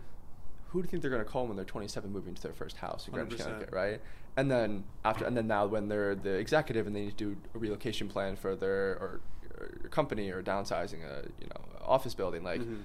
who 0.71 0.81
do 0.81 0.87
you 0.87 0.91
think 0.91 1.03
they're 1.03 1.11
going 1.11 1.25
to 1.25 1.31
call 1.31 1.47
when 1.47 1.57
they're 1.57 1.65
27 1.65 2.11
moving 2.13 2.35
to 2.35 2.43
their 2.43 2.53
first 2.53 2.79
house 2.79 3.07
in 3.07 3.13
Greenwich, 3.13 3.39
100%. 3.39 3.47
Connecticut, 3.71 3.75
right? 3.75 4.01
And 4.37 4.51
then 4.51 4.85
after, 5.05 5.25
and 5.25 5.37
then 5.37 5.47
now 5.47 5.67
when 5.67 5.89
they're 5.89 6.15
the 6.15 6.35
executive 6.35 6.87
and 6.87 6.97
they 6.97 7.03
need 7.03 7.19
to 7.19 7.35
do 7.35 7.37
a 7.55 7.59
relocation 7.59 8.09
plan 8.09 8.37
for 8.37 8.57
their 8.57 8.93
or, 8.99 9.21
or 9.59 9.89
company 9.91 10.31
or 10.31 10.43
downsizing 10.43 11.05
a 11.05 11.25
you 11.41 11.47
know 11.49 11.61
office 11.85 12.15
building, 12.15 12.43
like 12.43 12.61
Mhm. 12.63 12.83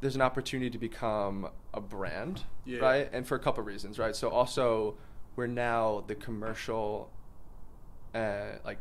there's 0.00 0.14
an 0.16 0.22
opportunity 0.22 0.70
to 0.70 0.78
become 0.78 1.48
a 1.74 1.80
brand, 1.80 2.44
Yeah. 2.64 2.80
right? 2.80 3.10
And 3.12 3.26
for 3.26 3.34
a 3.34 3.38
couple 3.38 3.62
reasons, 3.64 3.98
right? 3.98 4.16
So 4.16 4.30
also 4.30 4.96
we're 5.36 5.46
now 5.46 6.04
the 6.06 6.14
commercial, 6.14 7.10
uh, 8.14 8.52
like 8.64 8.78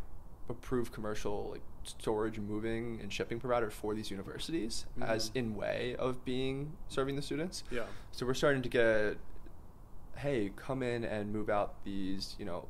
approved 0.47 0.93
commercial 0.93 1.49
like 1.52 1.61
storage, 1.84 2.39
moving, 2.39 2.99
and 3.02 3.11
shipping 3.11 3.39
provider 3.39 3.69
for 3.69 3.93
these 3.93 4.10
universities 4.10 4.85
as 5.02 5.30
Mhm. 5.31 5.35
in 5.35 5.56
way 5.56 5.95
of 5.99 6.23
being 6.26 6.77
serving 6.88 7.15
the 7.15 7.22
students. 7.22 7.64
Yeah. 7.69 7.84
So 8.11 8.26
we're 8.26 8.34
starting 8.34 8.61
to 8.64 8.69
get, 8.69 9.18
hey, 10.18 10.52
come 10.56 10.82
in 10.84 11.04
and 11.04 11.32
move 11.32 11.50
out 11.50 11.84
these, 11.84 12.36
you 12.40 12.46
know, 12.46 12.68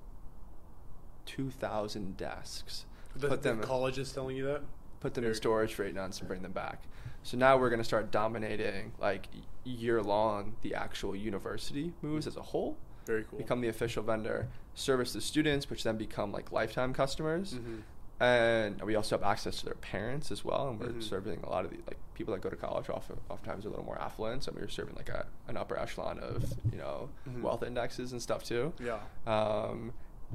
two 1.26 1.50
thousand 1.50 2.18
desks. 2.18 2.86
The, 3.16 3.28
put 3.30 3.42
the 3.42 3.50
them 3.50 3.62
college 3.62 3.98
is 3.98 4.12
telling 4.12 4.36
you 4.36 4.46
that. 4.46 4.62
put 5.00 5.14
them 5.14 5.24
in 5.24 5.34
storage 5.34 5.74
for 5.74 5.84
eight 5.86 5.96
months 5.96 6.20
and 6.20 6.28
bring 6.28 6.42
them 6.42 6.52
back. 6.52 6.84
So 7.24 7.38
now 7.38 7.58
we're 7.58 7.70
going 7.70 7.80
to 7.80 7.86
start 7.86 8.12
dominating 8.12 8.92
like 9.00 9.28
year 9.64 10.02
long 10.04 10.56
the 10.62 10.76
actual 10.76 11.16
university 11.16 11.94
moves 12.02 12.28
as 12.28 12.36
a 12.38 12.42
whole. 12.42 12.78
Very 13.06 13.24
cool. 13.24 13.38
Become 13.40 13.62
the 13.62 13.68
official 13.68 14.04
vendor, 14.04 14.48
service 14.74 15.14
the 15.14 15.22
students, 15.22 15.70
which 15.70 15.84
then 15.84 15.98
become 15.98 16.32
like 16.32 16.52
lifetime 16.52 16.94
customers. 16.94 17.54
Mhm. 17.56 17.82
And 18.20 18.82
we 18.82 18.96
also 18.96 19.18
have 19.18 19.24
access 19.26 19.58
to 19.60 19.66
their 19.66 19.74
parents 19.76 20.32
as 20.32 20.46
well, 20.46 20.70
and 20.70 20.80
we're 20.80 20.88
Mhm. 20.88 21.04
serving 21.04 21.42
a 21.44 21.50
lot 21.50 21.66
of 21.66 21.72
the 21.72 21.78
like 21.86 21.98
people 22.14 22.34
that 22.34 22.40
go 22.42 22.50
to 22.50 22.56
college. 22.56 22.90
Often, 22.90 23.20
oftentimes, 23.30 23.66
are 23.66 23.68
a 23.68 23.72
little 23.72 23.86
more 23.86 24.00
affluent, 24.00 24.44
so 24.46 24.54
we're 24.56 24.70
serving 24.70 24.96
like 24.96 25.10
a 25.10 25.26
an 25.50 25.58
upper 25.58 25.78
echelon 25.78 26.20
of 26.20 26.54
you 26.72 26.78
know 26.78 27.10
Mhm. 27.28 27.42
wealth 27.42 27.62
indexes 27.62 28.14
and 28.14 28.22
stuff 28.22 28.44
too. 28.44 28.72
Yeah. 28.80 29.00
Um, 29.28 29.92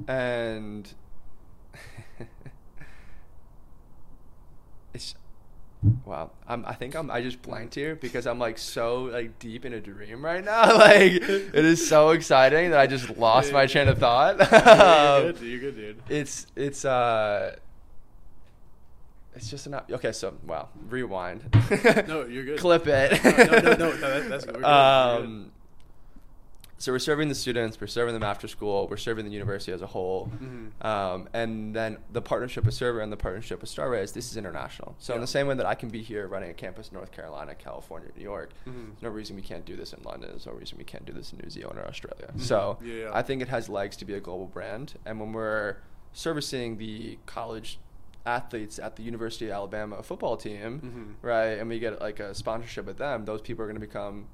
and 0.07 0.93
it's 4.93 5.15
wow. 6.05 6.31
I'm, 6.47 6.65
I 6.65 6.73
think 6.73 6.95
I'm. 6.95 7.09
I 7.09 7.21
just 7.21 7.41
blanked 7.41 7.75
here 7.75 7.95
because 7.95 8.27
I'm 8.27 8.39
like 8.39 8.57
so 8.57 9.03
like 9.05 9.39
deep 9.39 9.65
in 9.65 9.73
a 9.73 9.79
dream 9.79 10.23
right 10.23 10.43
now. 10.43 10.77
like 10.77 11.13
it 11.13 11.55
is 11.55 11.87
so 11.87 12.11
exciting 12.11 12.71
that 12.71 12.79
I 12.79 12.87
just 12.87 13.17
lost 13.17 13.51
my 13.51 13.65
train 13.65 13.87
of 13.87 13.97
thought. 13.97 14.37
You're 14.51 14.59
Um, 14.59 15.33
good. 15.33 15.41
You're 15.41 15.59
good, 15.59 15.75
dude. 15.75 16.03
it's 16.09 16.45
it's 16.55 16.85
uh 16.85 17.55
it's 19.35 19.49
just 19.49 19.65
an 19.67 19.75
okay 19.89 20.11
so 20.11 20.33
wow 20.45 20.67
rewind 20.89 21.41
No, 22.07 22.25
you're 22.25 22.43
good. 22.43 22.59
clip 22.65 22.85
it 22.87 23.23
No, 23.23 23.31
no, 23.31 23.61
no, 23.61 23.75
no, 23.75 23.97
no, 23.97 24.29
that's 24.29 24.45
good. 24.45 24.55
We're 24.55 24.61
good. 24.61 24.65
Um 24.65 25.51
so 26.77 26.91
we're 26.91 26.97
serving 26.97 27.29
the 27.29 27.35
students 27.35 27.79
we're 27.79 27.85
serving 27.85 28.15
them 28.15 28.23
after 28.23 28.47
school 28.47 28.87
we're 28.89 28.97
serving 28.97 29.23
the 29.23 29.29
university 29.31 29.71
as 29.71 29.83
a 29.83 29.87
whole 29.87 30.31
Mhm. 30.33 30.83
um, 30.83 31.29
and 31.31 31.75
then 31.75 31.97
the 32.11 32.23
partnership 32.23 32.65
with 32.65 32.73
SIRVA 32.73 33.03
and 33.03 33.11
the 33.11 33.17
partnership 33.17 33.61
with 33.61 33.69
StarRez 33.69 34.13
this 34.13 34.31
is 34.31 34.35
international 34.35 34.95
so 34.97 35.13
in 35.13 35.21
the 35.21 35.27
same 35.27 35.45
way 35.45 35.53
that 35.53 35.67
i 35.67 35.75
can 35.75 35.89
be 35.89 36.01
here 36.01 36.27
running 36.27 36.49
a 36.49 36.55
campus 36.55 36.89
in 36.89 36.95
north 36.95 37.11
carolina 37.11 37.53
california 37.53 38.09
new 38.17 38.23
york 38.23 38.49
Mhm. 38.67 38.87
there's 38.87 39.03
no 39.03 39.09
reason 39.09 39.35
we 39.35 39.43
can't 39.43 39.63
do 39.63 39.75
this 39.75 39.93
in 39.93 40.01
london 40.03 40.31
there's 40.31 40.47
no 40.47 40.53
reason 40.53 40.79
we 40.79 40.83
can't 40.83 41.05
do 41.05 41.13
this 41.13 41.31
in 41.31 41.37
new 41.43 41.51
zealand 41.51 41.77
or 41.77 41.85
australia 41.85 42.29
Mhm. 42.35 42.41
so 42.41 42.79
Yeah, 42.81 42.93
yeah. 42.95 43.11
i 43.13 43.21
think 43.21 43.43
it 43.43 43.47
has 43.49 43.69
legs 43.69 43.95
to 43.97 44.05
be 44.05 44.15
a 44.15 44.19
global 44.19 44.47
brand 44.47 44.95
and 45.05 45.19
when 45.19 45.33
we're 45.33 45.75
servicing 46.13 46.77
the 46.79 47.19
college 47.27 47.77
athletes 48.25 48.77
at 48.79 48.95
the 48.95 49.03
university 49.03 49.45
of 49.47 49.51
alabama 49.51 50.03
football 50.03 50.37
team 50.37 50.79
Mhm. 50.81 51.25
right 51.27 51.57
and 51.59 51.67
we 51.69 51.79
get 51.79 51.99
like 51.99 52.19
a 52.19 52.35
sponsorship 52.35 52.85
with 52.85 52.97
them 52.97 53.25
those 53.25 53.41
people 53.41 53.63
are 53.63 53.67
going 53.67 53.79
to 53.81 53.85
become 53.87 54.27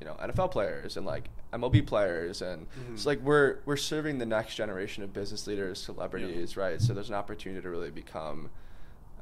you 0.00 0.06
know 0.06 0.14
NFL 0.20 0.50
players 0.52 0.96
and 0.96 1.04
like 1.06 1.28
MLB 1.52 1.84
players 1.86 2.40
and 2.42 2.66
Mhm. 2.70 2.92
it's 2.94 3.06
like 3.06 3.20
we're 3.20 3.58
we're 3.64 3.76
serving 3.76 4.18
the 4.18 4.26
next 4.26 4.54
generation 4.54 5.02
of 5.02 5.12
business 5.12 5.46
leaders, 5.48 5.82
celebrities, 5.82 6.56
right? 6.56 6.80
So 6.80 6.92
there's 6.94 7.08
an 7.08 7.16
opportunity 7.16 7.62
to 7.62 7.68
really 7.70 7.90
become 7.90 8.50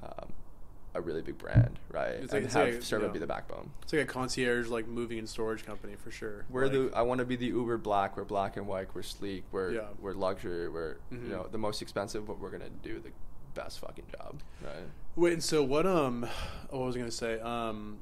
um, 0.03 0.33
a 0.95 1.01
really 1.01 1.23
big 1.23 1.39
brand, 1.39 1.79
right? 1.91 2.11
It's 2.17 2.33
like- 2.33 2.43
and 2.45 2.53
have 2.53 2.69
like, 2.69 2.83
SIRVA 2.83 3.03
yeah. 3.07 3.09
be 3.09 3.19
the 3.19 3.27
backbone. 3.27 3.71
It's 3.83 3.93
like 3.93 4.03
a 4.03 4.07
concierge, 4.07 4.69
like 4.69 4.87
moving 4.87 5.19
and 5.19 5.29
storage 5.29 5.65
company 5.65 5.95
for 5.97 6.11
sure. 6.11 6.45
We're 6.51 6.65
Like, 6.65 6.73
the 6.73 6.91
I 6.95 7.03
want 7.03 7.19
to 7.21 7.25
be 7.25 7.37
the 7.37 7.47
Uber 7.47 7.79
black. 7.79 8.17
We're 8.17 8.25
black 8.25 8.57
and 8.59 8.67
white. 8.67 8.95
We're 8.95 9.03
sleek. 9.03 9.45
We're 9.53 9.73
Yeah. 9.73 9.89
we're 9.99 10.13
luxury. 10.15 10.69
We're 10.69 10.97
Mhm. 11.13 11.23
you 11.25 11.29
know 11.31 11.47
the 11.51 11.59
most 11.59 11.81
expensive, 11.81 12.27
but 12.27 12.39
we're 12.39 12.51
gonna 12.51 12.69
do 12.83 12.99
the 13.01 13.13
best 13.57 13.81
fucking 13.81 14.05
job, 14.17 14.41
right? 14.63 14.85
Wait, 15.17 15.33
and 15.33 15.43
so 15.43 15.63
what? 15.63 15.87
Um, 15.87 16.27
oh, 16.71 16.79
what 16.79 16.87
was 16.87 16.97
I 16.97 16.99
gonna 17.01 17.11
say? 17.11 17.41
Um, 17.41 17.99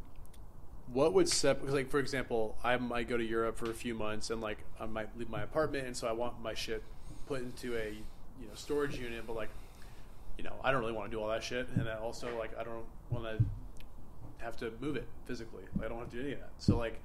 what 0.92 1.14
would 1.14 1.28
separate? 1.28 1.72
Like 1.72 1.90
for 1.90 2.00
example, 2.00 2.56
I 2.62 2.76
might 2.76 3.08
go 3.08 3.16
to 3.16 3.24
Europe 3.24 3.56
for 3.56 3.70
a 3.70 3.74
few 3.74 3.94
months, 3.94 4.30
and 4.30 4.40
like 4.40 4.58
I 4.80 4.86
might 4.86 5.16
leave 5.16 5.30
my 5.30 5.42
apartment, 5.42 5.86
and 5.86 5.96
so 5.96 6.06
I 6.06 6.12
want 6.12 6.42
my 6.42 6.54
shit 6.54 6.82
put 7.26 7.40
into 7.40 7.76
a 7.76 7.90
you 7.90 8.46
know 8.46 8.54
storage 8.54 8.98
unit, 8.98 9.26
but 9.26 9.36
like 9.36 9.50
you 10.36 10.44
know 10.44 10.54
I 10.62 10.72
don't 10.72 10.80
really 10.80 10.92
want 10.92 11.10
to 11.10 11.16
do 11.16 11.22
all 11.22 11.28
that 11.28 11.42
shit, 11.42 11.68
and 11.76 11.88
I 11.88 11.94
also 11.94 12.36
like 12.38 12.58
I 12.58 12.64
don't 12.64 12.84
want 13.10 13.24
to 13.24 13.44
have 14.38 14.56
to 14.58 14.72
move 14.80 14.96
it 14.96 15.08
physically. 15.26 15.64
I 15.82 15.88
don't 15.88 15.98
have 15.98 16.10
to 16.10 16.16
do 16.16 16.22
any 16.22 16.32
of 16.32 16.40
that. 16.40 16.50
So 16.58 16.76
like, 16.76 17.00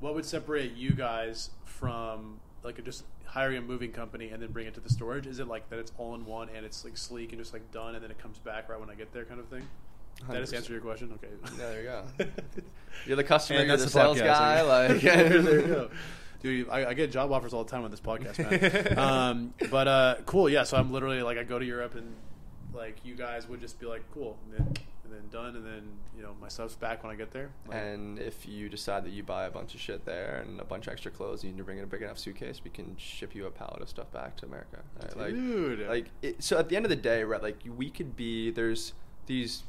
what 0.00 0.14
would 0.14 0.24
separate 0.24 0.74
you 0.74 0.92
guys 0.92 1.50
from 1.64 2.40
like 2.64 2.82
just 2.84 3.04
hiring 3.24 3.58
a 3.58 3.60
moving 3.60 3.92
company 3.92 4.28
and 4.28 4.42
then 4.42 4.52
bring 4.52 4.66
it 4.66 4.74
to 4.74 4.80
the 4.80 4.90
storage? 4.90 5.26
Is 5.26 5.38
it 5.38 5.48
like 5.48 5.68
that 5.70 5.78
it's 5.78 5.92
all 5.98 6.14
in 6.14 6.24
one 6.24 6.48
and 6.54 6.64
it's 6.64 6.84
like 6.84 6.96
sleek 6.96 7.32
and 7.32 7.40
just 7.40 7.52
like 7.52 7.70
done 7.72 7.94
and 7.94 8.02
then 8.02 8.10
it 8.10 8.18
comes 8.18 8.38
back 8.38 8.68
right 8.68 8.78
when 8.78 8.90
I 8.90 8.94
get 8.94 9.12
there 9.12 9.24
kind 9.24 9.40
of 9.40 9.46
thing? 9.46 9.66
Did 10.18 10.28
that 10.28 10.40
just 10.40 10.54
answer 10.54 10.72
your 10.72 10.82
question? 10.82 11.12
Okay. 11.14 11.32
Yeah, 11.58 11.66
there 11.66 11.82
you 11.82 11.88
go. 11.88 12.26
You're 13.06 13.16
the 13.16 13.24
customer. 13.24 13.60
And 13.60 13.68
you're 13.68 13.76
that's 13.76 13.92
the, 13.92 13.98
the 13.98 14.04
sales 14.04 14.18
podcast. 14.18 14.24
guy. 14.24 14.62
Like 14.62 15.00
there 15.00 15.60
you 15.60 15.66
go. 15.66 15.90
Dude, 16.42 16.68
I, 16.70 16.86
I 16.86 16.94
get 16.94 17.12
job 17.12 17.30
offers 17.30 17.54
all 17.54 17.62
the 17.62 17.70
time 17.70 17.84
on 17.84 17.92
this 17.92 18.00
podcast, 18.00 18.38
man. 18.38 18.98
um, 18.98 19.54
but 19.70 19.86
uh, 19.86 20.16
cool, 20.26 20.48
yeah. 20.48 20.64
So 20.64 20.76
I'm 20.76 20.92
literally 20.92 21.22
like, 21.22 21.38
I 21.38 21.44
go 21.44 21.56
to 21.56 21.64
Europe 21.64 21.94
and 21.94 22.16
like 22.72 22.96
you 23.04 23.14
guys 23.14 23.48
would 23.48 23.60
just 23.60 23.78
be 23.80 23.86
like, 23.86 24.02
cool, 24.14 24.38
and 24.44 24.54
then, 24.58 24.74
and 25.04 25.12
then 25.12 25.28
done, 25.30 25.56
and 25.56 25.64
then 25.66 25.82
you 26.16 26.22
know 26.22 26.34
my 26.40 26.48
stuff's 26.48 26.74
back 26.74 27.02
when 27.02 27.12
I 27.12 27.16
get 27.16 27.30
there. 27.30 27.50
Like, 27.66 27.76
And 27.78 28.18
if 28.18 28.46
you 28.48 28.68
decide 28.68 29.04
that 29.04 29.10
you 29.12 29.22
buy 29.22 29.44
a 29.44 29.50
bunch 29.50 29.74
of 29.74 29.80
shit 29.80 30.04
there 30.04 30.42
and 30.46 30.60
a 30.60 30.64
bunch 30.64 30.86
of 30.86 30.92
extra 30.92 31.10
clothes, 31.10 31.42
you 31.44 31.50
need 31.50 31.58
to 31.58 31.64
bring 31.64 31.78
in 31.78 31.84
a 31.84 31.86
big 31.86 32.02
enough 32.02 32.18
suitcase, 32.18 32.60
we 32.64 32.70
can 32.70 32.96
ship 32.96 33.34
you 33.34 33.46
a 33.46 33.50
pallet 33.50 33.82
of 33.82 33.88
stuff 33.88 34.10
back 34.12 34.36
to 34.38 34.46
America. 34.46 34.78
Right? 35.02 35.16
Like, 35.16 35.34
Dude. 35.34 35.88
like 35.88 36.06
it, 36.22 36.42
so 36.42 36.58
at 36.58 36.68
the 36.68 36.76
end 36.76 36.86
of 36.86 36.90
the 36.90 36.96
day, 36.96 37.24
right? 37.24 37.42
Like 37.42 37.58
we 37.76 37.90
could 37.90 38.16
be 38.16 38.50
there's 38.50 38.92
these 39.26 39.62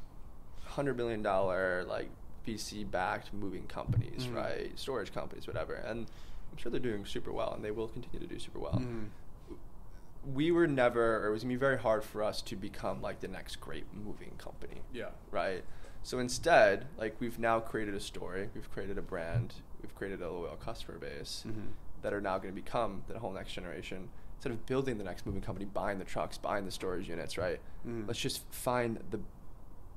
hundred 0.66 0.98
million 0.98 1.22
dollar 1.22 1.84
like 1.88 2.10
VC 2.48 2.90
backed 2.90 3.34
moving 3.34 3.64
companies, 3.68 4.26
Mhm. 4.26 4.36
right? 4.36 4.72
Storage 4.80 5.14
companies, 5.14 5.48
whatever, 5.48 5.76
and 5.76 6.08
I'm 6.52 6.58
sure 6.58 6.72
they're 6.72 6.80
doing 6.80 7.06
super 7.06 7.32
well, 7.32 7.54
and 7.54 7.64
they 7.64 7.72
will 7.72 7.88
continue 7.88 8.20
to 8.20 8.32
do 8.34 8.40
super 8.40 8.60
well. 8.60 8.74
Mhm. 8.82 9.08
We 10.26 10.52
were 10.52 10.68
never, 10.68 11.18
or 11.24 11.28
it 11.28 11.32
was 11.32 11.44
gonna 11.44 11.54
be 11.54 11.58
very 11.60 11.78
hard 11.80 12.04
for 12.04 12.24
us 12.24 12.42
to 12.44 12.56
become 12.56 13.02
like 13.02 13.20
the 13.20 13.28
next 13.28 13.58
great 13.60 13.86
moving 13.94 14.32
company 14.38 14.82
yeah. 14.94 15.10
right? 15.32 15.64
So 16.04 16.20
instead, 16.20 16.88
like 16.98 17.16
we've 17.20 17.40
now 17.40 17.60
created 17.60 17.94
a 17.96 18.00
story, 18.00 18.50
we've 18.54 18.70
created 18.72 18.98
a 18.98 19.02
brand, 19.02 19.56
we've 19.82 19.94
created 19.96 20.22
a 20.22 20.30
loyal 20.32 20.56
customer 20.58 20.98
base 20.98 21.44
Mhm. 21.48 21.72
that 22.02 22.14
are 22.14 22.22
now 22.22 22.38
going 22.38 22.54
to 22.54 22.62
become 22.62 23.04
the 23.08 23.20
whole 23.20 23.32
next 23.32 23.54
generation. 23.54 24.10
Instead 24.38 24.52
of 24.52 24.66
building 24.66 24.98
the 24.98 25.04
next 25.06 25.26
moving 25.26 25.42
company, 25.42 25.66
buying 25.66 26.00
the 26.00 26.06
trucks, 26.06 26.38
buying 26.38 26.66
the 26.66 26.72
storage 26.72 27.08
units, 27.08 27.38
right? 27.38 27.62
Mhm. 27.88 28.08
Let's 28.08 28.20
just 28.20 28.44
find 28.54 29.02
the 29.12 29.20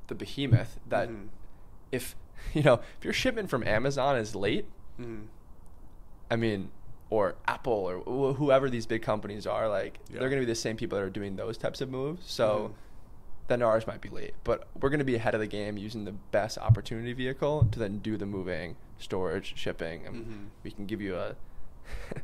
the 0.08 0.14
behemoth 0.14 0.78
that 0.88 1.08
Mhm. 1.08 1.28
if 1.90 2.14
you 2.54 2.62
know 2.62 2.74
if 2.98 3.04
your 3.04 3.12
shipment 3.12 3.50
from 3.50 3.64
Amazon 3.64 4.16
is 4.16 4.34
late, 4.36 4.66
Mhm. 5.00 5.26
I 6.30 6.36
mean, 6.36 6.70
or 7.10 7.36
Apple 7.46 7.72
or 7.72 7.98
wh- 8.00 8.36
whoever 8.36 8.68
these 8.68 8.86
big 8.86 9.02
companies 9.02 9.46
are, 9.46 9.68
like 9.68 9.98
Yeah. 10.10 10.18
they're 10.20 10.28
going 10.28 10.40
to 10.40 10.46
be 10.46 10.50
the 10.50 10.56
same 10.56 10.76
people 10.76 10.98
that 10.98 11.04
are 11.04 11.10
doing 11.10 11.36
those 11.36 11.56
types 11.56 11.80
of 11.80 11.88
moves. 11.90 12.30
So 12.30 12.70
Mhm. 12.70 12.72
then 13.48 13.62
ours 13.62 13.86
might 13.86 14.00
be 14.00 14.08
late, 14.08 14.34
but 14.42 14.66
we're 14.80 14.88
going 14.90 14.98
to 14.98 15.04
be 15.04 15.14
ahead 15.14 15.34
of 15.34 15.40
the 15.40 15.46
game 15.46 15.76
using 15.76 16.04
the 16.04 16.12
best 16.12 16.58
opportunity 16.58 17.12
vehicle 17.12 17.68
to 17.70 17.78
then 17.78 17.98
do 17.98 18.16
the 18.16 18.26
moving, 18.26 18.76
storage, 18.98 19.56
shipping, 19.56 20.04
and 20.06 20.26
Mhm. 20.26 20.46
we 20.64 20.70
can 20.72 20.86
give 20.86 21.00
you 21.00 21.14
a. 21.16 21.36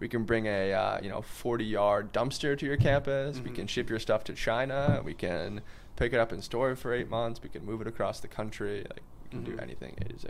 we 0.00 0.08
can 0.08 0.24
bring 0.24 0.46
a 0.46 0.72
uh, 0.72 1.00
you 1.02 1.08
know 1.08 1.22
40 1.22 1.64
yard 1.64 2.12
dumpster 2.12 2.56
to 2.58 2.66
your 2.66 2.76
campus. 2.76 3.40
We 3.40 3.50
Mhm. 3.50 3.54
can 3.54 3.66
ship 3.66 3.88
your 3.88 3.98
stuff 3.98 4.24
to 4.24 4.34
China. 4.34 5.00
We 5.04 5.14
can 5.14 5.62
pick 5.96 6.12
it 6.12 6.20
up 6.20 6.30
and 6.32 6.44
store 6.44 6.70
it 6.72 6.76
for 6.76 6.92
eight 6.92 7.08
months. 7.08 7.42
We 7.42 7.48
can 7.48 7.64
move 7.64 7.80
it 7.80 7.86
across 7.86 8.20
the 8.20 8.28
country. 8.28 8.80
Like 8.90 9.00
we 9.24 9.30
can 9.30 9.44
do 9.44 9.56
Mhm. 9.56 9.62
anything 9.62 9.94
A 10.00 10.04
to 10.04 10.18
Z. 10.18 10.28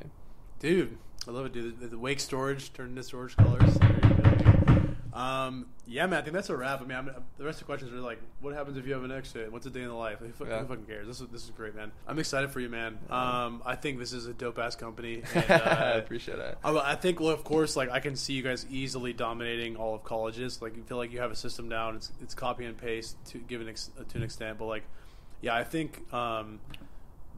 Dude, 0.60 0.96
I 1.28 1.30
love 1.30 1.44
it, 1.46 1.52
dude. 1.52 1.78
The, 1.78 1.88
the 1.88 1.98
Wake 1.98 2.20
storage 2.20 2.72
turned 2.72 2.90
into 2.90 3.02
Storage 3.02 3.32
Scholars. 3.32 3.74
There 3.74 3.92
you 3.92 3.98
go. 4.00 5.18
Um, 5.18 5.66
yeah, 5.86 6.06
man. 6.06 6.20
I 6.20 6.22
think 6.22 6.32
that's 6.32 6.48
a 6.48 6.56
wrap. 6.56 6.80
I 6.80 6.84
mean, 6.84 6.96
I'm, 6.96 7.10
the 7.36 7.44
rest 7.44 7.60
of 7.60 7.60
the 7.60 7.64
questions 7.66 7.92
are 7.92 7.96
like, 8.00 8.20
what 8.40 8.54
happens 8.54 8.76
if 8.76 8.86
you 8.86 8.94
have 8.94 9.02
an 9.04 9.10
exit? 9.10 9.50
What's 9.52 9.66
a 9.66 9.70
day 9.70 9.82
in 9.82 9.88
the 9.88 9.94
life? 9.94 10.20
Who, 10.20 10.46
Yeah. 10.46 10.60
who 10.60 10.66
fucking 10.66 10.84
cares? 10.84 11.06
This 11.06 11.20
is 11.20 11.26
this 11.28 11.44
is 11.44 11.50
great, 11.50 11.74
man. 11.74 11.90
I'm 12.06 12.18
excited 12.18 12.50
for 12.50 12.60
you, 12.60 12.68
man. 12.68 12.98
Um, 13.10 13.62
I 13.66 13.74
think 13.74 13.98
this 13.98 14.12
is 14.12 14.26
a 14.26 14.32
dope 14.32 14.58
ass 14.58 14.76
company. 14.76 15.22
And, 15.34 15.44
I 15.50 15.94
uh, 15.94 15.98
appreciate 15.98 16.38
it. 16.38 16.58
I, 16.64 16.92
I 16.92 16.94
think, 16.94 17.20
well, 17.20 17.30
of 17.30 17.42
course, 17.44 17.76
like 17.76 17.90
I 17.90 18.00
can 18.00 18.16
see 18.16 18.34
you 18.34 18.42
guys 18.42 18.64
easily 18.70 19.12
dominating 19.12 19.76
all 19.76 19.94
of 19.94 20.04
colleges. 20.04 20.62
Like 20.62 20.76
you 20.76 20.82
feel 20.84 20.96
like 20.98 21.12
you 21.12 21.20
have 21.20 21.32
a 21.32 21.36
system 21.36 21.68
down. 21.68 21.96
It's 21.96 22.12
it's 22.22 22.34
copy 22.34 22.64
and 22.64 22.76
paste 22.76 23.16
to 23.26 23.38
give 23.38 23.60
an 23.60 23.68
ex, 23.68 23.90
to 24.08 24.16
an 24.16 24.22
extent, 24.22 24.58
but 24.58 24.66
like, 24.66 24.84
yeah, 25.40 25.54
I 25.54 25.64
think 25.64 26.10
um, 26.14 26.60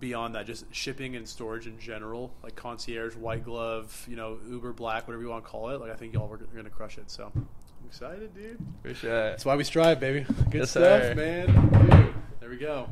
beyond 0.00 0.34
that, 0.34 0.46
just 0.46 0.64
shipping 0.74 1.14
and 1.16 1.28
storage 1.28 1.66
in 1.66 1.78
general, 1.78 2.32
like 2.42 2.56
concierge, 2.56 3.14
white 3.14 3.44
glove, 3.44 4.06
you 4.08 4.16
know, 4.16 4.38
Uber 4.48 4.72
Black, 4.72 5.06
whatever 5.06 5.22
you 5.22 5.28
want 5.28 5.44
to 5.44 5.50
call 5.50 5.70
it. 5.70 5.80
Like 5.80 5.90
I 5.92 5.94
think 5.94 6.14
y'all 6.14 6.32
are 6.32 6.36
going 6.38 6.64
to 6.64 6.70
crush 6.70 6.98
it. 6.98 7.10
So 7.10 7.30
I'm 7.34 7.46
excited, 7.86 8.34
dude. 8.34 8.58
Appreciate 8.80 9.10
it. 9.10 9.30
That's 9.30 9.44
why 9.44 9.56
we 9.56 9.64
strive, 9.64 10.00
baby. 10.00 10.26
Good 10.50 10.60
Yes, 10.60 10.70
stuff, 10.70 11.02
sir. 11.02 11.14
man. 11.14 11.46
Dude, 11.46 12.14
there 12.40 12.50
we 12.50 12.56
go. 12.56 12.88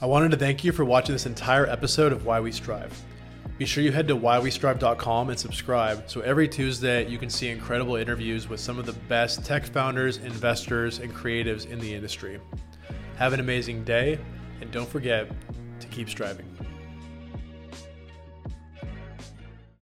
I 0.00 0.06
wanted 0.06 0.30
to 0.32 0.36
thank 0.36 0.64
you 0.64 0.72
for 0.72 0.84
watching 0.84 1.14
this 1.14 1.26
entire 1.26 1.66
episode 1.66 2.12
of 2.12 2.26
Why 2.26 2.40
We 2.40 2.52
Strive. 2.52 2.98
Be 3.58 3.64
sure 3.64 3.82
you 3.82 3.90
head 3.92 4.08
to 4.08 4.16
whywestrive.com 4.16 5.30
and 5.30 5.38
subscribe 5.38 6.10
so 6.10 6.20
every 6.20 6.46
Tuesday 6.46 7.08
you 7.08 7.16
can 7.16 7.30
see 7.30 7.48
incredible 7.48 7.96
interviews 7.96 8.48
with 8.50 8.60
some 8.60 8.78
of 8.78 8.84
the 8.84 8.92
best 8.92 9.46
tech 9.46 9.64
founders, 9.64 10.18
investors, 10.18 10.98
and 10.98 11.14
creatives 11.14 11.66
in 11.70 11.78
the 11.78 11.94
industry. 11.94 12.38
Have 13.16 13.32
an 13.32 13.40
amazing 13.40 13.82
day, 13.84 14.18
and 14.60 14.70
don't 14.70 14.86
forget 14.88 15.30
to 15.80 15.86
keep 15.88 16.08
striving. 16.08 16.46